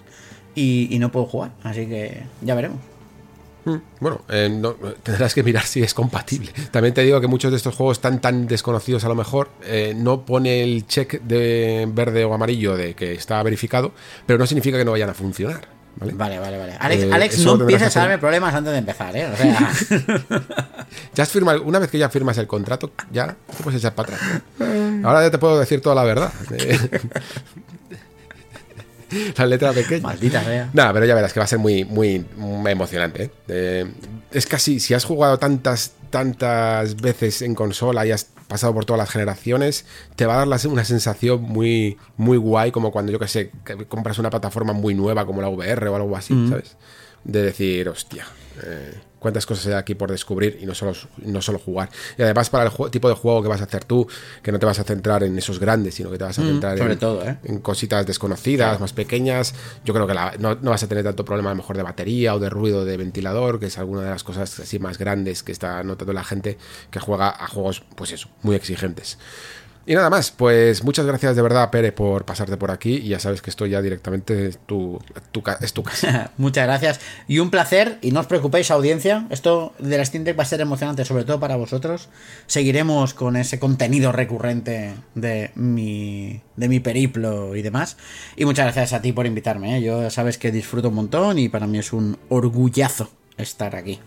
y, 0.54 0.88
y 0.94 0.98
no 1.00 1.10
puedo 1.10 1.26
jugar. 1.26 1.50
Así 1.64 1.86
que 1.86 2.22
ya 2.40 2.54
veremos. 2.54 2.78
Bueno, 4.00 4.22
eh, 4.30 4.48
no- 4.50 4.72
tendrás 5.02 5.34
que 5.34 5.42
mirar 5.42 5.64
si 5.64 5.82
es 5.82 5.92
compatible. 5.92 6.50
También 6.70 6.94
te 6.94 7.02
digo 7.02 7.20
que 7.20 7.26
muchos 7.26 7.50
de 7.50 7.56
estos 7.58 7.74
juegos 7.74 7.98
están 7.98 8.20
tan 8.20 8.46
desconocidos 8.46 9.04
a 9.04 9.08
lo 9.08 9.14
mejor, 9.14 9.50
eh, 9.64 9.92
no 9.94 10.24
pone 10.24 10.62
el 10.62 10.86
check 10.86 11.20
de 11.22 11.86
verde 11.92 12.24
o 12.24 12.32
amarillo 12.32 12.74
de 12.76 12.94
que 12.94 13.12
está 13.12 13.42
verificado, 13.42 13.92
pero 14.26 14.38
no 14.38 14.46
significa 14.46 14.78
que 14.78 14.84
no 14.84 14.92
vayan 14.92 15.10
a 15.10 15.14
funcionar. 15.14 15.68
¿Vale? 15.96 16.12
Vale, 16.14 16.38
vale, 16.38 16.58
vale. 16.58 16.76
Alex, 16.78 17.02
Eh, 17.02 17.10
Alex 17.12 17.38
no 17.44 17.54
empieces 17.54 17.96
a 17.96 18.00
darme 18.00 18.18
problemas 18.18 18.54
antes 18.54 18.72
de 18.72 18.78
empezar, 18.78 19.16
¿eh? 19.16 19.26
O 19.26 19.36
sea, 19.36 19.72
Ya 21.14 21.22
has 21.22 21.30
firmado, 21.30 21.62
una 21.62 21.78
vez 21.78 21.90
que 21.90 21.98
ya 21.98 22.08
firmas 22.08 22.36
el 22.38 22.46
contrato, 22.46 22.92
ya 23.12 23.36
te 23.56 23.62
puedes 23.62 23.80
echar 23.80 23.94
para 23.94 24.14
atrás. 24.14 24.42
Ahora 25.04 25.22
ya 25.22 25.30
te 25.30 25.38
puedo 25.38 25.58
decir 25.58 25.80
toda 25.80 25.94
la 25.94 26.04
verdad. 26.04 26.32
La 29.36 29.46
letra 29.46 29.72
pequeña. 29.72 30.02
maldita 30.04 30.44
sea. 30.44 30.70
Nada, 30.72 30.92
pero 30.92 31.04
ya 31.04 31.16
verás 31.16 31.32
que 31.32 31.40
va 31.40 31.44
a 31.44 31.48
ser 31.48 31.58
muy, 31.58 31.84
muy, 31.84 32.24
muy 32.36 32.70
emocionante. 32.70 33.24
¿eh? 33.24 33.30
Eh, 33.48 33.92
es 34.30 34.46
casi, 34.46 34.78
si 34.78 34.94
has 34.94 35.04
jugado 35.04 35.36
tantas, 35.38 35.92
tantas 36.10 36.94
veces 36.94 37.42
en 37.42 37.56
consola 37.56 38.06
y 38.06 38.12
has 38.12 38.28
pasado 38.50 38.74
por 38.74 38.84
todas 38.84 38.98
las 38.98 39.08
generaciones, 39.08 39.86
te 40.16 40.26
va 40.26 40.34
a 40.34 40.36
dar 40.44 40.48
la- 40.48 40.60
una 40.68 40.84
sensación 40.84 41.40
muy, 41.42 41.96
muy 42.18 42.36
guay, 42.36 42.70
como 42.72 42.92
cuando 42.92 43.10
yo 43.12 43.18
que 43.18 43.28
sé, 43.28 43.50
que 43.64 43.86
compras 43.86 44.18
una 44.18 44.28
plataforma 44.28 44.74
muy 44.74 44.92
nueva 44.94 45.24
como 45.24 45.40
la 45.40 45.48
VR 45.48 45.88
o 45.88 45.96
algo 45.96 46.14
así, 46.16 46.34
¿sabes? 46.50 46.76
De 47.24 47.42
decir, 47.42 47.88
hostia, 47.88 48.26
eh, 48.62 48.94
cuántas 49.20 49.46
cosas 49.46 49.66
hay 49.68 49.74
aquí 49.74 49.94
por 49.94 50.10
descubrir 50.10 50.58
y 50.60 50.66
no 50.66 50.74
solo, 50.74 50.92
no 51.18 51.40
solo 51.40 51.60
jugar. 51.60 51.88
Y 52.18 52.22
además 52.22 52.50
para 52.50 52.64
el 52.64 52.90
tipo 52.90 53.08
de 53.08 53.14
juego 53.14 53.40
que 53.42 53.48
vas 53.48 53.60
a 53.60 53.64
hacer 53.64 53.84
tú, 53.84 54.08
que 54.42 54.50
no 54.50 54.58
te 54.58 54.66
vas 54.66 54.80
a 54.80 54.82
centrar 54.84 55.22
en 55.22 55.38
esos 55.38 55.60
grandes, 55.60 55.94
sino 55.94 56.10
que 56.10 56.18
te 56.18 56.24
vas 56.24 56.38
a 56.38 56.42
centrar 56.42 56.76
sobre 56.78 56.94
en, 56.94 56.98
todo, 56.98 57.24
¿eh? 57.24 57.36
en 57.44 57.60
cositas 57.60 58.04
desconocidas, 58.06 58.80
más 58.80 58.92
pequeñas. 58.92 59.54
Yo 59.84 59.94
creo 59.94 60.08
que 60.08 60.14
la- 60.14 60.34
no, 60.40 60.56
no 60.56 60.70
vas 60.70 60.82
a 60.82 60.88
tener 60.88 61.04
tanto 61.04 61.24
problema 61.24 61.50
a 61.50 61.52
lo 61.52 61.58
mejor 61.58 61.76
de 61.76 61.82
batería 61.84 62.34
o 62.34 62.40
de 62.40 62.50
ruido 62.50 62.84
de 62.84 62.96
ventilador, 62.96 63.60
que 63.60 63.66
es 63.66 63.78
alguna 63.78 64.02
de 64.02 64.10
las 64.10 64.24
cosas 64.24 64.58
así 64.58 64.78
más 64.80 64.98
grandes 64.98 65.42
que 65.44 65.52
está 65.52 65.82
notando 65.84 66.12
la 66.12 66.24
gente 66.24 66.58
que 66.90 66.98
juega 66.98 67.28
a 67.28 67.46
juegos, 67.46 67.82
pues 67.94 68.12
eso, 68.12 68.28
muy 68.42 68.56
exigentes. 68.56 69.18
Y 69.90 69.94
nada 69.96 70.08
más, 70.08 70.30
pues 70.30 70.84
muchas 70.84 71.04
gracias 71.04 71.34
de 71.34 71.42
verdad, 71.42 71.68
Pere, 71.70 71.90
por 71.90 72.24
pasarte 72.24 72.56
por 72.56 72.70
aquí. 72.70 72.98
Y 72.98 73.08
ya 73.08 73.18
sabes 73.18 73.42
que 73.42 73.50
estoy 73.50 73.70
ya 73.70 73.82
directamente, 73.82 74.50
tu, 74.64 75.00
tu 75.32 75.42
ca- 75.42 75.58
es 75.60 75.72
tu 75.72 75.82
casa. 75.82 76.30
Muchas 76.38 76.64
gracias 76.64 77.00
y 77.26 77.40
un 77.40 77.50
placer. 77.50 77.98
Y 78.00 78.12
no 78.12 78.20
os 78.20 78.26
preocupéis, 78.26 78.70
audiencia. 78.70 79.26
Esto 79.30 79.72
de 79.80 79.98
la 79.98 80.04
Steam 80.04 80.22
Deck 80.22 80.38
va 80.38 80.44
a 80.44 80.46
ser 80.46 80.60
emocionante, 80.60 81.04
sobre 81.04 81.24
todo 81.24 81.40
para 81.40 81.56
vosotros. 81.56 82.08
Seguiremos 82.46 83.14
con 83.14 83.34
ese 83.34 83.58
contenido 83.58 84.12
recurrente 84.12 84.94
de 85.16 85.50
mi, 85.56 86.40
de 86.54 86.68
mi 86.68 86.78
periplo 86.78 87.56
y 87.56 87.62
demás. 87.62 87.96
Y 88.36 88.44
muchas 88.44 88.66
gracias 88.66 88.92
a 88.92 89.02
ti 89.02 89.10
por 89.12 89.26
invitarme. 89.26 89.78
¿eh? 89.78 89.82
Yo 89.82 90.08
sabes 90.10 90.38
que 90.38 90.52
disfruto 90.52 90.90
un 90.90 90.94
montón 90.94 91.36
y 91.40 91.48
para 91.48 91.66
mí 91.66 91.78
es 91.80 91.92
un 91.92 92.16
orgullazo 92.28 93.10
estar 93.36 93.74
aquí. 93.74 93.98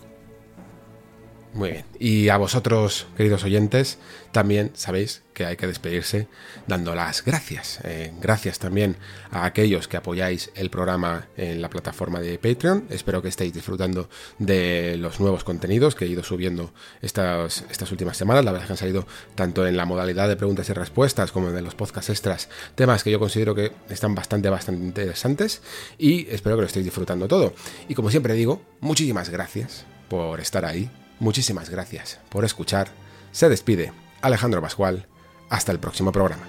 Muy 1.53 1.69
bien. 1.69 1.85
Y 1.99 2.29
a 2.29 2.37
vosotros, 2.37 3.05
queridos 3.15 3.43
oyentes, 3.43 3.99
también 4.31 4.71
sabéis 4.73 5.21
que 5.35 5.45
hay 5.45 5.55
que 5.55 5.67
despedirse 5.67 6.27
dando 6.65 6.95
las 6.95 7.23
gracias. 7.23 7.79
Eh, 7.83 8.11
gracias 8.19 8.57
también 8.57 8.97
a 9.29 9.45
aquellos 9.45 9.87
que 9.87 9.97
apoyáis 9.97 10.49
el 10.55 10.71
programa 10.71 11.27
en 11.37 11.61
la 11.61 11.69
plataforma 11.69 12.19
de 12.21 12.39
Patreon. 12.39 12.87
Espero 12.89 13.21
que 13.21 13.27
estéis 13.27 13.53
disfrutando 13.53 14.09
de 14.39 14.97
los 14.97 15.19
nuevos 15.19 15.43
contenidos 15.43 15.93
que 15.93 16.05
he 16.05 16.07
ido 16.07 16.23
subiendo 16.23 16.73
estas, 17.03 17.65
estas 17.69 17.91
últimas 17.91 18.17
semanas. 18.17 18.43
La 18.43 18.51
verdad 18.51 18.63
es 18.63 18.67
que 18.69 18.73
han 18.73 18.77
salido 18.77 19.07
tanto 19.35 19.67
en 19.67 19.77
la 19.77 19.85
modalidad 19.85 20.27
de 20.27 20.35
preguntas 20.35 20.67
y 20.69 20.73
respuestas 20.73 21.31
como 21.31 21.49
en 21.49 21.63
los 21.63 21.75
podcasts 21.75 22.09
extras, 22.09 22.49
temas 22.73 23.03
que 23.03 23.11
yo 23.11 23.19
considero 23.19 23.53
que 23.53 23.73
están 23.89 24.15
bastante, 24.15 24.49
bastante 24.49 24.83
interesantes. 24.83 25.61
Y 25.99 26.27
espero 26.29 26.55
que 26.55 26.61
lo 26.61 26.67
estéis 26.67 26.85
disfrutando 26.85 27.27
todo. 27.27 27.53
Y 27.87 27.93
como 27.93 28.09
siempre 28.09 28.33
digo, 28.33 28.63
muchísimas 28.79 29.29
gracias 29.29 29.85
por 30.09 30.39
estar 30.39 30.65
ahí. 30.65 30.89
Muchísimas 31.23 31.69
gracias 31.69 32.19
por 32.27 32.43
escuchar. 32.43 32.89
Se 33.31 33.47
despide 33.47 33.93
Alejandro 34.21 34.61
Pascual. 34.61 35.07
Hasta 35.49 35.71
el 35.71 35.79
próximo 35.79 36.11
programa. 36.11 36.43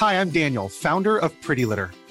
Hi, 0.00 0.14
I'm 0.14 0.30
Daniel, 0.30 0.68
founder 0.68 1.18
of 1.18 1.32
Pretty 1.40 1.64
Litter. 1.64 1.92